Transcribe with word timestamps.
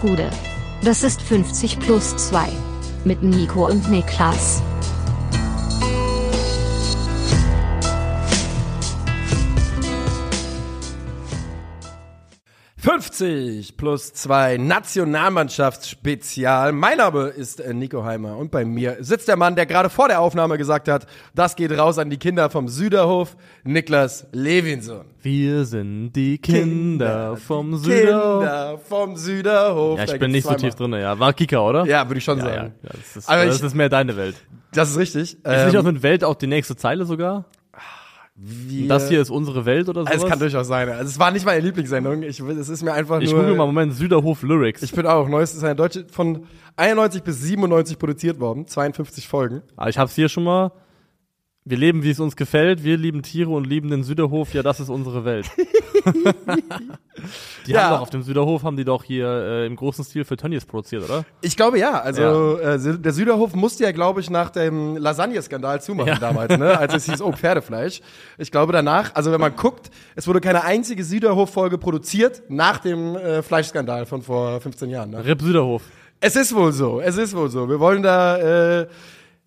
Gude. 0.00 0.30
Das 0.82 1.02
ist 1.02 1.20
50 1.22 1.78
plus 1.78 2.16
2. 2.16 2.48
Mit 3.04 3.22
Nico 3.22 3.66
und 3.66 3.90
Niklas. 3.90 4.62
»50 13.20 13.76
plus 13.76 14.12
2 14.14 14.56
Nationalmannschaftsspezial. 14.58 16.72
Mein 16.72 16.98
Name 16.98 17.28
ist 17.28 17.60
äh, 17.60 17.74
Nico 17.74 18.04
Heimer 18.04 18.36
und 18.36 18.50
bei 18.50 18.64
mir 18.64 18.96
sitzt 19.00 19.28
der 19.28 19.36
Mann, 19.36 19.56
der 19.56 19.66
gerade 19.66 19.90
vor 19.90 20.08
der 20.08 20.20
Aufnahme 20.20 20.58
gesagt 20.58 20.88
hat, 20.88 21.06
das 21.34 21.56
geht 21.56 21.76
raus 21.76 21.98
an 21.98 22.10
die 22.10 22.18
Kinder 22.18 22.50
vom 22.50 22.68
Süderhof, 22.68 23.36
Niklas 23.64 24.26
Levinson. 24.32 25.04
Wir 25.22 25.64
sind 25.64 26.12
die 26.12 26.38
Kinder, 26.38 27.36
vom 27.36 27.76
Süderhof. 27.76 28.40
Kinder 28.40 28.78
vom 28.88 29.16
Süderhof. 29.16 29.98
Ja, 29.98 30.04
ich 30.04 30.10
Da 30.12 30.16
bin 30.16 30.30
nicht 30.30 30.46
so 30.46 30.54
tief 30.54 30.74
drin, 30.74 30.92
ja. 30.94 31.18
War 31.18 31.32
Kika, 31.32 31.58
oder? 31.60 31.84
Ja, 31.86 32.08
würde 32.08 32.18
ich 32.18 32.24
schon 32.24 32.38
ja, 32.38 32.44
sagen. 32.44 32.74
ja 32.82 32.90
das, 32.92 33.16
ist, 33.16 33.28
Aber 33.28 33.44
das 33.44 33.58
ich- 33.58 33.64
ist 33.64 33.74
mehr 33.74 33.88
deine 33.88 34.16
Welt. 34.16 34.36
Das 34.72 34.90
ist 34.90 34.98
richtig. 34.98 35.22
Ist 35.22 35.44
nicht 35.44 35.74
Ähm, 35.74 35.80
auch 35.80 35.82
mit 35.82 36.02
Welt 36.02 36.24
auch 36.24 36.36
die 36.36 36.46
nächste 36.46 36.76
Zeile 36.76 37.04
sogar? 37.04 37.44
Wir- 38.42 38.88
Das 38.88 39.08
hier 39.08 39.20
ist 39.20 39.30
unsere 39.30 39.64
Welt 39.66 39.88
oder 39.88 40.02
sowas? 40.04 40.16
Es 40.22 40.26
kann 40.26 40.38
durchaus 40.38 40.66
sein. 40.66 40.88
Also 40.88 41.04
es 41.04 41.18
war 41.18 41.30
nicht 41.30 41.44
meine 41.44 41.60
Lieblingssendung. 41.60 42.22
Ich, 42.22 42.40
es 42.40 42.68
ist 42.68 42.82
mir 42.82 42.92
einfach 42.92 43.20
ich 43.20 43.30
nur. 43.32 43.40
google 43.40 43.56
mal, 43.56 43.66
Moment, 43.66 43.94
Süderhof 43.94 44.42
Lyrics. 44.42 44.82
Ich 44.82 44.92
bin 44.92 45.06
auch. 45.06 45.28
Neues 45.28 45.54
ist 45.54 45.62
eine 45.64 45.76
deutsche 45.76 46.06
von 46.10 46.44
91 46.76 47.22
bis 47.22 47.42
97 47.42 47.98
produziert 47.98 48.40
worden. 48.40 48.66
52 48.66 49.28
Folgen. 49.28 49.62
Ah, 49.76 49.88
ich 49.88 49.98
hab's 49.98 50.14
hier 50.14 50.28
schon 50.28 50.44
mal. 50.44 50.72
Wir 51.66 51.76
leben, 51.76 52.02
wie 52.02 52.10
es 52.10 52.18
uns 52.18 52.36
gefällt. 52.36 52.82
Wir 52.84 52.96
lieben 52.96 53.22
Tiere 53.22 53.50
und 53.50 53.66
lieben 53.66 53.90
den 53.90 54.02
Süderhof. 54.02 54.54
Ja, 54.54 54.62
das 54.62 54.80
ist 54.80 54.88
unsere 54.88 55.26
Welt. 55.26 55.46
die 57.66 57.72
Ja. 57.72 57.82
haben 57.82 57.94
doch 57.96 58.00
auf 58.00 58.10
dem 58.10 58.22
Süderhof 58.22 58.62
haben 58.62 58.76
die 58.78 58.84
doch 58.84 59.04
hier 59.04 59.26
äh, 59.26 59.66
im 59.66 59.76
großen 59.76 60.02
Stil 60.04 60.24
für 60.24 60.36
Tönnies 60.38 60.64
produziert, 60.64 61.04
oder? 61.04 61.24
Ich 61.42 61.56
glaube 61.56 61.78
ja. 61.78 62.00
Also 62.00 62.58
Äh, 62.58 62.76
Sü- 62.76 62.96
der 62.96 63.12
Süderhof 63.12 63.54
musste 63.54 63.84
ja, 63.84 63.92
glaube 63.92 64.20
ich, 64.20 64.30
nach 64.30 64.48
dem 64.50 64.96
Lasagne-Skandal 64.96 65.82
zumachen 65.82 66.16
damals, 66.18 66.56
ne? 66.56 66.78
als 66.78 66.94
es 66.94 67.04
hieß, 67.04 67.20
oh, 67.20 67.32
Pferdefleisch. 67.36 68.00
Ich 68.38 68.50
glaube 68.50 68.72
danach, 68.72 69.14
also 69.14 69.30
wenn 69.30 69.40
man 69.40 69.54
guckt, 69.54 69.90
es 70.16 70.26
wurde 70.26 70.40
keine 70.40 70.64
einzige 70.64 71.04
Süderhof-Folge 71.04 71.76
produziert 71.76 72.42
nach 72.48 72.78
dem 72.78 73.16
äh, 73.16 73.42
Fleischskandal 73.42 74.06
von 74.06 74.22
vor 74.22 74.60
15 74.62 74.88
Jahren. 74.88 75.10
Ne? 75.10 75.24
Rip 75.26 75.42
Süderhof. 75.42 75.82
Es 76.20 76.36
ist 76.36 76.54
wohl 76.54 76.72
so, 76.72 77.00
es 77.00 77.16
ist 77.18 77.36
wohl 77.36 77.50
so. 77.50 77.68
Wir 77.68 77.80
wollen 77.80 78.02
da, 78.02 78.80
äh, 78.80 78.86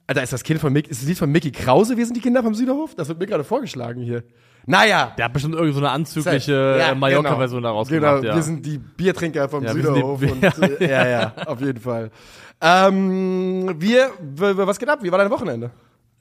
Alter, 0.08 0.22
ist 0.24 0.34
das 0.34 0.44
Kind 0.44 0.60
von 0.60 0.74
Mick, 0.74 0.88
ist 0.90 1.02
das 1.02 1.08
Lied 1.08 1.18
von 1.18 1.32
Mickey 1.32 1.52
Krause, 1.52 1.96
wir 1.98 2.06
sind 2.06 2.16
die 2.18 2.22
Kinder 2.22 2.44
vom 2.44 2.54
Süderhof? 2.54 2.94
Das 2.96 3.08
wird 3.08 3.20
mir 3.20 3.26
gerade 3.26 3.44
vorgeschlagen 3.46 4.02
hier. 4.02 4.24
Naja. 4.66 5.14
Der 5.18 5.26
hat 5.26 5.34
bestimmt 5.34 5.56
irgendwie 5.56 5.74
so 5.74 5.80
eine 5.80 5.90
anzügliche 5.92 6.78
Ja, 6.80 6.92
äh, 6.92 6.96
Mallorca-Version 6.96 7.62
genau. 7.62 7.70
daraus 7.70 7.88
Genau, 7.88 8.08
gemacht. 8.10 8.24
Ja. 8.26 8.36
wir 8.36 8.42
sind 8.44 8.66
die 8.66 8.78
Biertrinker 8.78 9.48
vom 9.50 9.64
Ja, 9.64 9.72
Süderhof. 9.74 10.22
und, 10.22 10.44
äh, 10.82 10.90
ja, 10.90 11.08
ja, 11.08 11.34
auf 11.46 11.60
jeden 11.62 11.80
Fall. 11.80 12.12
Ähm, 12.62 13.76
wir, 13.80 14.12
was 14.20 14.80
geht 14.80 14.90
ab? 14.90 15.00
Wie 15.02 15.12
war 15.12 15.20
dein 15.20 15.30
Wochenende? 15.30 15.72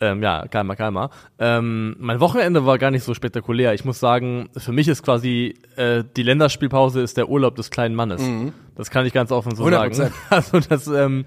Ähm, 0.01 0.21
ja, 0.23 0.47
keimer, 0.49 0.75
keimer. 0.75 1.11
Ähm, 1.39 1.95
mein 2.01 2.19
Wochenende 2.19 2.67
war 2.67 2.79
gar 2.79 2.91
nicht 2.91 3.05
so 3.05 3.15
spektakulär. 3.15 3.73
Ich 3.75 3.85
muss 3.85 4.01
sagen, 4.01 4.49
für 4.57 4.73
mich 4.73 4.89
ist 4.89 5.05
quasi 5.05 5.55
äh, 5.77 6.03
die 6.17 6.25
Länderspielpause 6.25 7.01
ist 7.01 7.17
der 7.17 7.29
Urlaub 7.29 7.55
des 7.55 7.71
kleinen 7.71 7.95
Mannes. 7.95 8.21
Das 8.75 8.91
kann 8.91 9.07
ich 9.07 9.13
ganz 9.13 9.31
offen 9.31 9.55
so 9.55 9.65
100%. 9.65 9.95
sagen. 9.95 10.13
Also 10.31 10.59
das, 10.59 10.89
ähm, 10.89 11.25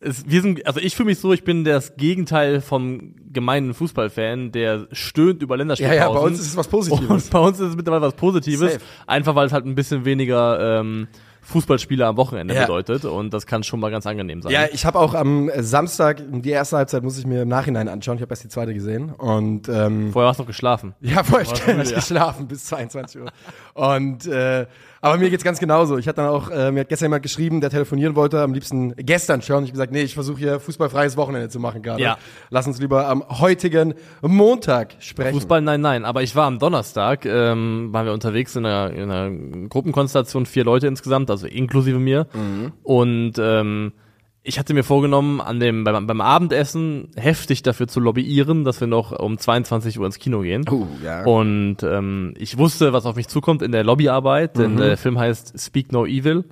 ist, 0.00 0.30
wir 0.30 0.42
sind, 0.42 0.66
also 0.66 0.78
ich 0.80 0.94
fühle 0.94 1.06
mich 1.06 1.18
so, 1.18 1.32
ich 1.32 1.42
bin 1.44 1.64
das 1.64 1.96
Gegenteil 1.96 2.60
vom 2.60 3.14
gemeinen 3.32 3.74
Fußballfan, 3.74 4.52
der 4.52 4.86
stöhnt 4.92 5.42
über 5.42 5.54
Ja, 5.54 5.58
Länderspielpausen. 5.58 5.98
ja, 6.00 6.08
bei 6.12 6.20
uns 6.20 6.38
ist 6.40 6.48
es 6.48 6.56
was 6.56 6.68
Positives. 6.68 7.08
Und 7.08 7.30
bei 7.30 7.38
uns 7.38 7.58
ist 7.60 7.68
es 7.70 7.76
mittlerweile 7.76 8.02
was 8.02 8.14
Positives, 8.14 8.72
Safe. 8.74 8.84
einfach 9.06 9.34
weil 9.34 9.46
es 9.46 9.52
halt 9.52 9.64
ein 9.66 9.74
bisschen 9.74 10.04
weniger 10.04 10.80
ähm, 10.80 11.08
Fußballspiele 11.42 12.04
am 12.04 12.16
Wochenende 12.16 12.54
Ja. 12.54 12.62
bedeutet 12.62 13.04
und 13.04 13.32
das 13.32 13.46
kann 13.46 13.62
schon 13.62 13.78
mal 13.78 13.90
ganz 13.90 14.04
angenehm 14.06 14.42
sein. 14.42 14.50
Ja, 14.52 14.66
ich 14.72 14.84
habe 14.84 14.98
auch 14.98 15.14
am 15.14 15.48
Samstag, 15.60 16.20
die 16.28 16.50
erste 16.50 16.76
Halbzeit 16.76 17.04
muss 17.04 17.16
ich 17.18 17.26
mir 17.26 17.42
im 17.42 17.48
Nachhinein 17.48 17.88
anschauen. 17.88 18.16
Ich 18.16 18.22
habe 18.22 18.32
erst 18.32 18.42
die 18.42 18.48
zweite 18.48 18.74
gesehen. 18.74 19.10
Und 19.12 19.68
ähm, 19.68 20.12
Vorher 20.12 20.28
hast 20.30 20.38
du 20.38 20.42
noch 20.42 20.48
geschlafen. 20.48 20.94
Ja, 21.00 21.22
vorher 21.22 21.42
ich 21.44 21.50
Warst 21.50 21.62
du 21.62 21.66
hab 21.68 21.76
müde, 21.76 21.90
ja. 21.90 21.96
geschlafen 21.96 22.48
bis 22.48 22.64
22 22.64 23.20
Uhr. 23.22 23.28
Und 23.74 24.26
äh, 24.26 24.66
aber 25.06 25.18
mir 25.18 25.30
geht's 25.30 25.44
ganz 25.44 25.58
genauso. 25.58 25.98
Ich 25.98 26.08
hatte 26.08 26.22
dann 26.22 26.30
auch, 26.30 26.50
äh, 26.50 26.70
mir 26.72 26.80
hat 26.80 26.88
gestern 26.88 27.06
jemand 27.06 27.22
geschrieben, 27.22 27.60
der 27.60 27.70
telefonieren 27.70 28.16
wollte, 28.16 28.40
am 28.42 28.52
liebsten 28.52 28.94
gestern 28.96 29.42
schon. 29.42 29.64
Ich 29.64 29.70
hab 29.70 29.74
gesagt, 29.74 29.92
nee, 29.92 30.02
ich 30.02 30.14
versuche 30.14 30.38
hier 30.38 30.60
fußballfreies 30.60 31.16
Wochenende 31.16 31.48
zu 31.48 31.60
machen 31.60 31.82
gerade. 31.82 32.02
Ja. 32.02 32.18
Lass 32.50 32.66
uns 32.66 32.80
lieber 32.80 33.08
am 33.08 33.24
heutigen 33.28 33.94
Montag 34.22 34.96
sprechen. 34.98 35.34
Fußball, 35.34 35.60
nein, 35.62 35.80
nein. 35.80 36.04
Aber 36.04 36.22
ich 36.22 36.34
war 36.34 36.46
am 36.46 36.58
Donnerstag, 36.58 37.24
ähm, 37.24 37.88
waren 37.92 38.06
wir 38.06 38.12
unterwegs 38.12 38.56
in 38.56 38.66
einer, 38.66 38.92
in 38.92 39.10
einer 39.10 39.68
Gruppenkonstellation, 39.68 40.46
vier 40.46 40.64
Leute 40.64 40.86
insgesamt, 40.86 41.30
also 41.30 41.46
inklusive 41.46 41.98
mir. 41.98 42.26
Und 42.82 43.34
ähm, 43.38 43.92
ich 44.46 44.58
hatte 44.58 44.72
mir 44.74 44.84
vorgenommen, 44.84 45.40
an 45.40 45.58
dem, 45.60 45.84
beim, 45.84 46.06
beim 46.06 46.20
Abendessen 46.20 47.08
heftig 47.16 47.62
dafür 47.62 47.88
zu 47.88 48.00
lobbyieren, 48.00 48.64
dass 48.64 48.80
wir 48.80 48.86
noch 48.86 49.12
um 49.12 49.38
22 49.38 49.98
Uhr 49.98 50.06
ins 50.06 50.18
Kino 50.18 50.40
gehen. 50.40 50.64
Oh, 50.70 50.86
ja. 51.04 51.24
Und 51.24 51.78
ähm, 51.82 52.34
ich 52.38 52.56
wusste, 52.56 52.92
was 52.92 53.06
auf 53.06 53.16
mich 53.16 53.28
zukommt 53.28 53.62
in 53.62 53.72
der 53.72 53.84
Lobbyarbeit, 53.84 54.56
denn 54.56 54.76
der 54.76 54.96
Film 54.96 55.18
heißt 55.18 55.58
Speak 55.58 55.92
No 55.92 56.06
Evil. 56.06 56.44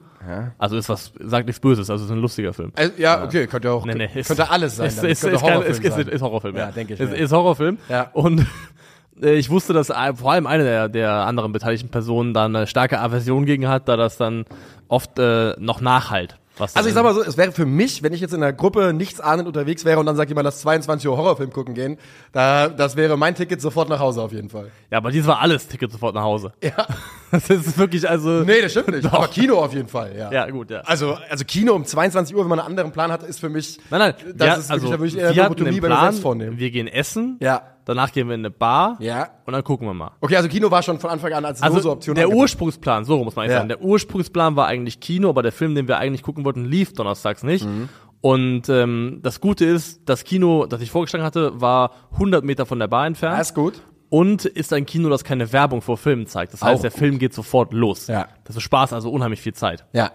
Also 0.59 0.77
ist 0.79 0.89
was, 0.89 1.13
sagt 1.21 1.47
nichts 1.47 1.61
Böses, 1.61 1.91
also 1.91 2.07
ist 2.07 2.11
ein 2.11 2.19
lustiger 2.19 2.55
Film. 2.55 2.73
Äh, 2.77 2.91
ja, 2.97 3.23
okay, 3.25 3.47
könnte 3.47 3.71
auch, 3.71 3.85
Nee, 3.85 3.95
nee, 3.95 4.09
ist- 4.15 4.29
könnte 4.29 4.51
alles 4.51 4.77
sein. 4.77 4.87
Ist, 4.87 5.05
ist, 5.05 5.21
könnte 5.21 5.37
ist, 5.37 5.43
Horrorfilm 5.43 5.71
ist, 5.71 5.85
ist, 5.85 5.95
sein. 5.95 6.09
ist 6.09 6.23
Horrorfilm, 6.23 6.57
ja. 6.57 6.63
Ja, 6.67 6.73
denke 6.73 6.95
ich 6.95 7.01
Ist, 7.01 7.13
ist 7.13 7.33
Horrorfilm. 7.33 7.77
Ja. 7.91 8.09
Und 8.15 8.47
äh, 9.23 9.35
ich 9.35 9.51
wusste, 9.51 9.75
dass 9.75 9.91
äh, 9.91 10.15
vor 10.15 10.33
allem 10.33 10.47
eine 10.47 10.65
der, 10.65 10.89
der 10.89 11.13
anderen 11.13 11.53
beteiligten 11.53 11.91
Personen 11.91 12.33
da 12.33 12.47
eine 12.47 12.67
starke 12.67 13.01
Aversion 13.01 13.45
gegen 13.45 13.69
hat, 13.69 13.87
da 13.87 13.97
das 13.99 14.17
dann 14.17 14.47
oft 14.89 15.19
äh, 15.19 15.55
noch 15.59 15.83
nachhalt. 15.83 16.39
Also 16.75 16.89
ich 16.89 16.95
sag 16.95 17.03
mal 17.03 17.15
so, 17.15 17.23
es 17.23 17.37
wäre 17.37 17.51
für 17.53 17.67
mich, 17.67 18.03
wenn 18.03 18.13
ich 18.13 18.21
jetzt 18.21 18.33
in 18.33 18.43
einer 18.43 18.53
Gruppe 18.53 18.93
nichts 18.93 19.21
ahnend 19.21 19.49
unterwegs 19.49 19.85
wäre 19.85 19.99
und 19.99 20.07
dann 20.07 20.15
sagt 20.17 20.31
jemand, 20.31 20.45
lass 20.45 20.61
22 20.61 21.09
Uhr 21.09 21.17
Horrorfilm 21.17 21.53
gucken 21.53 21.75
gehen, 21.75 21.99
da, 22.33 22.69
das 22.69 22.95
wäre 22.97 23.17
mein 23.17 23.35
Ticket 23.35 23.61
sofort 23.61 23.89
nach 23.89 23.99
Hause 23.99 24.23
auf 24.23 24.33
jeden 24.33 24.49
Fall. 24.51 24.71
Ja, 24.91 24.99
aber 24.99 25.11
dies 25.11 25.27
war 25.27 25.41
alles 25.41 25.67
Ticket 25.67 25.91
sofort 25.91 26.15
nach 26.15 26.23
Hause. 26.23 26.53
Ja. 26.63 26.87
Das 27.31 27.51
ist 27.51 27.77
wirklich, 27.79 28.09
also. 28.09 28.45
Nee, 28.45 28.63
das 28.63 28.71
stimmt 28.71 28.91
nicht. 28.91 29.05
Doch. 29.07 29.13
Aber 29.15 29.27
Kino 29.27 29.57
auf 29.59 29.75
jeden 29.75 29.89
Fall, 29.89 30.15
ja. 30.17 30.31
Ja, 30.31 30.49
gut, 30.51 30.71
ja. 30.71 30.83
Also, 30.83 31.19
also 31.29 31.45
Kino 31.45 31.75
um 31.75 31.85
22 31.85 32.33
Uhr, 32.33 32.43
wenn 32.43 32.49
man 32.49 32.61
einen 32.61 32.69
anderen 32.69 32.93
Plan 32.93 33.11
hat, 33.11 33.25
ist 33.25 33.41
für 33.41 33.49
mich. 33.49 33.81
Nein, 33.91 33.99
nein, 33.99 34.15
Das 34.37 34.47
wir- 34.47 34.59
ist 34.59 34.69
wirklich, 34.69 34.71
also, 34.71 34.91
da 34.93 34.99
würde 35.01 35.07
ich 35.09 35.19
eher 35.19 35.35
wir 35.35 35.43
Lobotomie 35.43 35.81
bei 35.81 35.89
Plan, 35.89 36.15
vornehmen. 36.15 36.59
wir 36.61 36.71
gehen 36.71 36.87
essen, 36.87 37.37
Ja. 37.41 37.63
Danach 37.85 38.13
gehen 38.13 38.29
wir 38.29 38.35
in 38.35 38.41
eine 38.43 38.51
Bar 38.51 38.97
Ja. 39.01 39.29
und 39.47 39.53
dann 39.53 39.63
gucken 39.65 39.87
wir 39.87 39.95
mal. 39.95 40.13
Okay, 40.21 40.37
also 40.37 40.49
Kino 40.49 40.71
war 40.71 40.83
schon 40.83 40.99
von 40.99 41.11
Anfang 41.11 41.33
an 41.33 41.45
als 41.45 41.63
Also 41.63 41.77
lose 41.77 41.91
Option. 41.91 42.15
der. 42.17 42.29
Ursprungsplan, 42.31 43.05
so 43.05 43.23
muss 43.25 43.37
man 43.37 43.45
eigentlich 43.45 43.53
Ja. 43.53 43.59
sagen, 43.59 43.69
der 43.69 43.83
Ursprungsplan 43.83 44.57
war 44.57 44.67
eigentlich 44.67 45.01
Kino, 45.01 45.29
aber 45.29 45.43
der 45.43 45.53
Film, 45.53 45.75
den 45.75 45.89
wir 45.89 45.99
eigentlich 45.99 46.23
gucken 46.23 46.45
wollten, 46.45 46.65
lief 46.65 46.93
donnerstags 46.93 47.43
nicht. 47.43 47.65
Mhm. 47.67 47.89
Und 48.21 48.69
ähm, 48.71 49.21
das 49.23 49.41
Gute 49.41 49.65
ist, 49.67 50.01
das 50.09 50.25
Kino, 50.25 50.65
das 50.67 50.81
ich 50.81 50.91
vorgeschlagen 50.91 51.25
hatte, 51.25 51.61
war 51.61 51.91
100 52.13 52.43
Meter 52.43 52.65
von 52.65 52.79
der 52.79 52.89
Bar 52.89 53.07
entfernt. 53.07 53.35
Ja, 53.37 53.41
ist 53.43 53.55
gut. 53.55 53.83
und 54.09 54.45
ist 54.45 54.73
ein 54.73 54.87
Kino, 54.87 55.09
das 55.09 55.25
keine 55.25 55.53
Werbung 55.53 55.83
vor 55.83 55.97
Filmen 55.99 56.27
zeigt. 56.27 56.53
Das 56.55 56.63
heißt, 56.63 56.77
Auch 56.77 56.81
der 56.81 56.91
gut. 56.91 56.99
Film 57.01 57.19
geht 57.19 57.35
sofort 57.35 57.73
los. 57.75 58.07
Ja. 58.07 58.29
Das 58.45 58.57
ist 58.57 58.63
Spaß, 58.63 58.93
also 58.93 59.11
unheimlich 59.11 59.41
viel 59.43 59.55
Zeit. 59.55 59.85
Ja. 59.93 60.11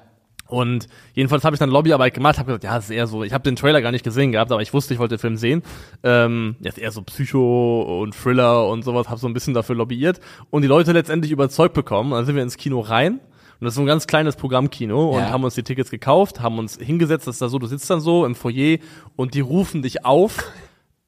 Und 0.49 0.87
jedenfalls 1.13 1.43
habe 1.43 1.55
ich 1.55 1.59
dann 1.59 1.69
Lobbyarbeit 1.69 2.13
gemacht, 2.15 2.39
habe 2.39 2.47
gesagt, 2.47 2.63
ja, 2.63 2.75
das 2.75 2.85
ist 2.85 2.89
eher 2.91 3.05
so, 3.07 3.23
ich 3.23 3.33
habe 3.33 3.43
den 3.43 3.55
Trailer 3.55 3.81
gar 3.81 3.91
nicht 3.91 4.03
gesehen 4.03 4.31
gehabt, 4.31 4.51
aber 4.51 4.61
ich 4.63 4.73
wusste, 4.73 4.93
ich 4.95 4.99
wollte 4.99 5.15
den 5.15 5.19
Film 5.21 5.37
sehen. 5.37 5.61
Ähm, 6.03 6.55
jetzt 6.59 6.79
eher 6.79 6.91
so 6.91 7.03
Psycho 7.03 8.01
und 8.01 8.15
Thriller 8.15 8.67
und 8.67 8.83
sowas, 8.83 9.09
habe 9.09 9.19
so 9.19 9.27
ein 9.27 9.33
bisschen 9.33 9.53
dafür 9.53 9.75
lobbyiert 9.75 10.19
und 10.49 10.63
die 10.63 10.67
Leute 10.67 10.91
letztendlich 10.91 11.31
überzeugt 11.31 11.75
bekommen. 11.75 12.11
Dann 12.11 12.25
sind 12.25 12.35
wir 12.35 12.41
ins 12.43 12.57
Kino 12.57 12.79
rein 12.79 13.13
und 13.13 13.65
das 13.65 13.73
ist 13.73 13.75
so 13.75 13.81
ein 13.81 13.85
ganz 13.87 14.07
kleines 14.07 14.35
Programmkino 14.37 15.09
und 15.11 15.19
Ja. 15.21 15.29
haben 15.29 15.43
uns 15.43 15.53
die 15.53 15.63
Tickets 15.63 15.91
gekauft, 15.91 16.41
haben 16.41 16.57
uns 16.57 16.77
hingesetzt, 16.77 17.27
das 17.27 17.35
ist 17.35 17.41
da 17.43 17.47
so, 17.49 17.59
du 17.59 17.67
sitzt 17.67 17.87
dann 17.89 17.99
so 17.99 18.25
im 18.25 18.33
Foyer 18.33 18.77
und 19.15 19.35
die 19.35 19.41
rufen 19.41 19.83
dich 19.83 20.03
auf 20.03 20.35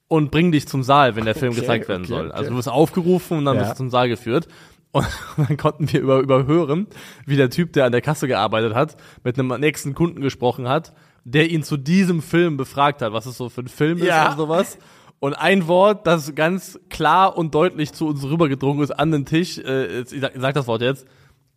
und 0.07 0.29
bringen 0.29 0.51
dich 0.51 0.67
zum 0.67 0.83
Saal, 0.83 1.15
wenn 1.15 1.23
der 1.25 1.35
Film 1.35 1.53
Okay, 1.53 1.61
gezeigt 1.61 1.87
werden 1.87 2.01
okay, 2.03 2.09
soll. 2.13 2.31
Also 2.33 2.49
du 2.51 2.57
wirst 2.57 2.67
aufgerufen 2.69 3.37
und 3.39 3.45
dann 3.45 3.55
Ja. 3.55 3.61
wirst 3.61 3.71
du 3.71 3.77
zum 3.77 3.89
Saal 3.89 4.09
geführt. 4.09 4.47
Und 4.93 5.07
dann 5.37 5.55
konnten 5.57 5.91
wir 5.91 6.01
über, 6.01 6.19
überhören, 6.19 6.87
wie 7.25 7.37
der 7.37 7.49
Typ, 7.49 7.71
der 7.73 7.85
an 7.85 7.91
der 7.93 8.01
Kasse 8.01 8.27
gearbeitet 8.27 8.75
hat, 8.75 8.97
mit 9.23 9.39
einem 9.39 9.59
nächsten 9.59 9.93
Kunden 9.95 10.21
gesprochen 10.21 10.67
hat, 10.67 10.93
der 11.23 11.49
ihn 11.49 11.63
zu 11.63 11.77
diesem 11.77 12.21
Film 12.21 12.57
befragt 12.57 13.01
hat, 13.01 13.13
was 13.13 13.25
es 13.25 13.37
so 13.37 13.47
für 13.49 13.61
ein 13.61 13.67
Film 13.67 13.99
Ja. 13.99 14.23
ist 14.25 14.31
und 14.31 14.37
sowas. 14.37 14.77
Und 15.19 15.35
ein 15.35 15.67
Wort, 15.67 16.07
das 16.07 16.33
ganz 16.35 16.79
klar 16.89 17.37
und 17.37 17.53
deutlich 17.55 17.93
zu 17.93 18.07
uns 18.07 18.23
rübergedrungen 18.23 18.83
ist 18.83 18.91
an 18.91 19.11
den 19.11 19.25
Tisch, 19.25 19.59
äh, 19.59 20.01
ich 20.01 20.19
sag, 20.19 20.35
ich 20.35 20.41
sag 20.41 20.53
das 20.55 20.67
Wort 20.67 20.81
jetzt, 20.81 21.05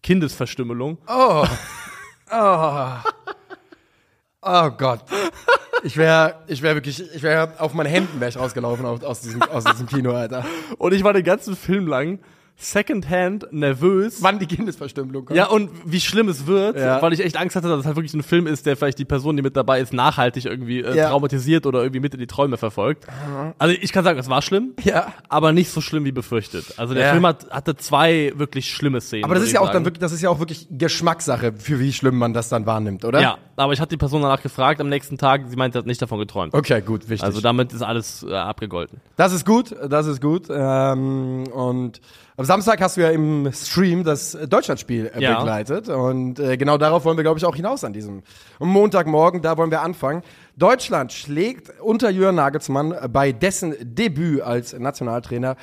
Kindesverstümmelung. 0.02 0.98
Oh. 1.08 1.44
Oh. 2.30 2.86
Oh 4.42 4.70
Gott. 4.70 5.00
Ich 5.82 5.96
wäre, 5.96 6.36
ich 6.46 6.62
wäre 6.62 6.76
wirklich, 6.76 7.02
ich 7.14 7.22
wäre 7.22 7.52
auf 7.58 7.74
meinen 7.74 7.86
Händen 7.88 8.20
wäre 8.20 8.28
ich 8.30 8.36
rausgelaufen 8.38 8.84
aus, 8.86 9.02
aus 9.02 9.20
diesem, 9.22 9.42
aus 9.42 9.64
diesem 9.64 9.86
Kino, 9.86 10.12
Alter. 10.12 10.44
Und 10.78 10.92
ich 10.94 11.02
war 11.04 11.12
den 11.12 11.24
ganzen 11.24 11.56
Film 11.56 11.86
lang 11.86 12.18
secondhand 12.56 13.46
nervös. 13.52 14.22
Wann 14.22 14.38
die 14.38 14.46
Kindesverstümmelung 14.46 15.24
kommt. 15.26 15.36
Ja, 15.36 15.46
und 15.46 15.70
wie 15.84 16.00
schlimm 16.00 16.28
es 16.28 16.46
wird, 16.46 16.76
Ja. 16.78 17.02
weil 17.02 17.12
ich 17.12 17.20
echt 17.20 17.36
Angst 17.36 17.56
hatte, 17.56 17.68
dass 17.68 17.80
es 17.80 17.86
halt 17.86 17.96
wirklich 17.96 18.14
ein 18.14 18.22
Film 18.22 18.46
ist, 18.46 18.64
der 18.66 18.76
vielleicht 18.76 18.98
die 18.98 19.04
Person, 19.04 19.36
die 19.36 19.42
mit 19.42 19.56
dabei 19.56 19.80
ist, 19.80 19.92
nachhaltig 19.92 20.44
irgendwie 20.44 20.80
äh, 20.80 20.96
Ja. 20.96 21.10
traumatisiert 21.10 21.66
oder 21.66 21.80
irgendwie 21.80 22.00
mit 22.00 22.14
in 22.14 22.20
die 22.20 22.26
Träume 22.26 22.56
verfolgt. 22.56 23.06
Also 23.58 23.74
ich 23.80 23.92
kann 23.92 24.04
sagen, 24.04 24.18
es 24.18 24.28
war 24.28 24.40
schlimm, 24.42 24.74
Ja. 24.84 25.12
aber 25.28 25.52
nicht 25.52 25.70
so 25.70 25.80
schlimm 25.80 26.04
wie 26.04 26.12
befürchtet. 26.12 26.78
Also 26.78 26.94
der 26.94 27.06
Ja. 27.06 27.12
Film 27.12 27.26
hat, 27.26 27.50
hatte 27.50 27.76
zwei 27.76 28.32
wirklich 28.36 28.70
schlimme 28.70 29.00
Szenen. 29.00 29.24
Aber 29.24 29.34
das 29.34 29.44
ist 29.44 29.52
ja 29.52 29.60
auch 29.60 29.64
sagen. 29.66 29.74
dann 29.78 29.84
wirklich, 29.86 30.00
das 30.00 30.12
ist 30.12 30.22
ja 30.22 30.30
auch 30.30 30.38
wirklich 30.38 30.68
Geschmackssache, 30.70 31.52
für 31.54 31.80
wie 31.80 31.92
schlimm 31.92 32.16
man 32.16 32.32
das 32.32 32.48
dann 32.48 32.66
wahrnimmt, 32.66 33.04
oder? 33.04 33.20
Ja, 33.20 33.38
aber 33.56 33.72
ich 33.72 33.80
hatte 33.80 33.90
die 33.90 33.96
Person 33.96 34.22
danach 34.22 34.42
gefragt 34.42 34.80
am 34.80 34.88
nächsten 34.88 35.18
Tag, 35.18 35.42
sie 35.48 35.56
meinte, 35.56 35.76
sie 35.76 35.78
hat 35.80 35.86
nicht 35.86 36.00
davon 36.00 36.18
geträumt. 36.18 36.54
Okay, 36.54 36.80
gut, 36.82 37.08
wichtig. 37.08 37.24
Also 37.24 37.40
damit 37.40 37.72
ist 37.72 37.82
alles 37.82 38.24
äh, 38.28 38.32
abgegolten. 38.34 39.00
Das 39.16 39.32
ist 39.32 39.44
gut, 39.44 39.74
das 39.88 40.06
ist 40.06 40.20
gut. 40.20 40.46
Ähm, 40.50 41.44
und 41.52 42.00
am 42.36 42.44
Samstag 42.44 42.80
hast 42.80 42.96
du 42.96 43.02
ja 43.02 43.10
im 43.10 43.50
Stream 43.52 44.02
das 44.04 44.36
Deutschlandspiel 44.48 45.10
äh, 45.14 45.22
Ja. 45.22 45.38
begleitet. 45.38 45.88
Und 45.88 46.38
äh, 46.40 46.56
genau 46.56 46.78
darauf 46.78 47.04
wollen 47.04 47.16
wir, 47.16 47.22
glaube 47.22 47.38
ich, 47.38 47.44
auch 47.44 47.56
hinaus 47.56 47.84
an 47.84 47.92
diesem 47.92 48.22
Montagmorgen. 48.58 49.40
Da 49.42 49.56
wollen 49.56 49.70
wir 49.70 49.82
anfangen. 49.82 50.22
Deutschland 50.56 51.12
schlägt 51.12 51.80
unter 51.80 52.10
Jürgen 52.10 52.36
Nagelsmann 52.36 52.94
bei 53.12 53.32
dessen 53.32 53.74
Debüt 53.80 54.40
als 54.42 54.72
Nationaltrainer 54.78 55.56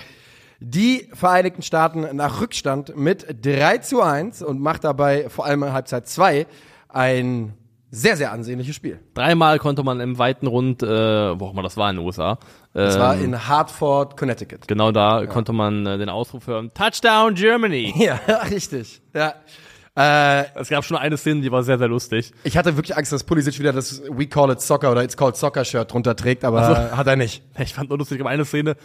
die 0.63 1.09
Vereinigten 1.13 1.63
Staaten 1.63 2.15
nach 2.15 2.39
Rückstand 2.39 2.95
mit 2.95 3.25
3 3.45 3.79
zu 3.79 4.01
1 4.01 4.44
und 4.44 4.59
macht 4.62 4.83
dabei 4.83 5.27
vor 5.29 5.45
allem 5.45 5.63
in 5.63 5.73
Halbzeit 5.73 6.07
2 6.07 6.45
ein 6.88 7.53
sehr, 7.89 8.15
sehr 8.15 8.31
ansehnliches 8.31 8.75
Spiel. 8.75 9.00
Dreimal 9.15 9.59
konnte 9.59 9.83
man 9.83 10.00
im 10.00 10.18
weiten 10.18 10.47
Rund, 10.47 10.83
äh, 10.83 10.88
wo 10.88 11.45
auch 11.47 11.53
immer 11.53 11.63
das 11.63 11.75
war 11.77 11.89
in 11.89 11.97
den 11.97 12.06
USA, 12.06 12.38
Das 12.73 12.95
ähm, 12.95 13.01
war 13.01 13.15
in 13.18 13.47
Hartford, 13.47 14.15
Connecticut. 14.18 14.68
genau 14.68 14.91
da 14.91 15.25
konnte 15.25 15.51
man 15.53 15.85
äh, 15.85 15.97
den 15.97 16.09
Ausruf 16.09 16.47
hören, 16.47 16.71
Touchdown 16.73 17.35
Germany! 17.35 17.94
Ja, 17.97 18.19
richtig. 18.50 19.01
Ja. 19.13 19.33
Äh, 19.95 20.45
Es 20.56 20.69
gab 20.69 20.85
schon 20.85 20.95
eine 20.95 21.18
Szene, 21.18 21.41
die 21.41 21.51
war 21.51 21.63
sehr, 21.63 21.77
sehr 21.77 21.89
lustig. 21.89 22.31
ich 22.45 22.56
hatte 22.56 22.77
wirklich 22.77 22.95
Angst, 22.95 23.12
dass 23.12 23.25
Pulisic 23.25 23.59
wieder 23.59 23.73
das 23.73 24.01
We 24.09 24.25
Call 24.27 24.51
It 24.51 24.62
Soccer 24.62 24.89
oder 24.91 25.03
It's 25.03 25.18
Called 25.18 25.35
Soccer 25.35 25.65
Shirt 25.65 25.91
drunter 25.91 26.15
trägt, 26.15 26.45
aber 26.45 26.95
hat 26.95 27.07
er 27.07 27.18
nicht. 27.18 27.44
Ich 27.59 27.73
fand 27.73 27.89
nur 27.89 27.97
lustig, 27.97 28.19
gab 28.19 28.27
eine 28.27 28.45
Szene, 28.45 28.77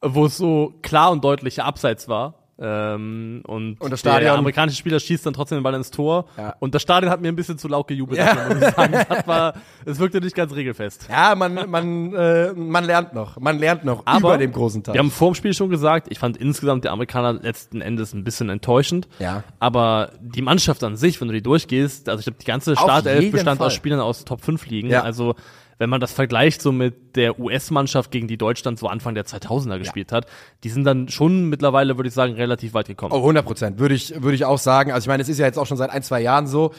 wo 0.00 0.24
es 0.26 0.38
so 0.38 0.72
klar 0.82 1.10
und 1.10 1.22
deutlich 1.22 1.62
abseits 1.62 2.08
war. 2.08 2.45
Ähm, 2.58 3.42
und, 3.46 3.80
Und 3.80 3.90
das 3.90 4.00
der 4.02 4.32
amerikanische 4.34 4.78
Spieler 4.78 4.98
schießt 4.98 5.26
dann 5.26 5.34
trotzdem 5.34 5.58
den 5.58 5.62
Ball 5.62 5.74
ins 5.74 5.90
Tor. 5.90 6.24
Ja. 6.38 6.54
Und 6.58 6.74
das 6.74 6.80
Stadion 6.82 7.10
hat 7.12 7.20
mir 7.20 7.28
ein 7.28 7.36
bisschen 7.36 7.58
zu 7.58 7.68
laut 7.68 7.86
gejubelt, 7.86 8.18
Ja. 8.18 8.34
dafür, 8.34 8.54
muss 8.54 8.68
ich 8.68 8.74
sagen. 8.74 8.94
Es, 8.94 9.08
hat 9.10 9.26
war, 9.26 9.54
es 9.84 9.98
wirkte 9.98 10.20
nicht 10.20 10.34
ganz 10.34 10.54
regelfest. 10.54 11.06
Ja, 11.10 11.34
man, 11.34 11.68
man, 11.70 12.14
äh, 12.14 12.52
man 12.54 12.84
lernt 12.84 13.12
noch. 13.12 13.38
Man 13.38 13.58
lernt 13.58 13.84
noch 13.84 14.02
Aber 14.06 14.28
über 14.28 14.38
dem 14.38 14.52
großen 14.52 14.82
Teil. 14.82 14.94
Wir 14.94 15.00
haben 15.00 15.10
vor 15.10 15.30
dem 15.32 15.34
Spiel 15.34 15.52
schon 15.52 15.68
gesagt, 15.68 16.06
ich 16.10 16.18
fand 16.18 16.38
insgesamt 16.38 16.84
der 16.84 16.92
Amerikaner 16.92 17.34
letzten 17.34 17.82
Endes 17.82 18.14
ein 18.14 18.24
bisschen 18.24 18.48
enttäuschend. 18.48 19.06
Ja. 19.18 19.44
Aber 19.58 20.12
die 20.20 20.42
Mannschaft 20.42 20.82
an 20.82 20.96
sich, 20.96 21.20
wenn 21.20 21.28
du 21.28 21.34
die 21.34 21.42
durchgehst, 21.42 22.08
also 22.08 22.20
ich 22.20 22.24
glaube, 22.24 22.38
die 22.40 22.46
ganze 22.46 22.74
Startelf 22.74 23.32
bestand 23.32 23.58
Fall. 23.58 23.66
aus 23.66 23.74
Spielern 23.74 24.00
aus 24.00 24.24
Top 24.24 24.42
5 24.42 24.64
Ligen. 24.66 24.88
Ja. 24.88 25.02
Also 25.02 25.34
wenn 25.78 25.90
man 25.90 26.00
das 26.00 26.12
vergleicht 26.12 26.62
so 26.62 26.72
mit 26.72 27.16
der 27.16 27.38
US-Mannschaft, 27.38 28.10
gegen 28.10 28.28
die 28.28 28.38
Deutschland 28.38 28.78
so 28.78 28.88
Anfang 28.88 29.14
der 29.14 29.26
2000er 29.26 29.78
gespielt 29.78 30.12
hat, 30.12 30.26
die 30.64 30.68
sind 30.68 30.84
dann 30.84 31.08
schon 31.08 31.48
mittlerweile, 31.48 31.96
würde 31.98 32.08
ich 32.08 32.14
sagen, 32.14 32.34
relativ 32.34 32.74
weit 32.74 32.86
gekommen. 32.86 33.12
Oh, 33.12 33.18
100 33.18 33.44
Prozent, 33.44 33.78
würde 33.78 33.94
ich, 33.94 34.22
würde 34.22 34.34
ich 34.34 34.44
auch 34.44 34.58
sagen. 34.58 34.92
Also 34.92 35.04
ich 35.04 35.08
meine, 35.08 35.22
es 35.22 35.28
ist 35.28 35.38
ja 35.38 35.46
jetzt 35.46 35.58
auch 35.58 35.66
schon 35.66 35.76
seit 35.76 35.90
ein, 35.90 36.02
zwei 36.02 36.20
Jahren 36.20 36.46
so. 36.46 36.72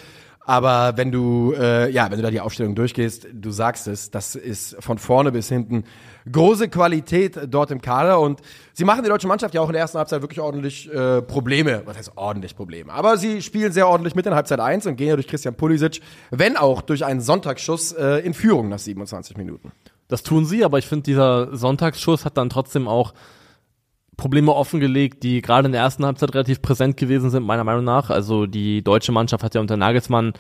Aber 0.48 0.96
wenn 0.96 1.12
du, 1.12 1.54
äh, 1.60 1.92
ja, 1.92 2.10
wenn 2.10 2.18
du 2.18 2.24
da 2.24 2.32
die 2.32 2.40
Aufstellung 2.40 2.74
durchgehst, 2.74 3.28
du 3.34 3.52
sagst 3.52 3.86
es, 3.88 4.12
das 4.12 4.36
ist 4.36 4.78
von 4.80 4.98
vorne 4.98 5.34
bis 5.34 5.50
hinten 5.50 5.84
große 6.32 6.70
Qualität 6.70 7.40
dort 7.48 7.72
im 7.72 7.82
Kader 7.82 8.20
und 8.20 8.42
sie 8.74 8.86
machen 8.86 9.04
die 9.04 9.10
deutsche 9.10 9.28
Mannschaft 9.28 9.54
ja 9.54 9.62
auch 9.62 9.68
in 9.68 9.74
der 9.74 9.82
ersten 9.82 9.98
Halbzeit 9.98 10.22
wirklich 10.22 10.40
ordentlich 10.40 10.92
äh, 10.92 11.22
Probleme. 11.22 11.82
Was 11.86 11.98
heißt 11.98 12.12
ordentlich 12.16 12.56
Probleme? 12.56 12.92
Aber 12.92 13.18
sie 13.18 13.42
spielen 13.42 13.72
sehr 13.72 13.88
ordentlich 13.88 14.16
mit 14.16 14.26
in 14.26 14.36
Halbzeit 14.36 14.60
1 14.60 14.86
und 14.86 14.96
gehen 14.96 15.10
ja 15.10 15.16
durch 15.16 15.28
Christian 15.28 15.56
Pulisic, 15.56 16.02
wenn 16.32 16.58
auch 16.58 16.82
durch 16.82 17.06
einen 17.06 17.22
Sonntagsschuss 17.22 17.94
äh, 17.94 18.26
in 18.26 18.34
Führung 18.34 18.70
nach 18.70 18.80
27 18.80 19.38
Minuten. 19.38 19.72
Das 20.08 20.24
tun 20.24 20.46
sie, 20.46 20.64
aber 20.64 20.78
ich 20.78 20.88
finde, 20.88 21.04
dieser 21.04 21.56
Sonntagsschuss 21.56 22.26
hat 22.26 22.38
dann 22.38 22.50
trotzdem 22.50 22.88
auch 22.88 23.14
Probleme 24.16 24.54
offengelegt, 24.54 25.22
die 25.24 25.42
gerade 25.42 25.68
in 25.68 25.72
der 25.74 25.82
ersten 25.82 26.06
Halbzeit 26.06 26.34
relativ 26.34 26.62
präsent 26.62 26.98
gewesen 26.98 27.30
sind, 27.30 27.44
meiner 27.44 27.64
Meinung 27.64 27.84
nach. 27.84 28.10
Also 28.10 28.48
die 28.48 28.84
deutsche 28.84 29.12
Mannschaft 29.12 29.44
hat 29.44 29.54
ja 29.54 29.62
unter 29.62 29.78
Nagelsmann 29.78 30.34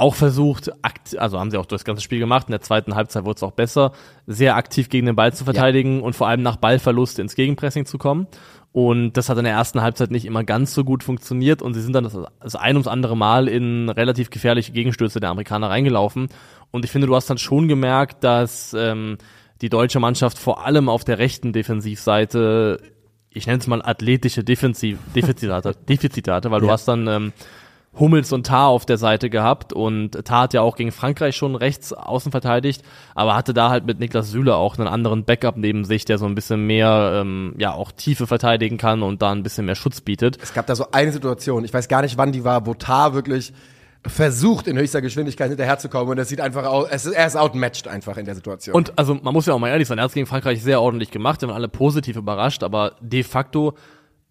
auch 0.00 0.14
versucht, 0.14 0.70
akt 0.82 1.18
also 1.18 1.38
haben 1.38 1.50
sie 1.50 1.56
auch 1.58 1.66
das 1.66 1.84
ganze 1.84 2.02
Spiel 2.02 2.18
gemacht, 2.18 2.48
in 2.48 2.52
der 2.52 2.60
zweiten 2.60 2.94
Halbzeit 2.94 3.24
wurde 3.24 3.36
es 3.36 3.42
auch 3.42 3.52
besser, 3.52 3.92
sehr 4.26 4.56
aktiv 4.56 4.88
gegen 4.88 5.06
den 5.06 5.16
Ball 5.16 5.32
zu 5.32 5.44
verteidigen 5.44 6.02
und 6.02 6.14
vor 6.14 6.28
allem 6.28 6.42
nach 6.42 6.56
Ballverlust 6.56 7.18
ins 7.18 7.34
Gegenpressing 7.34 7.84
zu 7.86 7.98
kommen. 7.98 8.26
Und 8.72 9.14
das 9.14 9.28
hat 9.28 9.38
in 9.38 9.44
der 9.44 9.54
ersten 9.54 9.80
Halbzeit 9.80 10.10
nicht 10.10 10.26
immer 10.26 10.44
ganz 10.44 10.74
so 10.74 10.84
gut 10.84 11.02
funktioniert 11.02 11.62
und 11.62 11.74
sie 11.74 11.80
sind 11.80 11.94
dann 11.94 12.04
das, 12.04 12.16
das 12.40 12.54
ein 12.54 12.76
ums 12.76 12.86
andere 12.86 13.16
Mal 13.16 13.48
in 13.48 13.88
relativ 13.88 14.30
gefährliche 14.30 14.72
Gegenstöße 14.72 15.20
der 15.20 15.30
Amerikaner 15.30 15.70
reingelaufen. 15.70 16.28
Und 16.70 16.84
ich 16.84 16.90
finde, 16.90 17.06
du 17.06 17.16
hast 17.16 17.28
dann 17.30 17.38
schon 17.38 17.66
gemerkt, 17.66 18.22
dass 18.24 18.74
ähm, 18.74 19.16
die 19.62 19.70
deutsche 19.70 20.00
Mannschaft 20.00 20.38
vor 20.38 20.64
allem 20.66 20.88
auf 20.88 21.02
der 21.04 21.18
rechten 21.18 21.52
Defensivseite, 21.52 22.78
ich 23.30 23.46
nenne 23.46 23.58
es 23.58 23.66
mal 23.66 23.82
athletische 23.82 24.44
Defensiv 24.44 24.98
Defizite 25.14 25.52
hatte, 25.54 25.74
Defizite 25.88 26.32
hatte 26.32 26.50
weil 26.50 26.60
du 26.60 26.66
Ja. 26.66 26.72
hast 26.74 26.86
dann 26.88 27.06
ähm, 27.08 27.32
Hummels 27.98 28.32
und 28.32 28.46
Tar 28.46 28.68
auf 28.68 28.86
der 28.86 28.98
Seite 28.98 29.30
gehabt 29.30 29.72
und 29.72 30.12
Tar 30.24 30.42
hat 30.42 30.54
ja 30.54 30.60
auch 30.60 30.76
gegen 30.76 30.92
Frankreich 30.92 31.36
schon 31.36 31.54
rechts 31.54 31.92
außen 31.92 32.30
verteidigt, 32.30 32.82
aber 33.14 33.34
hatte 33.36 33.54
da 33.54 33.70
halt 33.70 33.86
mit 33.86 33.98
Niklas 33.98 34.30
Süle 34.30 34.56
auch 34.56 34.78
einen 34.78 34.88
anderen 34.88 35.24
Backup 35.24 35.56
neben 35.56 35.84
sich, 35.84 36.04
der 36.04 36.18
so 36.18 36.26
ein 36.26 36.34
bisschen 36.34 36.66
mehr, 36.66 37.20
ähm, 37.20 37.54
ja, 37.58 37.72
auch 37.72 37.92
Tiefe 37.92 38.26
verteidigen 38.26 38.76
kann 38.76 39.02
und 39.02 39.22
da 39.22 39.32
ein 39.32 39.42
bisschen 39.42 39.66
mehr 39.66 39.74
Schutz 39.74 40.00
bietet. 40.00 40.38
Es 40.42 40.54
gab 40.54 40.66
da 40.66 40.76
so 40.76 40.86
eine 40.92 41.12
Situation, 41.12 41.64
ich 41.64 41.74
weiß 41.74 41.88
gar 41.88 42.02
nicht, 42.02 42.16
wann 42.16 42.32
die 42.32 42.44
war, 42.44 42.66
wo 42.66 42.74
Tar 42.74 43.14
wirklich 43.14 43.52
versucht, 44.06 44.68
in 44.68 44.78
höchster 44.78 45.02
Geschwindigkeit 45.02 45.48
hinterherzukommen 45.48 46.10
und 46.10 46.18
es 46.18 46.28
sieht 46.28 46.40
einfach 46.40 46.64
aus, 46.64 46.88
es 46.90 47.06
ist, 47.06 47.12
er 47.14 47.26
ist 47.26 47.36
outmatched 47.36 47.88
einfach 47.88 48.16
in 48.16 48.24
der 48.24 48.34
Situation. 48.34 48.74
Und 48.74 48.96
also 48.96 49.14
man 49.14 49.34
muss 49.34 49.46
ja 49.46 49.54
auch 49.54 49.58
mal 49.58 49.68
ehrlich 49.68 49.88
sein, 49.88 49.98
er 49.98 50.04
hat 50.04 50.10
es 50.10 50.14
gegen 50.14 50.26
Frankreich 50.26 50.62
sehr 50.62 50.80
ordentlich 50.80 51.10
gemacht, 51.10 51.40
wir 51.40 51.48
waren 51.48 51.56
alle 51.56 51.68
positiv 51.68 52.16
überrascht, 52.16 52.62
aber 52.62 52.92
de 53.00 53.22
facto 53.22 53.74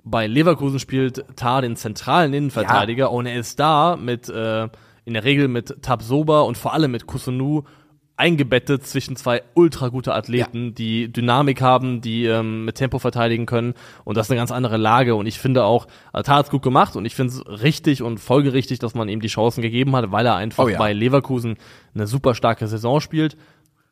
bei 0.09 0.27
Leverkusen 0.27 0.79
spielt 0.79 1.23
Tar 1.35 1.61
den 1.61 1.75
zentralen 1.75 2.33
Innenverteidiger 2.33 3.11
und 3.11 3.25
er 3.25 3.39
ist 3.39 3.59
da 3.59 3.95
mit 3.95 4.29
äh, 4.29 4.67
in 5.05 5.13
der 5.13 5.23
Regel 5.23 5.47
mit 5.47 5.81
Tabsoba 5.81 6.41
und 6.41 6.57
vor 6.57 6.73
allem 6.73 6.91
mit 6.91 7.07
Kusunu 7.07 7.63
eingebettet 8.17 8.85
zwischen 8.85 9.15
zwei 9.15 9.43
ultra 9.53 9.89
gute 9.89 10.13
Athleten, 10.15 10.73
die 10.73 11.11
Dynamik 11.13 11.61
haben, 11.61 12.01
die 12.01 12.25
ähm, 12.25 12.65
mit 12.65 12.75
Tempo 12.75 12.97
verteidigen 12.97 13.45
können 13.45 13.75
und 14.05 14.17
das 14.17 14.25
ist 14.25 14.31
eine 14.31 14.39
ganz 14.39 14.51
andere 14.51 14.77
Lage 14.77 15.13
und 15.13 15.27
ich 15.27 15.37
finde 15.39 15.63
auch, 15.63 15.87
Tar 16.13 16.37
hat's 16.37 16.49
gut 16.49 16.63
gemacht 16.63 16.95
und 16.95 17.05
ich 17.05 17.13
finde 17.13 17.33
es 17.33 17.61
richtig 17.61 18.01
und 18.01 18.19
folgerichtig, 18.19 18.79
dass 18.79 18.95
man 18.95 19.07
ihm 19.07 19.21
die 19.21 19.27
Chancen 19.27 19.61
gegeben 19.61 19.95
hat, 19.95 20.11
weil 20.11 20.25
er 20.25 20.35
einfach 20.35 20.65
Oh 20.65 20.67
ja. 20.67 20.79
bei 20.79 20.93
Leverkusen 20.93 21.57
eine 21.93 22.07
super 22.07 22.33
starke 22.33 22.67
Saison 22.67 22.99
spielt. 23.01 23.37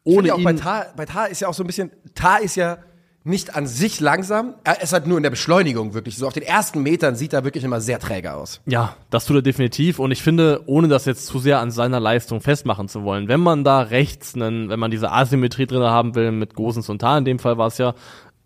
Ich 0.03 0.15
Ohne 0.15 0.29
ja 0.29 0.33
auch 0.33 0.43
bei 0.43 0.51
ihn, 0.51 0.57
Tar, 0.57 0.87
bei 0.95 1.05
Tar 1.05 1.29
ist 1.29 1.41
ja 1.41 1.47
auch 1.47 1.53
so 1.53 1.63
ein 1.63 1.67
bisschen, 1.67 1.91
Tar 2.15 2.41
ist 2.41 2.55
ja 2.55 2.79
nicht 3.25 3.55
an 3.55 3.65
sich 3.65 3.99
langsam, 3.99 4.53
er 4.63 4.83
ist 4.83 4.93
halt 4.93 5.07
nur 5.07 5.17
in 5.17 5.23
der 5.23 5.31
Beschleunigung 5.31 5.95
wirklich. 5.95 6.15
So 6.15 6.27
auf 6.27 6.33
den 6.33 6.43
ersten 6.43 6.83
Metern 6.83 7.15
sieht 7.15 7.33
er 7.33 7.43
wirklich 7.43 7.63
immer 7.63 7.81
sehr 7.81 7.97
träge 7.97 8.33
aus. 8.33 8.61
Ja, 8.67 8.95
das 9.09 9.25
tut 9.25 9.37
er 9.37 9.41
definitiv. 9.41 9.97
Und 9.97 10.11
ich 10.11 10.21
finde, 10.21 10.61
ohne 10.67 10.87
das 10.87 11.05
jetzt 11.05 11.25
zu 11.25 11.39
sehr 11.39 11.59
an 11.59 11.71
seiner 11.71 11.99
Leistung 11.99 12.39
festmachen 12.39 12.87
zu 12.87 13.03
wollen, 13.03 13.27
wenn 13.27 13.39
man 13.39 13.63
da 13.63 13.81
rechts, 13.81 14.35
einen, 14.35 14.69
wenn 14.69 14.79
man 14.79 14.91
diese 14.91 15.11
Asymmetrie 15.11 15.65
drin 15.65 15.81
haben 15.81 16.13
will, 16.13 16.31
mit 16.31 16.53
Gosens 16.53 16.87
und 16.87 16.99
Tal, 16.99 17.17
in 17.17 17.25
dem 17.25 17.39
Fall 17.39 17.57
war 17.57 17.67
es 17.67 17.79
ja, 17.79 17.95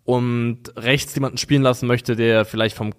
und 0.04 0.72
rechts 0.76 1.14
jemanden 1.14 1.36
spielen 1.36 1.62
lassen 1.62 1.86
möchte, 1.86 2.16
der 2.16 2.46
vielleicht 2.46 2.74
vom 2.74 2.96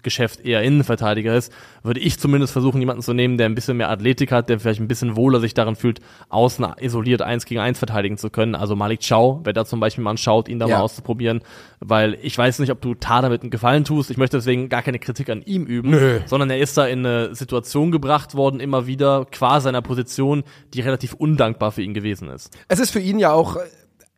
Kerngeschäft 0.00 0.40
eher 0.44 0.62
Innenverteidiger 0.62 1.34
ist, 1.36 1.52
würde 1.82 2.00
ich 2.00 2.18
zumindest 2.18 2.52
versuchen, 2.52 2.80
jemanden 2.80 3.02
zu 3.02 3.12
nehmen, 3.12 3.36
der 3.36 3.46
ein 3.46 3.54
bisschen 3.54 3.76
mehr 3.76 3.90
Athletik 3.90 4.32
hat, 4.32 4.48
der 4.48 4.58
vielleicht 4.58 4.80
ein 4.80 4.88
bisschen 4.88 5.14
wohler 5.16 5.40
sich 5.40 5.52
darin 5.54 5.76
fühlt, 5.76 6.00
außen 6.30 6.66
isoliert 6.80 7.22
eins 7.22 7.44
gegen 7.44 7.60
eins 7.60 7.78
verteidigen 7.78 8.16
zu 8.16 8.30
können. 8.30 8.54
Also 8.54 8.76
Malik 8.76 9.00
Chow, 9.06 9.40
wer 9.44 9.52
da 9.52 9.64
zum 9.64 9.78
Beispiel 9.80 10.02
mal 10.02 10.16
schaut, 10.16 10.48
ihn 10.48 10.58
da 10.58 10.66
Ja. 10.66 10.78
mal 10.78 10.82
auszuprobieren, 10.84 11.42
weil 11.80 12.16
ich 12.22 12.36
weiß 12.36 12.58
nicht, 12.60 12.70
ob 12.72 12.80
du 12.80 12.94
Tar 12.94 13.22
damit 13.22 13.42
einen 13.42 13.50
Gefallen 13.50 13.84
tust. 13.84 14.10
Ich 14.10 14.16
möchte 14.16 14.38
deswegen 14.38 14.68
gar 14.68 14.82
keine 14.82 14.98
Kritik 14.98 15.28
an 15.28 15.42
ihm 15.42 15.64
üben, 15.66 15.90
Nö. 15.90 16.20
sondern 16.26 16.50
er 16.50 16.58
ist 16.58 16.76
da 16.76 16.86
in 16.86 17.04
eine 17.04 17.34
Situation 17.34 17.90
gebracht 17.90 18.34
worden, 18.34 18.60
immer 18.60 18.86
wieder, 18.86 19.26
qua 19.30 19.60
seiner 19.60 19.82
Position, 19.82 20.44
die 20.74 20.80
relativ 20.80 21.12
undankbar 21.12 21.72
für 21.72 21.82
ihn 21.82 21.94
gewesen 21.94 22.28
ist. 22.30 22.56
Es 22.68 22.78
ist 22.78 22.90
für 22.90 23.00
ihn 23.00 23.18
ja 23.18 23.32
auch, 23.32 23.56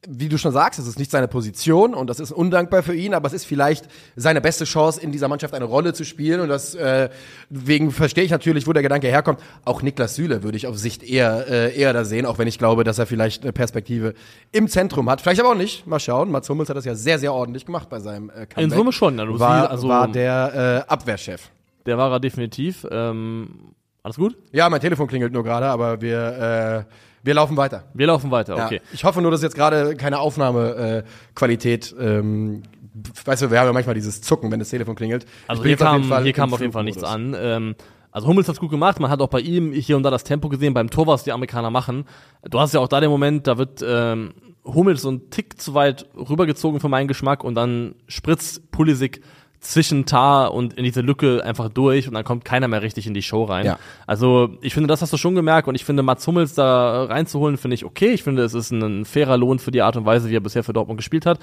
wie 0.08 0.28
du 0.28 0.36
schon 0.36 0.50
sagst, 0.52 0.80
es 0.80 0.86
ist 0.88 0.98
nicht 0.98 1.12
seine 1.12 1.28
Position 1.28 1.94
und 1.94 2.10
das 2.10 2.18
ist 2.18 2.32
undankbar 2.32 2.82
für 2.82 2.94
ihn, 2.94 3.14
aber 3.14 3.28
es 3.28 3.32
ist 3.32 3.44
vielleicht 3.44 3.86
seine 4.16 4.40
beste 4.40 4.64
Chance, 4.64 5.00
in 5.00 5.12
dieser 5.12 5.28
Mannschaft 5.28 5.54
eine 5.54 5.64
Rolle 5.64 5.92
zu 5.92 6.04
spielen 6.04 6.40
und 6.40 6.48
das, 6.48 6.74
äh, 6.74 7.08
wegen 7.50 7.92
verstehe 7.92 8.24
ich 8.24 8.32
natürlich, 8.32 8.66
wo 8.66 8.72
der 8.72 8.82
Gedanke 8.82 9.06
herkommt. 9.06 9.38
Auch 9.64 9.80
Niklas 9.80 10.16
Süle 10.16 10.42
würde 10.42 10.56
ich 10.56 10.66
auf 10.66 10.76
Sicht 10.76 11.04
eher, 11.04 11.46
äh, 11.48 11.78
eher 11.78 11.92
da 11.92 12.04
sehen, 12.04 12.26
auch 12.26 12.38
wenn 12.38 12.48
ich 12.48 12.58
glaube, 12.58 12.82
dass 12.82 12.98
er 12.98 13.06
vielleicht 13.06 13.42
eine 13.44 13.52
Perspektive 13.52 14.14
im 14.50 14.66
Zentrum 14.66 15.08
hat. 15.08 15.20
Vielleicht 15.20 15.40
aber 15.40 15.50
auch 15.50 15.54
nicht. 15.56 15.86
Mal 15.86 16.00
schauen. 16.00 16.32
Mats 16.32 16.48
Hummels 16.48 16.68
hat 16.68 16.76
das 16.76 16.84
ja 16.84 16.96
sehr, 16.96 17.20
sehr 17.20 17.32
ordentlich 17.32 17.64
gemacht 17.64 17.88
bei 17.88 18.00
seinem 18.00 18.28
äh, 18.30 18.46
Comeback. 18.46 18.58
In 18.58 18.70
Summe 18.70 18.92
schon, 18.92 19.16
du 19.16 19.38
war, 19.38 19.70
also- 19.70 19.88
war 19.88 20.08
der 20.08 20.84
äh, 20.88 20.92
Abwehrchef. 20.92 21.48
Der 21.86 21.96
war 21.96 22.10
er 22.10 22.18
definitiv. 22.20 22.84
Ähm, 22.90 23.72
Alles 24.02 24.16
gut? 24.16 24.36
Ja, 24.50 24.68
mein 24.68 24.80
Telefon 24.80 25.06
klingelt 25.06 25.32
nur 25.32 25.44
gerade, 25.44 25.66
aber 25.66 26.00
wir, 26.00 26.86
äh, 26.88 26.94
wir 27.22 27.34
laufen 27.34 27.56
weiter. 27.56 27.84
Wir 27.94 28.06
laufen 28.06 28.30
weiter, 28.30 28.56
Ja. 28.56 28.66
okay. 28.66 28.80
Ich 28.92 29.04
hoffe 29.04 29.22
nur, 29.22 29.30
dass 29.30 29.42
jetzt 29.42 29.54
gerade 29.54 29.94
keine 29.96 30.18
Aufnahmequalität, 30.18 31.94
äh, 31.98 32.18
ähm, 32.18 32.62
weißt 33.24 33.42
du, 33.42 33.50
wir 33.50 33.58
haben 33.60 33.66
ja 33.66 33.72
manchmal 33.72 33.94
dieses 33.94 34.20
Zucken, 34.20 34.50
wenn 34.50 34.58
das 34.58 34.70
Telefon 34.70 34.94
klingelt. 34.94 35.26
Also 35.48 35.64
hier 35.64 35.76
kam, 35.76 36.04
Fall 36.04 36.24
hier 36.24 36.32
kam 36.32 36.52
auf 36.52 36.60
jeden 36.60 36.72
Fall 36.72 36.84
nichts 36.84 37.02
an. 37.04 37.34
Ähm, 37.38 37.74
also 38.10 38.28
Hummels 38.28 38.48
hat's 38.48 38.60
gut 38.60 38.70
gemacht. 38.70 39.00
Man 39.00 39.10
hat 39.10 39.20
auch 39.22 39.28
bei 39.28 39.40
ihm 39.40 39.72
hier 39.72 39.96
und 39.96 40.02
da 40.02 40.10
das 40.10 40.24
Tempo 40.24 40.48
gesehen, 40.50 40.74
beim 40.74 40.90
Tor, 40.90 41.06
was 41.06 41.24
die 41.24 41.32
Amerikaner 41.32 41.70
machen. 41.70 42.04
Du 42.42 42.60
hast 42.60 42.74
ja 42.74 42.80
auch 42.80 42.88
da 42.88 43.00
den 43.00 43.08
Moment, 43.10 43.46
da 43.46 43.56
wird 43.56 43.82
ähm, 43.86 44.34
Hummels 44.64 45.02
so 45.02 45.10
ein 45.10 45.30
Tick 45.30 45.60
zu 45.60 45.74
weit 45.74 46.06
rübergezogen 46.14 46.78
für 46.80 46.88
meinen 46.88 47.08
Geschmack 47.08 47.42
und 47.42 47.54
dann 47.54 47.94
spritzt 48.08 48.70
Pulisic 48.70 49.22
zwischen 49.62 50.06
Tar 50.06 50.52
und 50.52 50.74
in 50.74 50.84
diese 50.84 51.00
Lücke 51.00 51.42
einfach 51.44 51.68
durch 51.68 52.08
und 52.08 52.14
dann 52.14 52.24
kommt 52.24 52.44
keiner 52.44 52.66
mehr 52.68 52.82
richtig 52.82 53.06
in 53.06 53.14
die 53.14 53.22
Show 53.22 53.44
rein. 53.44 53.64
Ja. 53.64 53.78
Also 54.06 54.56
ich 54.60 54.74
finde, 54.74 54.88
das 54.88 55.02
hast 55.02 55.12
du 55.12 55.16
schon 55.16 55.36
gemerkt 55.36 55.68
und 55.68 55.76
ich 55.76 55.84
finde, 55.84 56.02
Mats 56.02 56.26
Hummels 56.26 56.54
da 56.54 57.04
reinzuholen, 57.04 57.56
finde 57.56 57.76
ich 57.76 57.84
okay. 57.84 58.10
Ich 58.10 58.24
finde, 58.24 58.42
es 58.42 58.54
ist 58.54 58.72
ein 58.72 59.04
fairer 59.04 59.36
Lohn 59.36 59.60
für 59.60 59.70
die 59.70 59.80
Art 59.80 59.96
und 59.96 60.04
Weise, 60.04 60.28
wie 60.28 60.36
er 60.36 60.40
bisher 60.40 60.64
für 60.64 60.72
Dortmund 60.72 60.98
gespielt 60.98 61.26
hat. 61.26 61.38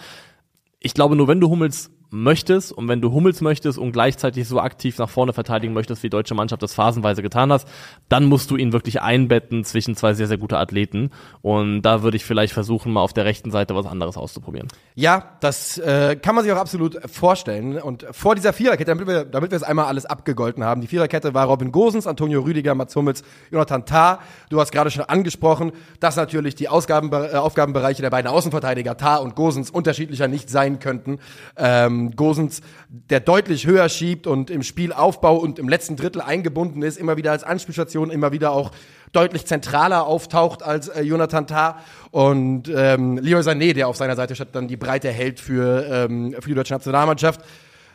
Ich 0.82 0.94
glaube, 0.94 1.16
nur 1.16 1.28
wenn 1.30 1.40
du 1.40 1.50
Hummels 1.50 1.92
möchtest 2.12 2.72
und 2.72 2.88
wenn 2.88 3.02
du 3.02 3.12
Hummels 3.12 3.42
möchtest 3.42 3.78
und 3.78 3.92
gleichzeitig 3.92 4.48
so 4.48 4.60
aktiv 4.60 4.98
nach 4.98 5.10
vorne 5.10 5.34
verteidigen 5.34 5.74
möchtest, 5.74 6.02
wie 6.02 6.08
die 6.08 6.12
deutsche 6.12 6.34
Mannschaft 6.34 6.64
das 6.64 6.74
phasenweise 6.74 7.22
getan 7.22 7.52
hat, 7.52 7.66
dann 8.10 8.26
musst 8.26 8.50
du 8.50 8.56
ihn 8.56 8.74
wirklich 8.74 9.02
einbetten 9.02 9.64
zwischen 9.64 9.96
zwei 9.96 10.14
sehr, 10.14 10.28
sehr 10.28 10.38
gute 10.38 10.58
Athleten. 10.58 11.12
Und 11.42 11.84
da 11.84 12.02
würde 12.02 12.18
ich 12.18 12.26
vielleicht 12.26 12.54
versuchen, 12.54 12.92
mal 12.92 13.02
auf 13.02 13.14
der 13.14 13.26
rechten 13.26 13.52
Seite 13.52 13.76
was 13.76 13.86
anderes 13.86 14.18
auszuprobieren. 14.18 14.68
Ja, 14.96 15.38
das 15.40 15.78
äh, 15.78 16.16
kann 16.16 16.34
man 16.34 16.44
sich 16.44 16.52
auch 16.52 16.58
absolut 16.58 17.00
vorstellen. 17.10 17.78
Und 17.78 18.06
vor 18.12 18.36
dieser 18.36 18.54
Viererkette, 18.54 18.90
damit 18.90 19.08
wir, 19.08 19.26
damit 19.26 19.52
wir 19.52 19.56
es 19.56 19.64
einmal 19.64 19.86
alles 19.86 20.06
abgegolten 20.06 20.64
haben, 20.64 20.82
die 20.82 20.88
Viererkette 20.88 21.34
war 21.34 21.46
Robin 21.46 21.72
Gosens, 21.72 22.08
Antonio 22.08 22.42
Rüdiger, 22.42 22.74
Mats 22.74 22.96
Hummels, 22.96 23.24
Jonathan 23.52 23.86
Tah. 23.86 24.20
Du 24.50 24.60
hast 24.60 24.72
gerade 24.72 24.90
schon 24.90 25.04
angesprochen, 25.04 25.72
dass 26.00 26.16
natürlich 26.16 26.56
die 26.56 26.70
Ausgaben, 26.70 27.12
äh, 27.14 27.36
Aufgabenbereiche 27.36 28.02
der 28.02 28.10
beiden 28.10 28.30
Außenverteidiger 28.30 28.98
Tah 28.98 29.18
und 29.18 29.36
Gosens 29.36 29.70
unterschiedlicher 29.70 30.28
nicht 30.28 30.50
sein 30.50 30.80
könnten. 30.80 31.20
Ähm, 31.56 31.99
Gosens, 32.16 32.62
der 32.90 33.20
deutlich 33.20 33.66
höher 33.66 33.88
schiebt 33.90 34.28
und 34.28 34.50
im 34.50 34.64
Spielaufbau 34.64 35.38
und 35.38 35.60
im 35.60 35.70
letzten 35.70 35.96
Drittel 35.96 36.22
eingebunden 36.22 36.82
ist, 36.82 36.98
immer 36.98 37.18
wieder 37.18 37.32
als 37.32 37.44
Anspielstation, 37.44 38.10
immer 38.10 38.32
wieder 38.32 38.52
auch 38.52 38.72
deutlich 39.12 39.46
zentraler 39.46 40.06
auftaucht 40.06 40.64
als 40.64 40.88
äh, 40.88 41.02
Jonathan 41.02 41.48
Tah 41.48 41.80
und 42.12 42.72
ähm, 42.74 43.18
Leroy 43.18 43.42
Sané, 43.42 43.74
der 43.74 43.88
auf 43.88 43.98
seiner 43.98 44.16
Seite 44.16 44.36
statt 44.36 44.50
dann 44.54 44.68
die 44.68 44.78
Breite 44.78 45.10
hält 45.10 45.40
für, 45.40 45.86
ähm, 45.90 46.36
für 46.40 46.50
die 46.50 46.56
deutsche 46.56 46.74
Nationalmannschaft. 46.74 47.42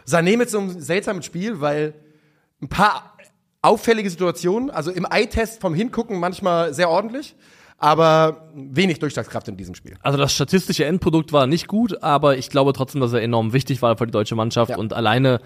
Sané 0.07 0.37
mit 0.37 0.51
so 0.51 0.59
einem 0.59 0.81
seltsamen 0.81 1.23
Spiel, 1.23 1.61
weil 1.61 1.95
ein 2.61 2.69
paar 2.69 3.17
auffällige 3.63 4.11
Situationen, 4.11 4.71
also 4.71 4.91
im 4.91 5.07
Eye-Test 5.09 5.61
vom 5.61 5.75
Hingucken 5.75 6.19
manchmal 6.21 6.75
sehr 6.75 6.91
ordentlich, 6.91 7.35
aber 7.85 8.49
wenig 8.55 8.99
Durchschlagskraft 8.99 9.47
in 9.49 9.59
diesem 9.59 9.75
Spiel. 9.75 9.97
Also 10.01 10.17
das 10.17 10.33
statistische 10.33 10.87
Endprodukt 10.87 11.35
war 11.35 11.47
nicht 11.47 11.69
gut, 11.69 12.03
aber 12.03 12.39
ich 12.39 12.49
glaube 12.49 12.73
trotzdem, 12.73 13.03
dass 13.03 13.13
er 13.13 13.21
enorm 13.21 13.53
wichtig 13.53 13.83
war 13.83 13.99
für 13.99 14.07
die 14.07 14.11
deutsche 14.11 14.35
Mannschaft 14.35 14.71
Ja. 14.71 14.79
und 14.79 14.95
alleine 14.95 15.41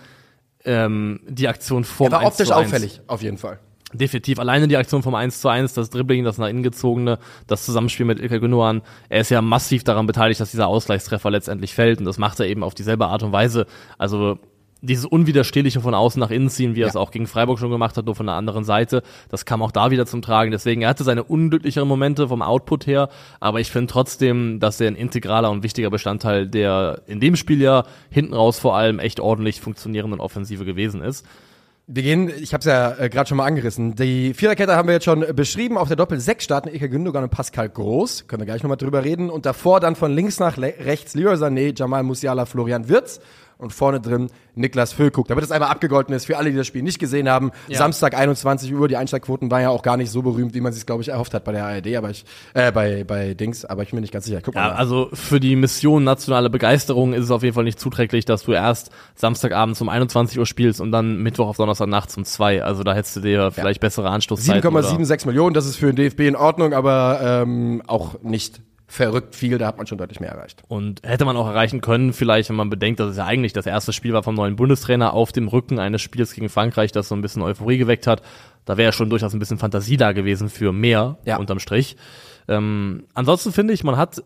ähm, 0.65 1.19
die 1.29 1.49
Aktion 1.49 1.83
vor 1.83 2.07
Er 2.07 2.13
war 2.13 2.25
optisch 2.27 2.53
auffällig, 2.53 3.01
auf 3.09 3.23
jeden 3.23 3.39
Fall. 3.39 3.59
Definitiv. 3.93 4.39
Alleine 4.39 4.69
die 4.69 4.77
Aktion 4.77 5.03
vom 5.03 5.17
1 5.17 5.41
zu 5.41 5.49
1, 5.49 5.73
das 5.75 5.91
Dribbling, 5.91 6.23
das 6.23 6.39
nach 6.39 6.47
innen 6.49 6.63
gezogene, 6.63 7.19
das 7.49 7.65
Zusammenspiel 7.65 8.07
mit 8.07 8.21
Ilkay 8.21 8.39
Gündogan. 8.39 8.83
Er 9.09 9.23
ist 9.23 9.31
ja 9.31 9.43
massiv 9.43 9.83
daran 9.83 10.07
beteiligt, 10.07 10.41
dass 10.41 10.53
dieser 10.53 10.69
Ausgleichstreffer 10.69 11.31
letztendlich 11.31 11.75
fällt 11.75 11.99
und 11.99 12.05
das 12.05 12.19
macht 12.19 12.39
er 12.39 12.47
eben 12.47 12.63
auf 12.63 12.75
dieselbe 12.75 13.07
Art 13.07 13.25
und 13.25 13.33
Weise. 13.33 13.67
Also 13.97 14.39
dieses 14.81 15.05
unwiderstehliche 15.05 15.81
von 15.81 15.95
außen 15.95 16.21
nach 16.21 16.31
innen 16.31 16.49
ziehen, 16.51 16.75
wie 16.75 16.81
er 16.81 16.87
Ja. 16.87 16.89
es 16.91 16.97
auch 16.97 17.11
gegen 17.11 17.27
Freiburg 17.27 17.59
schon 17.59 17.71
gemacht 17.71 17.97
hat, 17.97 18.07
nur 18.07 18.15
von 18.15 18.27
der 18.27 18.37
anderen 18.37 18.65
Seite, 18.65 19.03
das 19.29 19.45
kam 19.45 19.61
auch 19.63 19.73
da 19.73 19.91
wieder 19.91 20.07
zum 20.07 20.23
Tragen. 20.23 20.51
Deswegen, 20.51 20.83
er 20.83 20.89
hatte 20.91 21.05
seine 21.05 21.25
unglücklicheren 21.25 21.89
Momente 21.89 22.29
vom 22.29 22.43
Output 22.43 22.87
her, 22.87 23.09
aber 23.41 23.61
ich 23.61 23.71
finde 23.71 23.93
trotzdem, 23.93 24.61
dass 24.61 24.81
er 24.81 24.89
ein 24.89 24.95
integraler 24.97 25.51
und 25.51 25.63
wichtiger 25.63 25.91
Bestandteil 25.91 26.47
der 26.47 27.03
in 27.07 27.19
dem 27.21 27.35
Spiel 27.37 27.61
ja 27.61 27.85
hinten 28.11 28.35
raus 28.35 28.59
vor 28.59 28.77
allem 28.77 28.99
echt 29.01 29.21
ordentlich 29.21 29.61
funktionierenden 29.61 30.21
Offensive 30.21 30.65
gewesen 30.65 31.03
ist. 31.03 31.27
Wir 31.91 32.03
gehen, 32.03 32.31
ich 32.39 32.53
habe 32.53 32.59
es 32.61 32.67
ja 32.67 32.95
äh, 32.99 33.09
gerade 33.09 33.27
schon 33.29 33.39
mal 33.39 33.47
angerissen. 33.47 33.95
Die 33.95 34.35
Viererkette 34.35 34.77
haben 34.77 34.89
wir 34.89 34.93
jetzt 34.93 35.05
schon 35.07 35.25
beschrieben. 35.35 35.79
Auf 35.79 35.89
der 35.89 35.97
Doppel 35.97 36.21
6 36.21 36.45
starten 36.45 36.69
Ilkay 36.69 36.91
Gündogan 36.91 37.25
und 37.25 37.31
Pascal 37.31 37.71
Groß. 37.71 38.27
Können 38.27 38.43
wir 38.43 38.47
gleich 38.47 38.63
nochmal 38.63 38.77
drüber 38.77 39.05
reden. 39.05 39.31
Und 39.31 39.47
davor 39.47 39.81
dann 39.81 39.97
von 39.97 40.13
links 40.13 40.39
nach 40.39 40.59
rechts 40.59 41.15
Leroy 41.15 41.37
Sané, 41.37 41.73
Jamal 41.75 42.03
Musiala, 42.03 42.45
Florian 42.45 42.91
Wirtz. 42.91 43.21
Und 43.59 43.73
vorne 43.73 44.01
drin 44.01 44.31
Niklas 44.55 44.93
Füllkrug. 44.93 45.27
Damit 45.27 45.43
es 45.45 45.51
einmal 45.51 45.69
abgegolten 45.71 46.15
ist 46.15 46.27
für 46.27 46.37
alle, 46.39 46.51
die 46.53 46.57
das 46.57 46.67
Spiel 46.69 46.83
nicht 46.85 47.01
gesehen 47.01 47.29
haben. 47.29 47.51
Ja. 47.67 47.79
Samstag 47.79 48.15
21 48.17 48.73
Uhr. 48.73 48.87
Die 48.87 48.97
Einschlagquoten 48.97 49.51
waren 49.51 49.63
ja 49.63 49.71
auch 49.71 49.83
gar 49.83 49.97
nicht 49.97 50.11
so 50.13 50.23
berühmt, 50.23 50.55
wie 50.55 50.61
man 50.61 50.73
sich 50.73 50.87
glaube 50.87 51.03
ich 51.03 51.09
erhofft 51.09 51.35
hat 51.35 51.43
bei 51.43 51.51
der 51.51 51.67
ARD, 51.67 51.97
aber 51.97 52.11
ich 52.11 52.25
äh, 52.55 52.71
bei 52.71 53.03
bei 53.03 53.35
Dings, 53.35 53.65
aber 53.65 53.83
ich 53.83 53.91
bin 53.91 53.97
mir 53.97 54.03
nicht 54.03 54.13
ganz 54.13 54.27
sicher. 54.27 54.41
Guck 54.43 54.55
Ja, 54.55 54.69
mal. 54.69 54.71
also 54.75 55.09
für 55.13 55.41
die 55.41 55.57
Mission 55.57 56.05
nationale 56.05 56.51
Begeisterung 56.51 57.13
ist 57.15 57.25
es 57.25 57.31
auf 57.33 57.43
jeden 57.43 57.55
Fall 57.55 57.65
nicht 57.65 57.81
zuträglich, 57.81 58.25
dass 58.25 58.45
du 58.45 58.53
erst 58.53 58.91
Samstagabend 59.17 59.81
um 59.81 59.89
21 59.89 60.39
Uhr 60.39 60.47
spielst 60.47 60.81
und 60.81 60.93
dann 60.93 61.19
Mittwoch 61.23 61.49
auf 61.49 61.57
Donnerstag 61.57 61.89
nachts 61.89 62.17
um 62.17 62.25
2. 62.25 62.63
Also 62.63 62.85
da 62.85 62.95
hättest 62.95 63.17
du 63.17 63.21
dir 63.23 63.51
vielleicht 63.51 63.81
bessere 63.81 64.09
Anstoßzeiten. 64.11 64.65
oder- 64.71 64.89
7,76 64.89 65.27
Millionen, 65.27 65.55
das 65.55 65.67
ist 65.67 65.77
für 65.77 65.87
den 65.93 65.97
DFB 65.97 66.21
in 66.29 66.37
Ordnung, 66.37 66.73
aber 66.75 67.19
ähm, 67.23 67.83
auch 67.89 68.23
nicht 68.23 68.61
verrückt 68.91 69.37
viel, 69.37 69.59
da 69.59 69.67
hat 69.67 69.77
man 69.77 69.87
schon 69.87 69.99
deutlich 69.99 70.19
mehr 70.19 70.31
erreicht. 70.33 70.63
Und 70.67 71.03
hätte 71.05 71.25
man 71.27 71.37
auch 71.37 71.47
erreichen 71.47 71.81
können, 71.83 72.13
vielleicht, 72.15 72.49
wenn 72.49 72.57
man 72.57 72.71
bedenkt, 72.71 72.99
dass 73.01 73.11
es 73.11 73.19
ja 73.19 73.27
eigentlich 73.27 73.53
das 73.53 73.67
erste 73.67 73.93
Spiel 73.93 74.15
war 74.15 74.23
vom 74.23 74.35
neuen 74.35 74.57
Bundestrainer 74.57 75.13
auf 75.13 75.31
dem 75.31 75.47
Rücken 75.49 75.79
eines 75.79 76.01
Spiels 76.01 76.33
gegen 76.33 76.49
Frankreich, 76.49 76.91
das 76.91 77.09
so 77.09 77.15
ein 77.15 77.21
bisschen 77.21 77.43
Euphorie 77.43 77.77
geweckt 77.79 78.07
hat. 78.07 78.23
Da 78.65 78.77
wäre 78.79 78.87
ja 78.89 78.93
schon 78.93 79.11
durchaus 79.11 79.35
ein 79.35 79.39
bisschen 79.41 79.59
Fantasie 79.59 79.99
da 79.99 80.13
gewesen 80.13 80.49
für 80.49 80.73
mehr, 80.73 81.19
Ja. 81.25 81.37
unterm 81.37 81.59
Strich. 81.59 81.97
Ähm, 82.49 83.05
ansonsten 83.15 83.53
finde 83.53 83.75
ich, 83.75 83.85
man 83.85 83.97
hat 83.99 84.23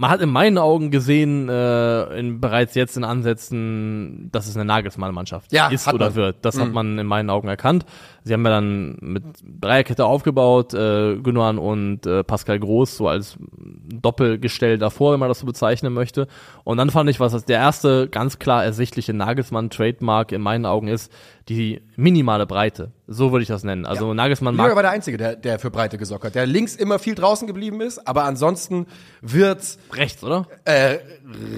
man 0.00 0.10
hat 0.10 0.20
in 0.20 0.28
meinen 0.30 0.58
Augen 0.58 0.92
gesehen, 0.92 1.48
äh, 1.48 2.04
in, 2.20 2.40
bereits 2.40 2.76
jetzt 2.76 2.96
in 2.96 3.02
Ansätzen, 3.02 4.28
dass 4.30 4.46
es 4.46 4.54
eine 4.54 4.64
Nagelsmann-Mannschaft 4.64 5.52
Ja, 5.52 5.68
ist 5.68 5.88
oder 5.92 6.06
man. 6.06 6.14
wird. 6.14 6.36
Das 6.42 6.56
hat 6.60 6.72
man 6.72 6.96
in 7.00 7.06
meinen 7.06 7.30
Augen 7.30 7.48
erkannt. 7.48 7.84
Sie 8.28 8.34
haben 8.34 8.44
ja 8.44 8.50
dann 8.50 8.98
mit 9.00 9.24
Dreierkette 9.42 10.04
aufgebaut, 10.04 10.74
äh, 10.74 11.16
Gündogan 11.16 11.58
und 11.58 12.06
äh, 12.06 12.22
Pascal 12.22 12.60
Groß 12.60 12.96
so 12.96 13.08
als 13.08 13.38
Doppelgestell 13.90 14.78
davor, 14.78 15.14
wenn 15.14 15.20
man 15.20 15.28
das 15.28 15.40
so 15.40 15.46
bezeichnen 15.46 15.94
möchte. 15.94 16.28
Und 16.62 16.76
dann 16.76 16.90
fand 16.90 17.08
ich, 17.08 17.20
was 17.20 17.32
das 17.32 17.46
der 17.46 17.58
erste 17.58 18.08
ganz 18.08 18.38
klar 18.38 18.62
ersichtliche 18.62 19.14
Nagelsmann-Trademark 19.14 20.32
in 20.32 20.42
meinen 20.42 20.66
Augen 20.66 20.88
ist, 20.88 21.10
die 21.48 21.80
minimale 21.96 22.46
Breite. 22.46 22.92
So 23.06 23.32
würde 23.32 23.42
ich 23.42 23.48
das 23.48 23.64
nennen. 23.64 23.86
Also 23.86 24.12
Nagelsmann 24.12 24.54
Lüger 24.54 24.68
mag 24.68 24.76
war 24.76 24.82
der 24.82 24.90
Einzige, 24.90 25.16
der, 25.16 25.34
der 25.34 25.58
für 25.58 25.70
Breite 25.70 25.96
gesorgt 25.96 26.24
hat. 26.24 26.34
Der 26.34 26.44
links 26.44 26.76
immer 26.76 26.98
viel 26.98 27.14
draußen 27.14 27.46
geblieben 27.46 27.80
ist, 27.80 28.06
aber 28.06 28.24
ansonsten 28.24 28.86
wird's 29.22 29.78
rechts, 29.92 30.22
oder? 30.22 30.46
äh, 30.66 30.98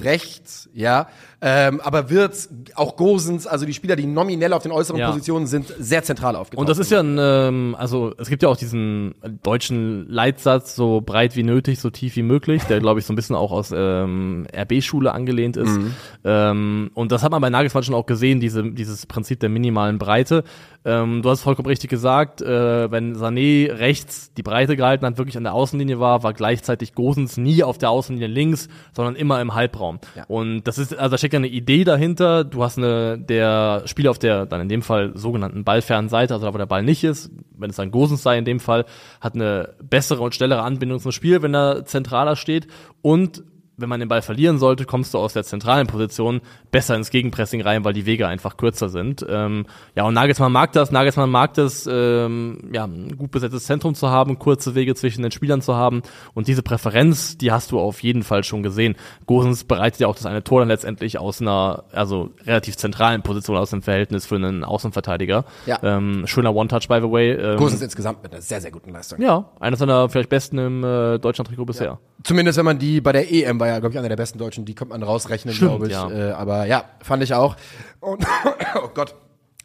rechts, 0.03 0.69
ja, 0.73 1.09
ähm, 1.43 1.81
aber 1.81 2.09
wird's 2.09 2.51
auch 2.77 2.97
Gosens, 2.97 3.47
also 3.49 3.67
die 3.67 3.75
Spieler, 3.75 3.97
die 3.97 4.07
nominell 4.07 4.53
auf 4.53 4.63
den 4.63 4.71
äußeren 4.71 5.01
Ja. 5.01 5.09
Positionen 5.09 5.47
sind, 5.47 5.75
sehr 5.79 6.05
zentral 6.05 6.37
aufgetaucht. 6.37 6.60
Und 6.61 6.69
das 6.69 6.79
ist 6.79 6.91
ja 6.91 7.01
ein, 7.01 7.17
ähm, 7.19 7.75
also 7.79 8.13
es 8.19 8.29
gibt 8.29 8.43
ja 8.43 8.51
auch 8.51 8.57
diesen 8.57 9.15
deutschen 9.43 10.07
Leitsatz, 10.11 10.77
so 10.77 11.01
breit 11.01 11.35
wie 11.35 11.43
nötig, 11.43 11.81
so 11.81 11.89
tief 11.89 12.17
wie 12.17 12.23
möglich, 12.23 12.63
der 12.65 12.81
glaube 12.81 13.01
ich 13.01 13.07
so 13.07 13.15
ein 13.15 13.17
bisschen 13.17 13.35
auch 13.35 13.51
aus 13.51 13.73
ähm, 13.75 14.47
RB-Schule 14.55 15.11
angelehnt 15.13 15.57
ist. 15.57 15.81
Ähm, 16.23 16.91
und 16.93 17.13
das 17.13 17.23
hat 17.23 17.31
man 17.31 17.41
bei 17.41 17.49
Nagelsmann 17.49 17.83
schon 17.83 17.95
auch 17.95 18.05
gesehen, 18.05 18.41
diese, 18.41 18.63
dieses 18.73 19.07
Prinzip 19.07 19.41
der 19.41 19.49
minimalen 19.49 19.99
Breite. 19.99 20.45
Ähm, 20.85 21.21
du 21.23 21.29
hast 21.29 21.43
vollkommen 21.43 21.69
richtig 21.69 21.91
gesagt, 21.91 22.41
äh, 22.41 22.91
wenn 22.91 23.15
Sané 23.15 23.71
rechts 23.71 24.33
die 24.33 24.43
Breite 24.43 24.77
gehalten 24.77 25.05
hat, 25.05 25.19
wirklich 25.19 25.37
an 25.37 25.45
der 25.45 25.53
Außenlinie 25.53 26.01
war, 26.01 26.23
war 26.23 26.33
gleichzeitig 26.33 26.95
Gosens 26.95 27.37
nie 27.37 27.63
auf 27.63 27.77
der 27.77 27.91
Außenlinie 27.91 28.29
links, 28.29 28.69
sondern 28.95 29.15
immer 29.15 29.41
im 29.43 29.55
Halbraum. 29.55 29.99
Ja. 30.17 30.25
Und 30.29 30.65
das 30.65 30.79
ist, 30.79 30.97
also 30.97 31.11
da 31.11 31.19
steckt 31.19 31.35
ja 31.35 31.39
eine 31.39 31.49
Idee 31.49 31.85
dahinter. 31.85 32.45
Du 32.45 32.63
hast 32.63 32.79
eine, 32.79 33.19
der 33.19 33.83
Spieler 33.87 34.11
auf 34.11 34.19
der, 34.19 34.47
dann 34.47 34.63
in 34.63 34.69
dem 34.69 34.83
Fall 34.83 35.13
sogenannten 35.15 35.65
ballfernen 35.65 36.09
Seite, 36.09 36.35
also 36.35 36.47
wo 36.55 36.59
der 36.59 36.67
Ball 36.67 36.83
nicht 36.83 37.05
ist, 37.05 37.31
wenn 37.57 37.71
es 37.71 37.77
dann 37.77 37.91
Gosens 37.91 38.23
sei 38.23 38.39
in 38.39 38.45
dem 38.45 38.61
Fall, 38.61 38.85
hat 39.21 39.35
eine 39.35 39.75
bessere 39.83 40.23
und 40.23 40.35
schnellere 40.35 40.63
Anbindung 40.63 41.01
zum 41.01 41.13
Spiel, 41.13 41.43
wenn 41.43 41.55
er 41.55 41.85
zentraler 41.85 42.37
steht. 42.37 42.67
Und 43.03 43.43
wenn 43.81 43.89
man 43.89 44.01
den 44.01 44.09
Ball 44.09 44.23
verlieren 44.23 44.59
sollte, 44.59 44.85
kommst 44.85 45.15
du 45.15 45.19
aus 45.19 45.33
der 45.33 45.45
zentralen 45.45 45.87
Position 45.87 46.41
besser 46.71 46.95
ins 46.97 47.11
Gegenpressing 47.11 47.63
rein, 47.63 47.85
weil 47.85 47.93
die 47.93 48.07
Wege 48.07 48.27
einfach 48.29 48.57
kürzer 48.57 48.89
sind. 48.89 49.25
Ähm, 49.29 49.67
ja, 49.95 50.05
und 50.05 50.15
Nagelsmann 50.15 50.53
mag 50.53 50.73
das. 50.73 50.91
Nagelsmann 50.91 51.31
mag 51.31 51.55
das, 51.55 51.89
ähm, 51.91 52.71
ja, 52.73 52.85
ein 52.85 53.17
gut 53.17 53.31
besetztes 53.31 53.65
Zentrum 53.65 53.95
zu 53.95 54.11
haben, 54.11 54.39
kurze 54.39 54.75
Wege 54.75 54.95
zwischen 54.95 55.23
den 55.23 55.33
Spielern 55.33 55.63
zu 55.63 55.75
haben. 55.75 56.03
Und 56.35 56.49
diese 56.49 56.63
Präferenz, 56.63 57.39
die 57.39 57.53
hast 57.53 57.73
du 57.73 57.79
auf 57.79 58.03
jeden 58.03 58.23
Fall 58.23 58.45
schon 58.45 58.63
gesehen. 58.63 58.97
Gosens 59.27 59.65
bereitet 59.65 60.01
ja 60.01 60.07
auch 60.07 60.15
das 60.15 60.27
eine 60.27 60.45
Tor 60.45 60.61
dann 60.61 60.69
letztendlich 60.69 61.19
aus 61.19 61.41
einer, 61.41 61.85
also 61.93 62.31
relativ 62.47 62.77
zentralen 62.77 63.23
Position 63.23 63.57
aus 63.57 63.71
dem 63.71 63.83
Verhältnis 63.83 64.27
für 64.27 64.37
einen 64.37 64.65
Außenverteidiger. 64.65 65.45
Ja. 65.67 65.79
Ähm, 65.83 66.27
schöner 66.27 66.55
One-Touch, 66.55 66.89
by 66.89 67.01
the 67.01 67.11
way. 67.11 67.33
Ähm, 67.33 67.57
Gosens 67.57 67.83
insgesamt 67.83 68.23
mit 68.23 68.33
einer 68.33 68.43
sehr, 68.43 68.61
sehr 68.61 68.71
guten 68.71 68.91
Leistung. 68.91 69.21
ja, 69.21 69.47
einer 69.59 69.77
seiner 69.77 70.09
vielleicht 70.09 70.29
besten 70.29 70.59
im 70.59 70.85
äh, 70.85 71.19
Deutschland-Trikot 71.19 71.65
bisher. 71.65 71.99
Zumindest 72.23 72.59
wenn 72.59 72.67
man 72.67 72.79
die 72.79 73.01
bei 73.01 73.13
der 73.13 73.33
EM 73.33 73.59
war 73.59 73.69
ja, 73.71 73.79
glaube 73.79 73.93
ich, 73.93 73.99
einer 73.99 74.09
der 74.09 74.17
besten 74.17 74.39
Deutschen, 74.39 74.65
die 74.65 74.75
kommt 74.75 74.91
man 74.91 75.03
rausrechnen, 75.03 75.55
glaube 75.55 75.87
ich. 75.87 75.93
ja. 75.93 76.11
Äh, 76.11 76.33
aber 76.33 76.67
ja, 76.67 76.85
fand 77.03 77.23
ich 77.23 77.35
auch. 77.35 77.57
Und 78.01 78.25
oh 78.77 78.89
Gott. 78.95 79.15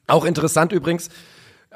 Auch 0.07 0.25
interessant 0.25 0.71
übrigens, 0.71 1.09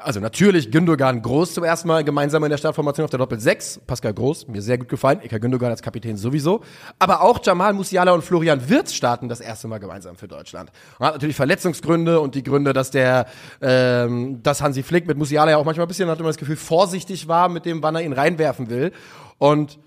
Also 0.02 0.20
natürlich 0.20 0.70
Gündogan 0.70 1.20
Groß 1.20 1.54
zum 1.54 1.64
ersten 1.64 1.88
Mal 1.88 2.04
gemeinsam 2.04 2.42
in 2.44 2.50
der 2.50 2.56
Startformation 2.58 3.04
auf 3.04 3.10
der 3.10 3.18
Doppel 3.18 3.38
6. 3.38 3.80
Pascal 3.86 4.14
Groß, 4.14 4.48
mir 4.48 4.62
sehr 4.62 4.78
gut 4.78 4.88
gefallen. 4.88 5.20
Eka 5.20 5.38
Gündogan 5.38 5.70
als 5.70 5.82
Kapitän 5.82 6.16
sowieso. 6.16 6.62
Aber 6.98 7.20
auch 7.22 7.40
Jamal 7.42 7.72
Musiala 7.74 8.12
und 8.12 8.22
Florian 8.22 8.68
Wirtz 8.68 8.94
starten 8.94 9.28
das 9.28 9.40
erste 9.40 9.68
Mal 9.68 9.78
gemeinsam 9.78 10.16
für 10.16 10.28
Deutschland. 10.28 10.70
Und 10.98 11.06
hat 11.06 11.14
natürlich 11.14 11.36
Verletzungsgründe 11.36 12.20
und 12.20 12.34
die 12.34 12.42
Gründe, 12.42 12.72
dass 12.72 12.90
der, 12.90 13.26
ähm, 13.60 14.42
dass 14.42 14.62
Hansi 14.62 14.82
Flick 14.82 15.06
mit 15.06 15.18
Musiala 15.18 15.50
ja 15.50 15.56
auch 15.58 15.64
manchmal 15.64 15.86
ein 15.86 15.88
bisschen, 15.88 16.08
hat 16.08 16.18
man 16.18 16.28
das 16.28 16.38
Gefühl, 16.38 16.56
vorsichtig 16.56 17.28
war 17.28 17.48
mit 17.48 17.66
dem, 17.66 17.82
wann 17.82 17.94
er 17.94 18.02
ihn 18.02 18.12
reinwerfen 18.14 18.70
will. 18.70 18.92
Und 19.38 19.78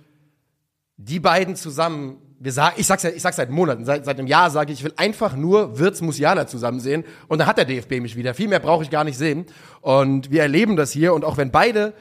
die 0.98 1.20
beiden 1.20 1.56
zusammen 1.56 2.18
wir 2.44 2.52
sagen, 2.52 2.76
ich 2.78 2.88
sag's 2.88 3.04
ja, 3.04 3.10
ich 3.10 3.22
sag's 3.22 3.38
seit 3.38 3.50
Monaten, 3.50 3.86
seit, 3.86 4.04
seit 4.04 4.20
einem 4.20 4.28
Jahr 4.28 4.50
sage 4.50 4.74
ich, 4.74 4.80
ich 4.80 4.84
will 4.84 4.94
einfach 4.98 5.34
nur 5.34 5.80
Wirtz 5.80 6.02
Musiala 6.02 6.46
zusammen 6.46 6.82
sehen 6.82 7.06
und 7.30 7.40
dann 7.40 7.48
hat 7.48 7.58
der 7.58 7.64
DFB 7.64 8.02
mich 8.02 8.18
wieder. 8.18 8.34
Viel 8.34 8.50
mehr 8.50 8.60
brauche 8.60 8.84
ich 8.84 8.90
gar 8.90 9.06
nicht 9.06 9.18
sehen. 9.18 9.46
Und 9.80 10.30
wir 10.30 10.42
erleben 10.42 10.76
das 10.76 10.92
hier 10.92 11.14
und 11.14 11.24
auch 11.24 11.38
wenn 11.38 11.52
beide 11.52 11.94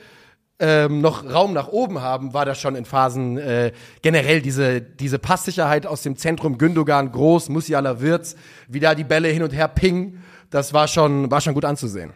ähm, 0.59 1.01
noch 1.01 1.33
Raum 1.33 1.53
nach 1.53 1.69
oben 1.69 2.03
haben, 2.03 2.35
war 2.35 2.45
das 2.45 2.61
schon 2.61 2.75
in 2.75 2.85
Phasen 2.85 3.39
äh, 3.39 3.71
generell 4.03 4.43
diese 4.43 4.81
diese 4.81 5.21
Passsicherheit 5.21 5.87
aus 5.87 6.03
dem 6.03 6.17
Zentrum 6.17 6.59
Gündogan 6.59 7.13
groß, 7.13 7.49
Musiala 7.49 8.01
Wirtz, 8.01 8.35
wie 8.67 8.81
da 8.81 8.97
die 8.97 9.05
Bälle 9.05 9.29
hin 9.29 9.45
und 9.45 9.53
her 9.53 9.69
pingen, 9.69 10.25
das 10.51 10.73
war 10.73 10.89
schon 10.89 11.31
war 11.31 11.41
schon 11.41 11.55
gut 11.55 11.65
anzusehen. 11.65 12.15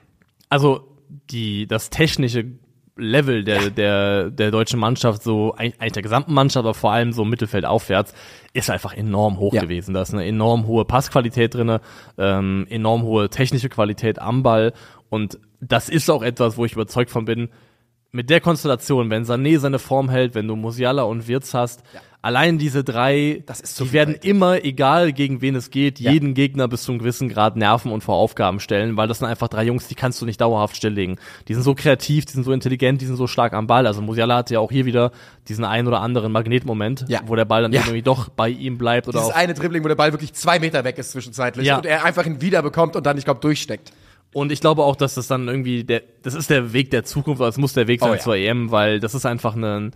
Also 0.49 0.81
die 1.31 1.69
das 1.69 1.91
technische 1.91 2.45
Level 2.97 3.45
der, 3.45 3.63
ja. 3.63 3.71
der, 3.71 4.31
der 4.31 4.51
deutschen 4.51 4.81
Mannschaft, 4.81 5.23
so 5.23 5.55
eigentlich 5.55 5.93
der 5.93 6.03
gesamten 6.03 6.33
Mannschaft, 6.33 6.65
aber 6.65 6.75
vor 6.75 6.93
allem 6.93 7.13
so 7.13 7.25
Mittelfeld 7.25 7.65
aufwärts, 7.65 8.15
ist 8.53 8.71
einfach 8.71 8.95
enorm 8.95 9.39
hoch 9.39 9.53
ja. 9.53 9.63
gewesen. 9.63 9.95
Da 9.95 10.03
ist 10.03 10.15
eine 10.15 10.27
enorm 10.27 10.67
hohe 10.67 10.85
Passqualität 10.85 11.55
drinne, 11.55 11.81
ähm, 12.17 12.67
enorm 12.71 13.03
hohe 13.03 13.29
technische 13.29 13.69
Qualität 13.69 14.19
am 14.19 14.43
Ball 14.43 14.73
und 15.11 15.39
das 15.61 15.89
ist 15.89 16.11
auch 16.11 16.23
etwas, 16.23 16.57
wo 16.57 16.65
ich 16.65 16.73
überzeugt 16.73 17.11
von 17.11 17.25
bin, 17.25 17.49
mit 18.13 18.31
der 18.31 18.41
Konstellation, 18.41 19.11
wenn 19.11 19.25
Sané 19.25 19.59
seine 19.59 19.79
Form 19.79 20.09
hält, 20.09 20.35
wenn 20.35 20.49
du 20.49 20.57
Musiala 20.57 21.03
und 21.03 21.29
Wirtz 21.29 21.55
hast, 21.55 21.83
ja. 21.93 22.01
Allein 22.23 22.59
diese 22.59 22.85
drei, 22.85 23.45
die 23.79 23.93
werden 23.93 24.15
weit. 24.15 24.25
immer, 24.25 24.65
egal 24.65 25.13
gegen 25.13 25.41
wen 25.41 25.55
es 25.55 25.71
geht, 25.71 26.01
ja. 26.01 26.11
jeden 26.11 26.35
Gegner 26.35 26.69
bis 26.69 26.83
zu 26.83 26.93
einem 26.93 26.99
gewissen 26.99 27.29
Grad 27.29 27.57
nerven 27.57 27.93
und 27.93 28.03
vor 28.03 28.17
Aufgaben 28.17 28.61
stellen, 28.61 28.97
weil 28.97 29.09
das 29.09 29.19
sind 29.19 29.29
einfach 29.29 29.49
drei 29.49 29.65
Jungs, 29.65 29.89
die 29.89 29.95
kannst 29.95 30.21
du 30.21 30.27
nicht 30.27 30.41
dauerhaft 30.41 30.77
stilllegen. 30.77 31.19
Die 31.49 31.55
sind 31.55 31.63
so 31.63 31.75
kreativ, 31.75 32.25
die 32.25 32.33
sind 32.33 32.45
so 32.45 32.53
intelligent, 32.53 33.01
die 33.01 33.07
sind 33.07 33.17
so 33.17 33.27
stark 33.27 33.53
am 33.53 33.67
Ball. 33.67 33.87
Also 33.87 34.03
Musiala 34.03 34.37
hatte 34.37 34.55
ja 34.55 34.61
auch 34.61 34.71
hier 34.71 34.87
wieder 34.87 35.13
diesen 35.49 35.65
einen 35.65 35.87
oder 35.89 36.01
anderen 36.01 36.33
Magnetmoment, 36.33 37.07
ja. 37.09 37.21
wo 37.27 37.37
der 37.37 37.45
Ball 37.45 37.63
dann 37.63 37.73
irgendwie 37.73 38.03
doch 38.03 38.29
bei 38.29 38.49
ihm 38.49 38.79
bleibt. 38.79 39.09
Oder 39.09 39.21
Dieses 39.21 39.35
eine 39.35 39.55
Dribbling, 39.55 39.85
wo 39.85 39.89
der 39.89 39.95
Ball 39.95 40.13
wirklich 40.13 40.33
zwei 40.33 40.59
Meter 40.59 40.85
weg 40.85 40.99
ist 40.99 41.13
zwischenzeitlich 41.13 41.73
und 41.73 41.87
er 41.87 42.05
einfach 42.05 42.27
ihn 42.27 42.41
wiederbekommt 42.41 42.97
und 42.97 43.07
dann, 43.07 43.19
ich 43.19 43.25
glaube, 43.25 43.41
durchsteckt. 43.41 43.93
Und 44.33 44.53
ich 44.53 44.61
glaube 44.61 44.83
auch, 44.83 44.97
dass 44.97 45.15
das 45.15 45.29
dann 45.29 45.49
irgendwie 45.49 45.85
der, 45.85 46.03
das 46.23 46.35
ist 46.35 46.51
der 46.51 46.73
Weg 46.73 46.91
der 46.91 47.05
Zukunft, 47.05 47.41
oder 47.41 47.49
es 47.49 47.57
muss 47.57 47.73
der 47.73 47.87
Weg 47.87 48.01
sein 48.01 48.11
oh, 48.11 48.15
ja. 48.15 48.21
zur 48.21 48.37
EM, 48.37 48.71
weil 48.71 49.01
das 49.01 49.15
ist 49.15 49.25
einfach 49.25 49.55
ein 49.57 49.93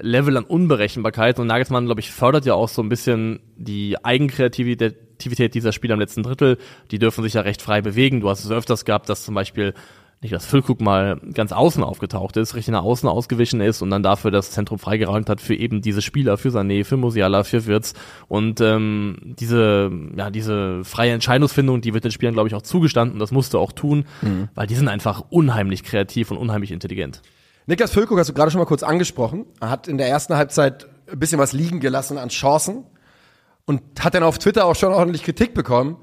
Level 0.00 0.36
an 0.36 0.44
Unberechenbarkeit 0.44 1.38
und 1.38 1.46
Nagelsmann, 1.46 1.86
glaube 1.86 2.00
ich, 2.00 2.10
fördert 2.10 2.46
ja 2.46 2.54
auch 2.54 2.68
so 2.68 2.82
ein 2.82 2.88
bisschen 2.88 3.40
die 3.56 3.96
Eigenkreativität 4.02 5.54
dieser 5.54 5.72
Spieler 5.72 5.94
im 5.94 6.00
letzten 6.00 6.22
Drittel. 6.22 6.58
Die 6.90 6.98
dürfen 6.98 7.22
sich 7.22 7.34
ja 7.34 7.42
recht 7.42 7.62
frei 7.62 7.80
bewegen. 7.80 8.20
Du 8.20 8.28
hast 8.28 8.44
es 8.44 8.50
öfters 8.50 8.84
gehabt, 8.84 9.08
dass 9.08 9.24
zum 9.24 9.34
Beispiel 9.34 9.74
Niklas 10.22 10.44
Füllkrug 10.44 10.82
mal 10.82 11.18
ganz 11.32 11.50
außen 11.50 11.82
aufgetaucht 11.82 12.36
ist, 12.36 12.54
richtig 12.54 12.72
nach 12.72 12.82
außen 12.82 13.08
ausgewichen 13.08 13.62
ist 13.62 13.80
und 13.80 13.88
dann 13.88 14.02
dafür 14.02 14.30
das 14.30 14.50
Zentrum 14.50 14.78
freigeräumt 14.78 15.30
hat 15.30 15.40
für 15.40 15.54
eben 15.54 15.80
diese 15.80 16.02
Spieler, 16.02 16.36
für 16.36 16.50
Sané, 16.50 16.84
für 16.84 16.98
Musiala, 16.98 17.42
für 17.42 17.64
Wirtz. 17.64 17.94
Und 18.28 18.60
ähm, 18.60 19.16
diese, 19.22 19.90
ja, 20.14 20.28
diese 20.28 20.84
freie 20.84 21.12
Entscheidungsfindung, 21.12 21.80
die 21.80 21.94
wird 21.94 22.04
den 22.04 22.10
Spielern, 22.10 22.34
glaube 22.34 22.48
ich, 22.48 22.54
auch 22.54 22.62
zugestanden. 22.62 23.18
Das 23.18 23.30
musste 23.30 23.58
auch 23.58 23.72
tun, 23.72 24.04
mhm. 24.20 24.48
weil 24.54 24.66
die 24.66 24.74
sind 24.74 24.88
einfach 24.88 25.24
unheimlich 25.30 25.84
kreativ 25.84 26.30
und 26.30 26.36
unheimlich 26.36 26.70
intelligent. 26.70 27.22
Niklas 27.66 27.92
Füllkrug 27.92 28.18
hast 28.18 28.28
du 28.28 28.34
gerade 28.34 28.50
schon 28.50 28.58
mal 28.58 28.66
kurz 28.66 28.82
angesprochen. 28.82 29.46
Er 29.60 29.70
hat 29.70 29.88
in 29.88 29.98
der 29.98 30.08
ersten 30.08 30.36
Halbzeit 30.36 30.88
ein 31.10 31.18
bisschen 31.18 31.38
was 31.38 31.52
liegen 31.52 31.80
gelassen 31.80 32.18
an 32.18 32.28
Chancen 32.28 32.84
und 33.66 33.82
hat 34.00 34.14
dann 34.14 34.22
auf 34.22 34.38
Twitter 34.38 34.66
auch 34.66 34.76
schon 34.76 34.92
ordentlich 34.92 35.22
Kritik 35.22 35.54
bekommen 35.54 35.96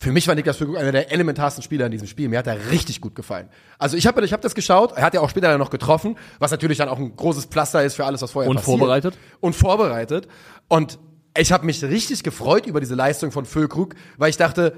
für 0.00 0.12
mich 0.12 0.28
war 0.28 0.36
Niklas 0.36 0.56
Füllkrug 0.56 0.78
einer 0.78 0.92
der 0.92 1.12
elementarsten 1.12 1.62
Spieler 1.62 1.86
in 1.86 1.92
diesem 1.92 2.06
Spiel. 2.06 2.28
Mir 2.28 2.38
hat 2.38 2.46
er 2.46 2.70
richtig 2.70 3.00
gut 3.00 3.16
gefallen. 3.16 3.48
Also 3.78 3.96
ich 3.96 4.06
habe 4.06 4.24
ich 4.24 4.32
hab 4.32 4.40
das 4.40 4.54
geschaut. 4.54 4.92
Er 4.96 5.02
hat 5.02 5.14
ja 5.14 5.20
auch 5.20 5.30
später 5.30 5.56
noch 5.58 5.70
getroffen, 5.70 6.16
was 6.38 6.52
natürlich 6.52 6.78
dann 6.78 6.88
auch 6.88 6.98
ein 6.98 7.16
großes 7.16 7.46
Pflaster 7.46 7.82
ist 7.82 7.96
für 7.96 8.04
alles, 8.04 8.22
was 8.22 8.30
vorher 8.30 8.48
und 8.48 8.56
passiert. 8.56 8.74
Und 8.74 8.78
vorbereitet. 8.78 9.18
Und 9.40 9.56
vorbereitet. 9.56 10.28
Und 10.68 10.98
ich 11.36 11.50
habe 11.50 11.66
mich 11.66 11.82
richtig 11.82 12.22
gefreut 12.22 12.66
über 12.66 12.78
diese 12.78 12.94
Leistung 12.94 13.32
von 13.32 13.44
Füllkrug, 13.44 13.96
weil 14.18 14.30
ich 14.30 14.36
dachte, 14.36 14.74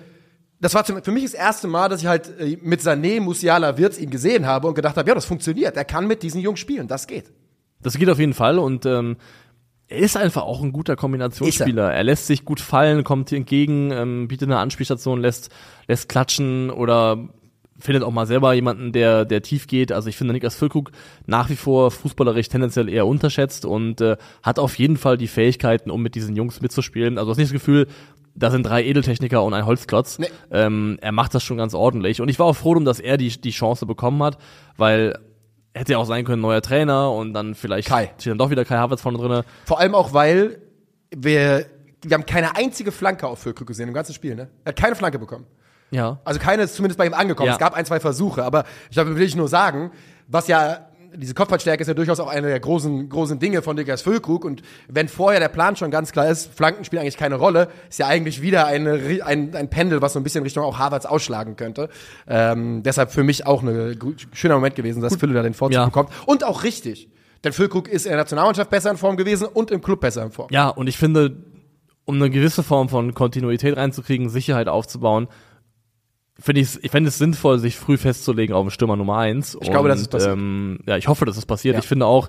das 0.61 0.75
war 0.75 0.85
für 0.85 1.11
mich 1.11 1.25
das 1.25 1.35
erste 1.35 1.67
Mal, 1.69 1.89
dass 1.89 2.03
ich 2.03 2.07
halt 2.07 2.39
äh, 2.39 2.59
mit 2.61 2.81
Sané, 2.81 3.21
Musiala, 3.21 3.79
Wirtz 3.79 3.99
ihn 3.99 4.11
gesehen 4.11 4.47
habe 4.47 4.69
und 4.69 4.75
gedacht 4.75 4.97
habe, 4.97 5.09
ja, 5.09 5.15
das 5.15 5.25
funktioniert. 5.25 5.77
Er 5.77 5.85
kann 5.85 6.07
mit 6.07 6.23
diesen 6.23 6.41
Jungs 6.41 6.61
spielen. 6.61 6.87
Das 6.87 7.07
geht. 7.07 7.33
Das 7.83 7.97
geht 7.97 8.11
auf 8.11 8.19
jeden 8.19 8.35
Fall 8.35 8.59
und 8.59 8.85
ähm, 8.85 9.17
er 9.89 9.99
ist 9.99 10.17
einfach 10.17 10.43
auch 10.43 10.63
ein 10.63 10.73
guter 10.73 10.97
Kombinationsspieler. 10.97 11.91
Er. 11.91 11.97
er. 11.97 12.05
lässt 12.05 12.27
sich 12.27 12.45
gut 12.45 12.61
fallen, 12.61 13.05
kommt 13.05 13.33
entgegen, 13.33 13.91
ähm, 13.91 14.29
bietet 14.29 14.49
eine 14.49 14.59
Anspielstation, 14.59 15.21
lässt, 15.21 15.51
lässt 15.89 16.09
klatschen 16.09 16.71
oder 16.71 17.29
findet 17.79 18.05
auch 18.05 18.13
mal 18.13 18.27
selber 18.27 18.53
jemanden, 18.53 18.93
der, 18.93 19.25
der 19.25 19.43
tief 19.43 19.67
geht. 19.67 19.91
Also 19.91 20.09
ich 20.09 20.17
finde 20.17 20.35
Niklas 20.35 20.55
Füllkrug 20.55 20.93
nach 21.27 21.49
wie 21.49 21.57
vor 21.57 21.91
fußballerisch 21.91 22.49
tendenziell 22.49 22.89
eher 22.89 23.07
unterschätzt 23.07 23.65
und 23.65 24.01
äh, 24.01 24.17
hat 24.43 24.59
auf 24.59 24.79
jeden 24.79 24.99
Fall 24.99 25.17
die 25.17 25.27
Fähigkeiten, 25.27 25.91
um 25.91 26.03
mit 26.03 26.15
diesen 26.15 26.37
Jungs 26.37 26.61
mitzuspielen. 26.61 27.19
Also 27.19 27.27
du 27.27 27.31
hast 27.31 27.39
nicht 27.39 27.49
das 27.49 27.55
Gefühl, 27.55 27.89
da 28.35 28.51
sind 28.51 28.65
drei 28.65 28.85
Edeltechniker 28.85 29.43
und 29.43 29.55
ein 29.55 29.67
Holzklotz. 29.67 30.19
Nee. 30.19 30.29
Ähm, 30.51 30.99
er 31.01 31.13
macht 31.13 31.35
das 31.35 31.43
schon 31.43 31.57
ganz 31.57 31.75
ordentlich. 31.75 32.21
Und 32.21 32.29
ich 32.29 32.39
war 32.39 32.47
auch 32.47 32.57
froh, 32.57 32.75
dass 32.75 33.01
er 33.01 33.17
die, 33.17 33.29
die 33.41 33.51
Chance 33.51 33.87
bekommen 33.87 34.23
hat, 34.23 34.39
weil 34.77 35.19
hätte 35.75 35.93
ja 35.93 35.99
auch 35.99 36.07
sein 36.07 36.25
können, 36.25 36.43
neuer 36.43 36.63
Trainer 36.63 37.13
und 37.13 37.33
dann 37.33 37.55
vielleicht 37.55 37.89
Kai. 37.89 38.13
steht 38.19 38.33
dann 38.33 38.39
doch 38.39 38.51
wieder 38.51 38.65
Kai 38.65 38.77
Havertz 38.77 39.03
vorne 39.03 39.19
drinne. 39.19 39.45
Vor 39.65 39.79
allem 39.79 39.95
auch, 39.95 40.13
weil 40.13 40.61
wir, 41.15 41.67
wir 42.03 42.15
haben 42.15 42.27
keine 42.27 42.57
einzige 42.57 42.93
Flanke 42.93 43.27
auf 43.27 43.41
Füllkrug 43.41 43.69
gesehen 43.69 43.89
im 43.89 43.95
ganzen 43.95 44.15
Spiel, 44.15 44.35
ne? 44.35 44.49
Er 44.65 44.71
hat 44.71 44.77
keine 44.77 44.97
Flanke 44.97 45.19
bekommen. 45.19 45.47
Ja. 45.91 46.21
Also 46.25 46.41
keine 46.41 46.63
ist 46.63 46.75
zumindest 46.75 46.99
bei 46.99 47.07
ihm 47.07 47.15
angekommen. 47.15 47.49
Ja. 47.49 47.53
Es 47.55 47.59
gab 47.59 47.75
ein, 47.75 47.85
zwei 47.85 48.01
Versuche, 48.01 48.45
aber 48.45 48.65
ich 48.89 48.95
glaube, 48.95 49.15
will 49.17 49.23
ich 49.23 49.37
nur 49.37 49.49
sagen, 49.49 49.91
was 50.29 50.47
ja 50.47 50.90
diese 51.17 51.35
Kopfballstärke 51.35 51.81
ist 51.81 51.89
ja 51.89 51.95
durchaus 51.95 52.21
auch 52.21 52.29
eine 52.29 52.49
der 52.49 52.61
großen, 52.61 53.09
großen 53.09 53.39
Dinge 53.39 53.63
von 53.63 53.77
Niklas 53.77 54.03
Füllkrug. 54.03 54.45
Und 54.45 54.63
wenn 54.89 55.09
vorher 55.09 55.41
der 55.41 55.49
Plan 55.49 55.77
schon 55.77 55.91
ganz 55.91 56.13
klar 56.13 56.29
ist, 56.29 56.53
Flanken 56.55 56.85
spielen 56.85 57.03
eigentlich 57.03 57.17
keine 57.17 57.37
Rolle, 57.37 57.69
ist 57.89 57.99
ja 57.99 58.07
eigentlich 58.07 58.43
wieder 58.43 58.67
eine, 58.67 59.23
ein, 59.25 59.55
ein 59.55 59.71
Pendel, 59.71 60.03
was 60.03 60.13
so 60.13 60.21
ein 60.21 60.23
bisschen 60.23 60.43
Richtung 60.43 60.65
auch 60.65 60.79
Harvards 60.79 61.07
ausschlagen 61.07 61.57
könnte. 61.57 61.89
Ähm, 62.27 62.83
deshalb 62.83 63.11
für 63.11 63.23
mich 63.23 63.47
auch 63.47 63.63
ein 63.63 63.99
schöner 64.33 64.55
Moment 64.55 64.77
gewesen, 64.77 65.03
dass 65.03 65.17
Fülle 65.17 65.35
da 65.35 65.43
den 65.43 65.55
Vorzug 65.55 65.75
ja. 65.75 65.85
bekommt. 65.85 66.11
Und 66.27 66.45
auch 66.45 66.63
richtig. 66.63 67.09
Denn 67.45 67.53
Füllkrug 67.53 67.89
ist 67.89 68.05
in 68.05 68.11
der 68.11 68.19
Nationalmannschaft 68.19 68.71
besser 68.71 68.91
in 68.91 68.97
Form 68.97 69.17
gewesen 69.17 69.47
und 69.47 69.71
im 69.71 69.81
Club 69.81 70.01
besser 70.01 70.23
in 70.23 70.31
Form. 70.31 70.49
Ja, 70.51 70.69
und 70.69 70.89
ich 70.89 70.99
finde, 70.99 71.37
um 72.05 72.17
eine 72.17 72.31
gewisse 72.31 72.63
Form 72.63 72.89
von 72.89 73.15
Kontinuität 73.15 73.77
reinzukriegen, 73.77 74.29
Sicherheit 74.29 74.69
aufzubauen, 74.69 75.29
finde 76.41 76.61
ich, 76.63 76.83
ich 76.83 76.91
fände 76.91 77.09
es 77.09 77.19
sinnvoll, 77.19 77.59
sich 77.59 77.77
früh 77.77 77.97
festzulegen 77.97 78.55
auf 78.55 78.65
den 78.65 78.71
Stürmer 78.71 78.97
Nummer 78.97 79.19
eins. 79.19 79.55
Ich 79.61 79.69
und, 79.69 79.73
glaube, 79.73 79.89
das 79.89 80.01
ist 80.01 80.09
passiert. 80.09 80.33
Ähm, 80.33 80.81
ja, 80.87 80.97
ich 80.97 81.09
hoffe, 81.09 81.25
dass 81.25 81.37
es 81.37 81.47
passiert. 81.47 81.75
Ja. 81.75 81.81
Ich 81.81 81.87
finde 81.87 82.07
auch, 82.07 82.29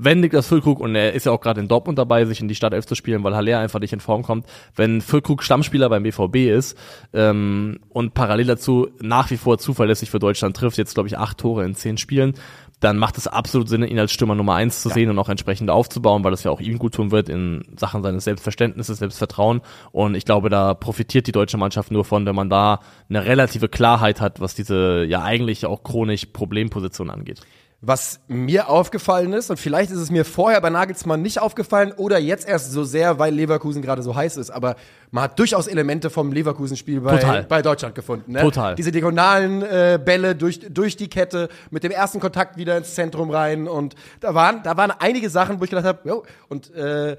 wenn 0.00 0.20
Niklas 0.20 0.46
Füllkrug, 0.46 0.78
und 0.78 0.94
er 0.94 1.12
ist 1.12 1.26
ja 1.26 1.32
auch 1.32 1.40
gerade 1.40 1.60
in 1.60 1.66
Dortmund 1.66 1.98
dabei, 1.98 2.24
sich 2.24 2.40
in 2.40 2.46
die 2.46 2.54
Startelf 2.54 2.86
zu 2.86 2.94
spielen, 2.94 3.24
weil 3.24 3.34
Haller 3.34 3.58
einfach 3.58 3.80
nicht 3.80 3.92
in 3.92 3.98
Form 3.98 4.22
kommt, 4.22 4.46
wenn 4.76 5.00
Füllkrug 5.00 5.42
Stammspieler 5.42 5.88
beim 5.88 6.04
BVB 6.04 6.36
ist 6.56 6.78
ähm, 7.12 7.80
und 7.88 8.14
parallel 8.14 8.46
dazu 8.46 8.88
nach 9.00 9.30
wie 9.30 9.36
vor 9.36 9.58
zuverlässig 9.58 10.08
für 10.08 10.20
Deutschland 10.20 10.56
trifft, 10.56 10.78
jetzt 10.78 10.94
glaube 10.94 11.08
ich 11.08 11.18
acht 11.18 11.38
Tore 11.38 11.64
in 11.64 11.74
zehn 11.74 11.98
Spielen, 11.98 12.34
dann 12.80 12.96
macht 12.96 13.18
es 13.18 13.26
absolut 13.26 13.68
Sinn, 13.68 13.82
ihn 13.82 13.98
als 13.98 14.12
Stürmer 14.12 14.34
Nummer 14.34 14.54
eins 14.54 14.82
zu 14.82 14.88
ja. 14.88 14.94
sehen 14.94 15.10
und 15.10 15.18
auch 15.18 15.28
entsprechend 15.28 15.70
aufzubauen, 15.70 16.22
weil 16.22 16.30
das 16.30 16.44
ja 16.44 16.50
auch 16.50 16.60
ihm 16.60 16.78
gut 16.78 16.94
tun 16.94 17.10
wird 17.10 17.28
in 17.28 17.64
Sachen 17.76 18.02
seines 18.02 18.24
Selbstverständnisses, 18.24 18.98
Selbstvertrauen. 18.98 19.62
Und 19.90 20.14
ich 20.14 20.24
glaube, 20.24 20.48
da 20.48 20.74
profitiert 20.74 21.26
die 21.26 21.32
deutsche 21.32 21.58
Mannschaft 21.58 21.90
nur 21.90 22.04
von, 22.04 22.24
wenn 22.26 22.36
man 22.36 22.50
da 22.50 22.80
eine 23.08 23.24
relative 23.24 23.68
Klarheit 23.68 24.20
hat, 24.20 24.40
was 24.40 24.54
diese 24.54 25.04
ja 25.04 25.22
eigentlich 25.22 25.66
auch 25.66 25.82
chronisch 25.82 26.26
Problemposition 26.26 27.10
angeht. 27.10 27.40
Was 27.80 28.18
mir 28.26 28.68
aufgefallen 28.68 29.32
ist, 29.32 29.50
und 29.50 29.60
vielleicht 29.60 29.92
ist 29.92 30.00
es 30.00 30.10
mir 30.10 30.24
vorher 30.24 30.60
bei 30.60 30.68
Nagelsmann 30.68 31.22
nicht 31.22 31.40
aufgefallen 31.40 31.92
oder 31.92 32.18
jetzt 32.18 32.48
erst 32.48 32.72
so 32.72 32.82
sehr, 32.82 33.20
weil 33.20 33.32
Leverkusen 33.32 33.82
gerade 33.82 34.02
so 34.02 34.16
heiß 34.16 34.36
ist, 34.36 34.50
aber 34.50 34.74
man 35.12 35.22
hat 35.22 35.38
durchaus 35.38 35.68
Elemente 35.68 36.10
vom 36.10 36.32
Leverkusen-Spiel 36.32 37.00
bei, 37.00 37.42
bei 37.42 37.62
Deutschland 37.62 37.94
gefunden. 37.94 38.32
Ne? 38.32 38.40
Total. 38.40 38.74
Diese 38.74 38.90
diagonalen 38.90 39.62
äh, 39.62 40.00
Bälle 40.04 40.34
durch, 40.34 40.58
durch 40.68 40.96
die 40.96 41.08
Kette, 41.08 41.48
mit 41.70 41.84
dem 41.84 41.92
ersten 41.92 42.18
Kontakt 42.18 42.56
wieder 42.56 42.76
ins 42.76 42.96
Zentrum 42.96 43.30
rein 43.30 43.68
und 43.68 43.94
da 44.18 44.34
waren, 44.34 44.64
da 44.64 44.76
waren 44.76 44.90
einige 44.90 45.30
Sachen, 45.30 45.60
wo 45.60 45.64
ich 45.64 45.70
gedacht 45.70 45.86
habe, 45.86 46.22
und 46.48 46.74
äh, 46.74 47.16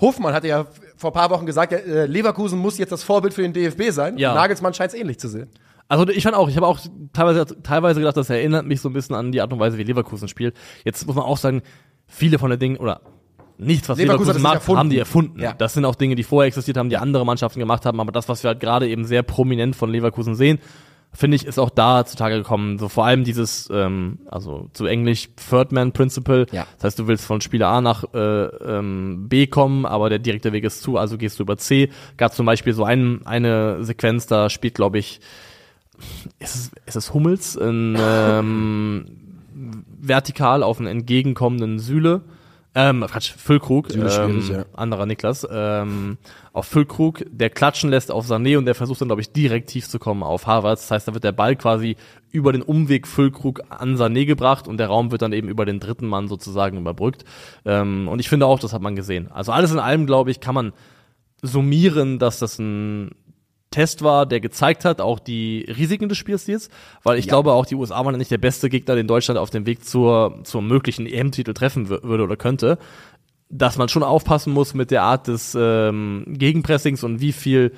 Hofmann 0.00 0.32
hatte 0.32 0.46
ja 0.46 0.66
vor 0.96 1.12
paar 1.12 1.30
Wochen 1.30 1.44
gesagt, 1.44 1.72
äh, 1.72 2.06
Leverkusen 2.06 2.56
muss 2.58 2.78
jetzt 2.78 2.92
das 2.92 3.02
Vorbild 3.02 3.34
für 3.34 3.42
den 3.42 3.52
DFB 3.52 3.90
sein. 3.90 4.16
Ja. 4.16 4.32
Nagelsmann 4.32 4.74
scheint 4.74 4.92
es 4.92 4.98
ähnlich 4.98 5.18
zu 5.18 5.28
sehen. 5.28 5.48
Also 5.88 6.06
ich 6.08 6.22
fand 6.22 6.36
auch, 6.36 6.48
ich 6.48 6.56
habe 6.56 6.66
auch 6.66 6.78
teilweise, 7.12 7.46
teilweise 7.62 8.00
gedacht, 8.00 8.16
das 8.16 8.28
erinnert 8.28 8.66
mich 8.66 8.80
so 8.80 8.90
ein 8.90 8.92
bisschen 8.92 9.16
an 9.16 9.32
die 9.32 9.40
Art 9.40 9.52
und 9.52 9.58
Weise, 9.58 9.78
wie 9.78 9.84
Leverkusen 9.84 10.28
spielt. 10.28 10.54
Jetzt 10.84 11.06
muss 11.06 11.16
man 11.16 11.24
auch 11.24 11.38
sagen, 11.38 11.62
viele 12.06 12.38
von 12.38 12.50
den 12.50 12.60
Dingen, 12.60 12.76
oder 12.76 13.00
nichts, 13.56 13.88
was 13.88 13.96
Leverkusen, 13.96 14.36
Leverkusen 14.36 14.42
macht, 14.42 14.78
haben 14.78 14.90
die 14.90 14.98
erfunden. 14.98 15.40
Ja. 15.40 15.54
Das 15.54 15.72
sind 15.72 15.86
auch 15.86 15.94
Dinge, 15.94 16.14
die 16.14 16.24
vorher 16.24 16.46
existiert 16.46 16.76
haben, 16.76 16.90
die 16.90 16.98
andere 16.98 17.24
Mannschaften 17.24 17.58
gemacht 17.58 17.86
haben, 17.86 18.00
aber 18.00 18.12
das, 18.12 18.28
was 18.28 18.42
wir 18.42 18.48
halt 18.48 18.60
gerade 18.60 18.86
eben 18.86 19.04
sehr 19.06 19.22
prominent 19.22 19.76
von 19.76 19.90
Leverkusen 19.90 20.34
sehen, 20.34 20.58
finde 21.12 21.36
ich, 21.36 21.46
ist 21.46 21.58
auch 21.58 21.70
da 21.70 22.04
zutage 22.04 22.36
gekommen. 22.36 22.78
So 22.78 22.88
vor 22.88 23.06
allem 23.06 23.24
dieses, 23.24 23.68
ähm, 23.72 24.18
also 24.26 24.68
zu 24.74 24.84
Englisch 24.84 25.30
Third 25.48 25.72
Man 25.72 25.92
Principle. 25.92 26.46
Ja. 26.52 26.66
Das 26.76 26.84
heißt, 26.84 26.98
du 26.98 27.08
willst 27.08 27.24
von 27.24 27.40
Spieler 27.40 27.68
A 27.68 27.80
nach 27.80 28.04
äh, 28.12 28.18
ähm, 28.18 29.26
B 29.28 29.46
kommen, 29.46 29.86
aber 29.86 30.10
der 30.10 30.18
direkte 30.18 30.52
Weg 30.52 30.64
ist 30.64 30.82
zu, 30.82 30.98
also 30.98 31.16
gehst 31.16 31.38
du 31.38 31.44
über 31.44 31.56
C. 31.56 31.90
Gab 32.18 32.34
zum 32.34 32.46
Beispiel 32.46 32.74
so 32.74 32.84
ein, 32.84 33.26
eine 33.26 33.82
Sequenz, 33.84 34.26
da 34.26 34.50
spielt, 34.50 34.74
glaube 34.74 34.98
ich, 34.98 35.20
ist 36.38 36.54
es, 36.54 36.70
ist 36.86 36.96
es 36.96 37.14
Hummels 37.14 37.56
in, 37.56 37.96
ähm, 38.00 39.06
vertikal 40.00 40.62
auf 40.62 40.78
einen 40.78 40.88
entgegenkommenden 40.88 41.78
Süle. 41.78 42.22
Ähm, 42.74 43.04
Quatsch, 43.08 43.32
Füllkrug, 43.32 43.88
ist 43.88 44.18
ähm, 44.18 44.42
ja. 44.52 44.64
anderer 44.74 45.06
Niklas, 45.06 45.46
ähm, 45.50 46.18
auf 46.52 46.66
Füllkrug, 46.66 47.24
der 47.30 47.50
klatschen 47.50 47.90
lässt 47.90 48.12
auf 48.12 48.26
Sané 48.26 48.58
und 48.58 48.66
der 48.66 48.74
versucht 48.74 49.00
dann, 49.00 49.08
glaube 49.08 49.22
ich, 49.22 49.32
direkt 49.32 49.70
tief 49.70 49.88
zu 49.88 49.98
kommen 49.98 50.22
auf 50.22 50.46
Harvards. 50.46 50.82
Das 50.82 50.90
heißt, 50.92 51.08
da 51.08 51.14
wird 51.14 51.24
der 51.24 51.32
Ball 51.32 51.56
quasi 51.56 51.96
über 52.30 52.52
den 52.52 52.62
Umweg 52.62 53.08
Füllkrug 53.08 53.62
an 53.70 53.96
Sané 53.96 54.26
gebracht 54.26 54.68
und 54.68 54.76
der 54.76 54.88
Raum 54.88 55.10
wird 55.10 55.22
dann 55.22 55.32
eben 55.32 55.48
über 55.48 55.64
den 55.64 55.80
dritten 55.80 56.06
Mann 56.06 56.28
sozusagen 56.28 56.78
überbrückt. 56.78 57.24
Ähm, 57.64 58.06
und 58.06 58.20
ich 58.20 58.28
finde 58.28 58.46
auch, 58.46 58.60
das 58.60 58.72
hat 58.72 58.82
man 58.82 58.94
gesehen. 58.94 59.28
Also 59.32 59.50
alles 59.50 59.72
in 59.72 59.78
allem, 59.78 60.06
glaube 60.06 60.30
ich, 60.30 60.40
kann 60.40 60.54
man 60.54 60.72
summieren, 61.42 62.18
dass 62.18 62.38
das 62.38 62.58
ein 62.58 63.12
Test 63.70 64.02
war, 64.02 64.24
der 64.26 64.40
gezeigt 64.40 64.84
hat, 64.84 65.00
auch 65.00 65.18
die 65.18 65.66
Risiken 65.68 66.08
des 66.08 66.16
Spielstils, 66.18 66.70
weil 67.02 67.18
ich 67.18 67.26
Ja. 67.26 67.30
glaube 67.32 67.52
auch 67.52 67.66
die 67.66 67.74
USA 67.74 68.04
waren 68.04 68.16
nicht 68.16 68.30
der 68.30 68.38
beste 68.38 68.68
Gegner, 68.68 68.94
den 68.94 69.06
Deutschland 69.06 69.38
auf 69.38 69.50
dem 69.50 69.66
Weg 69.66 69.84
zur, 69.84 70.40
zum 70.44 70.66
möglichen 70.66 71.06
EM-Titel 71.06 71.52
treffen 71.52 71.86
wür- 71.88 72.02
würde 72.02 72.24
oder 72.24 72.36
könnte. 72.36 72.78
Dass 73.50 73.76
man 73.78 73.88
schon 73.88 74.02
aufpassen 74.02 74.52
muss 74.52 74.74
mit 74.74 74.90
der 74.90 75.02
Art 75.02 75.26
des 75.28 75.56
ähm, 75.58 76.24
Gegenpressings 76.28 77.02
und 77.04 77.20
wie 77.20 77.32
viel 77.32 77.72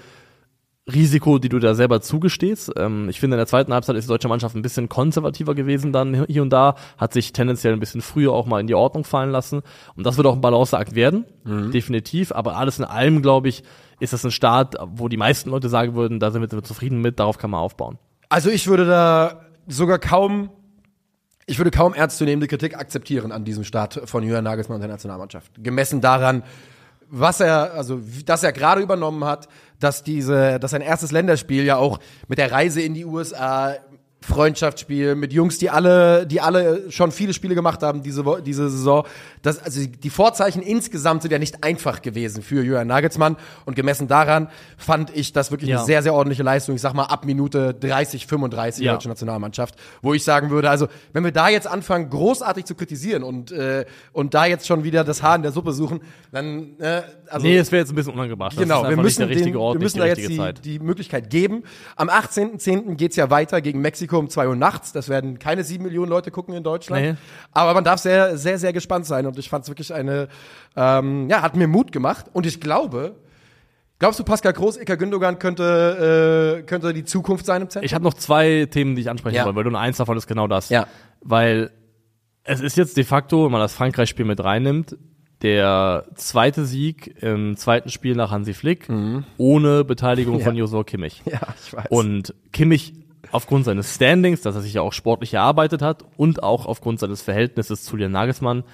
Risiko, 0.93 1.39
die 1.39 1.49
du 1.49 1.59
da 1.61 1.75
selber 1.75 2.01
zugestehst. 2.01 2.73
Ähm, 2.77 3.09
ich 3.09 3.21
finde, 3.21 3.37
in 3.37 3.39
der 3.39 3.47
zweiten 3.47 3.73
Halbzeit 3.73 3.95
ist 3.97 4.07
die 4.07 4.09
deutsche 4.09 4.27
Mannschaft 4.29 4.57
ein 4.57 4.63
bisschen 4.63 4.89
konservativer 4.89 5.55
gewesen 5.55 5.93
dann 5.93 6.25
hier 6.27 6.43
und 6.43 6.51
da, 6.51 6.75
hat 6.99 7.13
sich 7.13 7.33
tendenziell 7.33 7.75
ein 7.75 7.81
bisschen 7.81 8.01
früher 8.01 8.33
auch 8.33 8.47
mal 8.47 8.61
in 8.61 8.67
die 8.67 8.75
Ordnung 8.75 9.05
fallen 9.05 9.31
lassen. 9.31 9.63
Und 9.95 10.05
das 10.07 10.17
wird 10.17 10.27
auch 10.27 10.35
ein 10.35 10.41
Balanceakt 10.41 10.95
werden, 10.97 11.27
definitiv. 11.45 12.33
Aber 12.33 12.57
alles 12.57 12.79
in 12.81 12.85
allem, 12.85 13.23
glaube 13.23 13.49
ich, 13.49 13.63
ist 14.01 14.13
das 14.13 14.25
ein 14.25 14.31
Start, 14.31 14.77
wo 14.81 15.09
die 15.09 15.17
meisten 15.17 15.51
Leute 15.51 15.69
sagen 15.69 15.95
würden, 15.95 16.19
da 16.19 16.31
sind 16.31 16.43
wir 16.43 16.63
zufrieden 16.63 17.01
mit, 17.01 17.21
darauf 17.21 17.39
kann 17.39 17.51
man 17.51 17.61
aufbauen. 17.61 17.99
Also 18.29 18.51
ich 18.51 18.67
würde 18.67 18.87
da 18.87 19.43
sogar 19.69 19.99
kaum, 19.99 20.51
ich 21.47 21.59
würde 21.59 21.71
kaum 21.71 21.95
ernstzunehmende 21.95 22.49
Kritik 22.49 22.77
akzeptieren 22.77 23.33
an 23.33 23.45
diesem 23.45 23.65
Start 23.65 24.01
von 24.05 24.25
Jürgen 24.25 24.45
Nagelsmann 24.45 24.77
und 24.77 24.83
der 24.83 24.91
Nationalmannschaft. 24.91 25.53
Gemessen 25.63 26.01
daran, 26.01 26.43
was 27.11 27.41
er, 27.41 27.75
also 27.75 28.01
dass 28.25 28.43
er 28.43 28.53
gerade 28.53 28.81
übernommen 28.81 29.25
hat, 29.25 29.49
dass 29.81 30.03
diese, 30.03 30.59
dass 30.61 30.71
sein 30.71 30.81
erstes 30.81 31.11
Länderspiel 31.11 31.65
ja 31.65 31.77
auch 31.77 31.99
mit 32.29 32.39
der 32.39 32.53
Reise 32.53 32.81
in 32.81 32.95
die 32.95 33.05
USA 33.05 33.75
Freundschaftsspiel 34.23 35.15
mit 35.15 35.33
Jungs, 35.33 35.59
die 35.59 35.71
alle, 35.71 36.27
die 36.27 36.41
alle 36.41 36.91
schon 36.91 37.11
viele 37.11 37.33
Spiele 37.33 37.55
gemacht 37.55 37.83
haben 37.83 38.03
diese, 38.03 38.23
diese 38.45 38.69
Saison. 38.69 39.07
Das, 39.43 39.59
also 39.63 39.81
die 39.87 40.11
Vorzeichen 40.11 40.61
insgesamt 40.63 41.23
sind 41.23 41.31
ja 41.33 41.39
nicht 41.39 41.65
einfach 41.65 42.03
gewesen 42.03 42.43
für 42.43 42.63
Jürgen 42.63 42.87
Nagelsmann 42.89 43.37
und 43.65 43.77
gemessen 43.77 44.09
daran 44.09 44.49
fand 44.77 45.17
ich 45.17 45.33
das 45.33 45.51
wirklich 45.51 45.71
Ja. 45.71 45.79
eine 45.79 45.87
sehr, 45.87 46.03
sehr 46.03 46.13
ordentliche 46.15 46.43
Leistung. 46.43 46.75
Ich 46.75 46.83
sag 46.83 46.93
mal 46.95 47.05
ab 47.05 47.25
Minute 47.25 47.73
30, 47.75 48.27
35 48.27 48.85
Ja. 48.85 48.93
deutsche 48.93 49.09
Nationalmannschaft, 49.09 49.75
wo 50.03 50.13
ich 50.13 50.23
sagen 50.23 50.51
würde, 50.51 50.69
also 50.69 50.89
wenn 51.13 51.25
wir 51.25 51.33
da 51.33 51.49
jetzt 51.49 51.67
anfangen, 51.67 52.11
großartig 52.11 52.67
zu 52.67 52.75
kritisieren 52.75 53.23
und, 53.23 53.53
äh, 53.53 53.87
und 54.13 54.35
da 54.35 54.45
jetzt 54.45 54.67
schon 54.67 54.85
wieder 54.85 55.03
das 55.03 55.23
Haar 55.23 55.37
in 55.37 55.43
der 55.43 55.53
Suppe 55.53 55.73
suchen, 55.73 56.01
dann, 56.31 56.79
äh, 56.79 57.03
also 57.29 57.47
nee, 57.47 57.57
es 57.57 57.73
wäre 57.73 57.81
jetzt 57.81 57.91
ein 57.93 57.95
bisschen 57.95 58.13
unangebracht. 58.13 58.57
Genau, 58.57 58.83
wir 58.87 58.97
müssen, 58.97 59.05
nicht 59.05 59.19
der 59.21 59.29
richtige 59.29 59.51
den, 59.53 59.57
Ort, 59.57 59.75
wir 59.77 59.81
müssen 59.83 59.99
nicht 60.01 60.17
da 60.19 60.45
jetzt 60.45 60.63
die, 60.63 60.73
die 60.73 60.79
Möglichkeit 60.79 61.31
geben. 61.31 61.63
Am 61.97 62.09
18.10. 62.11 62.97
geht's 62.97 63.17
ja 63.17 63.31
weiter 63.31 63.61
gegen 63.61 63.81
Mexiko 63.81 64.10
um 64.19 64.29
2 64.29 64.49
Uhr 64.49 64.57
nachts. 64.57 64.93
Das 64.93 65.09
werden 65.09 65.39
keine 65.39 65.63
sieben 65.65 65.85
Millionen 65.85 66.11
Leute 66.11 66.31
gucken 66.31 66.55
in 66.55 66.63
Deutschland. 66.63 67.03
Nee. 67.03 67.15
Aber 67.53 67.75
man 67.75 67.85
darf 67.85 68.01
sehr, 68.01 68.37
sehr, 68.37 68.59
sehr 68.59 68.73
gespannt 68.73 69.07
sein. 69.07 69.27
Und 69.27 69.39
ich 69.39 69.49
fand 69.49 69.65
es 69.65 69.71
wirklich 69.71 69.93
eine, 69.95 70.29
ähm, 70.77 71.29
ja, 71.31 71.43
hat 71.43 71.57
mir 71.57 71.67
Mut 71.69 71.93
gemacht. 71.93 72.27
Und 72.33 72.47
ich 72.47 72.61
glaube, 72.61 73.17
glaubst 73.99 74.19
du, 74.19 74.25
Pascal 74.25 74.53
Groß, 74.53 74.77
Ilkay 74.79 74.97
Gündogan 74.97 75.39
könnte, 75.39 76.59
äh, 76.61 76.63
könnte 76.65 76.93
die 76.93 77.05
Zukunft 77.05 77.47
sein 77.47 77.63
im 77.63 77.71
Zentrum? 77.71 77.85
Ich 77.87 77.95
habe 77.95 78.05
noch 78.05 78.15
zwei 78.15 78.67
Themen, 78.71 78.95
die 78.97 79.03
ich 79.03 79.11
ansprechen 79.11 79.37
Ja. 79.37 79.45
wollte, 79.45 79.57
weil 79.57 79.65
du 79.65 79.71
nur 79.71 79.81
eins 79.81 79.97
davon 79.99 80.17
ist 80.17 80.27
genau 80.27 80.47
das. 80.47 80.69
Ja. 80.69 80.87
Weil 81.21 81.71
es 82.45 82.61
ist 82.61 82.77
jetzt 82.77 82.97
de 82.97 83.05
facto, 83.05 83.45
wenn 83.45 83.53
man 83.53 83.61
das 83.61 83.75
Frankreich-Spiel 83.75 84.25
mit 84.25 84.43
reinnimmt, 84.43 84.97
der 85.43 86.05
zweite 86.17 86.67
Sieg 86.67 87.23
im 87.23 87.57
zweiten 87.57 87.89
Spiel 87.89 88.15
nach 88.15 88.31
Hansi 88.31 88.53
Flick 88.53 88.89
ohne 89.39 89.85
Beteiligung 89.85 90.41
von 90.41 90.55
Josua 90.55 90.85
Kimmich. 90.85 91.23
ja, 91.27 91.41
ich 91.65 91.73
weiß. 91.73 91.87
Und 91.89 92.35
Kimmich 92.53 92.93
aufgrund 93.33 93.65
seines 93.65 93.95
Standings, 93.95 94.41
dass 94.43 94.55
er 94.55 94.61
sich 94.63 94.75
ja 94.75 94.83
auch 94.83 94.93
sportlich 94.93 95.35
erarbeitet 95.35 95.83
hat 95.83 96.05
und 96.17 96.43
auch 96.43 96.67
aufgrund 96.67 97.01
seines 97.01 97.23
Verhältnisses 97.23 97.85
zu 97.85 97.93
Julian 97.93 98.13
Nagelsmann, 98.13 98.65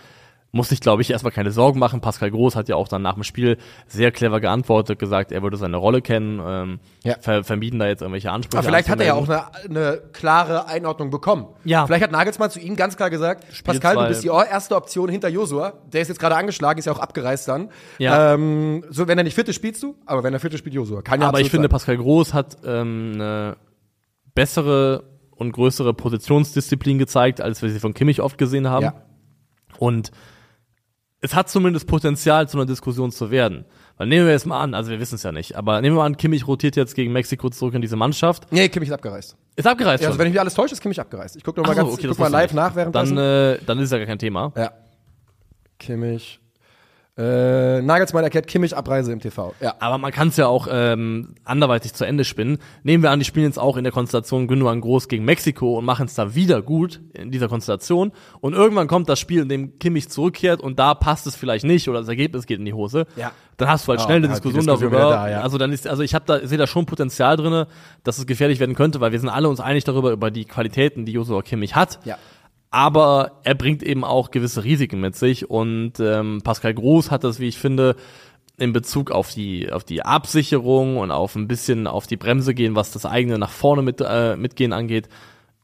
muss 0.52 0.70
sich, 0.70 0.80
glaube 0.80 1.02
ich, 1.02 1.10
erstmal 1.10 1.32
keine 1.32 1.50
Sorgen 1.50 1.78
machen. 1.78 2.00
Pascal 2.00 2.30
Groß 2.30 2.56
hat 2.56 2.68
ja 2.70 2.76
auch 2.76 2.88
dann 2.88 3.02
nach 3.02 3.12
dem 3.14 3.24
Spiel 3.24 3.58
sehr 3.88 4.10
clever 4.10 4.40
geantwortet, 4.40 4.98
gesagt, 4.98 5.30
er 5.30 5.42
würde 5.42 5.58
seine 5.58 5.76
Rolle 5.76 6.00
kennen, 6.00 6.40
ähm, 6.42 6.78
Ja. 7.04 7.16
ver 7.20 7.44
vermieden 7.44 7.78
da 7.78 7.86
jetzt 7.88 8.00
irgendwelche 8.00 8.30
Ansprüche. 8.30 8.58
Aber 8.60 8.66
vielleicht 8.66 8.88
hat 8.88 9.00
er 9.00 9.06
ja 9.06 9.14
auch 9.14 9.28
eine, 9.28 9.42
eine 9.68 10.00
klare 10.14 10.66
Einordnung 10.66 11.10
bekommen. 11.10 11.46
Ja. 11.64 11.84
Vielleicht 11.84 12.04
hat 12.04 12.10
Nagelsmann 12.12 12.48
zu 12.50 12.58
ihm 12.60 12.74
ganz 12.76 12.96
klar 12.96 13.10
gesagt, 13.10 13.44
Pascal, 13.64 13.96
du 13.96 14.00
zwei- 14.00 14.08
bist 14.08 14.22
die 14.24 14.28
erste 14.28 14.76
Option 14.76 15.10
hinter 15.10 15.28
Josua. 15.28 15.74
Der 15.92 16.00
ist 16.00 16.08
jetzt 16.08 16.20
gerade 16.20 16.36
angeschlagen, 16.36 16.78
ist 16.78 16.86
ja 16.86 16.92
auch 16.92 17.00
abgereist 17.00 17.48
dann. 17.48 17.68
Ja. 17.98 18.32
Ähm, 18.32 18.82
so, 18.88 19.08
wenn 19.08 19.18
er 19.18 19.24
nicht 19.24 19.34
fit 19.34 19.48
ist, 19.48 19.56
spielst 19.56 19.82
du, 19.82 19.94
aber 20.06 20.22
wenn 20.22 20.32
er 20.32 20.40
fit 20.40 20.54
ist, 20.54 20.60
spielt 20.60 20.74
Josua. 20.76 21.02
Kann 21.02 21.20
ja 21.20 21.28
Aber 21.28 21.40
ich 21.40 21.50
finde, 21.50 21.64
sein. 21.64 21.70
Pascal 21.70 21.98
Groß 21.98 22.32
hat 22.32 22.56
ähm, 22.64 23.10
eine 23.16 23.56
bessere 24.36 25.02
und 25.32 25.50
größere 25.50 25.92
Positionsdisziplin 25.92 26.98
gezeigt, 26.98 27.40
als 27.40 27.60
wir 27.62 27.70
sie 27.70 27.80
von 27.80 27.92
Kimmich 27.92 28.22
oft 28.22 28.38
gesehen 28.38 28.68
haben. 28.68 28.84
Ja. 28.84 29.02
Und 29.78 30.12
es 31.20 31.34
hat 31.34 31.48
zumindest 31.48 31.88
Potenzial, 31.88 32.48
zu 32.48 32.56
einer 32.56 32.66
Diskussion 32.66 33.10
zu 33.10 33.30
werden. 33.32 33.64
Weil 33.96 34.06
nehmen 34.06 34.26
wir 34.26 34.32
jetzt 34.32 34.46
mal 34.46 34.60
an, 34.60 34.74
also 34.74 34.90
wir 34.90 35.00
wissen 35.00 35.16
es 35.16 35.22
ja 35.24 35.32
nicht, 35.32 35.56
aber 35.56 35.80
nehmen 35.80 35.96
wir 35.96 36.00
mal 36.00 36.06
an, 36.06 36.16
Kimmich 36.16 36.46
rotiert 36.46 36.76
jetzt 36.76 36.94
gegen 36.94 37.12
Mexiko 37.12 37.50
zurück 37.50 37.74
in 37.74 37.80
diese 37.82 37.96
Mannschaft. 37.96 38.46
Nee, 38.52 38.68
Kimmich 38.68 38.88
ist 38.90 38.94
abgereist. 38.94 39.36
Ist 39.56 39.66
abgereist 39.66 40.02
Ja, 40.02 40.06
schon. 40.06 40.12
also 40.12 40.18
wenn 40.20 40.26
ich 40.28 40.32
mich 40.34 40.40
alles 40.40 40.54
täusche, 40.54 40.74
ist 40.74 40.80
Kimmich 40.80 41.00
abgereist. 41.00 41.34
Ich 41.36 41.42
gucke 41.42 41.60
noch 41.60 41.66
mal 41.66 41.74
so, 41.74 41.82
ganz, 41.82 41.94
okay, 41.94 42.02
ich 42.02 42.08
guck 42.10 42.18
mal 42.18 42.28
live 42.30 42.50
ich 42.50 42.54
nach 42.54 42.68
nicht. 42.68 42.76
währenddessen. 42.76 43.16
Dann, 43.16 43.54
äh, 43.54 43.58
dann 43.66 43.78
ist 43.80 43.90
ja 43.90 43.98
gar 43.98 44.06
kein 44.06 44.18
Thema. 44.18 44.52
ja. 44.56 44.70
Kimmich. 45.78 46.40
Äh, 47.18 47.80
Nagelsmann 47.80 48.24
erklärt 48.24 48.46
Kimmich 48.46 48.76
Abreise 48.76 49.10
im 49.10 49.20
TV. 49.20 49.54
Ja. 49.60 49.74
Aber 49.80 49.96
man 49.96 50.12
kann 50.12 50.28
es 50.28 50.36
ja 50.36 50.48
auch 50.48 50.68
ähm, 50.70 51.34
anderweitig 51.44 51.94
zu 51.94 52.04
Ende 52.04 52.24
spinnen. 52.24 52.58
Nehmen 52.82 53.02
wir 53.02 53.10
an, 53.10 53.18
die 53.18 53.24
spielen 53.24 53.46
jetzt 53.46 53.58
auch 53.58 53.78
in 53.78 53.84
der 53.84 53.92
Konstellation 53.92 54.46
Gündogan 54.46 54.82
groß 54.82 55.08
gegen 55.08 55.24
Mexiko 55.24 55.78
und 55.78 55.86
machen 55.86 56.06
es 56.06 56.14
da 56.14 56.34
wieder 56.34 56.60
gut 56.60 57.00
in 57.14 57.30
dieser 57.30 57.48
Konstellation. 57.48 58.12
Und 58.40 58.52
irgendwann 58.52 58.86
kommt 58.86 59.08
das 59.08 59.18
Spiel, 59.18 59.40
in 59.42 59.48
dem 59.48 59.78
Kimmich 59.78 60.10
zurückkehrt 60.10 60.60
und 60.60 60.78
da 60.78 60.92
passt 60.92 61.26
es 61.26 61.34
vielleicht 61.36 61.64
nicht 61.64 61.88
oder 61.88 62.00
das 62.00 62.08
Ergebnis 62.08 62.44
geht 62.44 62.58
in 62.58 62.66
die 62.66 62.74
Hose. 62.74 63.06
Ja. 63.16 63.32
Dann 63.56 63.68
hast 63.70 63.86
du 63.86 63.92
halt 63.92 64.00
Ja, 64.00 64.04
schnell 64.04 64.16
eine 64.18 64.26
ja, 64.26 64.34
die 64.34 64.34
Diskussion, 64.34 64.66
Diskussion 64.66 64.92
darüber. 64.92 65.10
da, 65.14 65.30
ja. 65.30 65.40
Also 65.40 65.56
dann 65.56 65.72
ist, 65.72 65.86
also 65.88 66.02
ich 66.02 66.14
habe 66.14 66.26
da 66.26 66.46
sehe 66.46 66.58
da 66.58 66.66
schon 66.66 66.84
Potenzial 66.84 67.38
drinne, 67.38 67.66
dass 68.04 68.18
es 68.18 68.26
gefährlich 68.26 68.60
werden 68.60 68.74
könnte, 68.74 69.00
weil 69.00 69.12
wir 69.12 69.20
sind 69.20 69.30
alle 69.30 69.48
uns 69.48 69.60
einig 69.60 69.84
darüber 69.84 70.12
über 70.12 70.30
die 70.30 70.44
Qualitäten, 70.44 71.06
die 71.06 71.12
Joshua 71.12 71.40
Kimmich 71.40 71.74
hat. 71.74 71.98
Ja. 72.04 72.18
Aber 72.76 73.40
er 73.42 73.54
bringt 73.54 73.82
eben 73.82 74.04
auch 74.04 74.30
gewisse 74.30 74.62
Risiken 74.62 75.00
mit 75.00 75.16
sich 75.16 75.48
und 75.48 75.94
ähm, 75.98 76.42
Pascal 76.44 76.74
Groß 76.74 77.10
hat 77.10 77.24
das, 77.24 77.40
wie 77.40 77.48
ich 77.48 77.56
finde, 77.56 77.96
in 78.58 78.74
Bezug 78.74 79.10
auf 79.10 79.32
die 79.32 79.72
auf 79.72 79.82
die 79.82 80.02
Absicherung 80.02 80.98
und 80.98 81.10
auf 81.10 81.36
ein 81.36 81.48
bisschen 81.48 81.86
auf 81.86 82.06
die 82.06 82.18
Bremse 82.18 82.52
gehen, 82.52 82.76
was 82.76 82.90
das 82.90 83.06
eigene 83.06 83.38
nach 83.38 83.48
vorne 83.48 83.80
mit 83.80 84.02
äh, 84.06 84.36
mitgehen 84.36 84.74
angeht, 84.74 85.08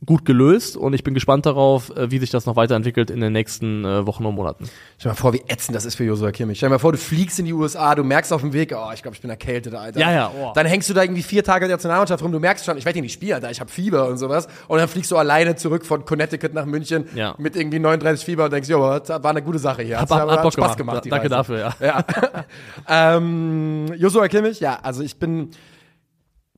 gut 0.05 0.25
gelöst 0.25 0.77
und 0.77 0.95
ich 0.95 1.05
bin 1.05 1.15
gespannt 1.15 1.47
darauf, 1.47 1.91
äh, 1.97 2.11
wie 2.11 2.19
sich 2.19 2.31
das 2.31 2.45
noch 2.45 2.57
weiterentwickelt 2.57 3.09
in 3.11 3.21
den 3.21 3.33
nächsten 3.33 3.85
äh, 3.85 4.05
Wochen 4.05 4.27
und 4.27 4.35
Monaten. 4.35 4.65
Stell 4.99 5.11
dir 5.11 5.15
mal 5.15 5.15
vor, 5.15 5.33
wie 5.33 5.43
ätzend 5.47 5.77
das 5.77 5.85
ist 5.85 5.95
für 5.95 6.03
Josua 6.05 6.33
Kimmich. 6.33 6.59
Stell 6.59 6.69
dir 6.69 6.75
mal 6.75 6.79
vor, 6.81 6.91
du 6.91 6.99
fliegst 6.99 7.39
in 7.39 7.45
die 7.45 7.53
USA, 7.53 7.95
du 7.95 8.03
merkst 8.03 8.33
auf 8.33 8.41
dem 8.41 8.53
Weg, 8.53 8.75
oh, 8.77 8.91
ich 8.93 9.03
glaube, 9.03 9.15
ich 9.15 9.21
bin 9.21 9.31
erkältet, 9.31 9.75
Alter. 9.75 10.01
Ja, 10.01 10.11
ja, 10.11 10.33
oh. 10.37 10.51
Dann 10.57 10.67
hängst 10.67 10.91
du 10.91 10.95
da 10.95 11.03
irgendwie 11.03 11.23
vier 11.23 11.45
Tage 11.45 11.67
in 11.67 11.69
der 11.69 11.77
Nationalmannschaft 11.77 12.21
rum, 12.23 12.33
du 12.33 12.41
merkst 12.41 12.65
schon, 12.65 12.77
ich 12.79 12.85
werde 12.85 12.95
hier 12.95 13.03
nicht 13.03 13.13
spielen, 13.13 13.35
Alter, 13.35 13.51
ich 13.53 13.61
habe 13.61 13.71
Fieber 13.71 14.09
und 14.09 14.19
sowas. 14.19 14.49
Und 14.67 14.79
dann 14.79 14.89
fliegst 14.89 15.11
du 15.13 15.17
alleine 15.17 15.55
zurück 15.55 15.87
von 15.87 16.05
Connecticut 16.05 16.53
nach 16.53 16.65
München 16.67 17.05
Ja. 17.15 17.37
mit 17.39 17.55
irgendwie 17.55 17.79
39 17.79 18.25
Fieber 18.25 18.47
und 18.47 18.53
denkst, 18.53 18.69
jo, 18.69 18.99
das 18.99 19.09
war 19.23 19.31
eine 19.31 19.43
gute 19.43 19.61
Sache 19.61 19.83
hier. 19.83 20.01
Hat, 20.01 20.11
Hat's- 20.11 20.21
hat, 20.33 20.45
hat 20.45 20.53
Spaß 20.53 20.77
gemacht. 20.77 21.03
gemacht. 21.05 21.07
Danke 21.09 21.27
Reise. 21.27 21.29
dafür, 21.29 21.59
ja. 21.59 21.75
Ja. 21.81 23.17
ähm, 23.17 23.87
Joshua 23.97 24.27
Kimmich, 24.27 24.59
ja, 24.59 24.81
also 24.83 25.03
ich 25.05 25.19
bin, 25.21 25.51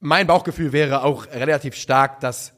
mein 0.00 0.26
Bauchgefühl 0.26 0.72
wäre 0.72 1.02
auch 1.04 1.26
relativ 1.26 1.74
stark, 1.74 2.20
dass 2.20 2.53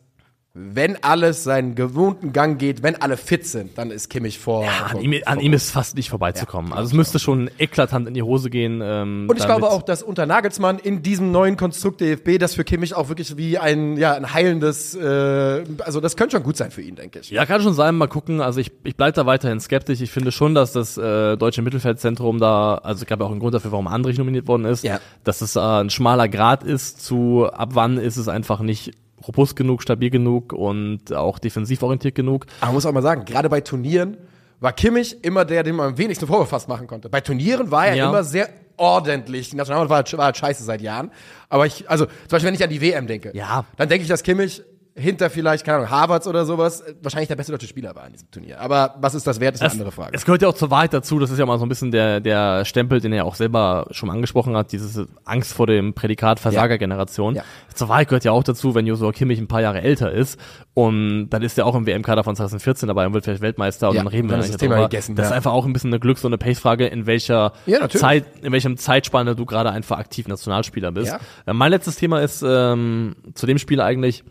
wenn 0.59 0.97
alles 1.05 1.45
seinen 1.45 1.75
gewohnten 1.75 2.33
Gang 2.33 2.59
geht, 2.59 2.83
wenn 2.83 2.97
alle 3.03 3.19
fit 3.19 3.47
sind, 3.47 3.77
dann 3.77 3.91
ist 3.91 4.09
Kimmich 4.09 4.39
vor. 4.39 4.65
An 4.67 4.91
vor, 4.93 5.03
ihm, 5.03 5.21
an 5.27 5.39
ihm 5.39 5.53
ist 5.53 5.71
fast 5.71 5.97
nicht 5.97 6.09
vorbeizukommen. 6.09 6.73
also 6.73 6.87
es 6.89 6.93
müsste 6.95 7.19
schon 7.19 7.51
eklatant 7.59 8.09
in 8.09 8.15
die 8.15 8.23
Hose 8.23 8.49
gehen. 8.49 8.81
Ähm, 8.83 9.27
Und 9.29 9.39
ich 9.39 9.45
glaube 9.45 9.69
auch, 9.69 9.83
dass 9.83 10.03
unter 10.03 10.25
Nagelsmann 10.25 10.79
in 10.79 11.03
diesem 11.03 11.31
neuen 11.31 11.59
Konstrukt 11.59 12.01
DFB 12.01 12.39
das 12.39 12.55
für 12.55 12.65
Kimmich 12.65 12.95
auch 12.95 13.09
wirklich 13.11 13.37
wie 13.37 13.59
ein, 13.59 13.99
ja, 13.99 14.15
ein 14.15 14.33
heilendes, 14.33 14.95
äh, 14.95 15.65
also 15.85 16.01
das 16.01 16.17
könnte 16.17 16.37
schon 16.37 16.43
gut 16.43 16.57
sein 16.57 16.71
für 16.71 16.81
ihn, 16.81 16.95
denke 16.97 17.19
ich. 17.19 17.31
Ja, 17.31 17.45
kann 17.45 17.61
schon 17.61 17.75
sein, 17.75 17.95
mal 17.95 18.07
gucken. 18.09 18.41
Also 18.41 18.59
ich, 18.59 18.73
ich 18.85 18.97
bleibe 18.97 19.13
da 19.13 19.27
weiterhin 19.27 19.61
skeptisch. 19.61 20.01
Ich 20.01 20.11
finde 20.11 20.33
schon, 20.33 20.55
dass 20.55 20.73
das 20.73 20.97
äh, 20.97 21.37
deutsche 21.37 21.61
Mittelfeldzentrum 21.61 22.39
da, 22.39 22.77
also 22.77 23.03
es 23.03 23.07
gab 23.07 23.21
ja 23.21 23.27
auch 23.27 23.31
einen 23.31 23.41
Grund 23.41 23.53
dafür, 23.55 23.73
warum 23.73 23.89
Andrich 23.89 24.17
nominiert 24.17 24.49
worden 24.49 24.65
ist, 24.65 24.85
Ja. 24.85 25.01
dass 25.23 25.43
es 25.43 25.57
äh, 25.57 25.61
ein 25.61 25.91
schmaler 25.91 26.29
Grad 26.31 26.65
ist 26.65 27.05
zu, 27.05 27.47
ab 27.53 27.71
wann 27.75 27.99
ist 27.99 28.17
es 28.17 28.29
einfach 28.29 28.61
nicht 28.61 28.93
robust 29.27 29.57
genug, 29.57 29.83
stabil 29.83 30.11
genug 30.11 30.53
und 30.53 31.13
auch 31.13 31.39
defensiv 31.39 31.83
orientiert 31.83 32.15
genug. 32.15 32.47
Aber 32.61 32.67
man 32.69 32.75
muss 32.75 32.87
auch 32.87 32.93
mal 32.93 33.03
sagen, 33.03 33.25
gerade 33.25 33.49
bei 33.49 33.61
Turnieren 33.61 34.17
war 34.61 34.73
Kimmich 34.73 35.23
immer 35.23 35.45
der, 35.45 35.63
dem 35.63 35.77
man 35.77 35.89
am 35.89 35.99
wenigsten 35.99 36.27
Vorwurf 36.27 36.49
fast 36.49 36.69
machen 36.69 36.87
konnte. 36.87 37.09
Bei 37.09 37.21
Turnieren 37.21 37.71
war 37.71 37.87
er 37.89 37.95
Ja. 37.97 38.09
immer 38.09 38.25
sehr 38.25 38.49
ordentlich. 38.79 39.51
Die 39.51 39.57
Nationalmannschaft 39.57 39.91
war, 39.91 39.97
halt- 39.97 40.19
war 40.19 40.25
halt 40.27 40.37
scheiße 40.37 40.65
seit 40.65 40.81
Jahren. 40.81 41.11
Aber 41.49 41.67
ich, 41.67 41.89
also, 41.91 42.07
zum 42.07 42.15
Beispiel, 42.31 42.49
wenn 42.49 42.55
ich 42.55 42.63
an 42.65 42.71
die 42.71 42.81
WM 42.81 43.07
denke, 43.07 43.31
Ja. 43.35 43.65
dann 43.77 43.89
denke 43.89 44.03
ich, 44.03 44.09
dass 44.09 44.23
Kimmich 44.23 44.63
hinter 44.99 45.29
vielleicht, 45.31 45.65
keine 45.65 45.79
Ahnung, 45.79 45.91
Harvards 45.91 46.27
oder 46.27 46.45
sowas, 46.47 46.81
äh, 46.81 46.95
wahrscheinlich 47.03 47.29
der 47.29 47.37
beste 47.37 47.53
deutsche 47.53 47.67
Spieler 47.67 47.95
war 47.95 48.07
in 48.07 48.13
diesem 48.15 48.31
Turnier. 48.31 48.61
Aber 48.61 48.95
was 49.01 49.15
ist 49.15 49.27
das 49.27 49.41
wert, 49.41 49.55
ist 49.55 49.61
eine 49.63 49.71
andere 49.73 49.93
Frage. 49.93 50.13
Es 50.15 50.25
gehört 50.25 50.41
ja 50.43 50.49
auch 50.49 50.55
zur 50.55 50.71
Wahrheit 50.71 50.95
dazu, 50.95 51.19
das 51.19 51.31
ist 51.31 51.39
ja 51.39 51.45
mal 51.47 51.59
so 51.59 51.67
ein 51.67 51.69
bisschen 51.69 51.91
der, 51.91 52.21
der 52.21 52.65
Stempel, 52.65 53.01
den 53.01 53.13
er 53.13 53.27
auch 53.27 53.35
selber 53.35 53.87
schon 53.91 54.11
angesprochen 54.11 54.57
hat, 54.57 54.73
diese 54.73 55.07
Angst 55.25 55.53
vor 55.53 55.67
dem 55.67 55.93
Prädikat 55.95 56.41
Versagergeneration. 56.41 57.35
Ja. 57.37 57.43
Zur 57.75 57.89
Wahrheit 57.91 58.09
gehört 58.09 58.25
ja 58.25 58.33
auch 58.33 58.43
dazu, 58.43 58.75
wenn 58.75 58.87
Joshua 58.87 59.13
Kimmich 59.13 59.39
ein 59.39 59.49
paar 59.49 59.61
Jahre 59.61 59.83
älter 59.83 60.11
ist 60.11 60.41
und 60.73 61.29
dann 61.29 61.43
ist 61.43 61.59
er 61.59 61.67
auch 61.67 61.75
im 61.75 61.87
WM-Kader 61.87 62.25
von 62.25 62.35
2014 62.35 62.87
dabei 62.89 63.07
und 63.07 63.13
wird 63.13 63.25
vielleicht 63.25 63.43
Weltmeister 63.43 63.91
und 63.91 63.97
Ja, 63.97 64.03
dann 64.03 64.09
reden 64.09 64.29
wir 64.31 64.39
dann 64.39 64.47
das 64.47 64.57
Thema 64.57 64.77
darüber. 64.77 64.89
gegessen, 64.89 65.15
Das 65.15 65.27
ist 65.27 65.31
ja. 65.31 65.37
einfach 65.37 65.53
auch 65.53 65.67
ein 65.67 65.73
bisschen 65.75 65.91
eine 65.93 66.01
Glücks- 66.01 66.25
und 66.25 66.31
eine 66.31 66.39
Pace-Frage, 66.39 66.87
in 66.87 67.07
welcher 67.07 67.53
Ja. 67.67 67.87
Zeit, 67.89 68.25
in 68.43 68.53
welchem 68.53 68.77
Zeitspanne 68.79 69.37
du 69.37 69.45
gerade 69.45 69.71
einfach 69.71 69.99
aktiv 69.99 70.27
Nationalspieler 70.27 70.93
bist. 70.93 71.13
Ja. 71.13 71.21
Äh, 71.47 71.53
Mein 71.53 71.71
letztes 71.71 71.97
Thema 71.97 72.21
ist 72.21 72.43
ähm, 72.47 73.17
zu 73.35 73.47
dem 73.47 73.59
Spiel 73.59 73.81
eigentlich, 73.83 74.25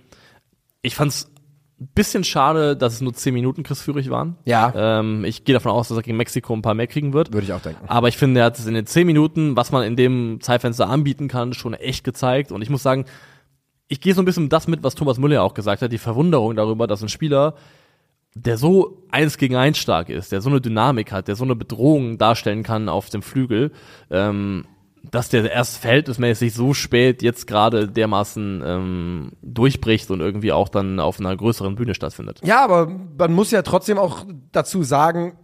ich 0.86 0.96
fand's 0.96 1.32
ein 1.80 1.90
bisschen 1.94 2.24
schade, 2.24 2.78
dass 2.78 2.94
es 2.94 3.02
nur 3.02 3.14
10 3.14 3.34
Minuten 3.34 3.64
Chris 3.64 3.82
Führig 3.82 4.10
waren. 4.10 4.38
Ja. 4.46 5.00
Ähm, 5.00 5.26
ich 5.26 5.44
gehe 5.44 5.54
davon 5.54 5.72
aus, 5.72 5.90
dass 5.90 5.98
er 5.98 6.04
gegen 6.04 6.16
Mexiko 6.16 6.54
ein 6.54 6.62
paar 6.62 6.74
mehr 6.74 6.88
kriegen 6.88 7.12
wird. 7.12 7.34
Würde 7.34 7.46
ich 7.46 7.54
auch 7.54 7.62
denken. 7.62 7.84
Aber 7.88 8.08
ich 8.08 8.16
finde, 8.16 8.40
er 8.40 8.46
hat 8.46 8.58
es 8.58 8.66
in 8.66 8.74
den 8.74 8.86
10 8.86 9.06
Minuten, 9.06 9.58
was 9.58 9.72
man 9.72 9.84
in 9.84 9.98
dem 9.98 10.40
Zeitfenster 10.42 10.90
anbieten 10.90 11.28
kann, 11.28 11.54
schon 11.54 11.74
echt 11.74 12.06
gezeigt. 12.06 12.54
Und 12.54 12.62
ich 12.62 12.70
muss 12.70 12.82
sagen, 12.82 13.06
ich 13.90 14.00
gehe 14.00 14.14
so 14.14 14.22
ein 14.22 14.26
bisschen 14.26 14.48
das 14.48 14.68
mit, 14.68 14.84
was 14.84 14.96
Thomas 14.96 15.18
Müller 15.18 15.44
auch 15.44 15.54
gesagt 15.54 15.82
hat, 15.82 15.92
die 15.92 15.98
Verwunderung 15.98 16.56
darüber, 16.56 16.88
dass 16.88 17.02
ein 17.02 17.10
Spieler, 17.10 17.56
der 18.36 18.58
so 18.58 19.04
eins 19.12 19.38
gegen 19.38 19.58
eins 19.58 19.78
stark 19.78 20.10
ist, 20.10 20.32
der 20.32 20.42
so 20.42 20.50
eine 20.50 20.62
Dynamik 20.62 21.12
hat, 21.12 21.28
der 21.28 21.36
so 21.36 21.44
eine 21.44 21.56
Bedrohung 21.56 22.18
darstellen 22.18 22.64
kann 22.64 22.88
auf 22.88 23.10
dem 23.10 23.22
Flügel, 23.22 23.72
ähm, 24.10 24.66
dass 25.12 25.30
der 25.30 25.52
erst 25.52 25.78
verhältnismäßig 25.78 26.54
so 26.54 26.74
spät 26.74 27.22
jetzt 27.22 27.48
gerade 27.48 27.88
dermaßen 27.88 28.64
ähm, 28.66 29.32
durchbricht 29.42 30.10
und 30.12 30.20
irgendwie 30.22 30.52
auch 30.52 30.70
dann 30.70 31.00
auf 31.00 31.20
einer 31.20 31.36
größeren 31.36 31.76
Bühne 31.76 31.96
stattfindet. 31.96 32.42
Ja, 32.44 32.64
aber 32.64 32.88
man 33.18 33.34
muss 33.34 33.52
ja 33.52 33.62
trotzdem 33.62 33.98
auch 33.98 34.26
dazu 34.52 34.84
sagen, 34.84 35.38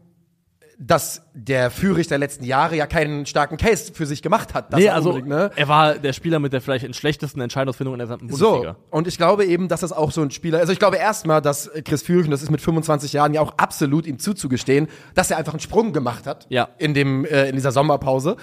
dass 0.84 1.21
der 1.36 1.69
Führig 1.69 2.08
der 2.08 2.17
letzten 2.17 2.43
Jahre 2.43 2.76
ja 2.76 2.88
keinen 2.88 3.28
starken 3.28 3.58
Case 3.58 3.93
für 3.93 4.08
sich 4.08 4.24
gemacht 4.24 4.56
hat. 4.56 4.76
Nee, 4.76 4.89
also 4.89 5.15
ne? 5.19 5.52
er 5.56 5.67
war 5.67 5.93
der 5.93 6.12
Spieler 6.12 6.39
mit 6.39 6.54
der 6.54 6.62
vielleicht 6.62 6.95
schlechtesten 6.95 7.39
Entscheidungsfindung 7.39 7.93
in 7.93 8.00
der 8.00 8.08
gesamten 8.08 8.30
So, 8.36 8.45
Bundesliga. 8.54 8.76
und 8.89 9.08
ich 9.08 9.17
glaube 9.17 9.45
eben, 9.45 9.67
dass 9.67 9.82
das 9.82 9.91
auch 9.93 10.10
so 10.12 10.24
ein 10.24 10.32
Spieler, 10.32 10.58
also 10.58 10.74
ich 10.74 10.80
glaube 10.80 10.97
erstmal, 10.97 11.39
dass 11.39 11.69
Chris 11.86 12.02
Führig, 12.02 12.26
und 12.26 12.32
das 12.32 12.41
ist 12.41 12.50
mit 12.50 12.62
25 12.62 13.13
Jahren 13.13 13.36
ja 13.36 13.41
auch 13.41 13.54
absolut 13.60 14.08
ihm 14.08 14.17
zuzugestehen, 14.17 14.88
dass 15.13 15.30
er 15.30 15.38
einfach 15.38 15.54
einen 15.54 15.60
Sprung 15.60 15.93
gemacht 15.93 16.26
hat 16.26 16.47
Ja. 16.50 16.69
in, 16.80 16.95
dem, 16.95 17.26
äh, 17.26 17.47
in 17.47 17.56
dieser 17.56 17.71
Sommerpause, 17.71 18.38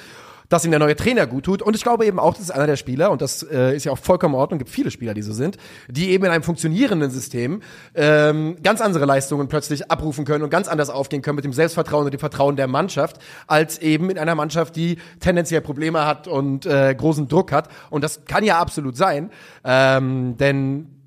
dass 0.49 0.65
ihm 0.65 0.71
der 0.71 0.81
neue 0.81 0.97
Trainer 0.97 1.27
gut 1.27 1.45
tut. 1.45 1.63
Und 1.63 1.77
ich 1.77 1.83
glaube 1.83 2.07
eben 2.07 2.19
auch, 2.19 2.35
das 2.35 2.43
ist 2.43 2.51
einer 2.51 2.67
der 2.67 2.77
Spieler, 2.77 3.11
und 3.11 3.23
das 3.23 3.43
äh, 3.43 3.77
ist 3.77 3.85
ja 3.85 3.93
auch 3.93 3.99
vollkommen 3.99 4.35
in 4.35 4.41
Ordnung, 4.41 4.59
gibt 4.59 4.71
viele 4.71 4.91
Spieler, 4.91 5.15
die 5.15 5.23
so 5.23 5.33
sind, 5.33 5.57
die 5.89 6.11
eben 6.11 6.25
in 6.25 6.31
einem 6.31 6.43
funktionierenden 6.43 7.11
System 7.11 7.63
ähm, 7.95 8.57
ganz 8.63 8.81
andere 8.81 9.05
Leistungen 9.05 9.49
plötzlich 9.49 9.91
abrufen 9.91 10.25
können 10.25 10.45
und 10.45 10.51
ganz 10.51 10.69
anders 10.69 10.91
aufgehen 10.91 11.23
können 11.23 11.37
mit 11.37 11.45
dem 11.45 11.53
Selbstvertrauen 11.53 12.07
und 12.07 12.13
dem 12.13 12.21
Vertrauen 12.21 12.57
der 12.57 12.67
Mannschaft, 12.67 13.19
als 13.47 13.79
eben 13.79 14.11
in 14.11 14.19
einer 14.19 14.35
Mannschaft, 14.35 14.77
die 14.77 14.99
tendenziell 15.21 15.61
Probleme 15.61 16.07
hat 16.07 16.29
und 16.29 16.67
äh, 16.67 16.95
großen 16.95 17.29
Druck 17.29 17.53
hat. 17.53 17.69
Und 17.91 18.03
das 18.03 18.25
kann 18.25 18.45
ja 18.45 18.59
absolut 18.59 18.97
sein, 18.97 19.31
ähm, 19.65 20.37
denn 20.39 20.98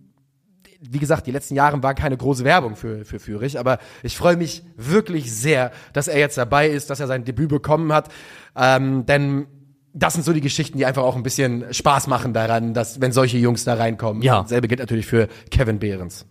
wie 0.82 1.00
gesagt, 1.00 1.28
die 1.28 1.32
letzten 1.32 1.56
Jahre 1.56 1.82
waren 1.84 1.96
keine 1.96 2.18
große 2.18 2.44
Werbung 2.44 2.76
für, 2.76 3.06
für 3.06 3.20
Fürich, 3.20 3.60
aber 3.60 3.78
ich 4.04 4.18
freue 4.18 4.36
mich 4.36 4.64
wirklich 4.76 5.32
sehr, 5.34 5.72
dass 5.94 6.08
er 6.08 6.18
jetzt 6.20 6.38
dabei 6.38 6.68
ist, 6.70 6.90
dass 6.90 7.00
er 7.00 7.08
sein 7.08 7.24
Debüt 7.24 7.50
bekommen 7.50 7.94
hat, 7.94 8.10
ähm, 8.56 9.06
denn 9.06 9.46
das 9.94 10.14
sind 10.14 10.24
so 10.24 10.34
die 10.34 10.42
Geschichten, 10.42 10.78
die 10.78 10.86
einfach 10.86 11.04
auch 11.04 11.16
ein 11.16 11.24
bisschen 11.24 11.72
Spaß 11.74 12.08
machen 12.08 12.34
daran, 12.34 12.74
dass, 12.74 13.00
wenn 13.02 13.12
solche 13.12 13.38
Jungs 13.38 13.64
da 13.66 13.74
reinkommen. 13.76 14.24
Ja. 14.24 14.46
Selbe 14.48 14.68
gilt 14.68 14.80
natürlich 14.80 15.06
für 15.06 15.28
Kevin 15.52 15.80
Behrens. 15.80 16.26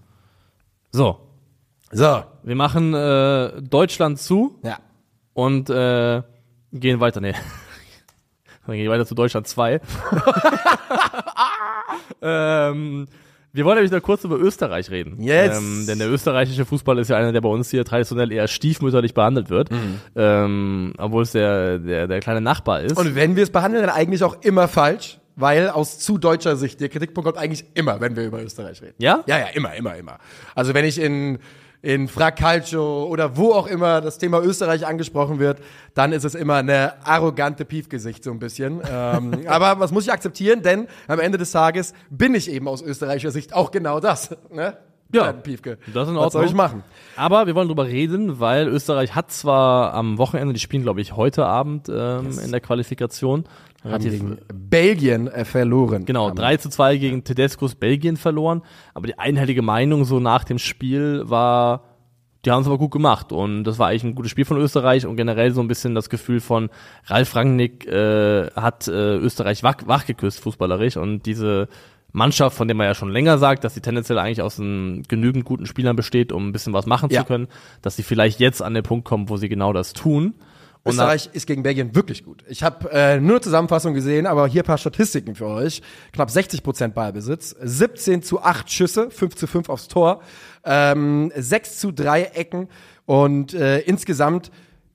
So, 0.93 1.21
So. 1.93 2.25
wir 2.43 2.57
machen 2.57 2.95
äh, 2.95 3.61
Deutschland 3.63 4.19
zu 4.19 4.59
Ja. 4.65 4.79
und 5.35 5.69
äh, 5.71 6.23
gehen 6.73 7.01
weiter. 7.01 7.21
Nee. 7.21 7.35
Dann 8.67 8.77
gehen 8.77 8.85
wir 8.85 8.91
weiter 8.93 9.07
zu 9.07 9.15
Deutschland 9.15 9.47
2. 9.47 9.81
ähm, 12.23 13.07
wir 13.53 13.65
wollen 13.65 13.77
nämlich 13.77 13.91
noch 13.91 14.03
kurz 14.03 14.25
über 14.25 14.39
Österreich 14.39 14.91
reden. 14.91 15.21
Yes. 15.21 15.59
Ähm, 15.59 15.85
denn 15.87 15.99
der 15.99 16.11
österreichische 16.11 16.65
Fußball 16.65 16.99
ist 16.99 17.09
ja 17.09 17.17
einer, 17.17 17.33
der 17.33 17.41
bei 17.41 17.49
uns 17.49 17.71
hier 17.71 17.85
traditionell 17.85 18.31
eher 18.31 18.47
stiefmütterlich 18.47 19.15
behandelt 19.15 19.51
wird. 19.51 19.71
Ähm, 20.15 20.93
obwohl 20.99 21.23
es 21.23 21.33
der, 21.33 21.79
der, 21.79 22.07
der 22.07 22.21
kleine 22.21 22.41
Nachbar 22.41 22.83
ist. 22.83 22.97
Und 22.97 23.15
wenn 23.15 23.37
wir 23.37 23.43
es 23.43 23.51
behandeln, 23.51 23.85
dann 23.85 23.95
eigentlich 23.95 24.23
auch 24.23 24.41
immer 24.43 24.69
falsch, 24.69 25.19
weil 25.37 25.69
aus 25.69 25.99
zu 25.99 26.19
deutscher 26.19 26.57
Sicht, 26.57 26.81
der 26.81 26.89
Kritikpunkt 26.89 27.27
kommt 27.27 27.39
eigentlich 27.39 27.65
immer, 27.75 28.01
wenn 28.01 28.15
wir 28.15 28.25
über 28.25 28.43
Österreich 28.43 28.83
reden. 28.83 28.95
Ja? 28.99 29.25
Ja, 29.27 29.39
ja, 29.39 29.47
immer, 29.55 29.75
immer, 29.75 29.97
immer. 29.97 30.19
Also 30.55 30.75
wenn 30.75 30.85
ich 30.85 31.01
in, 31.01 31.39
in 31.83 32.09
Frag 32.09 32.37
Calcio 32.37 33.05
oder 33.05 33.37
wo 33.37 33.53
auch 33.53 33.66
immer 33.66 34.01
das 34.01 34.19
Thema 34.19 34.40
Österreich 34.40 34.87
angesprochen 34.87 35.38
wird, 35.38 35.61
dann 35.95 36.12
ist 36.12 36.25
es 36.25 36.35
immer 36.35 36.57
eine 36.57 37.05
arrogante 37.07 37.64
Piefgesicht 37.64 38.23
so 38.23 38.31
ein 38.31 38.38
bisschen. 38.38 38.81
ähm, 38.90 39.45
aber 39.47 39.81
was 39.81 39.90
muss 39.90 40.05
ich 40.05 40.12
akzeptieren? 40.12 40.62
Denn 40.62 40.88
am 41.09 41.21
Ende 41.21 41.38
des 41.38 41.53
Tages 41.53 41.95
bin 42.11 42.35
ich 42.35 42.51
eben 42.51 42.69
aus 42.69 42.83
österreichischer 42.83 43.31
Sicht 43.31 43.55
auch 43.55 43.71
genau 43.71 44.01
das. 44.01 44.37
Ne? 44.53 44.77
Ja, 45.12 45.23
Kleinen 45.25 45.42
Piefke. 45.42 45.79
das 45.92 46.09
ist 46.09 46.14
in 46.14 46.20
Was 46.20 46.33
soll 46.33 46.44
ich 46.44 46.51
Ordnung. 46.51 46.57
machen? 46.57 46.83
Aber 47.16 47.46
wir 47.46 47.55
wollen 47.55 47.68
drüber 47.68 47.87
reden, 47.87 48.38
weil 48.40 48.68
Österreich 48.68 49.14
hat 49.14 49.31
zwar 49.33 49.92
am 49.94 50.18
Wochenende, 50.18 50.55
die 50.55 50.61
spielen 50.61 50.83
glaube 50.83 51.01
ich 51.01 51.16
heute 51.16 51.46
Abend 51.46 51.88
ähm, 51.88 52.38
in 52.44 52.51
der 52.53 52.61
Qualifikation, 52.61 53.44
relativ 53.85 54.12
gegen 54.12 54.38
Belgien 54.53 55.27
äh, 55.29 55.44
verloren. 55.44 56.05
Genau, 56.05 56.29
Haben- 56.29 56.37
3 56.37 56.57
zu 56.59 56.68
2 56.70 56.96
gegen 56.99 57.25
Tedescos 57.25 57.75
Belgien 57.75 58.16
verloren. 58.16 58.62
Aber 58.94 59.07
die 59.07 59.18
einhellige 59.18 59.62
Meinung 59.62 60.05
so 60.05 60.20
nach 60.20 60.44
dem 60.44 60.59
Spiel 60.59 61.23
war, 61.27 61.85
die 62.44 62.51
haben 62.51 62.61
es 62.62 62.66
aber 62.68 62.79
gut 62.79 62.90
gemacht. 62.92 63.33
Und 63.33 63.64
das 63.64 63.79
war 63.79 63.88
eigentlich 63.88 64.05
ein 64.05 64.14
gutes 64.14 64.31
Spiel 64.31 64.44
von 64.44 64.57
Österreich 64.59 65.07
und 65.07 65.16
generell 65.16 65.53
so 65.53 65.61
ein 65.61 65.68
bisschen 65.68 65.94
das 65.94 66.09
Gefühl 66.09 66.40
von 66.40 66.70
Ralf 67.07 67.35
Rangnick 67.37 67.87
äh, 67.87 68.51
hat 68.53 68.87
äh, 68.88 69.16
Österreich 69.16 69.62
wach, 69.62 69.77
wachgeküsst, 69.87 70.40
fußballerisch. 70.40 70.96
Und 70.96 71.27
diese 71.27 71.68
Mannschaft, 72.12 72.57
von 72.57 72.68
der 72.68 72.75
man 72.77 72.87
ja 72.87 72.94
schon 72.94 73.11
länger 73.11 73.38
sagt, 73.38 73.64
dass 73.64 73.75
sie 73.75 73.81
tendenziell 73.81 74.18
eigentlich 74.18 74.42
aus 74.42 74.59
einem 74.59 75.03
genügend 75.09 75.44
guten 75.44 75.66
Spielern 75.66 75.96
besteht, 75.96 76.33
um 76.33 76.49
ein 76.49 76.53
bisschen 76.53 76.73
was 76.73 76.87
machen 76.87 77.11
Ja. 77.11 77.20
zu 77.20 77.27
können, 77.27 77.49
dass 77.83 77.96
sie 77.96 78.03
vielleicht 78.03 78.40
jetzt 78.40 78.62
an 78.62 78.75
den 78.75 78.83
Punkt 78.83 79.05
kommen, 79.07 79.29
wo 79.29 79.37
sie 79.37 79.49
genau 79.49 79.73
das 79.73 79.92
tun. 79.92 80.35
Und 80.83 80.92
Österreich 80.92 81.29
ist 81.35 81.46
gegen 81.46 81.62
Belgien 81.62 81.94
wirklich 81.94 82.25
gut. 82.25 82.42
Ich 82.49 82.62
habe 82.62 82.90
äh, 82.90 83.20
nur 83.20 83.33
eine 83.33 83.40
Zusammenfassung 83.42 83.92
gesehen, 83.92 84.27
aber 84.27 84.46
hier 84.49 84.62
ein 84.62 84.66
paar 84.66 84.79
Statistiken 84.79 85.35
für 85.35 85.46
euch. 85.46 85.83
Knapp 86.12 86.31
60 86.31 86.62
Prozent 86.62 86.94
Ballbesitz, 86.94 87.55
17 87.61 88.23
zu 88.23 88.40
8 88.40 88.70
Schüsse, 88.73 89.11
5 89.11 89.35
zu 89.37 89.46
5 89.46 89.68
aufs 89.68 89.88
Tor, 89.88 90.23
ähm, 90.64 91.31
6 91.37 91.81
zu 91.81 91.92
3 91.92 92.23
Ecken 92.35 92.68
und 93.05 93.53
äh, 93.53 93.81
insgesamt 93.81 94.51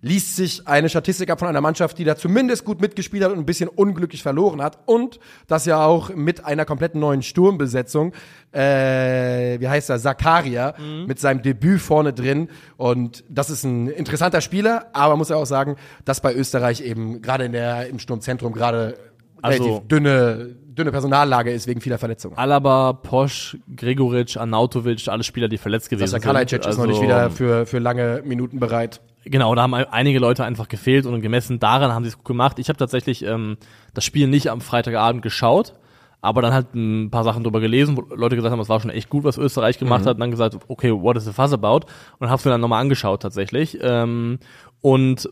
liest 0.08 0.36
sich 0.36 0.68
eine 0.68 0.88
Statistik 0.88 1.32
ab 1.32 1.40
von 1.40 1.48
einer 1.48 1.62
Mannschaft, 1.62 1.98
die 1.98 2.04
da 2.04 2.16
zumindest 2.16 2.64
gut 2.64 2.80
mitgespielt 2.80 3.24
hat 3.24 3.32
und 3.32 3.40
ein 3.40 3.46
bisschen 3.46 3.68
unglücklich 3.70 4.22
verloren 4.22 4.62
hat 4.62 4.78
und 4.86 5.20
das 5.48 5.66
ja 5.66 5.84
auch 5.84 6.14
mit 6.14 6.46
einer 6.46 6.64
kompletten 6.64 7.00
neuen 7.00 7.24
Sturmbesetzung, 7.24 8.14
äh, 8.52 9.60
wie 9.60 9.68
heißt 9.68 9.90
er, 9.90 10.00
Zakaria, 10.00 10.76
mit 11.08 11.20
seinem 11.20 11.42
Debüt 11.42 11.82
vorne 11.82 12.14
drin 12.14 12.50
und 12.78 13.24
das 13.30 13.50
ist 13.50 13.64
ein 13.64 13.88
interessanter 13.88 14.42
Spieler, 14.42 14.86
aber 14.94 15.16
muss 15.18 15.30
ja 15.30 15.38
auch 15.38 15.46
sagen, 15.46 15.76
dass 16.06 16.22
bei 16.22 16.34
Österreich 16.36 16.82
eben 16.82 17.22
gerade 17.24 17.46
in 17.46 17.52
der 17.54 17.88
im 17.90 17.98
Sturmzentrum 18.00 18.54
gerade 18.54 18.98
Also- 19.42 19.64
relativ 19.64 19.88
dünne 19.88 20.56
dünne 20.76 20.92
Personallage 20.92 21.52
ist 21.54 21.68
wegen 21.68 21.80
vieler 21.80 21.98
Verletzungen. 21.98 22.38
Alaba, 22.38 22.92
Posch, 22.92 23.56
Gregoric, 23.78 24.36
Arnautovic, 24.36 25.08
alle 25.08 25.24
Spieler, 25.24 25.48
die 25.48 25.58
verletzt 25.58 25.90
gewesen 25.90 26.10
sind. 26.10 26.22
Kalajdzic 26.22 26.66
ist 26.68 26.78
noch 26.78 26.86
nicht 26.86 26.96
Also- 26.98 27.04
wieder 27.08 27.30
für, 27.32 27.66
für 27.66 27.80
lange 27.80 28.22
Minuten 28.26 28.60
bereit. 28.60 29.00
Genau, 29.26 29.56
da 29.56 29.64
haben 29.64 29.74
einige 29.74 30.20
Leute 30.20 30.44
einfach 30.46 30.68
gefehlt 30.68 31.06
und 31.06 31.20
gemessen 31.22 31.60
daran 31.60 31.92
haben 31.92 32.04
sie 32.04 32.10
es 32.10 32.18
gut 32.18 32.26
gemacht. 32.26 32.60
Ich 32.60 32.70
habe 32.70 32.78
tatsächlich 32.78 33.24
ähm, 33.26 33.58
das 33.94 34.04
Spiel 34.04 34.28
nicht 34.28 34.50
am 34.52 34.62
Freitagabend 34.62 35.24
geschaut, 35.24 35.74
aber 36.22 36.42
dann 36.44 36.54
halt 36.54 36.76
ein 36.76 37.10
paar 37.10 37.24
Sachen 37.24 37.44
drüber 37.44 37.60
gelesen, 37.60 37.98
wo 37.98 38.02
Leute 38.16 38.36
gesagt 38.36 38.52
haben, 38.52 38.60
es 38.60 38.70
war 38.70 38.80
schon 38.80 38.92
echt 38.92 39.10
gut, 39.10 39.24
was 39.24 39.38
Österreich 39.38 39.80
gemacht 39.80 40.06
hat 40.06 40.16
und 40.16 40.20
dann 40.20 40.32
gesagt, 40.32 40.58
okay, 40.68 40.92
what 40.92 41.18
is 41.18 41.26
the 41.26 41.34
fuss 41.34 41.54
about? 41.54 41.82
Und 42.20 42.30
hab's 42.30 42.46
mir 42.46 42.52
dann 42.52 42.62
nochmal 42.62 42.82
angeschaut 42.82 43.22
tatsächlich. 43.22 43.78
Ähm, 43.82 44.40
und 44.82 45.28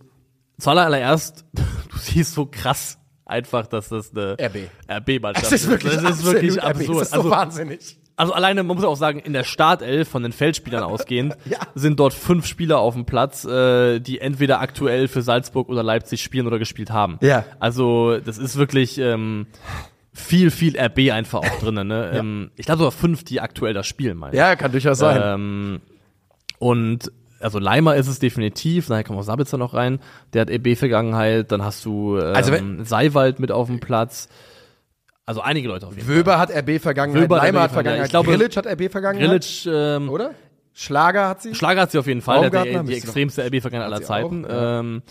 zuallererst, 0.59 1.45
du 1.53 1.97
siehst 1.97 2.33
so 2.33 2.47
krass 2.49 2.97
einfach, 3.25 3.67
dass 3.67 3.89
das 3.89 4.11
eine 4.15 4.37
RB. 4.39 4.69
RB-Mannschaft 4.89 5.45
Es 5.51 5.63
ist 5.63 5.69
wirklich, 5.69 5.93
Das 5.93 6.19
ist 6.19 6.25
wirklich 6.25 6.61
absurd. 6.61 7.01
Es 7.01 7.07
ist 7.07 7.11
so 7.11 7.17
Also, 7.17 7.29
wahnsinnig. 7.29 7.99
Also 8.15 8.33
alleine, 8.33 8.63
man 8.63 8.75
muss 8.75 8.85
auch 8.85 8.95
sagen, 8.95 9.19
in 9.19 9.33
der 9.33 9.43
Startelf 9.43 10.07
von 10.07 10.23
den 10.23 10.31
Feldspielern 10.31 10.83
ausgehend 10.83 11.35
Ja. 11.45 11.57
sind 11.75 11.99
dort 11.99 12.13
fünf 12.13 12.45
Spieler 12.45 12.79
auf 12.79 12.93
dem 12.93 13.05
Platz, 13.05 13.45
äh, 13.45 13.99
die 13.99 14.19
entweder 14.21 14.61
aktuell 14.61 15.07
für 15.07 15.21
Salzburg 15.21 15.69
oder 15.69 15.83
Leipzig 15.83 16.21
spielen 16.21 16.47
oder 16.47 16.59
gespielt 16.59 16.91
haben. 16.91 17.17
Ja. 17.21 17.45
Also 17.59 18.17
das 18.19 18.37
ist 18.37 18.57
wirklich, 18.57 18.97
ähm, 18.97 19.47
viel, 20.13 20.51
viel 20.51 20.77
RB 20.79 21.11
einfach 21.11 21.39
auch 21.39 21.59
drin. 21.59 21.87
Ne? 21.87 22.11
ja. 22.13 22.19
ähm, 22.19 22.51
ich 22.55 22.65
glaube 22.67 22.79
sogar 22.79 22.91
fünf, 22.91 23.23
die 23.23 23.41
aktuell 23.41 23.73
das 23.73 23.87
spielen, 23.87 24.17
meine 24.17 24.35
Ja, 24.37 24.55
kann 24.55 24.71
durchaus 24.71 24.99
sein. 24.99 25.19
Ähm, 25.23 25.81
und 26.59 27.11
also 27.39 27.59
Leimer 27.59 27.95
ist 27.95 28.07
es 28.07 28.19
definitiv, 28.19 28.87
daher 28.87 29.03
kommt 29.03 29.19
auch 29.19 29.23
Sabitzer 29.23 29.57
noch 29.57 29.73
rein, 29.73 29.99
der 30.33 30.41
hat 30.41 30.49
EB-Vergangenheit, 30.49 31.51
dann 31.51 31.63
hast 31.63 31.83
du 31.83 32.17
ähm, 32.17 32.35
also 32.35 32.53
Seiwald 32.83 33.39
mit 33.39 33.51
auf 33.51 33.67
dem 33.67 33.79
Platz. 33.79 34.29
Also 35.25 35.41
einige 35.41 35.67
Leute 35.69 35.87
auf 35.87 35.95
jeden 35.95 36.07
Wöber 36.07 36.33
Fall. 36.33 36.39
hat 36.39 36.51
RB-Vergangenheit, 36.51 37.29
Leimer 37.29 37.61
hat 37.61 37.71
Vergangenheit, 37.71 38.07
ich 38.07 38.11
glaube, 38.11 38.29
Grilic 38.29 38.57
hat 38.57 38.67
RB-Vergangenheit. 38.67 39.41
Grilic, 39.41 39.65
ähm, 39.67 40.09
oder? 40.09 40.31
Schlager 40.73 41.29
hat 41.29 41.41
sie? 41.41 41.55
Schlager 41.55 41.81
hat 41.81 41.91
sie 41.91 41.99
auf 41.99 42.07
jeden 42.07 42.21
Fall, 42.21 42.49
der 42.49 42.63
die, 42.63 42.87
die 42.87 42.95
extremste 42.95 43.45
RB-Vergangenheit 43.45 43.93
aller 43.93 44.01
Zeiten. 44.01 44.45
Auch, 44.45 44.49
ja. 44.49 44.79
Ähm, 44.79 45.03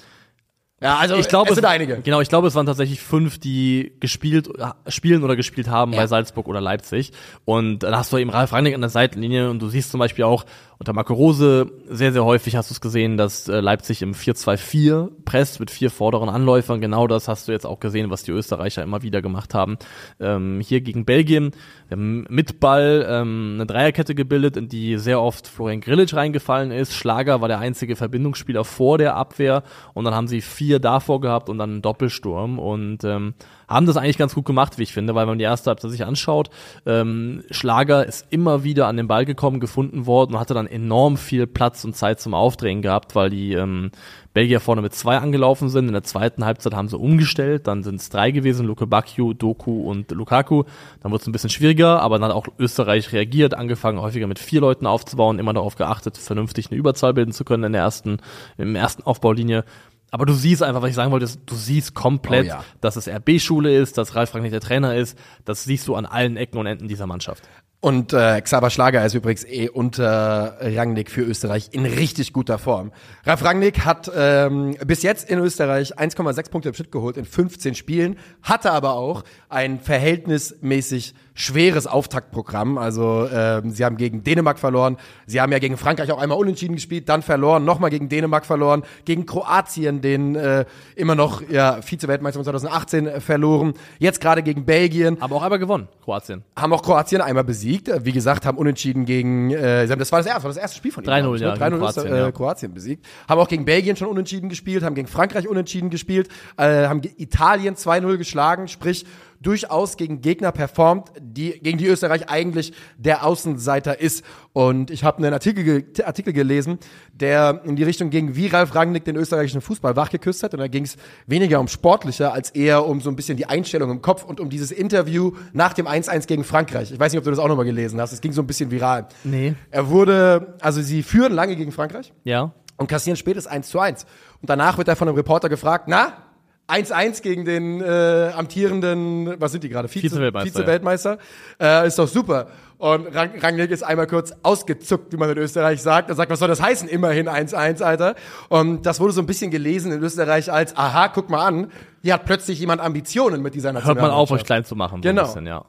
ja, 0.82 0.96
also 0.96 1.14
ich 1.14 1.28
glaube, 1.28 1.50
es 1.50 1.54
sind 1.54 1.64
einige. 1.64 2.00
Genau, 2.00 2.20
ich 2.20 2.28
glaube, 2.28 2.48
es 2.48 2.56
waren 2.56 2.66
tatsächlich 2.66 3.00
fünf, 3.00 3.38
die 3.38 3.92
gespielt, 4.00 4.48
spielen 4.88 5.22
oder 5.22 5.36
gespielt 5.36 5.68
haben 5.68 5.92
ja. 5.92 6.00
bei 6.00 6.06
Salzburg 6.08 6.48
oder 6.48 6.60
Leipzig. 6.60 7.12
Und 7.44 7.84
dann 7.84 7.96
hast 7.96 8.12
du 8.12 8.18
eben 8.18 8.30
Ralf 8.30 8.52
Rangnick 8.52 8.74
an 8.74 8.80
der 8.80 8.90
Seitenlinie 8.90 9.48
und 9.48 9.62
du 9.62 9.68
siehst 9.68 9.92
zum 9.92 10.00
Beispiel 10.00 10.24
auch 10.24 10.44
unter 10.82 10.94
Marco 10.94 11.14
Rose 11.14 11.70
sehr, 11.88 12.12
sehr 12.12 12.24
häufig 12.24 12.56
hast 12.56 12.70
du 12.70 12.74
es 12.74 12.80
gesehen, 12.80 13.16
dass 13.16 13.46
äh, 13.46 13.60
Leipzig 13.60 14.02
im 14.02 14.14
4-2-4 14.14 15.10
presst 15.24 15.60
mit 15.60 15.70
vier 15.70 15.92
vorderen 15.92 16.28
Anläufern. 16.28 16.80
Genau 16.80 17.06
das 17.06 17.28
hast 17.28 17.46
du 17.46 17.52
jetzt 17.52 17.66
auch 17.66 17.78
gesehen, 17.78 18.10
was 18.10 18.24
die 18.24 18.32
Österreicher 18.32 18.82
immer 18.82 19.02
wieder 19.02 19.22
gemacht 19.22 19.54
haben. 19.54 19.78
Ähm, 20.18 20.60
hier 20.60 20.80
gegen 20.80 21.04
Belgien 21.04 21.52
mit 21.96 22.60
Ball 22.60 23.06
ähm, 23.08 23.52
eine 23.54 23.66
Dreierkette 23.66 24.14
gebildet, 24.14 24.56
in 24.56 24.68
die 24.68 24.98
sehr 24.98 25.20
oft 25.20 25.46
Florian 25.46 25.80
Grillitsch 25.80 26.14
reingefallen 26.14 26.70
ist. 26.70 26.94
Schlager 26.94 27.40
war 27.40 27.48
der 27.48 27.58
einzige 27.58 27.96
Verbindungsspieler 27.96 28.64
vor 28.64 28.98
der 28.98 29.16
Abwehr 29.16 29.62
und 29.94 30.04
dann 30.04 30.14
haben 30.14 30.28
sie 30.28 30.40
vier 30.40 30.78
davor 30.78 31.20
gehabt 31.20 31.48
und 31.48 31.58
dann 31.58 31.70
einen 31.70 31.82
Doppelsturm 31.82 32.58
und 32.58 33.04
ähm, 33.04 33.34
haben 33.68 33.86
das 33.86 33.96
eigentlich 33.96 34.18
ganz 34.18 34.34
gut 34.34 34.44
gemacht, 34.44 34.78
wie 34.78 34.82
ich 34.82 34.92
finde, 34.92 35.14
weil 35.14 35.22
wenn 35.22 35.30
man 35.30 35.38
die 35.38 35.44
erste 35.44 35.70
Halbzeit 35.70 35.90
sich 35.90 36.04
anschaut, 36.04 36.50
ähm, 36.86 37.42
Schlager 37.50 38.06
ist 38.06 38.26
immer 38.30 38.64
wieder 38.64 38.86
an 38.86 38.96
den 38.96 39.08
Ball 39.08 39.24
gekommen, 39.24 39.60
gefunden 39.60 40.06
worden 40.06 40.34
und 40.34 40.40
hatte 40.40 40.54
dann 40.54 40.66
enorm 40.66 41.16
viel 41.16 41.46
Platz 41.46 41.84
und 41.84 41.96
Zeit 41.96 42.20
zum 42.20 42.34
Aufdrehen 42.34 42.82
gehabt, 42.82 43.14
weil 43.14 43.30
die 43.30 43.54
ähm, 43.54 43.90
Belgier 44.32 44.60
vorne 44.60 44.82
mit 44.82 44.94
zwei 44.94 45.18
angelaufen 45.18 45.68
sind. 45.68 45.86
In 45.86 45.92
der 45.92 46.04
zweiten 46.04 46.44
Halbzeit 46.44 46.74
haben 46.74 46.88
sie 46.88 46.96
umgestellt, 46.96 47.66
dann 47.66 47.82
sind 47.82 47.96
es 47.96 48.08
drei 48.08 48.30
gewesen, 48.30 48.66
Luke 48.66 48.86
Bakio, 48.86 49.34
Doku 49.34 49.82
und 49.82 50.10
Lukaku. 50.10 50.64
Dann 51.02 51.12
wurde 51.12 51.22
es 51.22 51.26
ein 51.26 51.32
bisschen 51.32 51.50
schwieriger, 51.50 52.00
aber 52.00 52.18
dann 52.18 52.30
hat 52.30 52.36
auch 52.36 52.46
Österreich 52.58 53.12
reagiert, 53.12 53.54
angefangen 53.54 54.00
häufiger 54.00 54.26
mit 54.26 54.38
vier 54.38 54.60
Leuten 54.60 54.86
aufzubauen, 54.86 55.38
immer 55.38 55.52
darauf 55.52 55.76
geachtet, 55.76 56.16
vernünftig 56.16 56.70
eine 56.70 56.78
Überzahl 56.78 57.14
bilden 57.14 57.32
zu 57.32 57.44
können 57.44 57.64
in 57.64 57.72
der 57.72 57.82
ersten, 57.82 58.18
im 58.56 58.74
ersten 58.74 59.02
Aufbaulinie. 59.02 59.64
Aber 60.10 60.26
du 60.26 60.34
siehst 60.34 60.62
einfach, 60.62 60.82
was 60.82 60.90
ich 60.90 60.94
sagen 60.94 61.10
wollte, 61.10 61.26
du 61.46 61.54
siehst 61.54 61.94
komplett, 61.94 62.44
oh 62.44 62.48
ja. 62.48 62.64
dass 62.82 62.96
es 62.96 63.08
RB-Schule 63.08 63.74
ist, 63.74 63.96
dass 63.96 64.14
Ralf 64.14 64.34
Rangnick 64.34 64.52
der 64.52 64.60
Trainer 64.60 64.94
ist. 64.94 65.18
Das 65.46 65.64
siehst 65.64 65.88
du 65.88 65.94
an 65.94 66.04
allen 66.04 66.36
Ecken 66.36 66.58
und 66.58 66.66
Enden 66.66 66.86
dieser 66.86 67.06
Mannschaft. 67.06 67.42
Und 67.84 68.12
äh, 68.12 68.40
Xaver 68.40 68.70
Schlager 68.70 69.04
ist 69.04 69.14
übrigens 69.14 69.42
eh 69.42 69.68
unter 69.68 70.56
Rangnick 70.60 71.10
für 71.10 71.22
Österreich 71.22 71.70
in 71.72 71.84
richtig 71.84 72.32
guter 72.32 72.60
Form. 72.60 72.92
Ralf 73.24 73.44
Rangnick 73.44 73.84
hat 73.84 74.08
ähm, 74.16 74.76
bis 74.86 75.02
jetzt 75.02 75.28
in 75.28 75.40
Österreich 75.40 75.98
1,6 75.98 76.48
Punkte 76.48 76.68
im 76.68 76.76
Schnitt 76.76 76.92
geholt 76.92 77.16
in 77.16 77.24
15 77.24 77.74
Spielen, 77.74 78.16
hatte 78.40 78.70
aber 78.70 78.92
auch 78.92 79.24
ein 79.48 79.80
verhältnismäßig 79.80 81.14
schweres 81.34 81.86
Auftaktprogramm. 81.86 82.78
Also 82.78 83.28
ähm, 83.32 83.70
sie 83.70 83.84
haben 83.84 83.96
gegen 83.96 84.22
Dänemark 84.22 84.58
verloren, 84.58 84.96
sie 85.26 85.40
haben 85.40 85.52
ja 85.52 85.58
gegen 85.58 85.76
Frankreich 85.76 86.10
auch 86.12 86.20
einmal 86.20 86.38
unentschieden 86.38 86.74
gespielt, 86.74 87.08
dann 87.08 87.22
verloren, 87.22 87.64
nochmal 87.64 87.90
gegen 87.90 88.08
Dänemark 88.08 88.46
verloren, 88.46 88.82
gegen 89.04 89.26
Kroatien, 89.26 90.00
den 90.00 90.34
äh, 90.34 90.64
immer 90.96 91.14
noch 91.14 91.42
ja, 91.48 91.80
Vize-Weltmeister 91.82 92.42
2018 92.42 93.06
äh, 93.06 93.20
verloren, 93.20 93.74
jetzt 93.98 94.20
gerade 94.20 94.42
gegen 94.42 94.64
Belgien. 94.64 95.20
Aber 95.20 95.36
auch 95.36 95.42
einmal 95.42 95.58
gewonnen, 95.58 95.88
Kroatien. 96.04 96.42
Haben 96.56 96.72
auch 96.72 96.82
Kroatien 96.82 97.20
einmal 97.20 97.44
besiegt. 97.44 97.90
Wie 98.04 98.12
gesagt, 98.12 98.46
haben 98.46 98.58
unentschieden 98.58 99.04
gegen, 99.04 99.50
äh, 99.50 99.86
das 99.86 100.12
war 100.12 100.18
das 100.20 100.26
erste, 100.26 100.34
das, 100.34 100.44
war 100.44 100.50
das 100.50 100.56
erste 100.56 100.76
Spiel 100.76 100.92
von 100.92 101.04
ihnen. 101.04 101.12
3-0, 101.12 101.36
ja. 101.38 101.54
3-0 101.54 101.78
Kroatien, 101.78 102.06
ist, 102.06 102.12
äh. 102.12 102.32
Kroatien 102.32 102.74
besiegt. 102.74 103.06
Haben 103.28 103.40
auch 103.40 103.48
gegen 103.48 103.64
Belgien 103.64 103.96
schon 103.96 104.08
unentschieden 104.08 104.48
gespielt, 104.48 104.82
haben 104.82 104.94
gegen 104.94 105.08
Frankreich 105.08 105.48
unentschieden 105.48 105.90
gespielt, 105.90 106.28
äh, 106.56 106.86
haben 106.86 107.00
Italien 107.16 107.76
2-0 107.76 108.16
geschlagen, 108.16 108.68
sprich 108.68 109.06
durchaus 109.42 109.96
gegen 109.96 110.20
Gegner 110.20 110.52
performt, 110.52 111.10
die, 111.20 111.58
gegen 111.60 111.78
die 111.78 111.86
Österreich 111.86 112.28
eigentlich 112.28 112.72
der 112.96 113.26
Außenseiter 113.26 114.00
ist. 114.00 114.24
Und 114.52 114.90
ich 114.90 115.04
habe 115.04 115.18
einen 115.18 115.32
Artikel, 115.32 115.84
Artikel 116.04 116.32
gelesen, 116.32 116.78
der 117.12 117.62
in 117.64 117.76
die 117.76 117.84
Richtung 117.84 118.10
ging, 118.10 118.36
wie 118.36 118.46
Ralf 118.46 118.74
Rangnick 118.74 119.04
den 119.04 119.16
österreichischen 119.16 119.60
Fußball 119.60 119.96
wachgeküsst 119.96 120.42
hat. 120.42 120.54
Und 120.54 120.60
da 120.60 120.68
ging 120.68 120.84
es 120.84 120.96
weniger 121.26 121.60
um 121.60 121.68
sportlicher, 121.68 122.32
als 122.32 122.50
eher 122.50 122.86
um 122.86 123.00
so 123.00 123.10
ein 123.10 123.16
bisschen 123.16 123.36
die 123.36 123.46
Einstellung 123.46 123.90
im 123.90 124.02
Kopf 124.02 124.24
und 124.24 124.40
um 124.40 124.50
dieses 124.50 124.70
Interview 124.70 125.32
nach 125.52 125.72
dem 125.72 125.86
1-1 125.86 126.26
gegen 126.26 126.44
Frankreich. 126.44 126.92
Ich 126.92 127.00
weiß 127.00 127.12
nicht, 127.12 127.18
ob 127.18 127.24
du 127.24 127.30
das 127.30 127.38
auch 127.38 127.48
nochmal 127.48 127.64
gelesen 127.64 128.00
hast. 128.00 128.12
Es 128.12 128.20
ging 128.20 128.32
so 128.32 128.42
ein 128.42 128.46
bisschen 128.46 128.70
viral. 128.70 129.08
Nee. 129.24 129.54
Er 129.70 129.88
wurde, 129.88 130.54
also 130.60 130.82
sie 130.82 131.02
führen 131.02 131.32
lange 131.32 131.56
gegen 131.56 131.72
Frankreich. 131.72 132.12
Ja. 132.24 132.52
Und 132.76 132.88
kassieren 132.88 133.16
spätes 133.16 133.46
1 133.46 133.68
zu 133.68 133.78
1. 133.78 134.04
Und 134.40 134.50
danach 134.50 134.78
wird 134.78 134.88
er 134.88 134.96
von 134.96 135.08
einem 135.08 135.16
Reporter 135.16 135.48
gefragt, 135.48 135.84
na, 135.88 136.31
1-1 136.72 137.22
gegen 137.22 137.44
den 137.44 137.80
äh, 137.80 138.30
amtierenden, 138.34 139.40
was 139.40 139.52
sind 139.52 139.64
die 139.64 139.68
gerade? 139.68 139.88
Vize-Weltmeister. 139.88 141.18
Vize 141.18 141.18
ja. 141.60 141.82
äh, 141.82 141.86
ist 141.86 141.98
doch 141.98 142.08
super. 142.08 142.48
Und 142.78 143.14
Rang 143.14 143.38
Rangnick 143.38 143.70
ist 143.70 143.84
einmal 143.84 144.08
kurz 144.08 144.32
ausgezuckt, 144.42 145.12
wie 145.12 145.16
man 145.16 145.30
in 145.30 145.38
Österreich 145.38 145.80
sagt. 145.80 146.08
Er 146.08 146.16
sagt, 146.16 146.32
was 146.32 146.40
soll 146.40 146.48
das 146.48 146.60
heißen? 146.60 146.88
Immerhin 146.88 147.28
1-1, 147.28 147.80
Alter. 147.80 148.16
Und 148.48 148.86
das 148.86 148.98
wurde 148.98 149.12
so 149.12 149.22
ein 149.22 149.26
bisschen 149.26 149.52
gelesen 149.52 149.92
in 149.92 150.02
Österreich 150.02 150.50
als, 150.50 150.76
aha, 150.76 151.06
guck 151.06 151.30
mal 151.30 151.46
an, 151.46 151.70
hier 152.02 152.14
hat 152.14 152.24
plötzlich 152.24 152.58
jemand 152.58 152.80
Ambitionen 152.80 153.40
mit 153.40 153.54
dieser 153.54 153.72
Nationalmannschaft. 153.72 154.02
Hört 154.02 154.10
man 154.10 154.20
auf, 154.20 154.32
euch 154.32 154.42
klein 154.42 154.64
zu 154.64 154.74
machen. 154.74 154.96
So 154.96 155.08
genau. 155.08 155.22
Bisschen, 155.22 155.46
ja. 155.46 155.64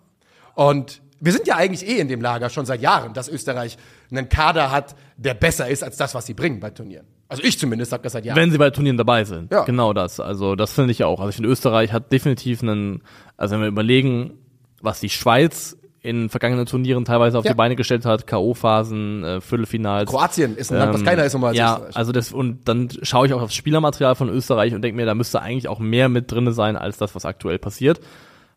Und 0.56 1.03
wir 1.24 1.32
sind 1.32 1.48
ja 1.48 1.56
eigentlich 1.56 1.88
eh 1.88 2.00
in 2.00 2.10
dem 2.10 2.20
Lager 2.20 2.50
schon 2.50 2.66
seit 2.66 2.82
Jahren, 2.82 3.14
dass 3.14 3.30
Österreich 3.30 3.78
einen 4.12 4.28
Kader 4.28 4.72
hat, 4.72 4.94
der 5.16 5.34
besser 5.34 5.70
ist 5.70 5.82
als 5.82 5.96
das, 5.96 6.14
was 6.14 6.26
sie 6.26 6.34
bringen 6.34 6.60
bei 6.60 6.70
Turnieren. 6.70 7.08
Also 7.30 7.44
ich 7.44 7.58
zumindest 7.58 7.92
sag 7.92 8.04
das 8.04 8.12
seit 8.12 8.26
Jahren. 8.26 8.36
Wenn 8.36 8.52
sie 8.52 8.58
bei 8.58 8.70
Turnieren 8.72 8.98
dabei 8.98 9.24
sind. 9.24 9.50
Ja. 9.50 9.64
Genau 9.64 9.94
das. 9.94 10.20
Also 10.20 10.56
das 10.56 10.74
finde 10.74 10.92
ich 10.92 11.06
auch. 11.06 11.20
Also 11.20 11.30
ich 11.30 11.36
finde 11.38 11.50
Österreich 11.50 11.94
hat 11.94 12.12
definitiv 12.12 12.62
einen, 12.62 13.04
also 13.38 13.56
wenn 13.56 13.62
wir 13.62 13.68
überlegen, 13.70 14.34
was 14.82 15.00
die 15.00 15.10
Schweiz 15.10 15.78
in 16.02 16.28
vergangenen 16.28 16.66
Turnieren 16.66 17.06
teilweise 17.06 17.40
auf 17.40 17.46
ja. 17.46 17.54
die 17.54 17.58
Beine 17.58 17.78
gestellt 17.78 18.06
hat, 18.06 18.28
K.O.-Phasen, 18.28 19.24
äh, 19.24 19.42
Viertelfinals. 19.42 20.10
Kroatien 20.10 20.58
ist 20.58 20.74
ein 20.74 20.78
Land, 20.78 20.94
was 20.94 21.00
ähm, 21.00 21.08
keiner 21.08 21.24
ist, 21.24 21.34
um 21.36 21.44
als 21.46 21.58
Ja, 21.58 21.76
Österreich. 21.76 21.96
also 21.96 22.12
das, 22.12 22.34
und 22.34 22.68
dann 22.68 22.90
schaue 23.02 23.28
ich 23.28 23.34
auch 23.34 23.42
aufs 23.42 23.56
Spielermaterial 23.56 24.16
von 24.16 24.28
Österreich 24.28 24.76
und 24.76 24.82
denke 24.82 24.98
mir, 24.98 25.06
da 25.06 25.16
müsste 25.16 25.42
eigentlich 25.42 25.70
auch 25.70 25.80
mehr 25.80 26.10
mit 26.10 26.30
drinne 26.30 26.52
sein, 26.52 26.76
als 26.76 26.98
das, 26.98 27.16
was 27.16 27.24
aktuell 27.24 27.58
passiert. 27.60 28.02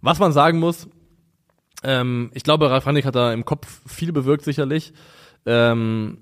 Was 0.00 0.18
man 0.18 0.32
sagen 0.32 0.58
muss, 0.58 0.88
ähm, 1.82 2.30
ich 2.34 2.42
glaube, 2.42 2.70
Ralf 2.70 2.86
Rannig 2.86 3.04
hat 3.04 3.14
da 3.14 3.32
im 3.32 3.44
Kopf 3.44 3.82
viel 3.86 4.12
bewirkt, 4.12 4.44
sicherlich. 4.44 4.92
Ähm, 5.44 6.18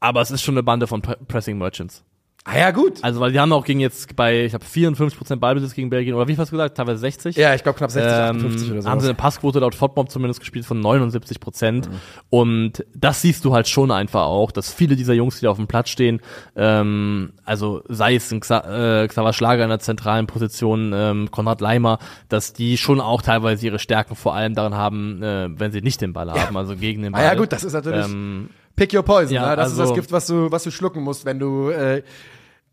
aber 0.00 0.20
es 0.20 0.30
ist 0.30 0.42
schon 0.42 0.54
eine 0.54 0.62
Bande 0.62 0.86
von 0.86 1.02
Pressing 1.02 1.58
Merchants. 1.58 2.04
Ah 2.46 2.58
ja, 2.58 2.70
gut. 2.72 2.98
Also, 3.00 3.20
weil 3.20 3.32
die 3.32 3.40
haben 3.40 3.52
auch 3.54 3.64
gegen 3.64 3.80
jetzt 3.80 4.14
bei, 4.16 4.44
ich 4.44 4.52
habe 4.52 4.62
54% 4.62 5.36
Ballbesitz 5.36 5.72
gegen 5.72 5.88
Belgien, 5.88 6.14
oder 6.14 6.28
wie 6.28 6.36
fast 6.36 6.50
gesagt, 6.50 6.76
teilweise 6.76 6.98
60. 6.98 7.36
Ja, 7.36 7.54
ich 7.54 7.62
glaube 7.62 7.78
knapp 7.78 7.90
60, 7.90 8.12
ähm, 8.12 8.36
58 8.36 8.70
oder 8.70 8.82
so. 8.82 8.90
Haben 8.90 9.00
sie 9.00 9.06
eine 9.06 9.14
Passquote 9.14 9.60
laut 9.60 9.74
FODMOB 9.74 10.10
zumindest 10.10 10.40
gespielt 10.40 10.66
von 10.66 10.78
79%. 10.82 11.72
Mhm. 11.72 11.82
Und 12.28 12.84
das 12.94 13.22
siehst 13.22 13.46
du 13.46 13.54
halt 13.54 13.66
schon 13.66 13.90
einfach 13.90 14.24
auch, 14.24 14.52
dass 14.52 14.74
viele 14.74 14.94
dieser 14.94 15.14
Jungs, 15.14 15.38
die 15.38 15.46
da 15.46 15.50
auf 15.52 15.56
dem 15.56 15.68
Platz 15.68 15.88
stehen, 15.88 16.20
ähm, 16.54 17.32
also 17.46 17.82
sei 17.88 18.16
es 18.16 18.30
ein 18.30 18.40
Xa 18.40 19.02
äh, 19.04 19.08
Xaver 19.08 19.32
Schlager 19.32 19.62
in 19.62 19.70
der 19.70 19.80
zentralen 19.80 20.26
Position, 20.26 20.92
ähm, 20.94 21.30
Konrad 21.30 21.62
Leimer, 21.62 21.98
dass 22.28 22.52
die 22.52 22.76
schon 22.76 23.00
auch 23.00 23.22
teilweise 23.22 23.64
ihre 23.64 23.78
Stärken 23.78 24.16
vor 24.16 24.34
allem 24.34 24.54
daran 24.54 24.74
haben, 24.74 25.22
äh, 25.22 25.48
wenn 25.58 25.72
sie 25.72 25.80
nicht 25.80 26.02
den 26.02 26.12
Ball 26.12 26.26
ja. 26.26 26.46
haben, 26.46 26.56
also 26.58 26.76
gegen 26.76 27.02
den 27.04 27.12
Ball. 27.12 27.22
Ah 27.22 27.24
ja, 27.24 27.34
gut, 27.36 27.52
das 27.52 27.64
ist 27.64 27.72
natürlich... 27.72 28.04
Ähm, 28.04 28.50
Pick 28.76 28.92
your 28.92 29.04
poison, 29.04 29.32
ja, 29.34 29.50
ne? 29.50 29.56
Das 29.56 29.70
also, 29.70 29.82
ist 29.82 29.88
das 29.90 29.94
Gift, 29.94 30.12
was 30.12 30.26
du, 30.26 30.50
was 30.50 30.64
du 30.64 30.72
schlucken 30.72 31.02
musst, 31.02 31.24
wenn 31.24 31.38
du 31.38 31.70
äh, 31.70 32.02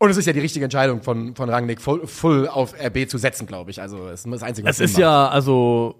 und 0.02 0.10
es 0.10 0.16
ist 0.16 0.26
ja 0.26 0.32
die 0.32 0.40
richtige 0.40 0.64
Entscheidung 0.64 1.00
von, 1.00 1.36
von 1.36 1.48
Rangnick, 1.48 1.80
voll, 1.80 2.08
voll 2.08 2.48
auf 2.48 2.74
RB 2.74 3.08
zu 3.08 3.18
setzen, 3.18 3.46
glaube 3.46 3.70
ich. 3.70 3.80
Also 3.80 4.08
es 4.08 4.24
ist 4.24 4.32
das 4.32 4.42
Einzige, 4.42 4.66
was 4.66 4.80
Es 4.80 4.86
ist 4.90 4.92
macht. 4.94 5.00
ja 5.00 5.28
also 5.28 5.94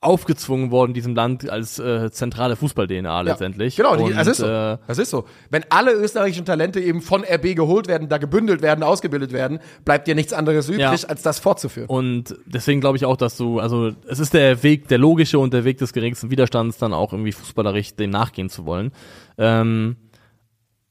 aufgezwungen 0.00 0.70
worden, 0.70 0.94
diesem 0.94 1.16
Land 1.16 1.50
als 1.50 1.80
äh, 1.80 2.12
zentrale 2.12 2.54
Fußball-DNA 2.54 3.08
ja, 3.08 3.20
letztendlich. 3.22 3.74
Genau, 3.74 3.96
die, 3.96 4.14
das 4.14 4.28
ist 4.28 4.36
so. 4.36 4.46
Äh, 4.46 4.78
das 4.86 4.98
ist 4.98 5.10
so. 5.10 5.24
Wenn 5.50 5.64
alle 5.70 5.90
österreichischen 5.90 6.44
Talente 6.44 6.78
eben 6.78 7.02
von 7.02 7.24
RB 7.24 7.56
geholt 7.56 7.88
werden, 7.88 8.08
da 8.08 8.18
gebündelt 8.18 8.62
werden, 8.62 8.84
ausgebildet 8.84 9.32
werden, 9.32 9.58
bleibt 9.84 10.06
dir 10.06 10.14
nichts 10.14 10.32
anderes 10.32 10.68
übrig, 10.68 11.02
ja. 11.02 11.08
als 11.08 11.22
das 11.22 11.40
fortzuführen. 11.40 11.88
Und 11.88 12.36
deswegen 12.46 12.80
glaube 12.80 12.96
ich 12.96 13.06
auch, 13.06 13.16
dass 13.16 13.36
du, 13.36 13.58
also 13.58 13.90
es 14.06 14.20
ist 14.20 14.34
der 14.34 14.62
Weg, 14.62 14.86
der 14.86 14.98
logische 14.98 15.40
und 15.40 15.52
der 15.52 15.64
Weg 15.64 15.78
des 15.78 15.92
geringsten 15.92 16.30
Widerstands, 16.30 16.78
dann 16.78 16.94
auch 16.94 17.12
irgendwie 17.12 17.32
fußballerisch 17.32 17.96
dem 17.96 18.10
nachgehen 18.10 18.50
zu 18.50 18.66
wollen. 18.66 18.92
Ähm, 19.36 19.96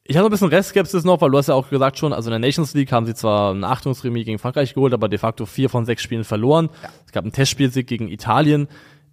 ich 0.10 0.18
habe 0.18 0.28
ein 0.28 0.32
bisschen 0.32 0.48
Restskepsis 0.48 1.04
noch, 1.04 1.22
weil 1.22 1.30
du 1.30 1.38
hast 1.38 1.50
ja 1.50 1.54
auch 1.54 1.70
gesagt 1.70 2.00
schon, 2.00 2.14
also 2.14 2.32
in 2.32 2.42
der 2.42 2.50
Nations 2.50 2.74
League 2.74 2.92
haben 2.92 3.06
sie 3.06 3.14
zwar 3.14 3.54
ein 3.54 3.64
Achtungsremis 3.64 4.26
gegen 4.26 4.40
Frankreich 4.40 4.74
geholt, 4.74 4.92
aber 4.92 5.08
de 5.08 5.20
facto 5.20 5.46
vier 5.46 5.70
von 5.70 5.86
sechs 5.86 6.02
Spielen 6.02 6.24
verloren. 6.24 6.70
Ja. 6.82 6.90
Es 7.06 7.12
gab 7.12 7.26
einen 7.26 7.32
Testspielsieg 7.32 7.86
gegen 7.86 8.08
Italien, 8.08 8.68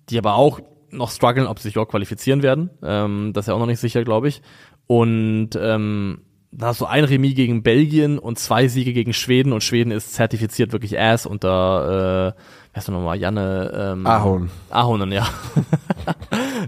die 0.08 0.16
aber 0.16 0.36
auch 0.36 0.58
noch 0.90 1.10
strugglen, 1.10 1.46
ob 1.48 1.58
sie 1.58 1.68
sich 1.68 1.76
auch 1.76 1.86
qualifizieren 1.86 2.42
werden. 2.42 2.70
Ähm, 2.82 3.32
das 3.34 3.44
ist 3.44 3.48
ja 3.48 3.54
auch 3.54 3.58
noch 3.58 3.66
nicht 3.66 3.78
sicher, 3.78 4.04
glaube 4.04 4.28
ich. 4.28 4.40
Und 4.86 5.50
ähm, 5.60 6.22
da 6.50 6.68
hast 6.68 6.80
du 6.80 6.86
ein 6.86 7.04
Remis 7.04 7.34
gegen 7.34 7.62
Belgien 7.62 8.18
und 8.18 8.38
zwei 8.38 8.66
Siege 8.66 8.94
gegen 8.94 9.12
Schweden 9.12 9.52
und 9.52 9.62
Schweden 9.62 9.90
ist 9.90 10.14
zertifiziert 10.14 10.72
wirklich 10.72 10.98
Ass 10.98 11.26
unter, 11.26 12.32
äh, 12.34 12.40
wer 12.72 12.82
ist 12.82 12.88
nochmal, 12.88 13.18
Janne, 13.18 13.70
ähm, 13.92 14.06
Ahorn. 14.06 14.48
Ahonen, 14.70 15.12
ja. 15.12 15.28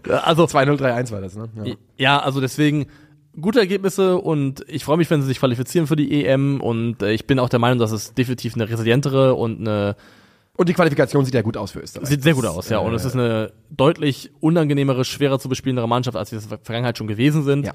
also, 0.22 0.44
2-0-3-1 0.44 1.12
war 1.12 1.22
das, 1.22 1.34
ne? 1.34 1.48
Ja. 1.64 1.74
ja, 1.96 2.18
also 2.18 2.42
deswegen 2.42 2.88
gute 3.40 3.60
Ergebnisse 3.60 4.18
und 4.18 4.64
ich 4.68 4.84
freue 4.84 4.96
mich, 4.96 5.10
wenn 5.10 5.20
sie 5.20 5.28
sich 5.28 5.38
qualifizieren 5.38 5.86
für 5.86 5.96
die 5.96 6.24
EM 6.24 6.60
und 6.60 7.02
äh, 7.02 7.12
ich 7.12 7.26
bin 7.26 7.38
auch 7.38 7.48
der 7.48 7.58
Meinung, 7.58 7.78
dass 7.78 7.92
es 7.92 8.14
definitiv 8.14 8.54
eine 8.54 8.68
resilientere 8.68 9.34
und 9.34 9.60
eine 9.60 9.96
Und 10.56 10.68
die 10.68 10.74
Qualifikation 10.74 11.24
sieht 11.24 11.34
ja 11.34 11.42
gut 11.42 11.56
aus 11.56 11.70
für 11.70 11.80
Österreich. 11.80 12.08
Sieht 12.08 12.22
sehr 12.22 12.34
gut 12.34 12.44
aus, 12.46 12.68
ja. 12.68 12.78
Und 12.78 12.92
äh, 12.92 12.96
es 12.96 13.04
ist 13.04 13.14
eine 13.14 13.52
deutlich 13.70 14.30
unangenehmere, 14.40 15.04
schwerer 15.04 15.38
zu 15.38 15.48
bespielendere 15.48 15.88
Mannschaft, 15.88 16.16
als 16.16 16.32
wir 16.32 16.38
es 16.38 16.44
in 16.44 16.50
der 16.50 16.58
Vergangenheit 16.58 16.98
schon 16.98 17.06
gewesen 17.06 17.44
sind. 17.44 17.66
Ja. 17.66 17.72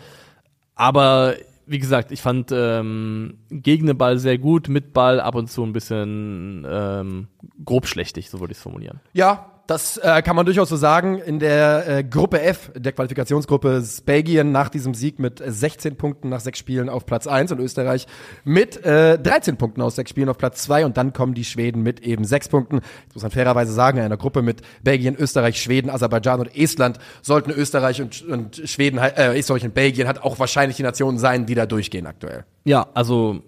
Aber 0.75 1.35
wie 1.65 1.79
gesagt, 1.79 2.11
ich 2.11 2.21
fand 2.21 2.51
ähm, 2.51 3.37
gegen 3.49 3.87
den 3.87 3.97
Ball 3.97 4.17
sehr 4.17 4.37
gut, 4.37 4.67
mit 4.67 4.91
Ball 4.93 5.19
ab 5.19 5.35
und 5.35 5.49
zu 5.49 5.63
ein 5.63 5.71
bisschen 5.71 6.67
ähm, 6.69 7.27
grobschlächtig, 7.63 8.29
so 8.29 8.39
würde 8.39 8.51
ich 8.51 8.57
es 8.57 8.63
formulieren. 8.63 8.99
Ja, 9.13 9.52
das 9.67 9.97
äh, 9.97 10.21
kann 10.21 10.35
man 10.35 10.45
durchaus 10.45 10.67
so 10.67 10.75
sagen. 10.75 11.19
In 11.19 11.39
der 11.39 11.87
äh, 11.87 12.03
Gruppe 12.03 12.41
F, 12.41 12.71
der 12.75 12.91
Qualifikationsgruppe, 12.91 13.69
ist 13.75 14.05
Belgien 14.05 14.51
nach 14.51 14.67
diesem 14.67 14.93
Sieg 14.93 15.19
mit 15.19 15.41
16 15.45 15.95
Punkten 15.95 16.29
nach 16.29 16.41
sechs 16.41 16.59
Spielen 16.59 16.89
auf 16.89 17.05
Platz 17.05 17.27
1 17.27 17.51
und 17.53 17.59
Österreich 17.59 18.05
mit 18.43 18.83
äh, 18.85 19.17
13 19.17 19.55
Punkten 19.55 19.81
aus 19.81 19.95
sechs 19.95 20.09
Spielen 20.09 20.27
auf 20.27 20.37
Platz 20.37 20.63
2 20.63 20.85
und 20.85 20.97
dann 20.97 21.13
kommen 21.13 21.33
die 21.33 21.45
Schweden 21.45 21.81
mit 21.81 22.01
eben 22.01 22.25
sechs 22.25 22.49
Punkten. 22.49 22.81
Jetzt 23.03 23.15
muss 23.15 23.23
man 23.23 23.31
fairerweise 23.31 23.71
sagen, 23.71 23.99
in 23.99 24.03
einer 24.03 24.17
Gruppe 24.17 24.41
mit 24.41 24.61
Belgien, 24.83 25.15
Österreich, 25.15 25.61
Schweden, 25.61 25.89
Aserbaidschan 25.89 26.41
und 26.41 26.57
Estland 26.57 26.99
sollten 27.21 27.51
Österreich 27.51 28.01
und, 28.01 28.21
und 28.23 28.61
Schweden, 28.65 28.97
äh, 28.97 29.37
Österreich 29.37 29.63
und 29.63 29.73
Belgien 29.73 30.09
hat 30.09 30.23
auch 30.23 30.39
wahrscheinlich 30.39 30.75
die 30.75 30.83
Nationen 30.83 31.19
sein, 31.19 31.45
die 31.45 31.55
da 31.55 31.65
durchgehen 31.65 32.05
aktuell. 32.05 32.43
Ja, 32.65 32.87
also 32.93 33.41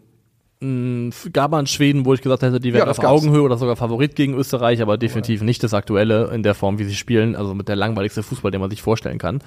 gab 1.33 1.51
man 1.51 1.67
Schweden, 1.67 2.05
wo 2.05 2.13
ich 2.13 2.21
gesagt 2.21 2.43
hätte, 2.43 2.59
die 2.59 2.73
wären 2.73 2.87
das 2.87 2.99
auf. 2.99 3.05
Augenhöhe 3.05 3.41
oder 3.41 3.57
sogar 3.57 3.75
Favorit 3.75 4.15
gegen 4.15 4.33
Österreich, 4.33 4.81
aber 4.81 4.97
definitiv 4.97 5.41
nicht 5.41 5.63
das 5.63 5.73
Aktuelle 5.73 6.31
in 6.33 6.43
der 6.43 6.55
Form, 6.55 6.79
wie 6.79 6.83
sie 6.83 6.95
spielen, 6.95 7.35
also 7.35 7.53
mit 7.53 7.67
der 7.67 7.75
langweiligste 7.75 8.23
Fußball, 8.23 8.51
den 8.51 8.61
man 8.61 8.69
sich 8.69 8.81
vorstellen 8.81 9.17
kann. 9.17 9.41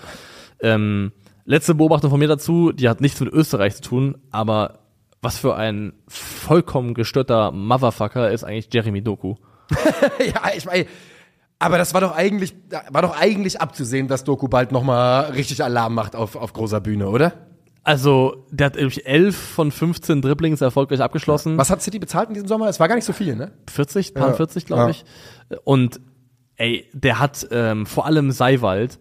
Ähm, 0.61 1.13
letzte 1.45 1.75
Beobachtung 1.75 2.11
von 2.11 2.19
mir 2.19 2.29
dazu, 2.29 2.73
die 2.73 2.89
hat 2.89 3.01
nichts 3.01 3.21
mit 3.21 3.33
Österreich 3.33 3.77
zu 3.77 3.83
tun, 3.83 4.19
aber 4.31 4.81
was 5.23 5.39
für 5.39 5.57
ein 5.57 5.93
vollkommen 6.07 6.95
gestörter 6.95 7.53
Motherfucker 7.53 8.31
ist 8.31 8.45
eigentlich 8.45 8.69
Jeremy 8.73 9.03
Doku. 9.03 9.35
ja, 10.19 10.51
ich 10.57 10.65
meine, 10.65 10.87
aber 11.59 11.79
das 11.79 11.93
war 11.93 12.01
doch 12.01 12.15
eigentlich, 12.15 12.55
war 12.91 13.03
doch 13.03 13.19
eigentlich 13.19 13.61
abzusehen, 13.61 14.07
dass 14.07 14.25
Doku 14.25 14.49
bald 14.49 14.71
nochmal 14.71 15.33
richtig 15.33 15.63
Alarm 15.63 15.95
macht 15.95 16.15
auf, 16.15 16.37
auf 16.37 16.53
großer 16.53 16.81
Bühne, 16.81 17.09
oder? 17.09 17.33
Also, 17.89 18.45
der 18.51 18.67
hat 18.67 18.75
nämlich 18.77 19.07
11 19.07 19.35
von 19.35 19.73
15 19.73 20.21
Dribblings 20.21 20.61
erfolgreich 20.61 21.01
abgeschlossen. 21.01 21.57
Was 21.57 21.71
hat 21.71 21.81
City 21.81 21.99
bezahlt 21.99 22.29
in 22.29 22.35
diesem 22.35 22.47
Sommer? 22.47 22.69
Es 22.69 22.79
war 22.79 22.87
gar 22.87 22.97
nicht 22.97 23.07
so 23.07 23.15
viel, 23.15 23.35
ne? 23.35 23.51
40, 23.71 24.13
paar 24.13 24.29
Ja. 24.29 24.35
40, 24.35 24.67
glaube 24.67 24.83
Ja. 24.83 24.89
ich. 24.91 25.05
Und 25.65 25.99
ey, 26.57 26.87
der 26.93 27.19
hat 27.19 27.49
ähm, 27.51 27.87
vor 27.87 28.05
allem 28.05 28.31
Seiwald 28.31 28.99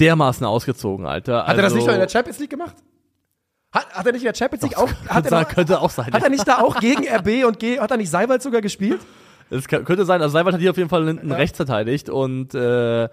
dermaßen 0.00 0.44
ausgezogen, 0.46 1.06
Alter. 1.06 1.46
Hat 1.46 1.56
er 1.56 1.62
das 1.62 1.64
Also, 1.64 1.76
nicht 1.76 1.86
noch 1.86 1.94
in 1.94 2.00
der 2.00 2.08
Champions 2.10 2.38
League 2.40 2.50
gemacht? 2.50 2.76
Hat, 3.72 3.88
hat 3.90 4.04
er 4.06 4.12
nicht 4.12 4.20
in 4.22 4.26
der 4.32 4.34
Champions 4.34 4.62
League 4.64 4.76
auch, 4.76 4.90
hat 5.08 5.24
er, 5.32 5.40
noch, 5.40 5.48
könnte 5.48 5.80
auch 5.80 5.90
sein. 5.90 6.12
hat 6.12 6.22
er 6.22 6.28
nicht 6.28 6.46
da 6.46 6.58
auch 6.58 6.78
gegen 6.80 7.08
RB 7.08 7.46
und 7.46 7.58
G, 7.58 7.80
hat 7.80 7.90
er 7.90 7.96
nicht 7.96 8.10
Seiwald 8.10 8.42
sogar 8.42 8.60
gespielt? 8.60 9.00
Es 9.48 9.66
könnte 9.66 10.04
sein, 10.04 10.20
also 10.20 10.34
Seiwald 10.34 10.52
hat 10.54 10.60
hier 10.60 10.70
auf 10.72 10.76
jeden 10.76 10.90
Fall 10.90 11.06
hinten 11.06 11.32
rechts 11.32 11.56
verteidigt 11.56 12.10
und 12.10 12.54
äh, 12.54 13.08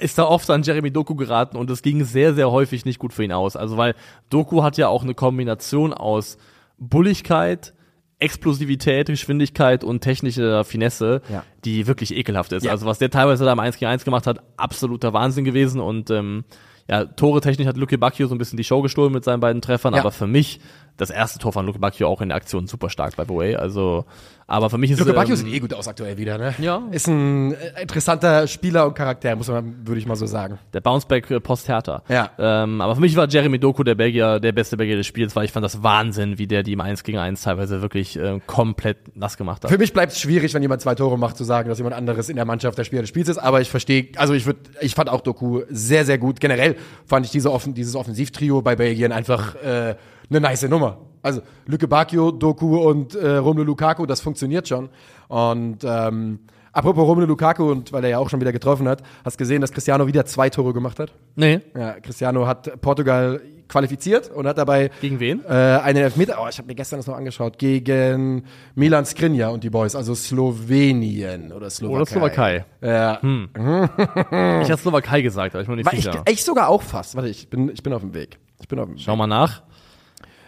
ist 0.00 0.18
da 0.18 0.24
oft 0.24 0.48
an 0.50 0.62
Jeremy 0.62 0.90
Doku 0.90 1.14
geraten 1.14 1.56
und 1.56 1.70
es 1.70 1.82
ging 1.82 2.04
sehr, 2.04 2.34
sehr 2.34 2.50
häufig 2.50 2.84
nicht 2.84 2.98
gut 2.98 3.12
für 3.12 3.24
ihn 3.24 3.32
aus. 3.32 3.56
Also 3.56 3.76
weil 3.76 3.94
Doku 4.30 4.62
hat 4.62 4.76
ja 4.78 4.88
auch 4.88 5.02
eine 5.02 5.14
Kombination 5.14 5.92
aus 5.92 6.38
Bulligkeit, 6.78 7.74
Explosivität, 8.18 9.06
Geschwindigkeit 9.08 9.84
und 9.84 10.00
technischer 10.00 10.64
Finesse, 10.64 11.20
Ja. 11.28 11.42
die 11.64 11.86
wirklich 11.86 12.14
ekelhaft 12.16 12.52
ist. 12.52 12.64
Ja. 12.64 12.70
Also 12.70 12.86
was 12.86 12.98
der 12.98 13.10
teilweise 13.10 13.44
da 13.44 13.52
im 13.52 13.60
1 13.60 13.76
gegen 13.78 13.90
1 13.90 14.04
gemacht 14.04 14.26
hat, 14.26 14.40
absoluter 14.56 15.12
Wahnsinn 15.12 15.44
gewesen 15.44 15.80
und 15.80 16.10
ähm, 16.10 16.44
ja, 16.88 17.04
Tore 17.06 17.40
technisch 17.40 17.66
hat 17.66 17.76
Luke 17.76 17.96
Bacchio 17.98 18.26
so 18.28 18.34
ein 18.34 18.38
bisschen 18.38 18.56
die 18.56 18.64
Show 18.64 18.82
gestohlen 18.82 19.12
mit 19.12 19.24
seinen 19.24 19.40
beiden 19.40 19.62
Treffern, 19.62 19.94
Ja. 19.94 20.00
aber 20.00 20.12
für 20.12 20.26
mich 20.26 20.60
das 20.96 21.10
erste 21.10 21.38
Tor 21.38 21.52
von 21.52 21.66
Luke 21.66 21.78
Bacchio 21.78 22.08
auch 22.08 22.20
in 22.20 22.28
der 22.28 22.36
Aktion 22.36 22.66
super 22.66 22.88
stark, 22.88 23.16
by 23.16 23.24
the 23.26 23.34
way. 23.34 23.56
Also, 23.56 24.04
aber 24.46 24.70
für 24.70 24.78
mich 24.78 24.90
ist 24.90 24.98
Luke 24.98 25.10
ähm, 25.10 25.16
Bacchio 25.16 25.34
sieht 25.34 25.52
eh 25.52 25.58
gut 25.58 25.74
aus 25.74 25.88
aktuell 25.88 26.16
wieder, 26.16 26.38
ne? 26.38 26.54
Ja. 26.58 26.82
Ist 26.92 27.08
ein 27.08 27.54
äh, 27.54 27.82
interessanter 27.82 28.46
Spieler 28.46 28.86
und 28.86 28.94
Charakter, 28.94 29.34
muss 29.34 29.48
man, 29.48 29.86
würde 29.86 29.98
ich 29.98 30.06
mal 30.06 30.14
so 30.14 30.26
sagen. 30.26 30.58
Der 30.72 30.80
Bounceback 30.80 31.30
äh, 31.30 31.40
post 31.40 31.68
Hertha. 31.68 32.02
Ja. 32.08 32.30
Ähm, 32.38 32.80
aber 32.80 32.94
für 32.94 33.00
mich 33.00 33.16
war 33.16 33.28
Jeremy 33.28 33.58
Doku 33.58 33.82
der 33.82 33.94
Belgier, 33.96 34.38
der 34.38 34.52
beste 34.52 34.76
Belgier 34.76 34.96
des 34.96 35.06
Spiels, 35.06 35.34
weil 35.34 35.46
ich 35.46 35.52
fand 35.52 35.64
das 35.64 35.82
Wahnsinn, 35.82 36.38
wie 36.38 36.46
der 36.46 36.62
die 36.62 36.74
im 36.74 36.80
1 36.80 37.02
gegen 37.02 37.18
1 37.18 37.42
teilweise 37.42 37.82
wirklich 37.82 38.16
äh, 38.16 38.40
komplett 38.46 39.16
nass 39.16 39.36
gemacht 39.36 39.64
hat. 39.64 39.70
Für 39.70 39.78
mich 39.78 39.92
bleibt 39.92 40.12
es 40.12 40.20
schwierig, 40.20 40.54
wenn 40.54 40.62
jemand 40.62 40.82
zwei 40.82 40.94
Tore 40.94 41.18
macht, 41.18 41.36
zu 41.36 41.44
sagen, 41.44 41.68
dass 41.68 41.78
jemand 41.78 41.96
anderes 41.96 42.28
in 42.28 42.36
der 42.36 42.44
Mannschaft 42.44 42.78
der 42.78 42.84
Spieler 42.84 43.02
des 43.02 43.08
Spiels 43.08 43.28
ist. 43.28 43.38
Aber 43.38 43.60
ich 43.60 43.70
verstehe, 43.70 44.08
also 44.16 44.34
ich 44.34 44.46
würde, 44.46 44.60
ich 44.80 44.94
fand 44.94 45.08
auch 45.08 45.22
Doku 45.22 45.62
sehr, 45.70 46.04
sehr 46.04 46.18
gut. 46.18 46.38
Generell 46.38 46.76
fand 47.06 47.26
ich 47.26 47.32
diese 47.32 47.50
offen, 47.50 47.74
dieses 47.74 47.96
Offensivtrio 47.96 48.62
bei 48.62 48.76
Belgien 48.76 49.10
einfach 49.10 49.56
äh, 49.56 49.96
eine 50.30 50.40
nice 50.40 50.68
Nummer. 50.68 50.98
Also 51.22 51.40
Lücke 51.66 51.88
Bacchio, 51.88 52.30
Doku 52.30 52.76
und 52.76 53.14
äh, 53.14 53.36
Romelu 53.36 53.64
Lukaku, 53.64 54.04
das 54.06 54.20
funktioniert 54.20 54.68
schon. 54.68 54.90
Und 55.28 55.78
ähm, 55.84 56.40
apropos 56.72 57.06
Romelu 57.06 57.26
Lukaku 57.26 57.70
und 57.70 57.92
weil 57.92 58.04
er 58.04 58.10
ja 58.10 58.18
auch 58.18 58.28
schon 58.28 58.40
wieder 58.40 58.52
getroffen 58.52 58.86
hat, 58.88 59.02
hast 59.24 59.38
gesehen, 59.38 59.60
dass 59.62 59.72
Cristiano 59.72 60.06
wieder 60.06 60.26
zwei 60.26 60.50
Tore 60.50 60.72
gemacht 60.74 60.98
hat? 60.98 61.12
Nee. 61.34 61.60
Ja, 61.74 61.92
Cristiano 62.00 62.46
hat 62.46 62.80
Portugal 62.82 63.40
qualifiziert 63.66 64.30
und 64.30 64.46
hat 64.46 64.58
dabei 64.58 64.90
Gegen 65.00 65.18
wen? 65.20 65.42
äh, 65.46 65.48
einen 65.48 66.02
Elfmeter, 66.04 66.36
oh, 66.38 66.46
ich 66.46 66.58
habe 66.58 66.66
mir 66.68 66.74
gestern 66.74 66.98
das 66.98 67.06
noch 67.06 67.16
angeschaut, 67.16 67.58
gegen 67.58 68.44
Milan 68.74 69.06
Skriniar 69.06 69.52
und 69.52 69.64
die 69.64 69.70
Boys, 69.70 69.96
also 69.96 70.14
Slowenien 70.14 71.50
oder 71.52 71.70
Slowakei. 71.70 71.96
Oder 71.96 72.06
Slowakei. 72.06 72.64
Ja. 72.82 73.20
Ich 74.62 74.70
hatte 74.70 74.82
Slowakei 74.82 75.22
gesagt, 75.22 75.54
aber 75.54 75.62
ich 75.62 75.66
bin 75.68 75.76
nicht 75.76 75.86
War 75.86 75.94
ich, 75.94 76.04
sicher. 76.04 76.22
ich 76.28 76.44
sogar 76.44 76.68
auch 76.68 76.82
fast. 76.82 77.16
Warte, 77.16 77.28
ich 77.30 77.48
bin, 77.48 77.70
ich 77.70 77.82
bin 77.82 77.92
auf 77.94 78.02
dem 78.02 78.12
Weg. 78.14 78.38
Ich 78.60 78.68
bin 78.68 78.78
auf 78.78 78.86
dem 78.86 78.96
Weg. 78.96 79.02
Schau 79.02 79.16
mal 79.16 79.26
nach. 79.26 79.62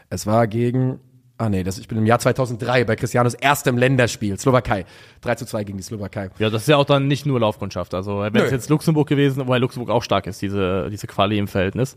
Es 0.08 0.26
war 0.26 0.46
gegen, 0.46 1.00
ah 1.38 1.48
nee, 1.48 1.62
das, 1.62 1.78
ich 1.78 1.88
bin 1.88 1.98
im 1.98 2.06
Jahr 2.06 2.18
2003 2.18 2.84
bei 2.84 2.96
Cristianos 2.96 3.34
erstem 3.34 3.76
Länderspiel, 3.76 4.38
Slowakei. 4.38 4.84
3 5.22 5.34
zu 5.34 5.46
2 5.46 5.64
gegen 5.64 5.78
die 5.78 5.84
Slowakei. 5.84 6.30
Ja, 6.38 6.50
das 6.50 6.62
ist 6.62 6.68
ja 6.68 6.76
auch 6.76 6.84
dann 6.84 7.08
nicht 7.08 7.26
nur 7.26 7.40
Laufkundschaft. 7.40 7.94
Also, 7.94 8.20
wenn 8.20 8.36
es 8.36 8.50
jetzt 8.50 8.68
Luxemburg 8.70 9.08
gewesen, 9.08 9.40
wobei 9.40 9.58
Luxemburg 9.58 9.90
auch 9.90 10.02
stark 10.02 10.26
ist, 10.26 10.42
diese, 10.42 10.88
diese 10.90 11.06
Quali 11.06 11.38
im 11.38 11.48
Verhältnis. 11.48 11.96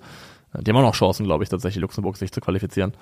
Die 0.57 0.71
haben 0.71 0.77
auch 0.77 0.81
noch 0.81 0.95
Chancen, 0.95 1.25
glaube 1.25 1.43
ich, 1.43 1.49
tatsächlich 1.49 1.81
Luxemburg 1.81 2.17
sich 2.17 2.31
zu 2.31 2.41
qualifizieren. 2.41 2.93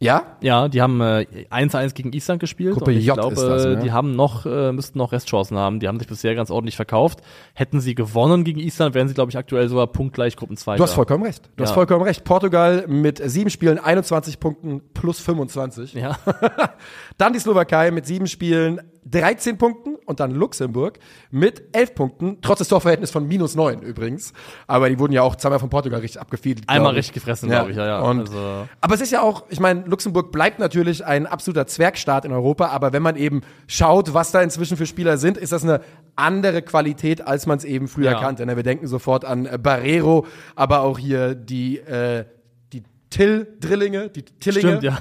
Ja? 0.00 0.36
Ja, 0.40 0.68
die 0.68 0.82
haben 0.82 1.00
äh, 1.00 1.24
1-1 1.50 1.94
gegen 1.94 2.12
Island 2.12 2.40
gespielt. 2.40 2.74
Gruppe 2.74 2.90
und 2.90 2.96
ich 2.96 3.06
J 3.06 3.14
glaube, 3.14 3.36
das, 3.36 3.64
ne? 3.64 3.78
die 3.78 3.92
haben 3.92 4.14
noch, 4.16 4.44
äh, 4.44 4.72
müssten 4.72 4.98
noch 4.98 5.12
Restchancen 5.12 5.56
haben. 5.56 5.80
Die 5.80 5.88
haben 5.88 5.98
sich 5.98 6.08
bisher 6.08 6.34
ganz 6.34 6.50
ordentlich 6.50 6.76
verkauft. 6.76 7.20
Hätten 7.54 7.80
sie 7.80 7.94
gewonnen 7.94 8.44
gegen 8.44 8.60
Island, 8.60 8.94
wären 8.94 9.08
sie, 9.08 9.14
glaube 9.14 9.30
ich, 9.30 9.38
aktuell 9.38 9.68
sogar 9.68 9.86
punktgleich 9.86 10.36
Gruppen 10.36 10.56
2. 10.56 10.76
Du 10.76 10.82
hast 10.82 10.92
vollkommen 10.92 11.24
recht. 11.24 11.48
Du 11.56 11.62
hast 11.62 11.70
Ja. 11.70 11.74
vollkommen 11.74 12.02
recht. 12.02 12.24
Portugal 12.24 12.84
mit 12.88 13.22
sieben 13.24 13.50
Spielen, 13.50 13.78
21 13.78 14.40
Punkten 14.40 14.82
plus 14.92 15.20
25. 15.20 15.94
Ja. 15.94 16.18
Dann 17.18 17.32
die 17.32 17.38
Slowakei 17.38 17.90
mit 17.90 18.04
sieben 18.04 18.26
Spielen, 18.26 18.80
13 19.10 19.58
Punkten 19.58 19.96
und 20.06 20.20
dann 20.20 20.30
Luxemburg 20.30 20.98
mit 21.30 21.62
11 21.72 21.94
Punkten, 21.94 22.38
trotz 22.40 22.58
des 22.58 22.68
Torverhältnisses 22.68 23.12
von 23.12 23.26
minus 23.28 23.54
9 23.54 23.82
übrigens. 23.82 24.32
Aber 24.66 24.88
die 24.88 24.98
wurden 24.98 25.12
ja 25.12 25.22
auch 25.22 25.36
zweimal 25.36 25.58
von 25.58 25.68
Portugal 25.70 26.00
richtig 26.00 26.20
abgefiedelt. 26.20 26.68
Einmal 26.68 26.94
richtig 26.94 27.14
gefressen, 27.14 27.48
glaube 27.50 27.70
ich, 27.72 27.76
ja, 27.76 27.86
ja. 27.86 28.00
Und, 28.00 28.20
Also- 28.20 28.66
Aber 28.80 28.94
es 28.94 29.00
ist 29.00 29.12
ja 29.12 29.20
auch, 29.22 29.44
ich 29.50 29.60
meine, 29.60 29.82
Luxemburg 29.86 30.32
bleibt 30.32 30.58
natürlich 30.58 31.04
ein 31.04 31.26
absoluter 31.26 31.66
Zwergstaat 31.66 32.24
in 32.24 32.32
Europa, 32.32 32.68
aber 32.68 32.92
wenn 32.92 33.02
man 33.02 33.16
eben 33.16 33.42
schaut, 33.66 34.14
was 34.14 34.32
da 34.32 34.40
inzwischen 34.42 34.76
für 34.76 34.86
Spieler 34.86 35.18
sind, 35.18 35.36
ist 35.36 35.52
das 35.52 35.62
eine 35.64 35.80
andere 36.16 36.62
Qualität, 36.62 37.26
als 37.26 37.46
man 37.46 37.58
es 37.58 37.64
eben 37.64 37.88
früher 37.88 38.12
Ja. 38.12 38.20
kannte. 38.20 38.46
Ne? 38.46 38.56
Wir 38.56 38.62
denken 38.62 38.86
sofort 38.86 39.24
an 39.24 39.46
äh, 39.46 39.58
Barrero, 39.60 40.26
aber 40.56 40.80
auch 40.80 40.98
hier 40.98 41.34
die, 41.34 41.78
äh, 41.78 42.24
die 43.14 43.18
Till-Drillinge, 43.18 44.08
die 44.10 44.22
Tillinge. 44.22 44.78
Stimmt, 44.78 44.82
ja. 44.82 44.98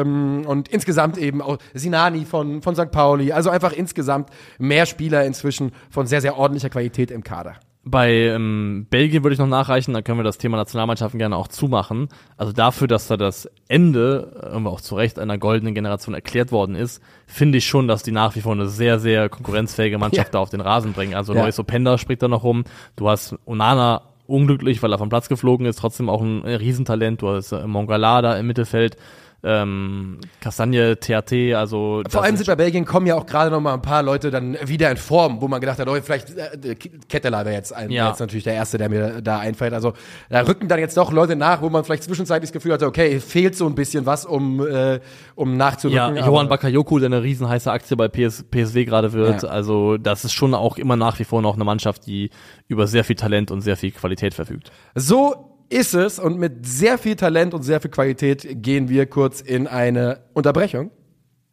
Ähm, 0.00 0.44
und 0.46 0.68
insgesamt 0.68 1.18
eben 1.18 1.42
auch 1.42 1.58
Sinani 1.74 2.24
von, 2.24 2.62
von 2.62 2.74
St. 2.74 2.90
Pauli. 2.90 3.32
Also 3.32 3.50
einfach 3.50 3.72
insgesamt 3.72 4.30
mehr 4.58 4.86
Spieler 4.86 5.24
inzwischen 5.24 5.72
von 5.90 6.06
sehr, 6.06 6.20
sehr 6.20 6.36
ordentlicher 6.36 6.70
Qualität 6.70 7.10
im 7.10 7.22
Kader. 7.24 7.54
Bei 7.84 8.12
ähm, 8.12 8.86
Belgien 8.90 9.24
würde 9.24 9.32
ich 9.34 9.40
noch 9.40 9.48
nachreichen, 9.48 9.92
dann 9.92 10.04
können 10.04 10.20
wir 10.20 10.22
das 10.22 10.38
Thema 10.38 10.56
Nationalmannschaften 10.56 11.18
gerne 11.18 11.36
auch 11.36 11.48
zumachen. 11.48 12.08
Also 12.36 12.52
dafür, 12.52 12.86
dass 12.86 13.08
da 13.08 13.16
das 13.16 13.50
Ende, 13.66 14.40
irgendwie 14.40 14.70
auch 14.70 14.80
zu 14.80 14.94
Recht, 14.94 15.18
einer 15.18 15.36
goldenen 15.36 15.74
Generation 15.74 16.14
erklärt 16.14 16.52
worden 16.52 16.76
ist, 16.76 17.02
finde 17.26 17.58
ich 17.58 17.66
schon, 17.66 17.88
dass 17.88 18.04
die 18.04 18.12
nach 18.12 18.36
wie 18.36 18.40
vor 18.40 18.52
eine 18.52 18.68
sehr, 18.68 19.00
sehr 19.00 19.28
konkurrenzfähige 19.28 19.98
Mannschaft 19.98 20.28
Ja. 20.28 20.32
da 20.32 20.38
auf 20.38 20.50
den 20.50 20.60
Rasen 20.60 20.92
bringen. 20.92 21.14
Also 21.14 21.34
Ja. 21.34 21.42
Lois 21.42 21.58
Openda 21.58 21.98
spricht 21.98 22.22
da 22.22 22.28
noch 22.28 22.44
rum. 22.44 22.62
Du 22.94 23.08
hast 23.08 23.34
Onana 23.46 24.02
unglücklich, 24.32 24.82
weil 24.82 24.92
er 24.92 24.98
vom 24.98 25.10
Platz 25.10 25.28
geflogen 25.28 25.66
ist, 25.66 25.78
trotzdem 25.78 26.08
auch 26.08 26.22
ein 26.22 26.42
Riesentalent. 26.44 27.22
Du 27.22 27.28
hast 27.28 27.52
äh, 27.52 27.66
Mongala 27.66 28.22
da 28.22 28.36
im 28.36 28.46
Mittelfeld. 28.46 28.96
Ähm, 29.44 30.18
Kastagne, 30.40 30.98
THT, 30.98 31.54
also 31.54 32.02
Vor 32.08 32.22
allem 32.22 32.36
sind 32.36 32.46
bei 32.46 32.54
Belgien 32.54 32.84
kommen 32.84 33.06
ja 33.06 33.16
auch 33.16 33.26
gerade 33.26 33.50
noch 33.50 33.60
mal 33.60 33.74
ein 33.74 33.82
paar 33.82 34.02
Leute 34.02 34.30
dann 34.30 34.56
wieder 34.64 34.90
in 34.90 34.96
Form, 34.96 35.40
wo 35.40 35.48
man 35.48 35.60
gedacht 35.60 35.78
hat, 35.78 35.88
oh, 35.88 35.96
vielleicht 36.00 36.36
äh, 36.36 36.74
Ketteler 37.08 37.44
wäre 37.44 37.54
jetzt, 37.54 37.74
ein, 37.74 37.90
Ja. 37.90 38.08
jetzt 38.10 38.20
natürlich 38.20 38.44
der 38.44 38.54
erste, 38.54 38.78
der 38.78 38.88
mir 38.88 39.20
da 39.20 39.38
einfällt. 39.38 39.72
Also 39.72 39.94
da 40.30 40.40
rücken 40.42 40.68
dann 40.68 40.78
jetzt 40.78 40.96
doch 40.96 41.12
Leute 41.12 41.34
nach, 41.34 41.60
wo 41.60 41.70
man 41.70 41.84
vielleicht 41.84 42.04
zwischenzeitlich 42.04 42.50
das 42.50 42.52
Gefühl 42.52 42.72
hatte, 42.72 42.86
okay, 42.86 43.18
fehlt 43.18 43.56
so 43.56 43.66
ein 43.66 43.74
bisschen 43.74 44.06
was, 44.06 44.24
um 44.24 44.64
äh, 44.66 45.00
um 45.34 45.56
nachzurücken. 45.56 46.16
Ja, 46.16 46.26
Johann 46.26 46.48
Bakayoko, 46.48 46.98
der 46.98 47.06
eine 47.06 47.22
riesen 47.22 47.48
heiße 47.48 47.70
Aktie 47.70 47.96
bei 47.96 48.08
PS, 48.08 48.44
PSW 48.44 48.84
gerade 48.84 49.12
wird. 49.12 49.42
Ja. 49.42 49.48
Also 49.48 49.96
das 49.96 50.24
ist 50.24 50.32
schon 50.32 50.54
auch 50.54 50.76
immer 50.76 50.96
nach 50.96 51.18
wie 51.18 51.24
vor 51.24 51.42
noch 51.42 51.54
eine 51.54 51.64
Mannschaft, 51.64 52.06
die 52.06 52.30
über 52.68 52.86
sehr 52.86 53.02
viel 53.04 53.16
Talent 53.16 53.50
und 53.50 53.60
sehr 53.60 53.76
viel 53.76 53.90
Qualität 53.90 54.34
verfügt. 54.34 54.70
So 54.94 55.51
ist 55.72 55.94
es 55.94 56.18
und 56.18 56.38
mit 56.38 56.66
sehr 56.66 56.98
viel 56.98 57.16
Talent 57.16 57.54
und 57.54 57.62
sehr 57.62 57.80
viel 57.80 57.90
Qualität 57.90 58.46
gehen 58.62 58.88
wir 58.88 59.06
kurz 59.06 59.40
in 59.40 59.66
eine 59.66 60.20
Unterbrechung. 60.34 60.90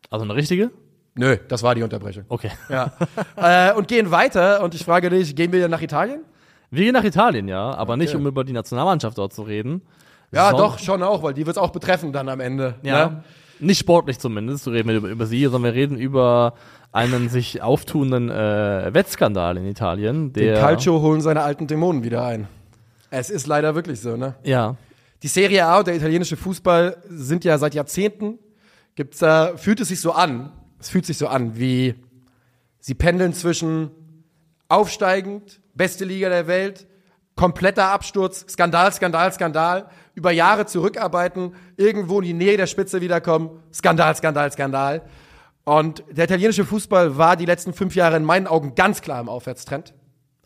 Also 0.09 0.25
eine 0.25 0.35
richtige? 0.35 0.71
Nö, 1.15 1.37
das 1.47 1.63
war 1.63 1.75
die 1.75 1.83
Unterbrechung. 1.83 2.25
Okay. 2.27 2.51
Ja. 2.69 2.91
äh, 3.35 3.73
und 3.73 3.87
gehen 3.87 4.11
weiter 4.11 4.63
und 4.63 4.75
ich 4.75 4.83
frage 4.83 5.09
dich, 5.09 5.35
gehen 5.35 5.51
wir 5.51 5.67
nach 5.67 5.81
Italien? 5.81 6.21
Wir 6.71 6.83
gehen 6.83 6.93
nach 6.93 7.03
Italien, 7.03 7.47
ja, 7.47 7.73
aber 7.73 7.97
nicht 7.97 8.13
um 8.13 8.27
über 8.27 8.43
die 8.43 8.53
Nationalmannschaft 8.53 9.17
dort 9.17 9.33
zu 9.33 9.41
reden. 9.41 9.81
Ja, 10.31 10.51
doch, 10.51 10.77
schon 10.77 11.01
auch, 11.01 11.23
weil 11.23 11.33
die 11.33 11.45
wird 11.47 11.57
es 11.57 11.61
auch 11.61 11.71
betreffen 11.71 12.13
dann 12.13 12.29
am 12.29 12.39
Ende. 12.39 12.75
Ja. 12.83 13.07
Ne? 13.07 13.23
Nicht 13.59 13.79
sportlich 13.79 14.19
zumindest, 14.19 14.65
so 14.65 14.71
reden 14.71 14.87
wir 14.87 14.97
über, 14.97 15.09
über 15.09 15.25
sie, 15.25 15.43
sondern 15.43 15.63
wir 15.63 15.73
reden 15.73 15.97
über 15.97 16.53
einen 16.91 17.29
sich 17.29 17.61
auftuenden 17.61 18.29
äh, 18.29 18.93
Wettskandal 18.93 19.57
in 19.57 19.65
Italien. 19.65 20.31
Den 20.33 20.43
Der, 20.45 20.59
Calcio 20.59 21.01
holen 21.01 21.21
seine 21.21 21.41
alten 21.41 21.67
Dämonen 21.67 22.03
wieder 22.03 22.23
ein. 22.23 22.47
Es 23.11 23.29
ist 23.29 23.47
leider 23.47 23.75
wirklich 23.75 23.99
so, 24.01 24.17
ne? 24.17 24.35
Ja. 24.43 24.75
Die 25.23 25.27
Serie 25.27 25.65
A 25.65 25.79
und 25.79 25.87
der 25.87 25.95
italienische 25.95 26.37
Fußball 26.37 27.03
sind 27.09 27.43
ja 27.43 27.57
seit 27.57 27.73
Jahrzehnten, 27.73 28.39
gibt's 28.95 29.19
da, 29.19 29.57
fühlt 29.57 29.79
es 29.81 29.89
sich 29.89 29.99
so 29.99 30.11
an, 30.13 30.51
es 30.79 30.89
fühlt 30.89 31.05
sich 31.05 31.17
so 31.17 31.27
an, 31.27 31.57
wie 31.57 31.95
sie 32.79 32.93
pendeln 32.93 33.33
zwischen 33.33 33.91
aufsteigend, 34.69 35.59
beste 35.73 36.05
Liga 36.05 36.29
der 36.29 36.47
Welt, 36.47 36.87
kompletter 37.35 37.87
Absturz, 37.87 38.45
Skandal, 38.49 38.91
Skandal, 38.93 39.31
Skandal, 39.33 39.89
über 40.13 40.31
Jahre 40.31 40.65
zurückarbeiten, 40.65 41.55
irgendwo 41.77 42.19
in 42.19 42.27
die 42.27 42.33
Nähe 42.33 42.57
der 42.57 42.67
Spitze 42.67 43.01
wiederkommen, 43.01 43.61
Skandal, 43.73 44.15
Skandal, 44.15 44.51
Skandal. 44.51 45.01
Und 45.63 46.03
der 46.11 46.25
italienische 46.25 46.65
Fußball 46.65 47.17
war 47.17 47.35
die 47.35 47.45
letzten 47.45 47.73
fünf 47.73 47.95
Jahre 47.95 48.17
in 48.17 48.23
meinen 48.23 48.47
Augen 48.47 48.75
ganz 48.75 49.01
klar 49.01 49.21
im 49.21 49.29
Aufwärtstrend. 49.29 49.93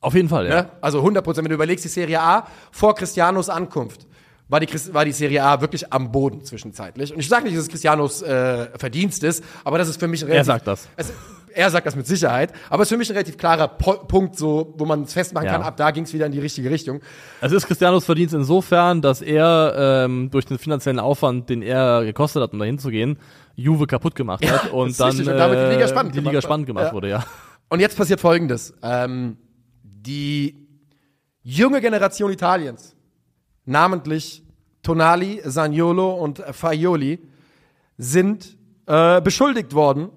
Auf 0.04 0.14
jeden 0.14 0.30
Fall, 0.30 0.48
ja. 0.48 0.62
Ne? 0.64 0.70
Also 0.82 1.00
100 1.00 1.24
Prozent. 1.24 1.46
Wenn 1.46 1.50
du 1.50 1.56
überlegst, 1.56 1.86
die 1.86 1.90
Serie 1.90 2.20
A 2.22 2.46
vor 2.72 2.94
Cristianos 2.96 3.50
Ankunft 3.50 4.06
war 4.50 4.60
die, 4.60 4.68
war 4.94 5.06
die 5.06 5.12
Serie 5.14 5.44
A 5.44 5.62
wirklich 5.62 5.92
am 5.92 6.12
Boden 6.12 6.44
zwischenzeitlich. 6.44 7.14
Und 7.14 7.20
ich 7.20 7.28
sage 7.30 7.46
nicht, 7.46 7.56
dass 7.56 7.64
es 7.64 7.70
Cristianos 7.70 8.22
äh, 8.22 8.68
Verdienst 8.78 9.24
ist, 9.24 9.44
aber 9.64 9.78
das 9.78 9.88
ist 9.90 10.00
für 10.00 10.08
mich 10.08 10.22
ein 10.24 10.28
relativ, 10.28 10.46
sagt 10.48 10.68
das. 10.68 10.88
Es, 10.98 11.12
er 11.56 11.70
sagt 11.70 11.86
das 11.88 11.96
mit 11.96 12.06
Sicherheit, 12.08 12.52
aber 12.70 12.82
es 12.84 12.88
ist 12.88 12.94
für 12.94 12.98
mich 12.98 13.10
ein 13.10 13.14
relativ 13.14 13.38
klarer 13.38 13.68
po 13.68 13.94
Punkt, 13.94 14.38
so, 14.38 14.74
wo 14.78 14.86
man 14.86 15.04
es 15.04 15.14
festmachen 15.14 15.46
Ja. 15.46 15.54
kann, 15.54 15.62
ab 15.62 15.78
da 15.78 15.92
ging 15.92 16.04
es 16.04 16.14
wieder 16.14 16.26
in 16.26 16.32
die 16.32 16.40
richtige 16.40 16.70
Richtung. 16.70 17.00
Es 17.42 17.52
ist 17.52 17.66
Cristianos 17.68 18.06
Verdienst 18.06 18.34
insofern, 18.34 19.02
dass 19.02 19.22
er 19.22 20.04
ähm, 20.06 20.30
durch 20.32 20.46
den 20.46 20.58
finanziellen 20.58 21.00
Aufwand, 21.00 21.50
den 21.50 21.62
er 21.62 22.04
gekostet 22.04 22.42
hat, 22.44 22.54
um 22.54 22.60
dahin 22.60 22.80
zu 22.80 22.90
gehen, 22.90 23.18
Juve 23.56 23.86
kaputt 23.88 24.16
gemacht 24.16 24.44
hat 24.50 24.72
und 24.74 24.90
ist 24.90 25.00
dann 25.00 25.10
richtig. 25.10 25.28
Und 25.30 25.38
damit 25.38 25.58
die 25.60 25.74
Liga 25.76 25.88
spannend 25.88 26.14
die 26.16 26.20
Liga 26.20 26.32
gemacht 26.32 26.44
spannend 26.44 26.68
gemacht 26.68 26.88
Ja. 26.88 26.94
wurde, 26.94 27.10
ja. 27.10 27.24
Und 27.70 27.80
jetzt 27.80 27.98
passiert 27.98 28.20
Folgendes. 28.20 28.74
Ähm, 28.84 29.38
die 30.06 30.68
junge 31.42 31.82
Generation 31.82 32.32
Italiens, 32.32 32.96
namentlich 33.66 34.44
Tonali, 34.82 35.42
Zaniolo 35.48 36.14
und 36.14 36.40
Faioli, 36.40 37.20
sind 37.98 38.58
äh, 38.86 39.22
beschuldigt 39.22 39.74
worden, 39.74 40.10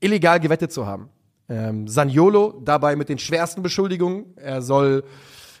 illegal 0.00 0.38
gewettet 0.40 0.72
zu 0.72 0.86
haben. 0.86 1.08
Ähm, 1.48 1.88
Zaniolo 1.88 2.60
dabei 2.64 2.96
mit 2.96 3.08
den 3.08 3.18
schwersten 3.18 3.62
Beschuldigungen. 3.62 4.36
Er 4.36 4.62
soll, 4.62 5.04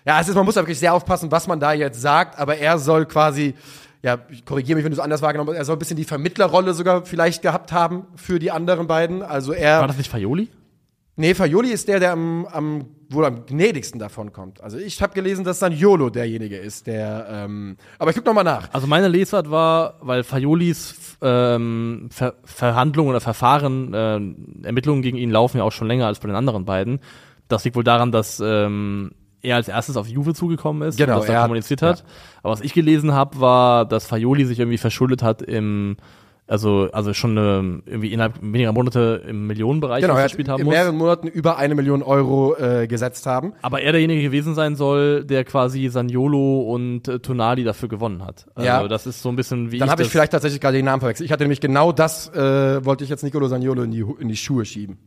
ja, 0.04 0.20
es 0.20 0.28
ist, 0.28 0.34
man 0.34 0.44
muss 0.44 0.56
wirklich 0.56 0.78
sehr 0.78 0.92
aufpassen, 0.92 1.30
was 1.30 1.46
man 1.46 1.60
da 1.60 1.72
jetzt 1.72 2.00
sagt, 2.00 2.38
aber 2.38 2.56
er 2.56 2.78
soll 2.78 3.06
quasi, 3.06 3.54
ja, 4.02 4.18
ich 4.30 4.44
korrigiere 4.44 4.76
mich, 4.76 4.84
wenn 4.84 4.92
du 4.92 4.96
es 4.96 5.02
anders 5.02 5.22
wahrgenommen 5.22 5.50
hast, 5.50 5.58
er 5.58 5.64
soll 5.64 5.76
ein 5.76 5.78
bisschen 5.78 5.96
die 5.96 6.04
Vermittlerrolle 6.04 6.74
sogar 6.74 7.04
vielleicht 7.06 7.42
gehabt 7.42 7.72
haben 7.72 8.06
für 8.16 8.38
die 8.38 8.50
anderen 8.50 8.86
beiden. 8.86 9.22
Also 9.22 9.52
er. 9.52 9.80
War 9.80 9.86
das 9.86 9.96
nicht 9.96 10.10
Faioli? 10.10 10.48
Nee, 11.16 11.34
Faioli 11.34 11.68
ist 11.70 11.88
der, 11.88 12.00
der 12.00 12.12
am, 12.12 12.46
am 12.46 12.86
wohl 13.10 13.26
am 13.26 13.44
gnädigsten 13.44 14.00
davon 14.00 14.32
kommt. 14.32 14.62
Also 14.62 14.78
ich 14.78 15.02
habe 15.02 15.12
gelesen, 15.12 15.44
dass 15.44 15.58
Saniolo 15.58 16.08
derjenige 16.08 16.56
ist, 16.56 16.86
der. 16.86 17.26
Ähm, 17.30 17.76
aber 17.98 18.10
ich 18.10 18.16
guck 18.16 18.24
noch 18.24 18.32
mal 18.32 18.42
nach. 18.44 18.70
Also 18.72 18.86
meine 18.86 19.08
Lesart 19.08 19.50
war, 19.50 19.98
weil 20.00 20.24
Faiolis 20.24 21.18
ähm, 21.20 22.08
Ver 22.10 22.34
Verhandlungen 22.44 23.10
oder 23.10 23.20
Verfahren, 23.20 23.92
äh, 23.92 24.66
Ermittlungen 24.66 25.02
gegen 25.02 25.18
ihn 25.18 25.30
laufen 25.30 25.58
ja 25.58 25.64
auch 25.64 25.72
schon 25.72 25.86
länger 25.88 26.06
als 26.06 26.18
bei 26.20 26.28
den 26.28 26.36
anderen 26.36 26.64
beiden. 26.64 27.00
Das 27.48 27.62
liegt 27.64 27.76
wohl 27.76 27.84
daran, 27.84 28.10
dass 28.10 28.40
ähm, 28.42 29.10
er 29.42 29.56
als 29.56 29.68
erstes 29.68 29.98
auf 29.98 30.08
Juve 30.08 30.32
zugekommen 30.32 30.88
ist 30.88 30.96
Genau, 30.96 31.20
und 31.20 31.28
das 31.28 31.36
hat- 31.36 31.42
kommuniziert 31.42 31.82
hat. 31.82 32.04
Aber 32.42 32.54
was 32.54 32.62
ich 32.62 32.72
gelesen 32.72 33.12
habe, 33.12 33.38
war, 33.38 33.84
dass 33.84 34.06
Faioli 34.06 34.46
sich 34.46 34.58
irgendwie 34.58 34.78
verschuldet 34.78 35.22
hat 35.22 35.42
im 35.42 35.96
also, 36.48 36.88
also 36.92 37.14
schon 37.14 37.36
ähm, 37.38 37.82
irgendwie 37.86 38.12
innerhalb 38.12 38.42
weniger 38.42 38.72
Monate 38.72 39.22
im 39.26 39.46
Millionenbereich 39.46 40.02
Genau, 40.02 40.16
gespielt 40.16 40.48
haben 40.48 40.60
in 40.60 40.66
muss. 40.66 40.74
mehreren 40.74 40.96
Monaten 40.96 41.28
über 41.28 41.56
eine 41.56 41.74
Million 41.74 42.02
Euro 42.02 42.56
äh, 42.56 42.86
gesetzt 42.86 43.26
haben. 43.26 43.52
Aber 43.62 43.80
er 43.80 43.92
derjenige 43.92 44.22
gewesen 44.22 44.54
sein 44.54 44.76
soll, 44.76 45.24
der 45.24 45.44
quasi 45.44 45.88
Saniolo 45.88 46.62
und 46.62 47.08
äh, 47.08 47.20
Tonali 47.20 47.64
dafür 47.64 47.88
gewonnen 47.88 48.24
hat. 48.24 48.46
Also 48.54 48.66
Ja. 48.66 48.88
das 48.88 49.06
ist 49.06 49.22
so 49.22 49.28
ein 49.28 49.36
bisschen 49.36 49.70
wie 49.72 49.78
Dann 49.78 49.88
habe 49.90 50.02
ich 50.02 50.08
vielleicht 50.08 50.32
tatsächlich 50.32 50.60
gerade 50.60 50.76
den 50.76 50.84
Namen 50.84 51.00
verwechselt. 51.00 51.24
Ich 51.26 51.32
hatte 51.32 51.44
nämlich 51.44 51.60
genau 51.60 51.92
das, 51.92 52.28
äh, 52.34 52.84
wollte 52.84 53.04
ich 53.04 53.10
jetzt 53.10 53.22
Nicolo 53.22 53.46
Saniolo 53.48 53.82
in 53.84 53.90
die, 53.92 54.04
in 54.18 54.28
die 54.28 54.36
Schuhe 54.36 54.64
schieben. 54.64 54.98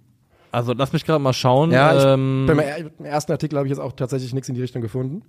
Also 0.51 0.71
lass 0.73 0.93
mich 0.93 1.05
gerade 1.05 1.19
mal 1.19 1.33
schauen. 1.33 1.71
Ja, 1.71 1.97
ich 1.97 2.03
ähm, 2.05 2.45
bin 2.47 2.55
mir, 2.55 2.77
im 2.97 3.05
ersten 3.05 3.33
Artikel 3.33 3.57
habe 3.57 3.67
ich 3.67 3.71
jetzt 3.71 3.79
auch 3.79 3.91
tatsächlich 3.91 4.33
nichts 4.33 4.47
in 4.47 4.55
die 4.55 4.61
Richtung 4.61 4.81
gefunden. 4.81 5.21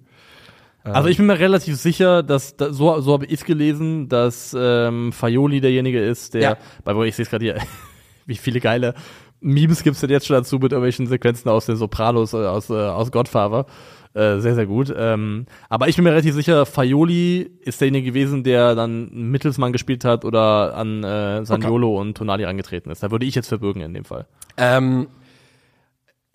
Also 0.92 1.08
ich 1.08 1.16
bin 1.16 1.26
mir 1.26 1.38
relativ 1.38 1.76
sicher, 1.76 2.22
dass 2.22 2.56
da, 2.56 2.72
so, 2.72 3.00
so 3.00 3.12
habe 3.12 3.26
ich 3.26 3.44
gelesen, 3.44 4.08
dass 4.08 4.54
ähm, 4.58 5.12
Faioli 5.12 5.60
derjenige 5.60 6.00
ist, 6.02 6.34
der, 6.34 6.40
Ja. 6.42 6.56
bei 6.84 6.94
wo 6.94 7.02
ich 7.04 7.14
sehe 7.16 7.24
es 7.24 7.30
gerade 7.30 7.44
hier, 7.44 7.56
wie 8.26 8.36
viele 8.36 8.60
geile 8.60 8.94
Memes 9.40 9.82
gibt's 9.82 10.00
denn 10.00 10.10
jetzt 10.10 10.26
schon 10.26 10.34
dazu 10.34 10.56
mit 10.56 10.72
irgendwelchen 10.72 11.06
Sequenzen 11.06 11.48
aus 11.50 11.66
den 11.66 11.76
Sopranos, 11.76 12.32
äh, 12.32 12.38
aus, 12.38 12.70
äh, 12.70 12.74
aus 12.74 13.12
Godfather. 13.12 13.66
Äh, 14.14 14.38
sehr, 14.38 14.54
sehr 14.54 14.64
gut. 14.64 14.92
Ähm, 14.96 15.44
aber 15.68 15.88
ich 15.88 15.96
bin 15.96 16.04
mir 16.04 16.10
relativ 16.12 16.34
sicher, 16.34 16.64
Faioli 16.64 17.50
ist 17.60 17.82
derjenige 17.82 18.08
gewesen, 18.12 18.44
der 18.44 18.74
dann 18.74 19.10
Mittelsmann 19.12 19.72
gespielt 19.72 20.06
hat 20.06 20.24
oder 20.24 20.74
an 20.74 21.04
äh, 21.04 21.44
Saniolo 21.44 22.00
und 22.00 22.16
Tonali 22.16 22.46
angetreten 22.46 22.88
ist. 22.90 23.02
Da 23.02 23.10
würde 23.10 23.26
ich 23.26 23.34
jetzt 23.34 23.48
verbürgen 23.48 23.82
in 23.82 23.92
dem 23.92 24.06
Fall. 24.06 24.26
Ähm, 24.56 25.08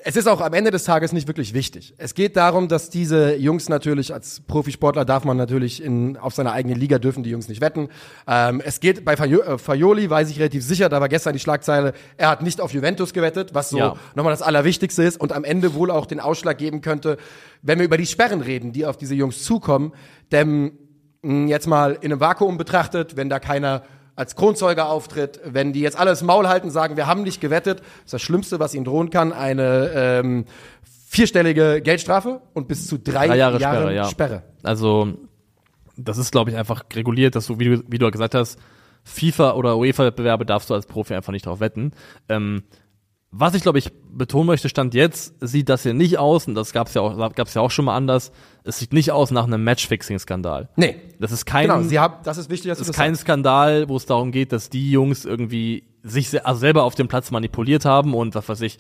es 0.04 0.16
ist 0.16 0.28
auch 0.28 0.42
am 0.42 0.54
Ende 0.54 0.72
des 0.72 0.84
Tages 0.84 1.12
nicht 1.14 1.28
wirklich 1.28 1.54
wichtig. 1.54 1.94
Es 1.98 2.14
geht 2.14 2.36
darum, 2.36 2.68
dass 2.68 2.90
diese 2.90 3.36
Jungs 3.36 3.70
natürlich 3.70 4.14
als 4.14 4.42
Profisportler 4.42 5.06
darf 5.06 5.24
man 5.26 5.38
natürlich 5.38 5.84
in, 5.84 6.18
auf 6.18 6.34
seiner 6.34 6.54
eigenen 6.54 6.80
Liga 6.80 7.00
dürfen 7.00 7.24
die 7.24 7.30
Jungs 7.30 7.48
nicht 7.48 7.62
wetten. 7.62 7.90
Ähm, 8.28 8.62
es 8.64 8.80
geht 8.80 9.06
bei 9.06 9.14
äh, 9.14 9.58
Faioli, 9.58 10.10
weiß 10.10 10.30
ich 10.30 10.40
relativ 10.40 10.64
sicher, 10.64 10.90
da 10.90 11.02
war 11.02 11.10
gestern 11.10 11.34
die 11.34 11.40
Schlagzeile, 11.40 11.94
er 12.18 12.30
hat 12.30 12.42
nicht 12.42 12.62
auf 12.62 12.74
Juventus 12.74 13.14
gewettet, 13.14 13.54
was 13.54 13.70
so 13.70 13.78
Ja. 13.78 13.96
nochmal 14.16 14.34
das 14.34 14.42
Allerwichtigste 14.42 15.04
ist 15.04 15.20
und 15.20 15.32
am 15.34 15.44
Ende 15.44 15.74
wohl 15.74 15.92
auch 15.92 16.06
den 16.06 16.20
Ausschlag 16.20 16.58
geben 16.58 16.82
könnte, 16.82 17.18
wenn 17.62 17.80
wir 17.80 17.86
über 17.86 17.98
die 17.98 18.06
Sperren 18.08 18.42
reden, 18.42 18.72
die 18.74 18.86
auf 18.86 18.98
diese 18.98 19.16
Jungs 19.16 19.44
zukommen. 19.44 19.94
Denn 20.32 20.72
mh, 21.22 21.48
jetzt 21.50 21.68
mal 21.68 21.98
in 22.02 22.12
einem 22.12 22.20
Vakuum 22.20 22.58
betrachtet, 22.58 23.18
wenn 23.18 23.30
da 23.30 23.40
keiner 23.40 23.84
als 24.22 24.36
Kronzeuge 24.36 24.86
auftritt, 24.86 25.40
wenn 25.44 25.74
die 25.74 25.82
jetzt 25.82 25.98
alles 25.98 26.22
Maul 26.22 26.48
halten, 26.48 26.70
sagen, 26.70 26.96
wir 26.96 27.08
haben 27.08 27.24
nicht 27.24 27.42
gewettet, 27.42 27.82
ist 28.06 28.14
das 28.14 28.22
Schlimmste, 28.22 28.60
was 28.60 28.76
ihnen 28.76 28.86
drohen 28.86 29.10
kann, 29.10 29.34
eine 29.34 29.90
ähm, 29.96 30.46
vierstellige 31.08 31.82
Geldstrafe 31.82 32.40
und 32.54 32.68
bis 32.68 32.86
zu 32.86 33.00
drei, 33.00 33.26
Drei 33.26 33.38
Jahre 33.38 33.60
Jahren 33.60 33.78
Sperre, 33.78 33.96
ja. 33.96 34.06
Sperre. 34.06 34.44
Also, 34.62 35.08
das 35.98 36.20
ist, 36.20 36.32
glaube 36.32 36.52
ich, 36.52 36.56
einfach 36.56 36.84
reguliert, 36.94 37.36
dass 37.36 37.48
du, 37.48 37.58
wie 37.58 37.66
du, 37.66 37.84
wie 37.88 37.98
du 37.98 38.12
gesagt 38.12 38.36
hast, 38.36 38.60
FIFA 39.04 39.54
oder 39.54 39.76
UEFA-Wettbewerbe 39.78 40.46
darfst 40.46 40.70
du 40.70 40.76
als 40.76 40.86
Profi 40.86 41.16
einfach 41.16 41.34
nicht 41.34 41.48
drauf 41.48 41.60
wetten. 41.60 41.92
Ähm, 42.30 42.62
was 43.32 43.54
ich, 43.54 43.62
glaube 43.62 43.80
ich, 43.80 43.92
betonen 44.12 44.48
möchte, 44.48 44.68
Stand 44.68 44.94
jetzt, 44.94 45.34
sieht 45.40 45.70
das 45.70 45.84
hier 45.84 45.94
nicht 45.94 46.18
aus, 46.20 46.48
und 46.48 46.56
das 46.56 46.74
gab 46.74 46.88
es 46.88 46.94
ja, 46.94 47.02
auch- 47.02 47.34
gab's 47.34 47.54
ja 47.54 47.62
auch 47.62 47.72
schon 47.72 47.86
mal 47.86 47.96
anders, 47.96 48.32
es 48.64 48.78
sieht 48.80 48.92
nicht 48.94 49.12
aus 49.12 49.32
nach 49.32 49.46
einem 49.46 49.64
Matchfixing-Skandal. 49.64 50.70
Nee. 50.76 50.96
Das 51.20 51.32
ist 51.32 51.46
kein, 51.46 51.68
Genau, 51.68 51.82
sie 51.82 51.98
haben, 52.00 52.16
das 52.24 52.38
ist 52.38 52.50
wichtig, 52.50 52.70
dass 52.70 52.80
das 52.80 52.90
ist 52.90 52.96
kein. 52.96 53.16
Skandal, 53.16 53.88
wo 53.90 53.96
es 53.96 54.06
darum 54.06 54.32
geht, 54.32 54.52
dass 54.52 54.70
die 54.70 54.92
Jungs 54.92 55.24
irgendwie 55.26 55.84
sich 56.04 56.46
also 56.46 56.60
selber 56.60 56.84
auf 56.84 56.96
dem 56.96 57.08
Platz 57.08 57.32
manipuliert 57.32 57.86
haben 57.86 58.14
und 58.14 58.36
was 58.36 58.50
weiß 58.50 58.62
ich, 58.62 58.80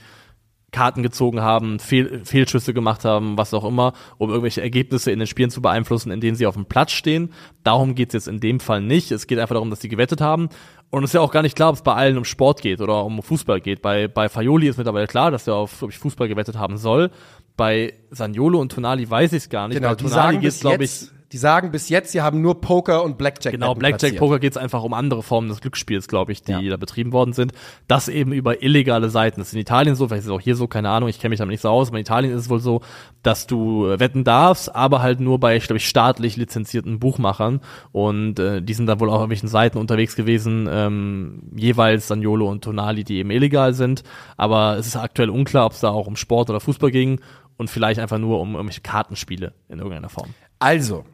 Karten 0.71 1.03
gezogen 1.03 1.41
haben, 1.41 1.79
Fehl 1.79 2.21
Fehlschüsse 2.23 2.73
gemacht 2.73 3.03
haben, 3.03 3.37
was 3.37 3.53
auch 3.53 3.65
immer, 3.65 3.91
um 4.17 4.29
irgendwelche 4.29 4.61
Ergebnisse 4.61 5.11
in 5.11 5.19
den 5.19 5.27
Spielen 5.27 5.49
zu 5.49 5.61
beeinflussen, 5.61 6.11
in 6.11 6.21
denen 6.21 6.37
sie 6.37 6.45
auf 6.47 6.55
dem 6.55 6.65
Platz 6.65 6.91
stehen. 6.93 7.33
Darum 7.63 7.93
geht's 7.93 8.13
jetzt 8.13 8.29
in 8.29 8.39
dem 8.39 8.61
Fall 8.61 8.81
nicht. 8.81 9.11
Es 9.11 9.27
geht 9.27 9.37
einfach 9.37 9.55
darum, 9.55 9.69
dass 9.69 9.81
sie 9.81 9.89
gewettet 9.89 10.21
haben. 10.21 10.47
Und 10.91 11.05
es 11.05 11.11
ist 11.11 11.13
ja 11.13 11.21
auch 11.21 11.31
gar 11.31 11.41
nicht 11.41 11.55
klar, 11.55 11.69
ob 11.69 11.75
es 11.75 11.81
bei 11.81 11.93
allen 11.93 12.17
um 12.17 12.25
Sport 12.25 12.61
geht 12.61 12.81
oder 12.81 13.05
um 13.05 13.23
Fußball 13.23 13.61
geht. 13.61 13.81
Bei, 13.81 14.09
bei 14.09 14.27
Faioli 14.27 14.67
ist 14.67 14.77
mittlerweile 14.77 15.07
klar, 15.07 15.31
dass 15.31 15.47
er 15.47 15.55
auf 15.55 15.79
glaub 15.79 15.89
ich, 15.89 15.97
Fußball 15.97 16.27
gewettet 16.27 16.57
haben 16.57 16.77
soll. 16.77 17.11
Bei 17.55 17.93
Saniolo 18.11 18.59
und 18.59 18.73
Tonali 18.73 19.09
weiß 19.09 19.31
ich 19.31 19.43
es 19.43 19.49
gar 19.49 19.69
nicht. 19.69 19.77
Genau, 19.77 19.89
bei 19.89 19.95
die 19.95 20.03
Tonali 20.03 20.37
bis 20.39 20.59
glaube 20.59 20.83
ich, 20.83 21.07
die 21.31 21.37
sagen 21.37 21.71
bis 21.71 21.87
jetzt, 21.89 22.11
sie 22.11 22.21
haben 22.21 22.41
nur 22.41 22.59
Poker 22.59 23.03
und 23.03 23.17
Blackjack. 23.17 23.53
Genau, 23.53 23.73
Blackjack, 23.73 23.99
platziert. 23.99 24.19
Poker 24.19 24.39
geht 24.39 24.51
es 24.51 24.57
einfach 24.57 24.83
um 24.83 24.93
andere 24.93 25.23
Formen 25.23 25.47
des 25.47 25.61
Glücksspiels, 25.61 26.07
glaube 26.07 26.31
ich, 26.33 26.43
die 26.43 26.51
Ja. 26.51 26.61
da 26.71 26.77
betrieben 26.77 27.13
worden 27.13 27.33
sind. 27.33 27.53
Das 27.87 28.09
eben 28.09 28.33
über 28.33 28.61
illegale 28.61 29.09
Seiten. 29.09 29.39
Das 29.39 29.49
ist 29.49 29.53
in 29.53 29.59
Italien 29.61 29.95
so, 29.95 30.07
vielleicht 30.07 30.21
ist 30.21 30.25
es 30.27 30.31
auch 30.31 30.41
hier 30.41 30.55
so, 30.55 30.67
keine 30.67 30.89
Ahnung, 30.89 31.07
ich 31.09 31.19
kenne 31.19 31.29
mich 31.29 31.39
damit 31.39 31.51
nicht 31.53 31.61
so 31.61 31.69
aus, 31.69 31.87
aber 31.87 31.97
in 31.97 32.01
Italien 32.01 32.33
ist 32.33 32.41
es 32.41 32.49
wohl 32.49 32.59
so, 32.59 32.81
dass 33.23 33.47
du 33.47 33.87
äh, 33.87 33.99
wetten 33.99 34.23
darfst, 34.23 34.75
aber 34.75 35.01
halt 35.01 35.19
nur 35.19 35.39
bei, 35.39 35.57
glaube 35.59 35.77
ich, 35.77 35.87
staatlich 35.87 36.35
lizenzierten 36.37 36.99
Buchmachern. 36.99 37.61
Und 37.91 38.39
äh, 38.39 38.61
die 38.61 38.73
sind 38.73 38.87
dann 38.87 38.99
wohl 38.99 39.09
auch 39.09 39.13
auf 39.13 39.19
irgendwelchen 39.21 39.49
Seiten 39.49 39.77
unterwegs 39.77 40.15
gewesen, 40.15 40.67
ähm, 40.69 41.43
jeweils 41.55 42.07
Saniolo 42.07 42.49
und 42.49 42.63
Tonali, 42.63 43.03
die 43.03 43.17
eben 43.17 43.31
illegal 43.31 43.73
sind. 43.73 44.03
Aber 44.37 44.77
es 44.77 44.87
ist 44.87 44.95
aktuell 44.97 45.29
unklar, 45.29 45.65
ob 45.67 45.71
es 45.73 45.79
da 45.79 45.89
auch 45.89 46.07
um 46.07 46.15
Sport 46.15 46.49
oder 46.49 46.59
Fußball 46.59 46.91
ging 46.91 47.21
und 47.57 47.69
vielleicht 47.69 47.99
einfach 47.99 48.17
nur 48.17 48.39
um 48.39 48.55
irgendwelche 48.55 48.81
Kartenspiele 48.81 49.53
in 49.69 49.77
irgendeiner 49.77 50.09
Form. 50.09 50.33
Also, 50.59 51.05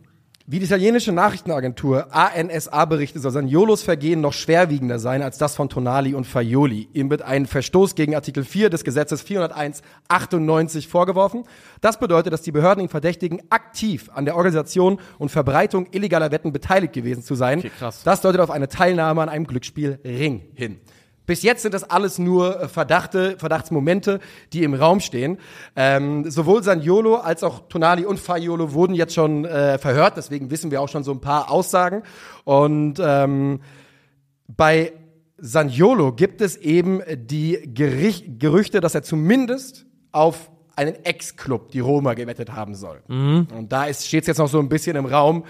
wie 0.49 0.59
die 0.59 0.65
italienische 0.65 1.11
Nachrichtenagentur 1.11 2.07
ANSA 2.15 2.85
berichtet, 2.85 3.21
soll 3.21 3.31
Saniolos 3.31 3.83
Vergehen 3.83 4.21
noch 4.21 4.31
schwerwiegender 4.31 4.97
sein 4.97 5.21
als 5.21 5.37
das 5.37 5.57
von 5.57 5.67
Tonali 5.67 6.13
und 6.13 6.25
Faioli. 6.25 6.87
Ihm 6.93 7.09
wird 7.09 7.21
ein 7.21 7.45
Verstoß 7.45 7.95
gegen 7.95 8.15
Artikel 8.15 8.45
4 8.45 8.69
des 8.69 8.85
Gesetzes 8.85 9.25
401-98 9.27 10.87
vorgeworfen. 10.87 11.43
Das 11.81 11.99
bedeutet, 11.99 12.31
dass 12.31 12.43
die 12.43 12.53
Behörden 12.53 12.81
ihn 12.81 12.87
verdächtigen, 12.87 13.41
aktiv 13.49 14.09
an 14.13 14.23
der 14.23 14.37
Organisation 14.37 15.01
und 15.17 15.31
Verbreitung 15.31 15.87
illegaler 15.91 16.31
Wetten 16.31 16.53
beteiligt 16.53 16.93
gewesen 16.93 17.23
zu 17.23 17.35
sein. 17.35 17.59
Okay, 17.59 17.71
krass. 17.77 18.03
Das 18.05 18.21
deutet 18.21 18.39
auf 18.39 18.49
eine 18.49 18.69
Teilnahme 18.69 19.21
an 19.21 19.27
einem 19.27 19.47
Glücksspielring 19.47 20.43
hin. 20.55 20.79
Bis 21.27 21.43
jetzt 21.43 21.61
sind 21.61 21.73
das 21.73 21.87
alles 21.87 22.17
nur 22.17 22.61
äh, 22.61 22.67
Verdachte, 22.67 23.35
Verdachtsmomente, 23.37 24.19
die 24.53 24.63
im 24.63 24.73
Raum 24.73 25.01
stehen. 25.01 25.37
Ähm, 25.75 26.31
sowohl 26.31 26.63
Saniolo 26.63 27.17
als 27.17 27.43
auch 27.43 27.67
Tonali 27.67 28.05
und 28.05 28.19
Faiolo 28.19 28.73
wurden 28.73 28.95
jetzt 28.95 29.13
schon 29.13 29.45
äh, 29.45 29.77
verhört, 29.77 30.17
deswegen 30.17 30.49
wissen 30.49 30.71
wir 30.71 30.81
auch 30.81 30.89
schon 30.89 31.03
so 31.03 31.11
ein 31.11 31.21
paar 31.21 31.51
Aussagen. 31.51 32.01
Und 32.45 32.95
ähm, 32.99 33.59
bei 34.47 34.93
Saniolo 35.37 36.13
gibt 36.13 36.41
es 36.41 36.55
eben 36.55 37.01
die 37.15 37.59
Gericht 37.73 38.39
Gerüchte, 38.39 38.79
dass 38.79 38.95
er 38.95 39.03
zumindest 39.03 39.85
auf 40.11 40.49
einen 40.77 40.95
Ex-Club, 41.03 41.71
die 41.71 41.79
Roma, 41.79 42.13
gewettet 42.13 42.53
haben 42.53 42.73
soll. 42.73 43.01
Und 43.53 43.71
da 43.71 43.91
steht 43.93 44.21
es 44.21 44.27
jetzt 44.27 44.37
noch 44.37 44.47
so 44.47 44.59
ein 44.59 44.69
bisschen 44.69 44.95
im 44.95 45.05
Raum, 45.05 45.43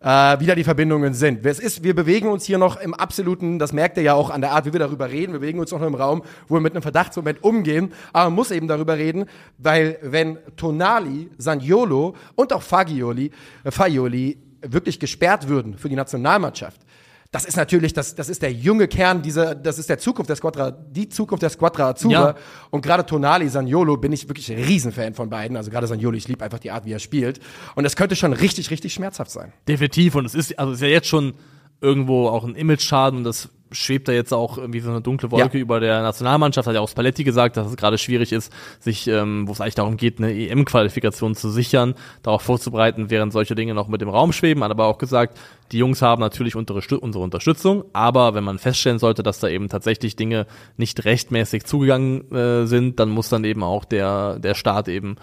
äh, 0.00 0.04
da 0.04 0.54
die 0.54 0.64
Verbindungen 0.64 1.14
sind. 1.14 1.44
Es 1.44 1.58
ist, 1.58 1.84
wir 1.84 1.94
bewegen 1.94 2.28
uns 2.28 2.44
hier 2.44 2.58
noch 2.58 2.80
im 2.80 2.94
absoluten, 2.94 3.58
das 3.58 3.72
merkt 3.72 3.96
ihr 3.98 4.02
ja 4.02 4.14
auch 4.14 4.30
an 4.30 4.40
der 4.40 4.52
Art, 4.52 4.64
wie 4.64 4.72
wir 4.72 4.80
darüber 4.80 5.10
reden, 5.10 5.32
wir 5.32 5.40
bewegen 5.40 5.60
uns 5.60 5.70
noch 5.70 5.82
im 5.82 5.94
Raum, 5.94 6.22
wo 6.48 6.56
wir 6.56 6.60
mit 6.60 6.72
einem 6.72 6.82
Verdachtsmoment 6.82 7.42
umgehen, 7.44 7.92
aber 8.12 8.24
man 8.24 8.34
muss 8.34 8.50
eben 8.50 8.66
darüber 8.66 8.96
reden, 8.96 9.26
weil 9.58 9.98
wenn 10.02 10.38
Tonali, 10.56 11.30
Saniolo 11.36 12.14
und 12.34 12.52
auch 12.52 12.62
Fagioli, 12.62 13.30
äh, 13.64 13.70
Faioli 13.70 14.38
wirklich 14.62 14.98
gesperrt 14.98 15.48
würden 15.48 15.76
für 15.76 15.88
die 15.88 15.96
Nationalmannschaft, 15.96 16.80
das 17.32 17.44
ist 17.44 17.56
natürlich, 17.56 17.92
das, 17.92 18.16
das 18.16 18.28
ist 18.28 18.42
der 18.42 18.52
junge 18.52 18.88
Kern 18.88 19.22
dieser, 19.22 19.54
das 19.54 19.78
ist 19.78 19.88
der 19.88 19.98
Zukunft 19.98 20.28
der 20.28 20.36
Squadra, 20.36 20.72
die 20.72 21.08
Zukunft 21.08 21.42
der 21.42 21.50
Squadra 21.50 21.90
Azzurra. 21.90 22.30
Ja. 22.30 22.34
Und 22.70 22.82
gerade 22.82 23.06
Tonali, 23.06 23.48
Saniolo 23.48 23.96
bin 23.96 24.10
ich 24.10 24.28
wirklich 24.28 24.50
ein 24.50 24.58
Riesenfan 24.58 25.14
von 25.14 25.30
beiden. 25.30 25.56
Also 25.56 25.70
gerade 25.70 25.86
Saniolo, 25.86 26.16
ich 26.16 26.26
liebe 26.26 26.44
einfach 26.44 26.58
die 26.58 26.72
Art, 26.72 26.86
wie 26.86 26.92
er 26.92 26.98
spielt. 26.98 27.38
Und 27.76 27.84
das 27.84 27.94
könnte 27.94 28.16
schon 28.16 28.32
richtig, 28.32 28.70
richtig 28.70 28.92
schmerzhaft 28.94 29.30
sein. 29.30 29.52
Definitiv. 29.68 30.16
Und 30.16 30.24
es 30.24 30.34
ist, 30.34 30.58
also 30.58 30.72
es 30.72 30.78
ist 30.78 30.82
ja 30.82 30.88
jetzt 30.88 31.06
schon 31.06 31.34
irgendwo 31.80 32.28
auch 32.28 32.44
ein 32.44 32.54
Image-Schaden 32.54 33.18
und 33.18 33.24
das 33.24 33.48
schwebt 33.72 34.08
da 34.08 34.12
jetzt 34.12 34.34
auch 34.34 34.58
irgendwie 34.58 34.80
so 34.80 34.90
eine 34.90 35.00
dunkle 35.00 35.30
Wolke 35.30 35.56
Ja. 35.56 35.62
über 35.62 35.78
der 35.78 36.02
Nationalmannschaft. 36.02 36.66
Hat 36.66 36.74
ja 36.74 36.80
auch 36.80 36.88
Spalletti 36.88 37.22
gesagt, 37.22 37.56
dass 37.56 37.68
es 37.68 37.76
gerade 37.76 37.98
schwierig 37.98 38.32
ist, 38.32 38.52
sich, 38.80 39.06
ähm, 39.06 39.46
wo 39.46 39.52
es 39.52 39.60
eigentlich 39.60 39.76
darum 39.76 39.96
geht, 39.96 40.18
eine 40.18 40.32
EM-Qualifikation 40.32 41.36
zu 41.36 41.50
sichern, 41.50 41.94
darauf 42.24 42.42
vorzubereiten, 42.42 43.10
während 43.10 43.32
solche 43.32 43.54
Dinge 43.54 43.72
noch 43.74 43.86
mit 43.86 44.02
im 44.02 44.08
Raum 44.08 44.32
schweben. 44.32 44.64
Hat 44.64 44.72
aber 44.72 44.86
auch 44.86 44.98
gesagt, 44.98 45.38
die 45.70 45.78
Jungs 45.78 46.02
haben 46.02 46.18
natürlich 46.20 46.56
unsere, 46.56 46.80
Stü- 46.80 46.96
unsere 46.96 47.22
Unterstützung, 47.22 47.84
aber 47.92 48.34
wenn 48.34 48.42
man 48.42 48.58
feststellen 48.58 48.98
sollte, 48.98 49.22
dass 49.22 49.38
da 49.38 49.46
eben 49.46 49.68
tatsächlich 49.68 50.16
Dinge 50.16 50.48
nicht 50.76 51.04
rechtmäßig 51.04 51.62
zugegangen 51.64 52.28
äh, 52.32 52.66
sind, 52.66 52.98
dann 52.98 53.08
muss 53.10 53.28
dann 53.28 53.44
eben 53.44 53.62
auch 53.62 53.84
der, 53.84 54.40
der 54.40 54.54
Staat 54.56 54.88
eben 54.88 55.14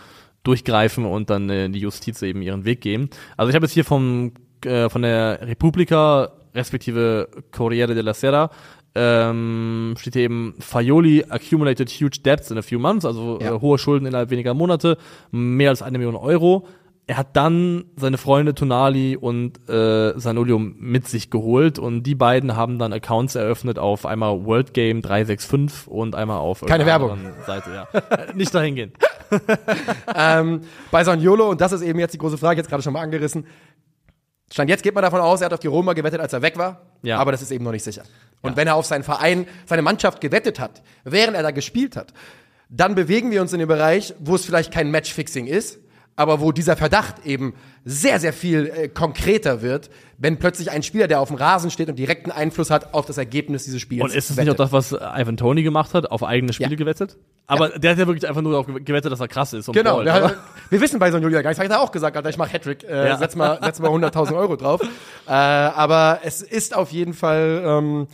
durchgreifen 0.44 1.04
und 1.04 1.30
dann 1.30 1.50
äh, 1.50 1.70
die 1.70 1.80
Justiz 1.80 2.22
eben 2.22 2.42
ihren 2.42 2.64
Weg 2.64 2.80
gehen. 2.80 3.10
Also 3.36 3.50
ich 3.50 3.56
habe 3.56 3.66
jetzt 3.66 3.74
hier 3.74 3.84
vom, 3.84 4.32
äh, 4.64 4.88
von 4.88 5.02
der 5.02 5.40
Repubblica 5.42 6.32
respektive 6.58 7.30
Corriere 7.52 7.96
della 7.96 8.14
Sera 8.14 8.50
ähm, 8.96 9.94
steht 9.98 10.14
hier 10.14 10.24
eben 10.24 10.56
Faioli 10.60 11.24
accumulated 11.30 11.90
huge 11.90 12.20
debts 12.26 12.50
in 12.52 12.58
a 12.58 12.62
few 12.64 12.80
months, 12.80 13.06
also 13.06 13.38
Ja. 13.40 13.56
äh, 13.56 13.60
hohe 13.62 13.78
Schulden 13.78 14.08
innerhalb 14.08 14.32
weniger 14.32 14.54
Monate, 14.56 14.98
mehr 15.32 15.70
als 15.70 15.82
eine 15.84 15.98
Million 16.00 16.16
Euro. 16.16 16.68
Er 17.10 17.16
hat 17.16 17.38
dann 17.38 17.86
seine 17.96 18.18
Freunde 18.18 18.54
Tonali 18.54 19.16
und 19.16 19.70
äh, 19.70 20.20
Sanolio 20.20 20.60
mit 20.60 21.08
sich 21.08 21.30
geholt 21.30 21.80
und 21.80 22.04
die 22.04 22.16
beiden 22.16 22.58
haben 22.58 22.80
dann 22.80 22.92
Accounts 22.92 23.36
eröffnet 23.36 23.80
auf 23.80 24.06
einmal 24.06 24.44
World 24.46 24.74
Game 24.74 25.02
365 25.02 25.88
und 25.88 26.16
einmal 26.16 26.40
auf 26.40 26.66
Keine 26.66 26.86
Werbung. 26.86 27.18
Seite, 27.46 27.70
ja. 27.74 27.88
Äh, 28.10 28.34
Nicht 28.36 28.54
dahin 28.54 28.76
gehen. 28.76 28.92
ähm, 30.16 30.62
bei 30.92 31.04
Saniolo, 31.04 31.50
und 31.52 31.62
das 31.62 31.72
ist 31.72 31.82
eben 31.82 32.00
jetzt 32.00 32.14
die 32.14 32.18
große 32.18 32.38
Frage, 32.38 32.60
jetzt 32.60 32.70
gerade 32.70 32.84
schon 32.84 32.94
mal 32.94 33.02
angerissen. 33.02 33.46
Stand 34.52 34.70
jetzt 34.70 34.84
geht 34.84 34.96
man 34.96 35.04
davon 35.04 35.20
aus, 35.20 35.42
er 35.42 35.46
hat 35.46 35.54
auf 35.54 35.60
die 35.60 35.68
Roma 35.68 35.94
gewettet, 35.94 36.22
als 36.22 36.34
er 36.34 36.42
weg 36.42 36.58
war. 36.58 36.82
Ja. 37.02 37.18
Aber 37.20 37.32
das 37.32 37.42
ist 37.42 37.52
eben 37.52 37.64
noch 37.64 37.72
nicht 37.72 37.84
sicher. 37.84 38.04
Und 38.42 38.56
wenn 38.56 38.68
er 38.68 38.76
auf 38.76 38.86
seinen 38.86 39.04
Verein, 39.04 39.48
seine 39.66 39.82
Mannschaft 39.82 40.22
gewettet 40.22 40.60
hat, 40.60 40.82
während 41.04 41.36
er 41.36 41.44
da 41.44 41.52
gespielt 41.52 41.96
hat, 41.96 42.14
dann 42.70 42.96
bewegen 42.96 43.32
wir 43.32 43.42
uns 43.42 43.54
in 43.54 43.60
den 43.60 43.68
Bereich, 43.68 44.14
wo 44.20 44.36
es 44.36 44.46
vielleicht 44.46 44.74
kein 44.74 44.92
Matchfixing 44.92 45.48
ist, 45.48 45.80
aber 46.18 46.42
wo 46.42 46.52
dieser 46.52 46.76
Verdacht 46.76 47.26
eben 47.26 47.54
sehr, 47.86 48.20
sehr 48.20 48.34
viel 48.34 48.66
äh, 48.76 48.88
konkreter 48.90 49.62
wird, 49.62 49.90
wenn 50.18 50.38
plötzlich 50.38 50.72
ein 50.72 50.82
Spieler, 50.82 51.08
der 51.08 51.22
auf 51.22 51.28
dem 51.30 51.38
Rasen 51.38 51.70
steht 51.70 51.90
und 51.90 51.98
direkten 51.98 52.32
Einfluss 52.32 52.72
hat 52.72 52.94
auf 52.96 53.06
das 53.06 53.20
Ergebnis 53.20 53.66
dieses 53.66 53.80
Spiels. 53.80 54.04
Und 54.04 54.14
ist 54.16 54.32
es 54.32 54.36
nicht 54.36 54.50
auch 54.50 54.56
das, 54.56 54.72
was 54.72 54.92
Ivan 54.94 55.38
Tony 55.38 55.62
gemacht 55.62 55.94
hat, 55.94 56.10
auf 56.12 56.24
eigene 56.24 56.52
Spiele 56.54 56.72
Ja. 56.72 56.76
gewettet? 56.76 57.18
Aber 57.46 57.70
der 57.70 57.92
hat 57.92 58.00
ja 58.00 58.08
wirklich 58.08 58.28
einfach 58.28 58.42
nur 58.42 58.52
darauf 58.52 58.66
gewettet, 58.66 59.12
dass 59.12 59.20
er 59.20 59.28
krass 59.28 59.54
ist. 59.54 59.72
Genau, 59.72 60.02
oder? 60.02 60.12
hat, 60.12 60.38
wir 60.72 60.82
wissen 60.82 61.00
bei 61.00 61.12
so 61.12 61.18
einem 61.18 61.24
Julia 61.24 61.42
nichts, 61.44 61.60
hat 61.60 61.70
er 61.70 61.80
auch 61.82 61.92
gesagt, 61.92 62.18
Alter, 62.18 62.30
ich 62.30 62.38
mach 62.38 62.52
Hattrick, 62.52 62.84
äh, 62.84 63.10
Ja. 63.10 63.18
setz 63.18 63.36
mal, 63.36 63.60
setz 63.64 63.80
mal 63.80 63.90
100.000 63.92 64.36
Euro 64.36 64.56
drauf. 64.58 64.82
Äh, 65.28 65.32
aber 65.32 66.22
es 66.24 66.42
ist 66.42 66.74
auf 66.74 66.92
jeden 66.94 67.14
Fall 67.14 67.62
ähm, 67.66 68.08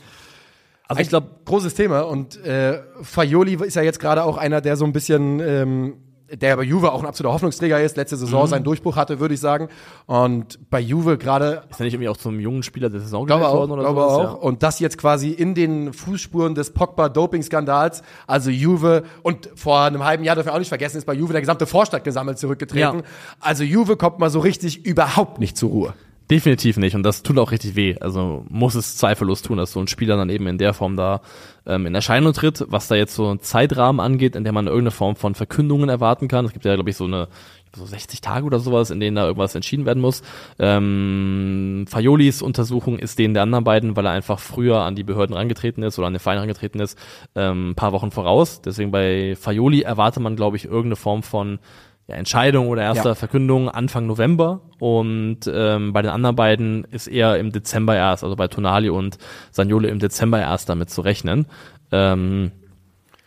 also 0.87 0.99
ein 0.99 1.03
ich 1.03 1.09
glaube, 1.09 1.27
großes 1.45 1.75
Thema 1.75 2.01
und 2.01 2.43
äh, 2.43 2.81
Faioli 3.03 3.53
ist 3.63 3.75
ja 3.75 3.83
jetzt 3.83 3.99
gerade 3.99 4.23
auch 4.23 4.37
einer, 4.37 4.61
der 4.61 4.77
so 4.77 4.85
ein 4.85 4.93
bisschen 4.93 5.39
ähm, 5.39 5.93
der 6.35 6.57
bei 6.57 6.63
Juve 6.63 6.91
auch 6.91 7.01
ein 7.01 7.05
absoluter 7.07 7.33
Hoffnungsträger 7.33 7.81
ist, 7.81 7.97
letzte 7.97 8.17
Saison 8.17 8.47
seinen 8.47 8.63
Durchbruch 8.63 8.95
hatte, 8.95 9.19
würde 9.19 9.33
ich 9.33 9.39
sagen. 9.39 9.69
Und 10.05 10.59
bei 10.69 10.79
Juve 10.79 11.17
gerade 11.17 11.63
ist 11.69 11.79
er 11.79 11.85
nicht 11.85 11.93
irgendwie 11.93 12.09
auch 12.09 12.17
zum 12.17 12.39
jungen 12.39 12.63
Spieler 12.63 12.89
der 12.89 13.01
Saison 13.01 13.25
gewählt 13.25 13.43
worden 13.43 13.71
oder 13.71 13.83
glaube 13.83 14.01
sowas? 14.01 14.27
auch. 14.27 14.41
Und 14.41 14.63
das 14.63 14.79
jetzt 14.79 14.97
quasi 14.97 15.29
in 15.29 15.55
den 15.55 15.93
Fußspuren 15.93 16.55
des 16.55 16.73
Pogba-Doping-Skandals, 16.73 18.03
also 18.27 18.49
Juve, 18.49 19.03
und 19.21 19.49
vor 19.55 19.81
einem 19.81 20.03
halben 20.03 20.23
Jahr 20.23 20.35
dürfen 20.35 20.49
wir 20.49 20.53
auch 20.55 20.59
nicht 20.59 20.69
vergessen, 20.69 20.97
ist 20.97 21.05
bei 21.05 21.13
Juve 21.13 21.33
der 21.33 21.41
gesamte 21.41 21.65
Vorstand 21.65 22.03
gesammelt 22.03 22.39
zurückgetreten. 22.39 22.99
Ja. 22.99 23.05
Also 23.39 23.63
Juve 23.63 23.97
kommt 23.97 24.19
mal 24.19 24.29
so 24.29 24.39
richtig 24.39 24.85
überhaupt 24.85 25.39
nicht 25.39 25.57
zur 25.57 25.69
Ruhe. 25.69 25.93
Definitiv 26.33 26.77
nicht. 26.77 26.95
Und 26.95 27.03
das 27.03 27.21
tut 27.21 27.37
auch 27.37 27.51
richtig 27.51 27.75
weh. 27.75 27.95
Also 27.99 28.43
muss 28.49 28.73
es 28.73 28.97
zweifellos 28.97 29.43
tun, 29.43 29.59
dass 29.59 29.71
so 29.71 29.79
ein 29.79 29.87
Spieler 29.87 30.17
dann 30.17 30.31
eben 30.31 30.47
in 30.47 30.57
der 30.57 30.73
Form 30.73 30.97
da 30.97 31.21
ähm, 31.67 31.85
in 31.85 31.93
Erscheinung 31.93 32.33
tritt. 32.33 32.65
Was 32.69 32.87
da 32.87 32.95
jetzt 32.95 33.13
so 33.13 33.27
einen 33.27 33.39
Zeitrahmen 33.39 33.99
angeht, 33.99 34.35
in 34.35 34.43
der 34.43 34.51
man 34.51 34.65
irgendeine 34.65 34.89
Form 34.89 35.15
von 35.15 35.35
Verkündungen 35.35 35.89
erwarten 35.89 36.27
kann. 36.27 36.45
Es 36.45 36.51
gibt 36.51 36.65
ja, 36.65 36.73
glaube 36.73 36.89
ich, 36.89 36.97
so 36.97 37.03
eine 37.03 37.27
so 37.75 37.85
60 37.85 38.21
Tage 38.21 38.47
oder 38.47 38.57
sowas, 38.57 38.89
in 38.89 38.99
denen 38.99 39.15
da 39.15 39.25
irgendwas 39.27 39.53
entschieden 39.53 39.85
werden 39.85 40.01
muss. 40.01 40.23
Ähm, 40.57 41.85
Fajolis 41.87 42.41
Untersuchung 42.41 42.97
ist 42.97 43.19
denen 43.19 43.35
der 43.35 43.43
anderen 43.43 43.63
beiden, 43.63 43.95
weil 43.95 44.07
er 44.07 44.13
einfach 44.13 44.39
früher 44.39 44.79
an 44.81 44.95
die 44.95 45.03
Behörden 45.03 45.35
rangetreten 45.35 45.83
ist 45.83 45.99
oder 45.99 46.07
an 46.07 46.13
den 46.13 46.19
Verein 46.19 46.39
rangetreten 46.39 46.81
ist, 46.81 46.97
ähm, 47.35 47.71
ein 47.71 47.75
paar 47.75 47.91
Wochen 47.91 48.09
voraus. 48.09 48.63
Deswegen 48.63 48.89
bei 48.89 49.35
Fajoli 49.35 49.81
erwartet 49.81 50.23
man, 50.23 50.35
glaube 50.35 50.57
ich, 50.57 50.65
irgendeine 50.65 50.95
Form 50.95 51.21
von 51.21 51.59
ja, 52.07 52.15
Entscheidung 52.15 52.67
oder 52.67 52.81
erster 52.81 53.09
Ja. 53.09 53.15
Verkündung 53.15 53.69
Anfang 53.69 54.07
November 54.07 54.61
und 54.79 55.39
ähm, 55.47 55.93
bei 55.93 56.01
den 56.01 56.11
anderen 56.11 56.35
beiden 56.35 56.83
ist 56.85 57.07
eher 57.07 57.37
im 57.37 57.51
Dezember 57.51 57.95
erst, 57.95 58.23
also 58.23 58.35
bei 58.35 58.47
Tonali 58.47 58.89
und 58.89 59.17
Sagnole 59.51 59.87
im 59.87 59.99
Dezember 59.99 60.39
erst 60.39 60.69
damit 60.69 60.89
zu 60.89 61.01
rechnen. 61.01 61.45
Ähm, 61.91 62.51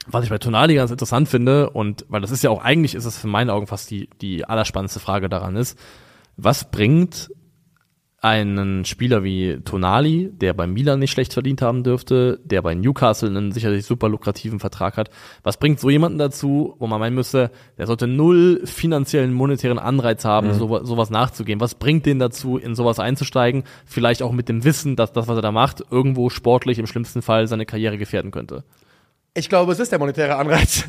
was 0.08 0.24
ich 0.24 0.30
bei 0.30 0.38
Tonali 0.38 0.74
ganz 0.74 0.90
interessant 0.90 1.28
finde 1.28 1.70
und 1.70 2.04
weil 2.08 2.20
das 2.20 2.30
ist 2.30 2.42
ja 2.42 2.50
auch 2.50 2.62
eigentlich 2.62 2.94
ist 2.94 3.06
es 3.06 3.18
für 3.18 3.26
meine 3.26 3.52
Augen 3.52 3.66
fast 3.66 3.90
die 3.90 4.08
die 4.20 4.44
allerspannendste 4.44 5.00
Frage 5.00 5.28
daran 5.28 5.56
ist, 5.56 5.78
was 6.36 6.70
bringt 6.70 7.30
einen 8.22 8.84
Spieler 8.86 9.22
wie 9.22 9.60
Tonali, 9.64 10.30
der 10.32 10.54
bei 10.54 10.66
Milan 10.66 10.98
nicht 10.98 11.10
schlecht 11.10 11.34
verdient 11.34 11.60
haben 11.60 11.84
dürfte, 11.84 12.40
der 12.44 12.62
bei 12.62 12.74
Newcastle 12.74 13.28
einen 13.28 13.52
sicherlich 13.52 13.84
super 13.84 14.08
lukrativen 14.08 14.58
Vertrag 14.58 14.96
hat. 14.96 15.10
Was 15.42 15.58
bringt 15.58 15.78
so 15.78 15.90
jemanden 15.90 16.18
dazu, 16.18 16.74
wo 16.78 16.86
man 16.86 16.98
meinen 16.98 17.14
müsste, 17.14 17.50
der 17.76 17.86
sollte 17.86 18.06
null 18.06 18.62
finanziellen 18.64 19.34
monetären 19.34 19.78
Anreiz 19.78 20.24
haben, 20.24 20.54
so, 20.54 20.82
sowas 20.84 21.10
nachzugehen? 21.10 21.60
Was 21.60 21.74
bringt 21.74 22.06
den 22.06 22.18
dazu, 22.18 22.56
in 22.56 22.74
sowas 22.74 22.98
einzusteigen? 22.98 23.64
Vielleicht 23.84 24.22
auch 24.22 24.32
mit 24.32 24.48
dem 24.48 24.64
Wissen, 24.64 24.96
dass 24.96 25.12
das, 25.12 25.28
was 25.28 25.36
er 25.36 25.42
da 25.42 25.52
macht, 25.52 25.84
irgendwo 25.90 26.30
sportlich 26.30 26.78
im 26.78 26.86
schlimmsten 26.86 27.20
Fall 27.20 27.46
seine 27.46 27.66
Karriere 27.66 27.98
gefährden 27.98 28.30
könnte. 28.30 28.64
Ich 29.34 29.50
glaube, 29.50 29.72
es 29.72 29.78
ist 29.78 29.92
der 29.92 29.98
monetäre 29.98 30.36
Anreiz. 30.36 30.84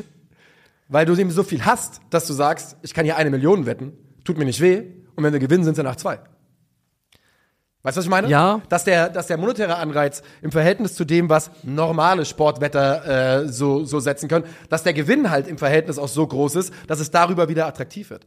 Weil 0.88 1.05
du 1.05 1.13
eben 1.17 1.32
so 1.32 1.43
viel 1.43 1.65
hast, 1.65 1.99
dass 2.09 2.25
du 2.25 2.34
sagst, 2.34 2.78
ich 2.82 2.93
kann 2.93 3.03
hier 3.03 3.17
eine 3.17 3.30
Million 3.30 3.65
wetten, 3.65 3.91
tut 4.23 4.38
mir 4.38 4.45
nicht 4.45 4.61
weh, 4.61 4.84
und 5.17 5.23
wenn 5.23 5.34
wir 5.34 5.39
gewinnen, 5.41 5.65
sind 5.65 5.73
es 5.73 5.78
ja 5.78 5.84
nach 5.84 5.97
zwei. 5.97 6.19
Weißt 7.88 7.96
du, 7.96 8.00
was 8.00 8.06
ich 8.06 8.12
meine? 8.12 8.28
Ja. 8.28 8.62
Dass 8.68 8.84
der, 8.84 9.08
dass 9.08 9.28
der 9.28 9.38
monetäre 9.38 9.78
Anreiz 9.78 10.22
im 10.42 10.52
Verhältnis 10.52 10.94
zu 10.94 11.06
dem, 11.06 11.30
was 11.30 11.52
normale 11.64 12.26
Sportwetter 12.26 13.46
äh, 13.46 13.48
so, 13.48 13.86
so 13.86 14.02
setzen 14.02 14.28
können, 14.28 14.44
dass 14.68 14.84
der 14.84 14.92
Gewinn 14.92 15.32
halt 15.32 15.48
im 15.48 15.58
Verhältnis 15.58 15.98
auch 15.98 16.10
so 16.10 16.28
groß 16.28 16.56
ist, 16.56 16.74
dass 16.88 17.00
es 17.00 17.12
darüber 17.12 17.48
wieder 17.48 17.66
attraktiv 17.66 18.10
wird. 18.10 18.26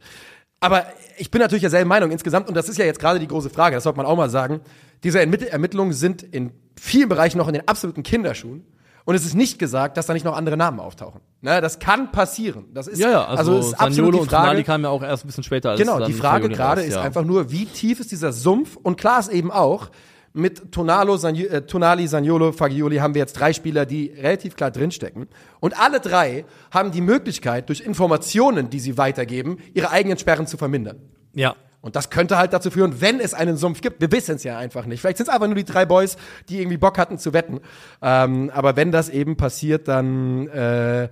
Aber 0.61 0.87
ich 1.15 1.29
bin 1.29 1.41
natürlich 1.41 1.61
derselben 1.61 1.89
Meinung 1.89 2.09
insgesamt, 2.09 2.47
und 2.47 2.57
das 2.57 2.69
ist 2.69 2.79
ja 2.79 2.85
jetzt 2.85 2.99
gerade 2.99 3.19
die 3.19 3.27
große 3.27 3.51
Frage, 3.51 3.75
das 3.75 3.83
sollte 3.83 3.97
man 3.97 4.07
auch 4.07 4.17
mal 4.17 4.31
sagen. 4.31 4.61
Diese 5.03 5.19
Ermitt 5.19 5.43
Ermittlungen 5.43 5.93
sind 5.93 6.23
in 6.23 6.53
vielen 6.75 7.09
Bereichen 7.09 7.37
noch 7.37 7.47
in 7.47 7.53
den 7.53 7.67
absoluten 7.67 8.01
Kinderschuhen. 8.01 8.65
Und 9.05 9.15
es 9.15 9.25
ist 9.25 9.35
nicht 9.35 9.59
gesagt, 9.59 9.97
dass 9.97 10.05
da 10.05 10.13
nicht 10.13 10.25
noch 10.25 10.35
andere 10.35 10.57
Namen 10.57 10.79
auftauchen. 10.79 11.21
Ne, 11.41 11.59
das 11.61 11.79
kann 11.79 12.11
passieren. 12.11 12.65
Das 12.73 12.87
ist, 12.87 12.99
Ja, 12.99 13.09
ja, 13.09 13.25
also, 13.25 13.57
es 13.57 13.67
ist 13.67 13.73
absolut 13.73 13.95
Saniolo 13.95 14.11
die 14.11 14.19
und 14.19 14.29
Tonali 14.29 14.47
Frage. 14.47 14.63
kamen 14.63 14.83
ja 14.83 14.89
auch 14.89 15.03
erst 15.03 15.23
ein 15.23 15.27
bisschen 15.27 15.43
später 15.43 15.71
als 15.71 15.79
Genau, 15.79 16.05
die 16.05 16.13
Frage 16.13 16.49
gerade 16.49 16.81
ist 16.81 16.93
ja. 16.93 17.01
einfach 17.01 17.23
nur, 17.23 17.51
wie 17.51 17.65
tief 17.65 17.99
ist 17.99 18.11
dieser 18.11 18.31
Sumpf? 18.31 18.75
Und 18.75 18.97
klar 18.97 19.19
ist 19.19 19.29
eben 19.29 19.51
auch, 19.51 19.89
mit 20.33 20.71
Tonalo, 20.71 21.17
Sagn 21.17 21.35
äh, 21.35 21.61
Tonali, 21.63 22.07
Saniolo, 22.07 22.51
Fagioli 22.51 22.97
haben 22.97 23.13
wir 23.13 23.19
jetzt 23.19 23.33
drei 23.33 23.53
Spieler, 23.53 23.85
die 23.85 24.13
relativ 24.17 24.55
klar 24.55 24.71
drinstecken. 24.71 25.27
Und 25.59 25.79
alle 25.79 25.99
drei 25.99 26.45
haben 26.71 26.91
die 26.91 27.01
Möglichkeit, 27.01 27.69
durch 27.69 27.81
Informationen, 27.81 28.69
die 28.69 28.79
sie 28.79 28.97
weitergeben, 28.97 29.57
ihre 29.73 29.91
eigenen 29.91 30.17
Sperren 30.17 30.47
zu 30.47 30.57
vermindern. 30.57 31.01
Ja. 31.33 31.55
Und 31.81 31.95
das 31.95 32.11
könnte 32.11 32.37
halt 32.37 32.53
dazu 32.53 32.69
führen, 32.69 33.01
wenn 33.01 33.19
es 33.19 33.33
einen 33.33 33.57
Sumpf 33.57 33.81
gibt. 33.81 34.01
Wir 34.01 34.11
wissen 34.11 34.35
es 34.35 34.43
ja 34.43 34.57
einfach 34.57 34.85
nicht. 34.85 35.01
Vielleicht 35.01 35.17
sind 35.17 35.27
es 35.27 35.33
einfach 35.33 35.47
nur 35.47 35.55
die 35.55 35.65
drei 35.65 35.85
Boys, 35.85 36.15
die 36.47 36.59
irgendwie 36.59 36.77
Bock 36.77 36.97
hatten 36.99 37.17
zu 37.17 37.33
wetten. 37.33 37.59
Ähm, 38.01 38.51
aber 38.53 38.75
wenn 38.75 38.91
das 38.91 39.09
eben 39.09 39.35
passiert, 39.35 39.87
dann 39.87 40.47
äh, 40.49 41.09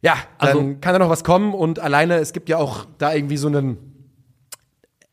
ja, 0.00 0.14
dann 0.38 0.48
Also- 0.48 0.60
kann 0.80 0.92
da 0.92 0.98
noch 0.98 1.10
was 1.10 1.22
kommen. 1.22 1.54
Und 1.54 1.78
alleine, 1.78 2.16
es 2.16 2.32
gibt 2.32 2.48
ja 2.48 2.58
auch 2.58 2.86
da 2.98 3.14
irgendwie 3.14 3.36
so 3.36 3.48
einen 3.48 3.78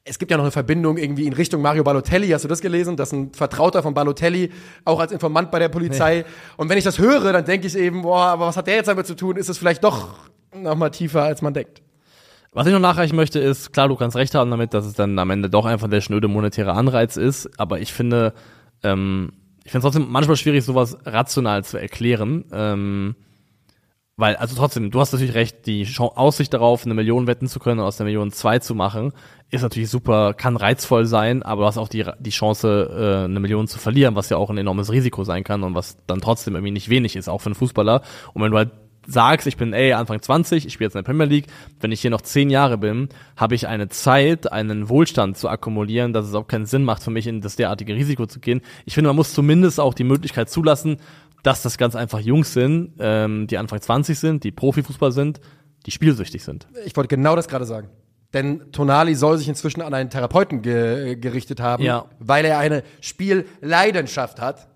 es 0.08 0.20
gibt 0.20 0.30
ja 0.30 0.38
noch 0.38 0.44
eine 0.44 0.52
Verbindung 0.52 0.98
irgendwie 0.98 1.26
in 1.26 1.34
Richtung 1.34 1.64
Mario 1.64 1.84
Balotelli. 1.84 2.30
Hast 2.30 2.44
du 2.44 2.48
das 2.48 2.62
gelesen? 2.62 2.96
Dass 2.96 3.12
ein 3.12 3.34
Vertrauter 3.34 3.82
von 3.82 3.96
Balotelli 3.96 4.52
auch 4.86 5.00
als 5.00 5.12
Informant 5.12 5.50
bei 5.50 5.58
der 5.58 5.70
Polizei. 5.70 6.26
Und 6.58 6.70
wenn 6.70 6.78
ich 6.78 6.84
das 6.84 7.00
höre, 7.00 7.34
dann 7.34 7.44
denke 7.44 7.66
ich 7.66 7.76
eben, 7.76 8.04
boah, 8.04 8.26
aber 8.28 8.46
was 8.46 8.56
hat 8.56 8.68
der 8.68 8.76
jetzt 8.76 8.88
damit 8.88 9.08
zu 9.08 9.16
tun? 9.16 9.36
Ist 9.36 9.50
es 9.50 9.58
vielleicht 9.58 9.84
doch 9.84 10.10
noch 10.54 10.76
mal 10.76 10.92
tiefer, 10.92 11.24
als 11.24 11.42
man 11.42 11.56
denkt. 11.56 11.82
Was 12.56 12.68
ich 12.68 12.72
noch 12.72 12.80
nachreichen 12.80 13.18
möchte, 13.18 13.38
ist, 13.38 13.74
klar, 13.74 13.90
du 13.90 13.98
kannst 13.98 14.16
recht 14.16 14.34
haben 14.34 14.50
damit, 14.50 14.74
dass 14.74 14.86
es 14.86 14.94
dann 14.94 15.20
am 15.20 15.30
Ende 15.30 15.50
doch 15.50 15.66
einfach 15.66 15.90
der 15.90 16.00
schnöde 16.00 16.30
monetäre 16.30 16.72
Anreiz 16.72 17.18
ist, 17.18 17.60
aber 17.60 17.82
ich 17.82 17.92
finde, 17.92 18.34
ähm, 18.82 19.34
ich 19.66 19.72
finde 19.72 19.86
es 19.86 19.94
trotzdem 19.94 20.10
manchmal 20.10 20.38
schwierig, 20.38 20.64
sowas 20.64 20.98
rational 21.04 21.66
zu 21.66 21.78
erklären. 21.78 22.46
Ähm, 22.54 23.16
weil, 24.16 24.38
also 24.38 24.56
trotzdem, 24.56 24.90
du 24.90 25.02
hast 25.02 25.12
natürlich 25.12 25.34
recht, 25.34 25.66
die 25.66 25.86
Aussicht 26.00 26.54
darauf, 26.54 26.86
eine 26.86 26.94
Million 26.94 27.28
wetten 27.28 27.50
zu 27.50 27.60
können 27.60 27.82
und 27.82 27.86
aus 27.86 27.98
der 27.98 28.06
Million 28.06 28.32
zwei 28.32 28.60
zu 28.60 28.74
machen, 28.74 29.12
ist 29.52 29.62
natürlich 29.62 29.90
super, 29.90 30.34
kann 30.34 30.56
reizvoll 30.56 31.06
sein, 31.06 31.44
aber 31.44 31.64
du 31.64 31.68
hast 31.68 31.78
auch 31.78 31.90
die, 31.90 32.06
die 32.20 32.30
Chance, 32.30 32.90
äh, 32.90 33.26
eine 33.26 33.42
Million 33.42 33.68
zu 33.68 33.80
verlieren, 33.80 34.16
was 34.16 34.30
ja 34.30 34.38
auch 34.38 34.50
ein 34.50 34.58
enormes 34.58 34.94
Risiko 34.94 35.26
sein 35.26 35.44
kann 35.44 35.64
und 35.64 35.76
was 35.76 35.98
dann 36.08 36.22
trotzdem 36.22 36.56
irgendwie 36.56 36.72
nicht 36.72 36.88
wenig 36.88 37.18
ist, 37.18 37.28
auch 37.28 37.42
für 37.42 37.48
einen 37.48 37.56
Fußballer. 37.56 38.02
Und 38.34 38.42
wenn 38.42 38.52
du 38.52 38.58
halt 38.58 38.72
sagst, 39.08 39.48
ich 39.48 39.58
bin 39.58 39.74
ey, 39.74 39.94
Anfang 39.94 40.22
20, 40.22 40.66
ich 40.66 40.74
spiele 40.74 40.88
jetzt 40.88 40.96
in 40.96 41.00
der 41.00 41.04
Premier 41.12 41.26
League, 41.26 41.48
wenn 41.80 41.92
ich 41.92 42.02
hier 42.02 42.10
noch 42.12 42.22
zehn 42.22 42.50
Jahre 42.50 42.78
bin, 42.78 43.10
habe 43.36 43.56
ich 43.56 43.68
eine 43.68 43.88
Zeit, 43.90 44.52
einen 44.52 44.90
Wohlstand 44.90 45.38
zu 45.38 45.50
akkumulieren, 45.50 46.14
dass 46.14 46.26
es 46.28 46.34
auch 46.34 46.48
keinen 46.48 46.66
Sinn 46.66 46.84
macht 46.84 47.04
für 47.04 47.12
mich, 47.12 47.28
in 47.28 47.42
das 47.42 47.56
derartige 47.56 47.96
Risiko 47.96 48.26
zu 48.26 48.40
gehen. 48.40 48.62
Ich 48.86 48.94
finde, 48.96 49.10
man 49.10 49.16
muss 49.16 49.34
zumindest 49.34 49.80
auch 49.80 49.94
die 49.94 50.04
Möglichkeit 50.04 50.50
zulassen, 50.50 50.98
dass 51.44 51.62
das 51.62 51.78
ganz 51.78 51.96
einfach 51.96 52.20
Jungs 52.20 52.54
sind, 52.54 52.94
ähm, 53.00 53.48
die 53.48 53.58
Anfang 53.58 53.80
20 53.80 54.18
sind, 54.18 54.44
die 54.44 54.52
Profifußball 54.52 55.12
sind, 55.12 55.40
die 55.86 55.92
spielsüchtig 55.92 56.44
sind. 56.44 56.68
Ich 56.86 56.96
wollte 56.96 57.16
genau 57.16 57.36
das 57.36 57.48
gerade 57.48 57.66
sagen. 57.66 57.90
Denn 58.34 58.72
Tonali 58.72 59.16
soll 59.16 59.38
sich 59.38 59.48
inzwischen 59.48 59.82
an 59.82 59.94
einen 59.94 60.10
Therapeuten 60.10 60.62
ge 60.62 61.16
gerichtet 61.16 61.60
haben, 61.62 61.84
Ja. 61.84 62.06
weil 62.20 62.44
er 62.44 62.58
eine 62.60 62.84
Spielleidenschaft 63.00 64.42
hat. 64.42 64.68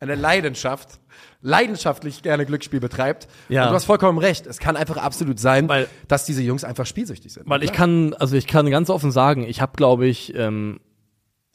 Eine 0.00 0.14
Leidenschaft. 0.14 1.00
Leidenschaftlich 1.46 2.22
gerne 2.22 2.44
Glücksspiel 2.44 2.80
betreibt. 2.80 3.28
Ja. 3.48 3.62
Und 3.64 3.70
du 3.70 3.74
hast 3.76 3.84
vollkommen 3.84 4.18
recht. 4.18 4.46
Es 4.46 4.58
kann 4.58 4.76
einfach 4.76 4.96
absolut 4.96 5.38
sein, 5.38 5.68
Weil- 5.68 5.86
dass 6.08 6.24
diese 6.24 6.42
Jungs 6.42 6.64
einfach 6.64 6.86
spielsüchtig 6.86 7.32
sind. 7.32 7.48
Weil 7.48 7.62
ich 7.62 7.70
Klar. 7.72 7.86
kann, 7.86 8.14
also 8.14 8.36
ich 8.36 8.48
kann 8.48 8.68
ganz 8.68 8.90
offen 8.90 9.12
sagen, 9.12 9.44
ich 9.44 9.60
habe, 9.60 9.72
glaube 9.76 10.06
ich, 10.06 10.34
ähm, 10.34 10.80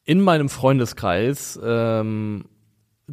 in 0.05 0.21
meinem 0.21 0.47
Freundeskreis 0.47 1.59
ähm, 1.61 2.45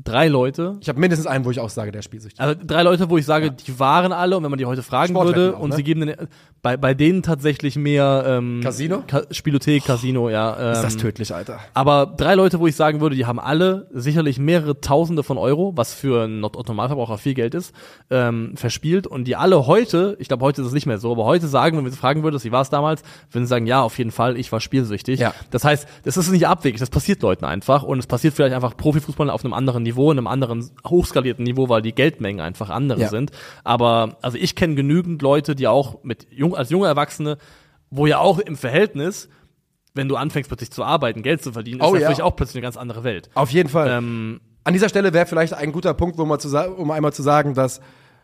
drei 0.05 0.29
Leute, 0.29 0.77
Ich 0.81 0.89
habe 0.89 1.01
mindestens 1.01 1.27
einen, 1.27 1.45
wo 1.45 1.51
ich 1.51 1.61
auch 1.61 1.71
sage, 1.71 1.93
der 1.93 2.01
ist 2.01 2.05
spielsüchtig. 2.05 2.41
Also 2.41 2.55
drei 2.65 2.83
Leute, 2.83 3.11
wo 3.11 3.19
ich 3.19 3.27
sage, 3.27 3.51
die 3.51 3.79
waren 3.79 4.13
alle 4.13 4.37
und 4.37 4.43
wenn 4.43 4.51
man 4.51 4.59
die 4.59 4.67
heute 4.67 4.83
fragen 4.83 5.15
würde 5.15 5.57
auch, 5.57 5.61
und 5.61 5.71
ne? 5.71 5.77
sie 5.77 5.83
geben 5.83 6.07
den, 6.07 6.15
bei, 6.63 6.77
bei 6.77 6.95
denen 6.95 7.23
tatsächlich 7.23 7.77
mehr 7.77 8.25
ähm, 8.27 8.61
Casino? 8.63 9.03
Ka 9.07 9.23
Spielothek, 9.31 9.85
Casino, 9.85 10.29
ja. 10.29 10.57
Ähm, 10.59 10.73
ist 10.73 10.83
das 10.83 10.97
tödlich, 10.97 11.35
Alter. 11.35 11.59
aber 11.75 12.07
drei 12.07 12.35
Leute, 12.35 12.61
wo 12.61 12.67
ich 12.67 12.77
sagen 12.77 13.01
würde, 13.01 13.17
die 13.17 13.27
haben 13.27 13.39
alle 13.39 13.89
sicherlich 13.93 14.39
mehrere 14.39 14.81
Tausende 14.81 15.23
von 15.23 15.39
Euro, 15.39 15.73
was 15.77 15.95
für 15.95 16.25
einen 16.25 16.45
Otto-Normalverbraucher 16.45 17.19
viel 17.19 17.35
Geld 17.35 17.55
ist, 17.55 17.75
ähm, 18.11 18.53
verspielt 18.57 19.07
und 19.07 19.25
die 19.25 19.37
alle 19.37 19.67
heute, 19.67 20.17
ich 20.19 20.29
glaube, 20.29 20.45
heute 20.45 20.63
ist 20.63 20.69
es 20.69 20.73
nicht 20.75 20.87
mehr 20.87 20.99
so, 20.99 21.13
aber 21.13 21.25
heute 21.25 21.49
sagen, 21.49 21.77
wenn 21.77 21.85
wir 21.85 21.91
sie 21.91 21.97
fragen 21.97 22.23
würdest, 22.23 22.45
wie 22.45 22.53
war 22.53 22.63
es 22.63 22.71
damals, 22.71 23.03
würden 23.31 23.45
sie 23.45 23.51
sagen, 23.51 23.67
ja, 23.67 23.83
auf 23.83 23.97
jeden 23.99 24.11
Fall, 24.11 24.37
ich 24.37 24.51
war 24.51 24.61
spielsüchtig. 24.61 25.21
Ja. 25.21 25.35
Das 25.51 25.65
heißt, 25.65 25.87
das 26.05 26.17
ist 26.17 26.31
nicht 26.31 26.47
abwegig, 26.47 26.81
das 26.81 26.91
passiert 26.91 27.23
Leuten 27.23 27.45
einfach 27.45 27.83
und 27.83 27.99
es 27.99 28.07
passiert 28.07 28.35
vielleicht 28.35 28.55
einfach 28.55 28.77
Profifußball 28.77 29.31
auf 29.31 29.45
einem 29.45 29.55
anderen 29.55 29.85
Niveau, 29.89 30.11
einem 30.11 30.27
anderen 30.27 30.71
hochskalierten 30.87 31.45
Niveau, 31.45 31.69
weil 31.69 31.83
die 31.83 31.95
Geldmengen 31.95 32.41
einfach 32.41 32.71
andere 32.71 33.01
Ja. 33.01 33.09
sind. 33.09 33.31
Aber 33.65 34.17
also 34.23 34.37
ich 34.39 34.55
kenne 34.55 34.75
genügend 34.75 35.23
Leute, 35.23 35.55
die 35.55 35.67
auch 35.69 36.03
mit 36.05 36.27
jung, 36.31 36.55
als 36.55 36.71
junge 36.71 36.87
Erwachsene, 36.87 37.39
wo 37.91 38.07
ja 38.07 38.19
auch 38.19 38.39
im 38.39 38.57
Verhältnis, 38.57 39.29
wenn 39.95 40.09
du 40.09 40.17
anfängst 40.17 40.49
plötzlich 40.51 40.71
zu 40.71 40.85
arbeiten, 40.85 41.23
Geld 41.23 41.43
zu 41.43 41.53
verdienen, 41.53 41.81
ist 41.81 41.87
Oh, 41.87 41.95
ja. 41.95 42.01
natürlich 42.01 42.23
auch 42.23 42.37
plötzlich 42.37 42.57
eine 42.57 42.63
ganz 42.63 42.77
andere 42.77 43.03
Welt. 43.05 43.31
Auf 43.35 43.51
jeden 43.51 43.69
Fall. 43.69 43.89
Ähm, 43.91 44.41
An 44.65 44.75
dieser 44.75 44.91
Stelle 44.91 45.13
wäre 45.15 45.25
vielleicht 45.27 45.55
ein 45.55 45.73
guter 45.73 45.95
Punkt, 45.95 46.19
wo 46.19 46.25
man 46.27 46.39
zu, 46.39 46.49
um 46.77 46.91
einmal 46.91 47.13
zu 47.15 47.23
sagen, 47.23 47.55
dass 47.55 47.81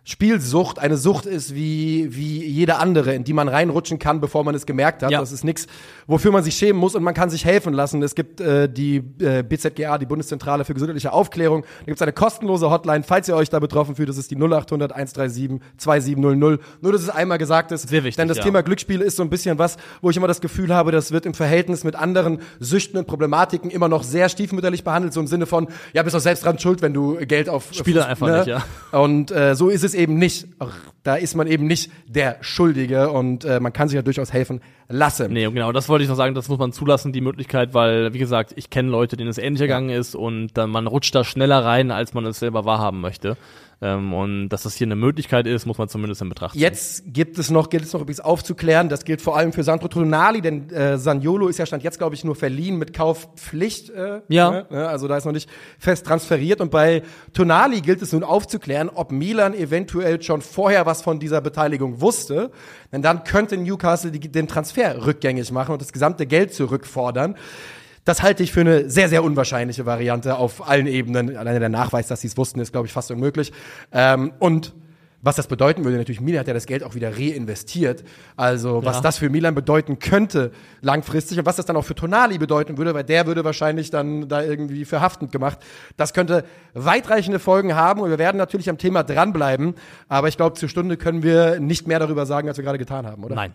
Spielsucht 0.07 0.79
eine 0.79 0.99
Sucht 0.99 1.25
ist 1.25 1.55
wie, 1.55 2.15
wie 2.15 2.45
jede 2.45 2.77
andere, 2.77 3.15
in 3.15 3.25
die 3.25 3.33
man 3.33 3.49
reinrutschen 3.49 3.99
kann, 3.99 4.21
bevor 4.21 4.45
man 4.45 4.55
es 4.55 4.67
gemerkt 4.67 5.03
hat. 5.03 5.11
Ja. 5.11 5.21
Das 5.21 5.33
ist 5.33 5.45
nichts, 5.45 5.67
wofür 6.07 6.31
man 6.31 6.45
sich 6.45 6.57
schämen 6.57 6.79
muss 6.79 6.95
und 6.95 7.03
man 7.03 7.15
kann 7.15 7.31
sich 7.31 7.47
helfen 7.47 7.73
lassen. 7.73 8.03
Es 8.03 8.15
gibt 8.15 8.39
äh, 8.43 8.69
die 8.69 8.97
äh, 9.19 9.43
BZGA, 9.43 9.97
die 9.97 10.05
Bundeszentrale 10.05 10.67
für 10.67 10.75
gesundheitliche 10.75 11.11
Aufklärung. 11.11 11.63
Da 11.63 11.87
gibt 11.87 11.97
es 11.97 12.03
eine 12.03 12.13
kostenlose 12.13 12.71
Hotline, 12.71 13.03
falls 13.03 13.29
ihr 13.29 13.37
euch 13.37 13.49
da 13.49 13.61
betroffen 13.61 13.97
fühlt. 13.97 14.11
Das 14.11 14.19
ist 14.19 14.31
die 14.31 14.37
0800 14.37 14.93
137 14.93 15.61
2700. 15.79 16.61
Nur, 16.83 16.93
dass 16.93 17.01
es 17.01 17.09
einmal 17.09 17.39
gesagt 17.39 17.73
ist. 17.73 17.89
Sehr 17.89 18.05
wichtig, 18.05 18.17
Denn 18.17 18.29
das 18.29 18.37
ja. 18.37 18.45
Thema 18.45 18.63
Glücksspiel 18.63 19.01
ist 19.01 19.17
so 19.17 19.23
ein 19.23 19.31
bisschen 19.31 19.59
was, 19.59 19.79
wo 20.03 20.11
ich 20.11 20.19
immer 20.19 20.29
das 20.29 20.43
Gefühl 20.43 20.75
habe, 20.75 20.93
das 20.93 21.13
wird 21.13 21.25
im 21.25 21.33
Verhältnis 21.33 21.83
mit 21.83 21.97
anderen 21.97 22.41
Süchten 22.61 22.99
und 22.99 23.07
Problematiken 23.07 23.71
immer 23.71 23.89
noch 23.89 24.03
sehr 24.03 24.29
stiefmütterlich 24.29 24.85
behandelt, 24.85 25.15
so 25.15 25.21
im 25.21 25.29
Sinne 25.29 25.47
von, 25.47 25.69
ja, 25.95 26.03
bist 26.03 26.15
doch 26.15 26.21
selbst 26.21 26.45
dran 26.45 26.59
schuld, 26.59 26.83
wenn 26.83 26.93
du 26.93 27.17
Geld 27.27 27.49
auf 27.49 27.69
Spiele 27.73 28.05
einfach 28.05 28.45
nicht, 28.45 28.49
ja. 28.49 28.65
Und 28.93 29.31
äh, 29.31 29.55
so 29.55 29.71
ist 29.71 29.83
es 29.83 29.94
eben 29.95 30.19
nicht. 30.19 30.47
Da 31.03 31.17
ist 31.17 31.35
man 31.35 31.47
eben 31.47 31.67
nicht 31.67 31.91
der 32.07 32.39
Schuldige 32.41 33.11
und 33.11 33.45
äh, 33.45 33.61
man 33.61 33.73
kann 33.73 33.89
sich 33.89 33.97
ja 33.97 34.03
durchaus 34.03 34.33
helfen 34.33 34.61
lassen. 34.89 35.33
Nee, 35.33 35.45
genau, 35.51 35.73
das 35.73 35.89
wollte 35.89 36.05
ich 36.05 36.09
noch 36.09 36.17
sagen, 36.17 36.35
das 36.35 36.49
muss 36.49 36.59
man 36.59 36.73
zulassen, 36.73 37.13
die 37.13 37.21
Möglichkeit, 37.21 37.75
weil, 37.75 38.13
wie 38.13 38.19
gesagt, 38.19 38.53
ich 38.57 38.71
kenne 38.71 38.91
Leute, 38.91 39.17
denen 39.17 39.31
es 39.31 39.39
ähnlich 39.39 39.61
gegangen 39.61 39.91
ist 39.91 40.15
und 40.15 40.57
dann 40.57 40.71
man 40.71 40.87
rutscht 40.87 41.15
da 41.15 41.25
schneller 41.25 41.65
rein, 41.65 41.91
als 41.91 42.15
man 42.15 42.27
es 42.27 42.39
selber 42.39 42.65
wahrhaben 42.65 43.01
möchte. 43.01 43.37
Ähm, 43.81 44.13
und 44.15 44.49
dass 44.49 44.63
das 44.63 44.75
hier 44.75 44.87
eine 44.87 44.97
Möglichkeit 44.97 45.47
ist, 45.47 45.67
muss 45.67 45.79
man 45.79 45.89
zumindest 45.89 46.23
in 46.23 46.29
Betracht 46.29 46.53
ziehen. 46.53 46.63
Jetzt 46.63 47.05
gibt 47.13 47.39
es 47.39 47.51
noch, 47.51 47.71
gilt 47.71 47.85
es 47.85 47.93
noch 47.93 48.01
übrigens 48.01 48.21
aufzuklären, 48.21 48.89
das 48.89 49.05
gilt 49.05 49.21
vor 49.21 49.37
allem 49.37 49.53
für 49.53 49.65
Sandro 49.65 49.89
Tonali, 49.89 50.41
denn 50.41 50.71
äh, 50.71 50.99
Saniolo 50.99 51.49
ist 51.49 51.59
ja 51.59 51.67
stand 51.67 51.83
jetzt, 51.83 51.99
glaube 51.99 52.15
ich, 52.15 52.25
nur 52.25 52.35
verliehen 52.37 52.77
mit 52.77 52.93
Kaufpflicht. 52.95 53.91
Äh, 53.91 54.21
Ja. 54.29 54.65
Ne? 54.71 54.89
Also 54.89 55.09
da 55.09 55.17
ist 55.17 55.25
noch 55.25 55.33
nicht 55.33 55.49
fest 55.79 56.07
transferiert. 56.07 56.61
Und 56.61 56.71
bei 56.71 57.03
Tonali 57.33 57.81
gilt 57.81 58.03
es 58.03 58.13
nun 58.13 58.25
aufzuklären, 58.25 58.89
ob 58.89 59.13
Milan 59.13 59.55
eventuell 59.55 60.23
schon 60.23 60.41
vorher 60.41 60.87
was 60.87 61.03
von 61.03 61.19
dieser 61.19 61.41
Beteiligung 61.41 62.01
wusste. 62.01 62.51
Denn 62.93 63.03
dann 63.03 63.25
könnte 63.25 63.57
Newcastle 63.57 64.11
die, 64.11 64.21
den 64.21 64.49
Transfer 64.49 65.05
rückgängig 65.07 65.51
machen 65.53 65.73
und 65.73 65.83
das 65.83 65.93
gesamte 65.93 66.27
Geld 66.27 66.55
zurückfordern. 66.55 67.37
Das 68.05 68.23
halte 68.23 68.43
ich 68.43 68.53
für 68.53 68.61
eine 68.61 68.91
sehr, 68.91 69.09
sehr 69.09 69.25
unwahrscheinliche 69.25 69.87
Variante 69.87 70.37
auf 70.37 70.69
allen 70.69 70.87
Ebenen. 70.87 71.37
Alleine 71.37 71.61
der 71.61 71.71
Nachweis, 71.71 72.07
dass 72.09 72.21
sie 72.21 72.27
es 72.29 72.37
wussten, 72.37 72.61
ist, 72.61 72.73
glaube 72.73 72.87
ich, 72.87 72.93
fast 72.93 73.11
unmöglich. 73.11 73.53
Ähm, 73.93 74.33
und 74.39 74.75
was 75.23 75.37
das 75.37 75.47
bedeuten 75.47 75.85
würde, 75.85 75.97
natürlich, 75.97 76.21
Milan 76.21 76.41
hat 76.41 76.49
ja 76.49 76.53
das 76.53 76.67
Geld 76.67 76.83
auch 76.85 76.95
wieder 76.95 77.17
reinvestiert. 77.17 78.05
Also, 78.37 78.85
was 78.85 78.97
Ja. 78.97 79.01
das 79.01 79.17
für 79.17 79.31
Milan 79.31 79.55
bedeuten 79.55 79.99
könnte 79.99 80.53
langfristig 80.83 81.39
und 81.39 81.47
was 81.47 81.57
das 81.57 81.65
dann 81.65 81.77
auch 81.77 81.85
für 81.87 81.95
Tonali 81.95 82.37
bedeuten 82.37 82.77
würde, 82.77 82.93
weil 82.93 83.05
der 83.05 83.27
würde 83.27 83.43
wahrscheinlich 83.43 83.89
dann 83.91 84.29
da 84.29 84.43
irgendwie 84.43 84.85
verhaftend 84.85 85.33
gemacht. 85.33 85.61
Das 85.97 86.13
könnte 86.13 86.45
weitreichende 86.75 87.39
Folgen 87.39 87.75
haben 87.75 88.03
und 88.03 88.11
wir 88.11 88.19
werden 88.19 88.37
natürlich 88.37 88.69
am 88.69 88.77
Thema 88.77 89.03
dranbleiben. 89.03 89.77
Aber 90.09 90.29
ich 90.29 90.37
glaube, 90.37 90.59
zur 90.59 90.69
Stunde 90.69 90.99
können 90.99 91.23
wir 91.23 91.59
nicht 91.59 91.87
mehr 91.89 92.01
darüber 92.01 92.27
sagen, 92.27 92.47
als 92.49 92.59
wir 92.59 92.65
gerade 92.65 92.79
getan 92.79 93.07
haben, 93.07 93.25
oder? 93.25 93.35
Nein. 93.35 93.55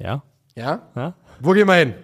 Ja? 0.00 0.24
Ja? 0.56 0.82
Ja? 0.94 1.14
Wo 1.40 1.52
gehen 1.52 1.66
wir 1.66 1.74
hin? 1.74 1.94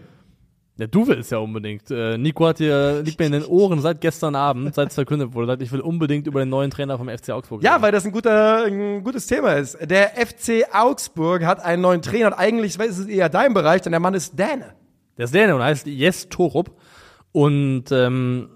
Ja, 0.77 0.87
du 0.87 1.07
willst 1.09 1.33
ja 1.33 1.39
unbedingt. 1.39 1.91
Äh, 1.91 2.17
Nico 2.19 2.47
hat 2.47 2.61
dir, 2.61 3.03
liegt 3.03 3.19
mir 3.19 3.27
in 3.27 3.33
den 3.33 3.45
Ohren 3.45 3.81
seit 3.81 4.01
gestern 4.01 4.37
Abend, 4.37 4.75
seit 4.77 4.91
es 4.91 4.95
verkündet 4.95 5.35
wurde, 5.35 5.49
sagt, 5.49 5.63
ich 5.63 5.73
will 5.73 5.81
unbedingt 5.81 6.29
über 6.29 6.39
den 6.39 6.49
neuen 6.51 6.71
Trainer 6.71 6.97
vom 6.97 7.09
FC 7.09 7.31
Augsburg 7.31 7.65
Ja, 7.65 7.73
reden. 7.73 7.83
weil 7.83 7.93
das 7.93 8.05
ein, 8.07 8.13
guter, 8.13 8.65
ein 8.65 9.03
gutes 9.03 9.27
Thema 9.27 9.55
ist. 9.55 9.77
Der 9.91 10.11
FC 10.11 10.65
Augsburg 10.73 11.45
hat 11.45 11.59
einen 11.65 11.83
neuen 11.83 12.01
Trainer 12.01 12.29
und 12.29 12.35
eigentlich 12.35 12.79
ist 12.79 12.99
es 12.99 13.07
eher 13.09 13.29
dein 13.29 13.55
Bereich, 13.55 13.83
denn 13.83 13.91
der 13.91 13.99
Mann 14.01 14.15
ist 14.15 14.39
Däne. 14.39 14.75
Der 15.17 15.25
ist 15.25 15.35
Däne 15.35 15.57
und 15.57 15.63
heißt 15.63 15.87
Jes 15.89 16.29
Torup. 16.29 16.71
Und 17.33 17.87
ähm, 17.91 18.49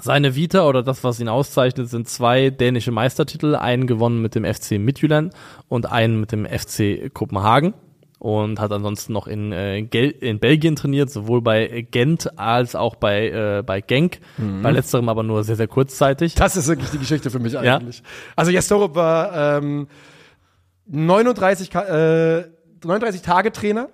seine 0.00 0.34
Vita 0.34 0.66
oder 0.68 0.82
das, 0.82 1.04
was 1.04 1.20
ihn 1.20 1.28
auszeichnet, 1.28 1.88
sind 1.88 2.08
zwei 2.08 2.50
dänische 2.50 2.90
Meistertitel, 2.90 3.54
einen 3.54 3.86
gewonnen 3.86 4.20
mit 4.20 4.34
dem 4.34 4.44
FC 4.44 4.72
Midtjylland 4.72 5.32
und 5.68 5.90
einen 5.90 6.18
mit 6.18 6.32
dem 6.32 6.46
FC 6.46 7.14
Kopenhagen 7.14 7.74
und 8.24 8.58
hat 8.58 8.72
ansonsten 8.72 9.12
noch 9.12 9.26
in, 9.26 9.52
äh, 9.52 9.80
in 9.80 10.38
Belgien 10.38 10.76
trainiert, 10.76 11.10
sowohl 11.10 11.42
bei 11.42 11.86
Gent 11.90 12.38
als 12.38 12.74
auch 12.74 12.94
bei, 12.94 13.28
äh, 13.28 13.62
bei 13.62 13.82
Genk, 13.82 14.20
mhm. 14.38 14.62
bei 14.62 14.70
letzterem 14.70 15.10
aber 15.10 15.22
nur 15.22 15.44
sehr, 15.44 15.56
sehr 15.56 15.68
kurzzeitig. 15.68 16.34
Das 16.34 16.56
ist 16.56 16.66
wirklich 16.66 16.88
die 16.88 16.96
Geschichte 16.96 17.28
für 17.28 17.38
mich 17.38 17.58
eigentlich. 17.58 17.98
Ja? 17.98 18.04
Also 18.34 18.50
Jastorup 18.50 18.94
war 18.94 19.58
ähm, 19.58 19.88
39, 20.86 21.74
äh, 21.74 22.44
39 22.82 23.20
Tage 23.20 23.52
Trainer 23.52 23.90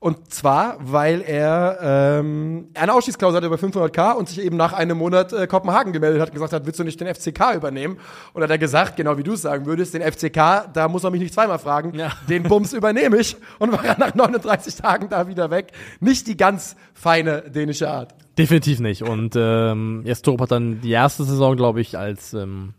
und 0.00 0.32
zwar, 0.32 0.76
weil 0.80 1.22
er 1.22 1.78
ähm, 1.82 2.68
eine 2.74 2.94
Ausstiegsklausel 2.94 3.38
hatte 3.38 3.46
über 3.48 3.56
500k 3.56 4.12
und 4.12 4.28
sich 4.28 4.40
eben 4.40 4.56
nach 4.56 4.72
einem 4.72 4.96
Monat 4.96 5.32
äh, 5.32 5.48
Kopenhagen 5.48 5.92
gemeldet 5.92 6.22
hat, 6.22 6.32
gesagt 6.32 6.52
hat, 6.52 6.66
willst 6.66 6.78
du 6.78 6.84
nicht 6.84 7.00
den 7.00 7.12
FCK 7.12 7.56
übernehmen? 7.56 7.98
Und 8.32 8.44
hat 8.44 8.50
er 8.50 8.58
gesagt, 8.58 8.96
genau 8.96 9.18
wie 9.18 9.24
du 9.24 9.32
es 9.32 9.42
sagen 9.42 9.66
würdest, 9.66 9.94
den 9.94 10.02
FCK, 10.02 10.72
da 10.72 10.86
muss 10.86 11.02
er 11.02 11.10
mich 11.10 11.20
nicht 11.20 11.34
zweimal 11.34 11.58
fragen, 11.58 11.94
ja. 11.94 12.12
den 12.28 12.44
Bums 12.44 12.74
übernehme 12.74 13.16
ich. 13.16 13.36
Und 13.58 13.72
war 13.72 13.82
nach 13.98 14.14
39 14.14 14.76
Tagen 14.76 15.08
da 15.08 15.26
wieder 15.26 15.50
weg. 15.50 15.72
Nicht 15.98 16.28
die 16.28 16.36
ganz 16.36 16.76
feine 16.94 17.42
dänische 17.50 17.90
Art. 17.90 18.14
Definitiv 18.38 18.78
nicht. 18.78 19.02
Und 19.02 19.34
ähm, 19.36 20.02
Jestorup 20.04 20.42
hat 20.42 20.52
dann 20.52 20.80
die 20.80 20.92
erste 20.92 21.24
Saison, 21.24 21.56
glaube 21.56 21.80
ich, 21.80 21.98
als 21.98 22.34
ähm, 22.34 22.74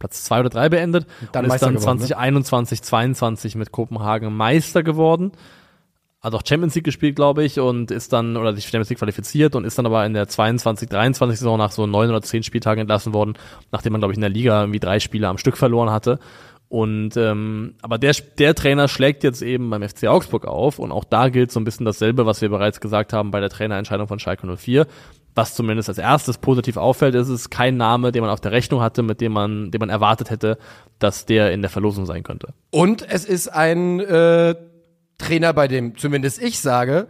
Platz 0.00 0.24
zwei 0.24 0.40
oder 0.40 0.48
drei 0.48 0.68
beendet. 0.68 1.06
Dann 1.30 1.44
und 1.44 1.52
ist 1.52 1.62
dann 1.62 1.74
geworden, 1.76 2.00
2021, 2.00 2.80
ne? 2.80 2.84
22 2.84 3.54
mit 3.54 3.70
Kopenhagen 3.70 4.36
Meister 4.36 4.82
geworden 4.82 5.30
hat 6.20 6.34
auch 6.34 6.42
Champions 6.46 6.74
League 6.74 6.84
gespielt, 6.84 7.16
glaube 7.16 7.44
ich, 7.44 7.58
und 7.58 7.90
ist 7.90 8.12
dann, 8.12 8.36
oder 8.36 8.52
die 8.52 8.60
Champions 8.60 8.90
League 8.90 8.98
qualifiziert 8.98 9.54
und 9.54 9.64
ist 9.64 9.78
dann 9.78 9.86
aber 9.86 10.04
in 10.04 10.12
der 10.12 10.28
22, 10.28 10.88
23 10.88 11.38
Saison 11.38 11.56
nach 11.56 11.72
so 11.72 11.86
neun 11.86 12.10
oder 12.10 12.20
zehn 12.20 12.42
Spieltagen 12.42 12.82
entlassen 12.82 13.14
worden, 13.14 13.34
nachdem 13.72 13.92
man, 13.92 14.00
glaube 14.00 14.12
ich, 14.12 14.18
in 14.18 14.22
der 14.22 14.30
Liga 14.30 14.60
irgendwie 14.60 14.80
drei 14.80 15.00
Spiele 15.00 15.28
am 15.28 15.38
Stück 15.38 15.56
verloren 15.56 15.90
hatte. 15.90 16.18
Und 16.68 17.16
ähm, 17.16 17.74
aber 17.82 17.98
der, 17.98 18.14
der 18.38 18.54
Trainer 18.54 18.86
schlägt 18.86 19.24
jetzt 19.24 19.42
eben 19.42 19.70
beim 19.70 19.82
FC 19.82 20.06
Augsburg 20.06 20.46
auf 20.46 20.78
und 20.78 20.92
auch 20.92 21.02
da 21.02 21.28
gilt 21.28 21.50
so 21.50 21.58
ein 21.58 21.64
bisschen 21.64 21.84
dasselbe, 21.84 22.26
was 22.26 22.42
wir 22.42 22.48
bereits 22.48 22.80
gesagt 22.80 23.12
haben 23.12 23.32
bei 23.32 23.40
der 23.40 23.50
Trainerentscheidung 23.50 24.06
von 24.06 24.20
Schalke 24.20 24.46
04. 24.56 24.86
Was 25.34 25.54
zumindest 25.54 25.88
als 25.88 25.98
erstes 25.98 26.38
positiv 26.38 26.76
auffällt, 26.76 27.14
ist 27.14 27.28
es 27.28 27.50
kein 27.50 27.76
Name, 27.76 28.12
den 28.12 28.20
man 28.20 28.30
auf 28.30 28.40
der 28.40 28.52
Rechnung 28.52 28.82
hatte, 28.82 29.02
mit 29.02 29.20
dem 29.20 29.32
man, 29.32 29.70
den 29.70 29.78
man 29.80 29.88
erwartet 29.88 30.30
hätte, 30.30 30.58
dass 30.98 31.24
der 31.24 31.52
in 31.52 31.62
der 31.62 31.70
Verlosung 31.70 32.06
sein 32.06 32.22
könnte. 32.22 32.52
Und 32.70 33.08
es 33.08 33.24
ist 33.24 33.48
ein 33.48 34.00
äh, 34.00 34.54
Trainer, 35.20 35.52
bei 35.52 35.68
dem 35.68 35.96
zumindest 35.96 36.42
ich 36.42 36.60
sage, 36.60 37.08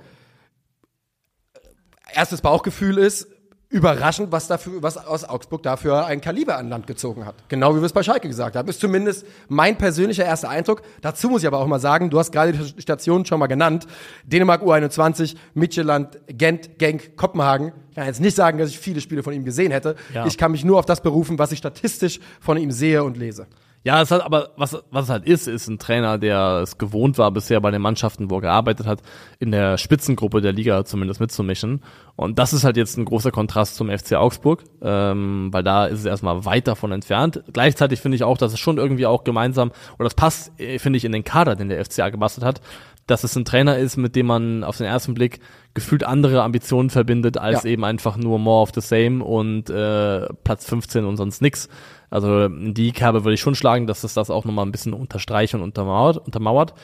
erstes 2.12 2.40
Bauchgefühl 2.42 2.98
ist, 2.98 3.28
überraschend, 3.70 4.32
was 4.32 4.48
dafür, 4.48 4.82
was 4.82 4.96
aus 4.96 5.24
Augsburg 5.24 5.62
dafür 5.62 6.04
ein 6.04 6.20
Kaliber 6.20 6.58
an 6.58 6.68
Land 6.68 6.88
gezogen 6.88 7.24
hat. 7.24 7.36
Genau 7.48 7.74
wie 7.74 7.78
wir 7.78 7.86
es 7.86 7.92
bei 7.92 8.02
Schalke 8.02 8.26
gesagt 8.26 8.56
haben. 8.56 8.68
Ist 8.68 8.80
zumindest 8.80 9.24
mein 9.48 9.78
persönlicher 9.78 10.24
erster 10.24 10.48
Eindruck. 10.48 10.82
Dazu 11.02 11.30
muss 11.30 11.42
ich 11.42 11.46
aber 11.46 11.60
auch 11.60 11.66
mal 11.68 11.78
sagen, 11.78 12.10
du 12.10 12.18
hast 12.18 12.32
gerade 12.32 12.52
die 12.52 12.82
Stationen 12.82 13.26
schon 13.26 13.38
mal 13.38 13.46
genannt. 13.46 13.86
Dänemark 14.24 14.62
U21, 14.62 15.36
Midtjylland, 15.54 16.18
Gent, 16.26 16.80
Genk, 16.80 17.16
Kopenhagen. 17.16 17.72
Ich 17.90 17.94
kann 17.94 18.06
jetzt 18.06 18.20
nicht 18.20 18.34
sagen, 18.34 18.58
dass 18.58 18.70
ich 18.70 18.78
viele 18.78 19.00
Spiele 19.00 19.22
von 19.22 19.32
ihm 19.32 19.44
gesehen 19.44 19.70
hätte. 19.70 19.94
Ja. 20.12 20.26
Ich 20.26 20.36
kann 20.36 20.50
mich 20.50 20.64
nur 20.64 20.80
auf 20.80 20.86
das 20.86 21.00
berufen, 21.00 21.38
was 21.38 21.52
ich 21.52 21.58
statistisch 21.58 22.18
von 22.40 22.56
ihm 22.56 22.72
sehe 22.72 23.04
und 23.04 23.16
lese. 23.16 23.46
Ja, 23.82 24.02
es 24.02 24.10
hat 24.10 24.22
aber, 24.22 24.50
was, 24.56 24.76
was 24.90 25.04
es 25.04 25.10
halt 25.10 25.24
ist, 25.24 25.48
ist 25.48 25.66
ein 25.66 25.78
Trainer, 25.78 26.18
der 26.18 26.60
es 26.62 26.76
gewohnt 26.76 27.16
war, 27.16 27.30
bisher 27.30 27.60
bei 27.62 27.70
den 27.70 27.80
Mannschaften, 27.80 28.30
wo 28.30 28.36
er 28.36 28.42
gearbeitet 28.42 28.86
hat, 28.86 29.00
in 29.38 29.52
der 29.52 29.78
Spitzengruppe 29.78 30.42
der 30.42 30.52
Liga 30.52 30.84
zumindest 30.84 31.18
mitzumischen. 31.18 31.82
Und 32.14 32.38
das 32.38 32.52
ist 32.52 32.64
halt 32.64 32.76
jetzt 32.76 32.98
ein 32.98 33.06
großer 33.06 33.30
Kontrast 33.30 33.76
zum 33.76 33.88
FC 33.88 34.16
Augsburg, 34.16 34.64
ähm, 34.82 35.48
weil 35.52 35.62
da 35.62 35.86
ist 35.86 36.00
es 36.00 36.04
erstmal 36.04 36.44
weit 36.44 36.68
davon 36.68 36.92
entfernt. 36.92 37.42
Gleichzeitig 37.54 38.00
finde 38.00 38.16
ich 38.16 38.24
auch, 38.24 38.36
dass 38.36 38.52
es 38.52 38.60
schon 38.60 38.76
irgendwie 38.76 39.06
auch 39.06 39.24
gemeinsam, 39.24 39.72
oder 39.94 40.04
das 40.04 40.14
passt, 40.14 40.60
äh, 40.60 40.78
finde 40.78 40.98
ich, 40.98 41.06
in 41.06 41.12
den 41.12 41.24
Kader, 41.24 41.56
den 41.56 41.70
der 41.70 41.82
FCA 41.82 42.10
gebastelt 42.10 42.44
hat, 42.44 42.60
dass 43.06 43.24
es 43.24 43.34
ein 43.34 43.46
Trainer 43.46 43.78
ist, 43.78 43.96
mit 43.96 44.14
dem 44.14 44.26
man 44.26 44.62
auf 44.62 44.76
den 44.76 44.86
ersten 44.86 45.14
Blick 45.14 45.40
gefühlt 45.72 46.04
andere 46.04 46.42
Ambitionen 46.42 46.90
verbindet, 46.90 47.38
als 47.38 47.64
ja. 47.64 47.70
eben 47.70 47.84
einfach 47.84 48.16
nur 48.16 48.38
more 48.38 48.62
of 48.62 48.72
the 48.74 48.80
same 48.80 49.24
und 49.24 49.70
äh, 49.70 50.26
Platz 50.44 50.66
15 50.66 51.04
und 51.04 51.16
sonst 51.16 51.40
nix. 51.40 51.68
Also 52.10 52.48
die 52.48 52.92
Kerbe 52.92 53.24
würde 53.24 53.34
ich 53.34 53.40
schon 53.40 53.54
schlagen, 53.54 53.86
dass 53.86 54.04
es 54.04 54.14
das 54.14 54.30
auch 54.30 54.44
nochmal 54.44 54.66
ein 54.66 54.72
bisschen 54.72 54.92
unterstreicht 54.92 55.54
und 55.54 55.62
untermauert. 55.62 56.18
untermauert. 56.18 56.74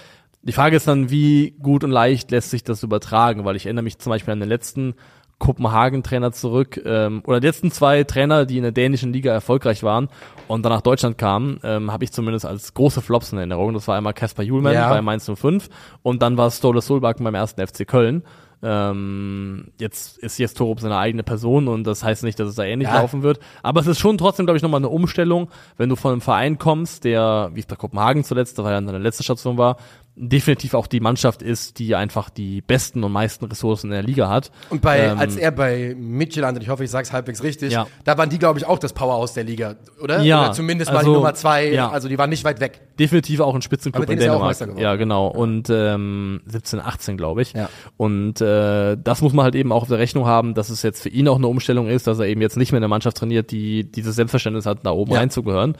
Die 0.43 0.53
Frage 0.53 0.77
ist 0.77 0.87
dann, 0.87 1.11
wie 1.11 1.57
gut 1.61 1.83
und 1.83 1.91
leicht 1.91 2.31
lässt 2.31 2.51
sich 2.51 2.63
das 2.63 2.85
übertragen, 2.85 3.45
weil 3.45 3.57
ich 3.57 3.67
erinnere 3.67 3.83
mich 3.83 3.99
zum 3.99 4.11
Beispiel 4.11 4.33
an 4.33 4.41
den 4.41 4.49
letzten 4.49 4.95
Kopenhagen-Trainer 5.39 6.33
zurück, 6.33 6.81
ähm, 6.85 7.23
oder 7.27 7.41
die 7.41 7.47
letzten 7.47 7.71
zwei 7.71 8.05
Trainer, 8.05 8.47
die 8.47 8.57
in 8.57 8.63
der 8.63 8.73
dänischen 8.73 9.13
Liga 9.13 9.33
erfolgreich 9.33 9.83
waren 9.83 10.09
und 10.49 10.63
dann 10.63 10.73
nach 10.73 10.81
Deutschland 10.81 11.19
kamen, 11.19 11.61
ähm, 11.63 11.93
habe 11.93 12.05
ich 12.05 12.13
zumindest 12.13 12.47
als 12.47 12.73
große 12.73 13.03
Flops 13.03 13.33
in 13.33 13.39
Erinnerung. 13.39 13.75
Das 13.75 13.87
war 13.87 13.97
einmal 13.97 14.15
Kasper 14.15 14.43
Julmann 14.43 14.73
ja. 14.73 14.89
bei 14.89 15.03
Mainz 15.03 15.31
05 15.31 15.69
und 16.03 16.23
dann 16.23 16.39
war 16.39 16.51
Stole 16.51 16.81
Solbakken 16.81 17.25
beim 17.25 17.35
ersten 17.35 17.67
FC 17.67 17.87
Köln. 17.87 18.23
Ähm, 18.69 19.69
jetzt 19.79 20.19
ist 20.19 20.39
jetzt 20.39 20.57
Torup 20.57 20.81
seine 20.81 20.97
eigene 20.97 21.23
Person 21.23 21.69
und 21.69 21.85
das 21.85 22.03
heißt 22.03 22.25
nicht, 22.25 22.41
dass 22.41 22.49
es 22.49 22.57
da 22.57 22.65
ähnlich 22.65 22.89
ja. 22.89 23.01
laufen 23.01 23.23
wird. 23.23 23.39
Aber 23.63 23.81
es 23.81 23.87
ist 23.87 24.01
schon 24.01 24.19
trotzdem, 24.19 24.45
glaube 24.45 24.57
ich, 24.57 24.63
nochmal 24.63 24.81
eine 24.81 24.89
Umstellung, 24.89 25.49
wenn 25.77 25.89
du 25.89 25.95
von 25.95 26.11
einem 26.11 26.21
Verein 26.21 26.59
kommst, 26.59 27.05
der, 27.05 27.51
wie 27.55 27.61
es 27.61 27.67
bei 27.67 27.77
Kopenhagen 27.77 28.25
zuletzt, 28.25 28.59
das 28.59 28.65
war 28.65 28.73
ja 28.73 28.85
seine 28.85 28.99
letzte 28.99 29.23
Station 29.23 29.57
war, 29.57 29.77
definitiv 30.17 30.73
auch 30.73 30.87
die 30.87 31.01
Mannschaft 31.01 31.43
ist, 31.43 31.79
die 31.79 31.95
einfach 31.95 32.31
die 32.31 32.63
besten 32.63 33.05
und 33.05 33.13
meisten 33.13 33.45
Ressourcen 33.45 33.89
in 33.89 33.93
der 33.93 34.03
Liga 34.03 34.29
hat. 34.29 34.51
Und 34.71 34.81
bei, 34.81 35.01
ähm, 35.01 35.19
als 35.19 35.37
er 35.37 35.51
bei 35.51 35.95
Midtjylland, 35.97 36.61
ich 36.63 36.71
hoffe, 36.71 36.85
ich 36.85 36.91
sage 36.91 37.05
es 37.05 37.13
halbwegs 37.13 37.43
richtig, 37.43 37.73
ja. 37.73 37.87
da 38.05 38.17
waren 38.17 38.31
die, 38.31 38.39
glaube 38.39 38.59
ich, 38.59 38.67
auch 38.67 38.79
das 38.79 38.95
Powerhouse 38.95 39.35
der 39.35 39.45
Liga, 39.45 39.77
oder? 40.03 40.23
Ja. 40.23 40.45
Oder 40.45 40.53
zumindest 40.53 40.91
also, 40.91 40.99
war 40.99 41.05
die 41.05 41.17
Nummer 41.17 41.35
zwei, 41.35 41.71
ja. 41.71 41.91
also 41.91 42.09
die 42.09 42.17
waren 42.17 42.31
nicht 42.31 42.45
weit 42.45 42.61
weg. 42.61 42.81
Definitiv 42.99 43.41
auch 43.41 43.55
ein 43.55 43.61
Spitzenclub 43.61 44.09
in 44.09 44.19
Dänemark. 44.19 44.57
Ja, 44.79 44.97
genau. 44.97 45.29
Und 45.29 45.69
ähm, 45.71 46.41
17, 46.47 46.81
18, 46.81 47.19
glaube 47.19 47.43
ich. 47.43 47.53
Ja. 47.53 47.69
Und 47.99 48.41
äh, 48.41 48.97
das 48.97 49.21
muss 49.21 49.35
man 49.35 49.45
halt 49.45 49.55
eben 49.55 49.71
auch 49.71 49.83
auf 49.83 49.89
der 49.89 49.99
Rechnung 49.99 50.27
haben, 50.27 50.55
dass 50.55 50.71
es 50.71 50.83
jetzt 50.83 51.03
für 51.03 51.11
ihn 51.11 51.29
auch 51.29 51.37
eine 51.37 51.47
Umstellung 51.47 51.89
ist, 51.89 52.07
dass 52.07 52.19
er 52.19 52.27
eben 52.27 52.41
jetzt 52.41 52.57
nicht 52.57 52.73
mehr 52.73 52.79
in 52.79 52.83
der 52.83 52.89
Mannschaft 52.89 53.19
trainiert, 53.19 53.51
die 53.51 53.85
dieses 53.85 54.17
Selbstverständnis 54.17 54.65
hat, 54.65 54.79
da 54.85 54.93
oben 54.93 55.13
ja. 55.13 55.19
reinzugehören. 55.19 55.77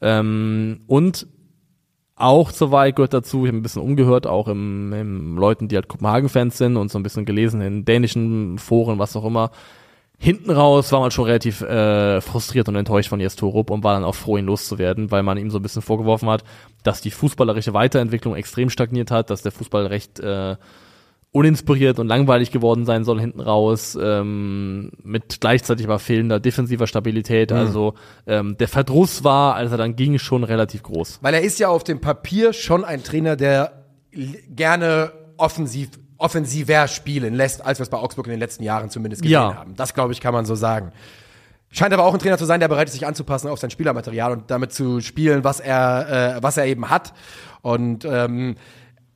Ähm, 0.00 0.80
und 0.86 1.26
auch 2.18 2.50
soweit 2.50 2.96
gehört 2.96 3.14
dazu, 3.14 3.44
ich 3.44 3.48
habe 3.48 3.58
ein 3.58 3.62
bisschen 3.62 3.82
umgehört, 3.82 4.26
auch 4.26 4.48
im, 4.48 4.92
im 4.92 5.38
Leuten, 5.38 5.68
die 5.68 5.76
halt 5.76 5.88
Kopenhagen-Fans 5.88 6.58
sind 6.58 6.76
und 6.76 6.90
so 6.90 6.98
ein 6.98 7.02
bisschen 7.02 7.24
gelesen 7.24 7.60
in 7.60 7.84
dänischen 7.84 8.58
Foren, 8.58 8.98
was 8.98 9.16
auch 9.16 9.24
immer. 9.24 9.50
Hinten 10.20 10.50
raus 10.50 10.90
war 10.90 10.98
man 10.98 11.12
schon 11.12 11.26
relativ 11.26 11.60
äh, 11.60 12.20
frustriert 12.20 12.68
und 12.68 12.74
enttäuscht 12.74 13.08
von 13.08 13.20
Jes 13.20 13.36
Torup 13.36 13.70
und 13.70 13.84
war 13.84 13.94
dann 13.94 14.04
auch 14.04 14.16
froh, 14.16 14.36
ihn 14.36 14.46
loszuwerden, 14.46 15.12
weil 15.12 15.22
man 15.22 15.38
ihm 15.38 15.50
so 15.50 15.60
ein 15.60 15.62
bisschen 15.62 15.80
vorgeworfen 15.80 16.28
hat, 16.28 16.42
dass 16.82 17.00
die 17.00 17.12
fußballerische 17.12 17.72
Weiterentwicklung 17.72 18.34
extrem 18.34 18.68
stagniert 18.68 19.12
hat, 19.12 19.30
dass 19.30 19.42
der 19.42 19.52
Fußball 19.52 19.86
recht 19.86 20.18
äh, 20.18 20.56
uninspiriert 21.30 21.98
und 21.98 22.08
langweilig 22.08 22.50
geworden 22.50 22.86
sein 22.86 23.04
soll 23.04 23.20
hinten 23.20 23.40
raus, 23.40 23.96
ähm, 24.00 24.90
mit 25.02 25.40
gleichzeitig 25.40 25.86
aber 25.86 25.98
fehlender 25.98 26.40
defensiver 26.40 26.86
Stabilität. 26.86 27.50
Mhm. 27.50 27.56
Also 27.56 27.94
ähm, 28.26 28.56
der 28.58 28.68
Verdruss 28.68 29.24
war, 29.24 29.54
als 29.54 29.70
er 29.70 29.78
dann 29.78 29.94
ging, 29.94 30.18
schon 30.18 30.44
relativ 30.44 30.82
groß. 30.82 31.18
Weil 31.20 31.34
er 31.34 31.42
ist 31.42 31.58
ja 31.58 31.68
auf 31.68 31.84
dem 31.84 32.00
Papier 32.00 32.52
schon 32.52 32.84
ein 32.84 33.02
Trainer, 33.02 33.36
der 33.36 33.84
gerne 34.48 35.12
offensiv 35.36 35.90
offensiver 36.18 36.88
spielen 36.88 37.34
lässt, 37.34 37.64
als 37.64 37.78
wir 37.78 37.84
es 37.84 37.90
bei 37.90 37.96
Augsburg 37.96 38.26
in 38.26 38.32
den 38.32 38.40
letzten 38.40 38.64
Jahren 38.64 38.90
zumindest 38.90 39.22
gesehen 39.22 39.34
ja. 39.34 39.54
haben. 39.54 39.76
Das, 39.76 39.94
glaube 39.94 40.12
ich, 40.12 40.20
kann 40.20 40.34
man 40.34 40.44
so 40.44 40.56
sagen. 40.56 40.90
Scheint 41.70 41.92
aber 41.92 42.04
auch 42.04 42.12
ein 42.12 42.18
Trainer 42.18 42.38
zu 42.38 42.44
sein, 42.44 42.60
der 42.60 42.68
bereit 42.68 42.88
ist, 42.88 42.94
sich 42.94 43.06
anzupassen 43.06 43.48
auf 43.48 43.60
sein 43.60 43.70
Spielermaterial 43.70 44.32
und 44.32 44.50
damit 44.50 44.72
zu 44.72 45.00
spielen, 45.00 45.44
was 45.44 45.60
er, 45.60 46.36
äh, 46.38 46.42
was 46.42 46.56
er 46.56 46.66
eben 46.66 46.90
hat. 46.90 47.12
Und 47.62 48.04
ähm, 48.04 48.56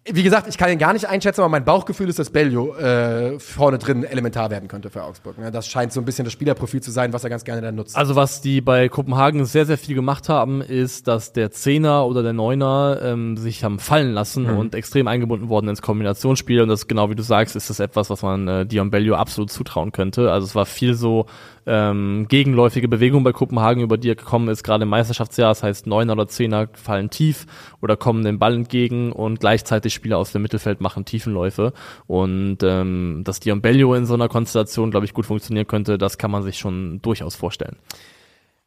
wie 0.04 0.24
gesagt, 0.24 0.48
ich 0.48 0.58
kann 0.58 0.68
ihn 0.68 0.78
gar 0.78 0.92
nicht 0.92 1.06
einschätzen, 1.06 1.42
aber 1.42 1.48
mein 1.48 1.64
Bauchgefühl 1.64 2.08
ist, 2.08 2.18
dass 2.18 2.30
Bellio 2.30 2.74
äh, 2.74 3.38
vorne 3.38 3.78
drin 3.78 4.02
elementar 4.02 4.50
werden 4.50 4.66
könnte 4.66 4.90
für 4.90 5.04
Augsburg. 5.04 5.38
Ne? 5.38 5.52
Das 5.52 5.68
scheint 5.68 5.92
so 5.92 6.00
ein 6.00 6.04
bisschen 6.04 6.24
das 6.24 6.32
Spielerprofil 6.32 6.82
zu 6.82 6.90
sein, 6.90 7.12
was 7.12 7.22
er 7.22 7.30
ganz 7.30 7.44
gerne 7.44 7.62
dann 7.62 7.76
nutzt. 7.76 7.96
Also 7.96 8.16
was 8.16 8.40
die 8.40 8.60
bei 8.60 8.88
Kopenhagen 8.88 9.44
sehr, 9.44 9.64
sehr 9.64 9.78
viel 9.78 9.94
gemacht 9.94 10.28
haben, 10.28 10.60
ist, 10.60 11.06
dass 11.06 11.32
der 11.32 11.52
Zehner 11.52 12.04
oder 12.06 12.24
der 12.24 12.32
Neuner 12.32 12.98
ähm, 13.00 13.36
sich 13.36 13.62
haben 13.62 13.78
fallen 13.78 14.12
lassen 14.12 14.50
mhm. 14.50 14.58
und 14.58 14.74
extrem 14.74 15.06
eingebunden 15.06 15.48
worden 15.48 15.68
ins 15.68 15.82
Kombinationsspiel. 15.82 16.62
Und 16.62 16.68
das 16.68 16.88
genau 16.88 17.08
wie 17.08 17.14
du 17.14 17.22
sagst, 17.22 17.54
ist 17.54 17.70
das 17.70 17.78
etwas, 17.78 18.10
was 18.10 18.22
man 18.22 18.48
äh, 18.48 18.66
Dion 18.66 18.90
Bellio 18.90 19.14
absolut 19.14 19.52
zutrauen 19.52 19.92
könnte. 19.92 20.32
Also 20.32 20.46
es 20.46 20.56
war 20.56 20.66
viel 20.66 20.94
so 20.94 21.26
ähm, 21.66 22.26
gegenläufige 22.28 22.88
Bewegung 22.88 23.24
bei 23.24 23.32
Kopenhagen, 23.32 23.82
über 23.82 23.96
die 23.96 24.10
er 24.10 24.14
gekommen 24.14 24.48
ist, 24.48 24.62
gerade 24.62 24.82
im 24.82 24.88
Meisterschaftsjahr. 24.88 25.50
Das 25.50 25.62
heißt, 25.62 25.86
neun 25.86 26.10
oder 26.10 26.28
zehner 26.28 26.68
fallen 26.72 27.10
tief 27.10 27.46
oder 27.80 27.96
kommen 27.96 28.24
dem 28.24 28.38
Ball 28.38 28.54
entgegen 28.54 29.12
und 29.12 29.40
gleichzeitig 29.40 29.94
Spieler 29.94 30.18
aus 30.18 30.32
dem 30.32 30.42
Mittelfeld 30.42 30.80
machen 30.80 31.04
Tiefenläufe. 31.04 31.72
Und 32.06 32.58
ähm, 32.62 33.22
dass 33.24 33.40
Dion 33.40 33.60
Bellio 33.60 33.94
in 33.94 34.06
so 34.06 34.14
einer 34.14 34.28
Konstellation, 34.28 34.90
glaube 34.90 35.06
ich, 35.06 35.14
gut 35.14 35.26
funktionieren 35.26 35.66
könnte, 35.66 35.98
das 35.98 36.18
kann 36.18 36.30
man 36.30 36.42
sich 36.42 36.58
schon 36.58 37.00
durchaus 37.02 37.36
vorstellen. 37.36 37.76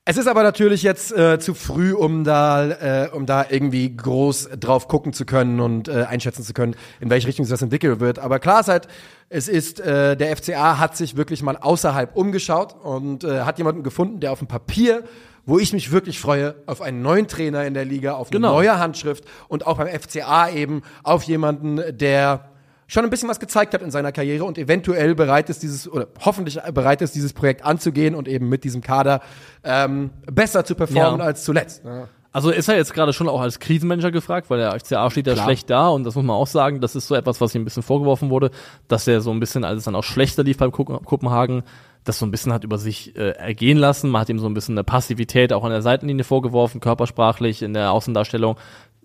Es 0.07 0.17
ist 0.17 0.27
aber 0.27 0.43
natürlich 0.43 0.83
jetzt 0.83 1.11
äh, 1.17 1.39
zu 1.39 1.55
früh, 1.55 1.91
um 1.91 2.23
da, 2.23 3.05
äh, 3.05 3.09
um 3.09 3.25
da 3.25 3.47
irgendwie 3.49 3.95
groß 3.97 4.49
drauf 4.59 4.87
gucken 4.87 5.13
zu 5.13 5.25
können 5.25 5.59
und 5.59 5.87
äh, 5.87 6.03
einschätzen 6.03 6.43
zu 6.43 6.53
können, 6.53 6.75
in 6.99 7.09
welche 7.09 7.27
Richtung 7.27 7.43
sich 7.43 7.51
das 7.51 7.63
entwickeln 7.63 7.99
wird. 7.99 8.19
Aber 8.19 8.37
klar 8.37 8.59
ist 8.59 8.67
halt, 8.67 8.87
es 9.29 9.47
ist, 9.47 9.79
äh, 9.79 10.15
der 10.15 10.37
FCA 10.37 10.77
hat 10.77 10.95
sich 10.95 11.17
wirklich 11.17 11.41
mal 11.41 11.57
außerhalb 11.57 12.15
umgeschaut 12.15 12.75
und 12.83 13.23
äh, 13.23 13.41
hat 13.41 13.57
jemanden 13.57 13.81
gefunden, 13.81 14.19
der 14.19 14.31
auf 14.31 14.39
dem 14.39 14.47
Papier 14.47 15.03
wo 15.47 15.59
ich 15.59 15.73
mich 15.73 15.91
wirklich 15.91 16.19
freue, 16.19 16.55
auf 16.65 16.81
einen 16.81 17.03
neuen 17.03 17.27
Trainer 17.27 17.65
in 17.65 17.75
der 17.75 17.85
Liga, 17.85 18.13
auf 18.13 18.29
eine 18.31 18.37
Genau. 18.39 18.53
neue 18.53 18.79
Handschrift 18.79 19.25
und 19.47 19.67
auch 19.67 19.77
beim 19.77 19.87
FCA 19.87 20.49
eben 20.49 20.81
auf 21.03 21.21
jemanden, 21.21 21.79
der 21.95 22.49
schon 22.87 23.03
ein 23.03 23.09
bisschen 23.09 23.29
was 23.29 23.39
gezeigt 23.39 23.73
hat 23.73 23.81
in 23.81 23.91
seiner 23.91 24.11
Karriere 24.11 24.43
und 24.43 24.57
eventuell 24.57 25.15
bereit 25.15 25.49
ist, 25.49 25.63
dieses 25.63 25.91
oder 25.91 26.07
hoffentlich 26.23 26.59
bereit 26.73 27.01
ist, 27.01 27.15
dieses 27.15 27.33
Projekt 27.33 27.63
anzugehen 27.65 28.15
und 28.15 28.27
eben 28.27 28.47
mit 28.49 28.63
diesem 28.63 28.81
Kader 28.81 29.21
ähm, 29.63 30.11
besser 30.31 30.65
zu 30.65 30.75
performen 30.75 31.19
Ja. 31.19 31.25
als 31.25 31.43
zuletzt. 31.43 31.83
Ja. 31.83 32.07
Also 32.31 32.49
ist 32.51 32.67
er 32.67 32.75
jetzt 32.75 32.93
gerade 32.93 33.13
schon 33.13 33.29
auch 33.29 33.39
als 33.39 33.59
Krisenmanager 33.59 34.11
gefragt, 34.11 34.49
weil 34.49 34.57
der 34.59 34.77
FCA 34.77 35.09
steht 35.09 35.25
ja 35.25 35.37
schlecht 35.37 35.69
da 35.69 35.87
und 35.87 36.03
das 36.03 36.15
muss 36.15 36.25
man 36.25 36.35
auch 36.35 36.47
sagen, 36.47 36.81
das 36.81 36.93
ist 36.93 37.07
so 37.07 37.15
etwas, 37.15 37.39
was 37.39 37.55
ihm 37.55 37.61
ein 37.61 37.65
bisschen 37.65 37.81
vorgeworfen 37.81 38.29
wurde, 38.29 38.51
dass 38.89 39.07
er 39.07 39.21
so 39.21 39.31
ein 39.31 39.39
bisschen, 39.39 39.63
als 39.63 39.77
es 39.79 39.83
dann 39.85 39.95
auch 39.95 40.03
schlechter 40.03 40.43
lief 40.43 40.57
beim 40.57 40.73
Ko- 40.73 40.83
Kopenhagen, 40.83 41.63
das 42.03 42.19
so 42.19 42.25
ein 42.25 42.31
bisschen 42.31 42.51
hat 42.51 42.65
über 42.65 42.77
sich 42.77 43.15
äh, 43.15 43.29
ergehen 43.31 43.77
lassen. 43.77 44.09
Man 44.09 44.19
hat 44.21 44.27
ihm 44.29 44.37
so 44.39 44.47
ein 44.47 44.53
bisschen 44.53 44.75
eine 44.75 44.83
Passivität 44.83 45.53
auch 45.53 45.63
an 45.63 45.71
der 45.71 45.81
Seitenlinie 45.81 46.25
vorgeworfen, 46.25 46.81
körpersprachlich 46.81 47.61
in 47.61 47.73
der 47.73 47.91
Außendarstellung. 47.93 48.57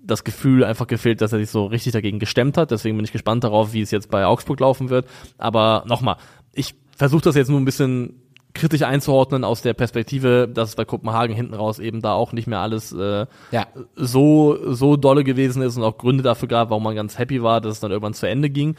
Das 0.02 0.24
Gefühl 0.24 0.64
einfach 0.64 0.86
gefehlt, 0.86 1.20
dass 1.20 1.32
er 1.32 1.38
sich 1.38 1.50
so 1.50 1.66
richtig 1.66 1.92
dagegen 1.92 2.18
gestemmt 2.18 2.56
hat. 2.56 2.70
Deswegen 2.70 2.96
bin 2.96 3.04
ich 3.04 3.12
gespannt 3.12 3.44
darauf, 3.44 3.72
wie 3.72 3.82
es 3.82 3.90
jetzt 3.90 4.10
bei 4.10 4.24
Augsburg 4.26 4.60
laufen 4.60 4.88
wird. 4.90 5.06
Aber 5.38 5.84
nochmal, 5.86 6.16
ich 6.52 6.74
versuche 6.96 7.22
das 7.22 7.34
jetzt 7.36 7.48
nur 7.48 7.60
ein 7.60 7.64
bisschen 7.64 8.14
kritisch 8.52 8.82
einzuordnen 8.82 9.44
aus 9.44 9.62
der 9.62 9.74
Perspektive, 9.74 10.48
dass 10.52 10.70
es 10.70 10.74
bei 10.74 10.84
Kopenhagen 10.84 11.34
hinten 11.36 11.54
raus 11.54 11.78
eben 11.78 12.02
da 12.02 12.14
auch 12.14 12.32
nicht 12.32 12.48
mehr 12.48 12.58
alles 12.58 12.92
äh, 12.92 13.26
Ja. 13.52 13.66
so 13.94 14.58
so 14.74 14.96
dolle 14.96 15.22
gewesen 15.22 15.62
ist 15.62 15.76
und 15.76 15.84
auch 15.84 15.98
Gründe 15.98 16.24
dafür 16.24 16.48
gab, 16.48 16.70
warum 16.70 16.82
man 16.82 16.96
ganz 16.96 17.16
happy 17.18 17.42
war, 17.42 17.60
dass 17.60 17.74
es 17.74 17.80
dann 17.80 17.92
irgendwann 17.92 18.14
zu 18.14 18.26
Ende 18.28 18.50
ging. 18.50 18.74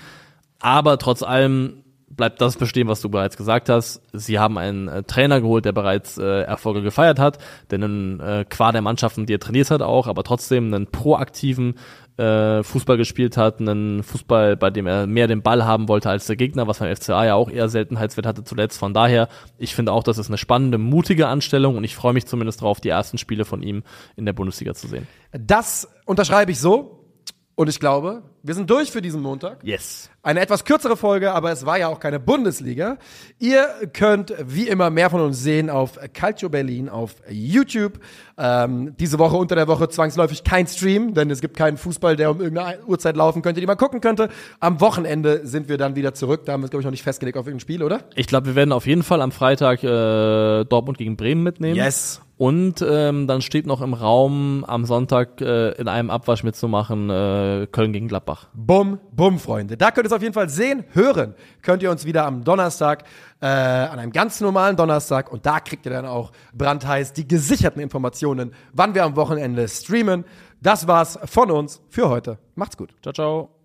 Aber 0.59 0.97
trotz 0.97 1.23
allem 1.23 1.83
bleibt 2.15 2.41
das 2.41 2.57
bestehen, 2.57 2.87
was 2.87 3.01
du 3.01 3.09
bereits 3.09 3.37
gesagt 3.37 3.69
hast. 3.69 4.01
Sie 4.13 4.39
haben 4.39 4.57
einen 4.57 4.87
äh, 4.87 5.03
Trainer 5.03 5.41
geholt, 5.41 5.65
der 5.65 5.71
bereits 5.71 6.17
äh, 6.17 6.41
Erfolge 6.41 6.81
gefeiert 6.81 7.19
hat, 7.19 7.37
der 7.69 7.77
einen 7.77 8.19
äh, 8.19 8.45
qua 8.49 8.71
der 8.71 8.81
Mannschaften, 8.81 9.25
die 9.25 9.33
er 9.33 9.39
trainiert 9.39 9.71
hat, 9.71 9.81
auch, 9.81 10.07
aber 10.07 10.23
trotzdem 10.23 10.73
einen 10.73 10.87
proaktiven 10.87 11.75
äh, 12.17 12.63
Fußball 12.63 12.97
gespielt 12.97 13.37
hat, 13.37 13.59
einen 13.59 14.03
Fußball, 14.03 14.57
bei 14.57 14.69
dem 14.69 14.87
er 14.87 15.07
mehr 15.07 15.27
den 15.27 15.41
Ball 15.41 15.65
haben 15.65 15.87
wollte 15.87 16.09
als 16.09 16.27
der 16.27 16.35
Gegner, 16.35 16.67
was 16.67 16.79
beim 16.79 16.95
FCA 16.95 17.25
ja 17.25 17.35
auch 17.35 17.49
eher 17.49 17.69
Seltenheitswert 17.69 18.25
hatte 18.25 18.43
zuletzt. 18.43 18.77
Von 18.77 18.93
daher, 18.93 19.27
ich 19.57 19.75
finde 19.75 19.91
auch, 19.91 20.03
das 20.03 20.17
ist 20.17 20.27
eine 20.27 20.37
spannende, 20.37 20.77
mutige 20.77 21.27
Anstellung 21.27 21.77
und 21.77 21.83
ich 21.83 21.95
freue 21.95 22.13
mich 22.13 22.25
zumindest 22.25 22.61
darauf, 22.61 22.81
die 22.81 22.89
ersten 22.89 23.17
Spiele 23.17 23.45
von 23.45 23.63
ihm 23.63 23.83
in 24.15 24.25
der 24.25 24.33
Bundesliga 24.33 24.73
zu 24.73 24.87
sehen. 24.87 25.07
Das 25.31 25.89
unterschreibe 26.05 26.51
ich 26.51 26.59
so. 26.59 27.00
Und 27.55 27.67
ich 27.67 27.79
glaube, 27.79 28.23
wir 28.43 28.55
sind 28.55 28.69
durch 28.69 28.91
für 28.91 29.01
diesen 29.01 29.21
Montag. 29.21 29.63
Yes. 29.63 30.09
Eine 30.23 30.39
etwas 30.39 30.65
kürzere 30.65 30.95
Folge, 30.97 31.33
aber 31.33 31.51
es 31.51 31.65
war 31.65 31.77
ja 31.77 31.89
auch 31.89 31.99
keine 31.99 32.19
Bundesliga. 32.19 32.97
Ihr 33.39 33.67
könnt 33.93 34.33
wie 34.45 34.67
immer 34.67 34.89
mehr 34.89 35.09
von 35.09 35.21
uns 35.21 35.43
sehen 35.43 35.69
auf 35.69 35.99
Calcio 36.13 36.49
Berlin 36.49 36.89
auf 36.89 37.15
YouTube. 37.29 37.99
Ähm, 38.37 38.95
diese 38.97 39.19
Woche 39.19 39.35
unter 39.35 39.55
der 39.55 39.67
Woche 39.67 39.89
zwangsläufig 39.89 40.43
kein 40.43 40.65
Stream, 40.65 41.13
denn 41.13 41.29
es 41.29 41.41
gibt 41.41 41.57
keinen 41.57 41.77
Fußball, 41.77 42.15
der 42.15 42.31
um 42.31 42.39
irgendeine 42.39 42.83
Uhrzeit 42.85 43.15
laufen 43.15 43.41
könnte, 43.41 43.61
die 43.61 43.67
man 43.67 43.77
gucken 43.77 44.01
könnte. 44.01 44.29
Am 44.59 44.79
Wochenende 44.79 45.45
sind 45.45 45.69
wir 45.69 45.77
dann 45.77 45.95
wieder 45.95 46.13
zurück. 46.13 46.45
Da 46.45 46.53
haben 46.53 46.61
wir 46.61 46.65
uns, 46.65 46.71
glaube 46.71 46.81
ich, 46.81 46.85
noch 46.85 46.91
nicht 46.91 47.03
festgelegt 47.03 47.37
auf 47.37 47.45
irgendein 47.45 47.61
Spiel, 47.61 47.83
oder? 47.83 48.05
Ich 48.15 48.27
glaube, 48.27 48.47
wir 48.47 48.55
werden 48.55 48.71
auf 48.71 48.87
jeden 48.87 49.03
Fall 49.03 49.21
am 49.21 49.31
Freitag 49.31 49.83
äh, 49.83 50.63
Dortmund 50.63 50.97
gegen 50.97 51.17
Bremen 51.17 51.43
mitnehmen. 51.43 51.75
Yes. 51.75 52.21
Und 52.41 52.83
ähm, 52.89 53.27
dann 53.27 53.43
steht 53.43 53.67
noch 53.67 53.81
im 53.81 53.93
Raum, 53.93 54.65
am 54.67 54.83
Sonntag 54.85 55.41
äh, 55.41 55.73
in 55.73 55.87
einem 55.87 56.09
Abwasch 56.09 56.43
mitzumachen, 56.43 57.07
äh, 57.11 57.67
Köln 57.71 57.93
gegen 57.93 58.07
Gladbach. 58.07 58.47
Bumm, 58.55 58.97
bumm, 59.11 59.37
Freunde. 59.37 59.77
Da 59.77 59.91
könnt 59.91 60.05
ihr 60.05 60.07
es 60.07 60.11
auf 60.11 60.23
jeden 60.23 60.33
Fall 60.33 60.49
sehen, 60.49 60.83
hören. 60.93 61.35
Könnt 61.61 61.83
ihr 61.83 61.91
uns 61.91 62.03
wieder 62.03 62.25
am 62.25 62.43
Donnerstag, 62.43 63.03
äh, 63.41 63.45
an 63.45 63.99
einem 63.99 64.11
ganz 64.11 64.41
normalen 64.41 64.75
Donnerstag. 64.75 65.31
Und 65.31 65.45
da 65.45 65.59
kriegt 65.59 65.85
ihr 65.85 65.91
dann 65.91 66.07
auch 66.07 66.31
brandheiß 66.55 67.13
die 67.13 67.27
gesicherten 67.27 67.79
Informationen, 67.79 68.55
wann 68.73 68.95
wir 68.95 69.03
am 69.03 69.15
Wochenende 69.15 69.67
streamen. 69.67 70.25
Das 70.63 70.87
war's 70.87 71.19
von 71.25 71.51
uns 71.51 71.79
für 71.89 72.09
heute. 72.09 72.39
Macht's 72.55 72.75
gut. 72.75 72.89
Ciao, 73.03 73.13
ciao. 73.13 73.60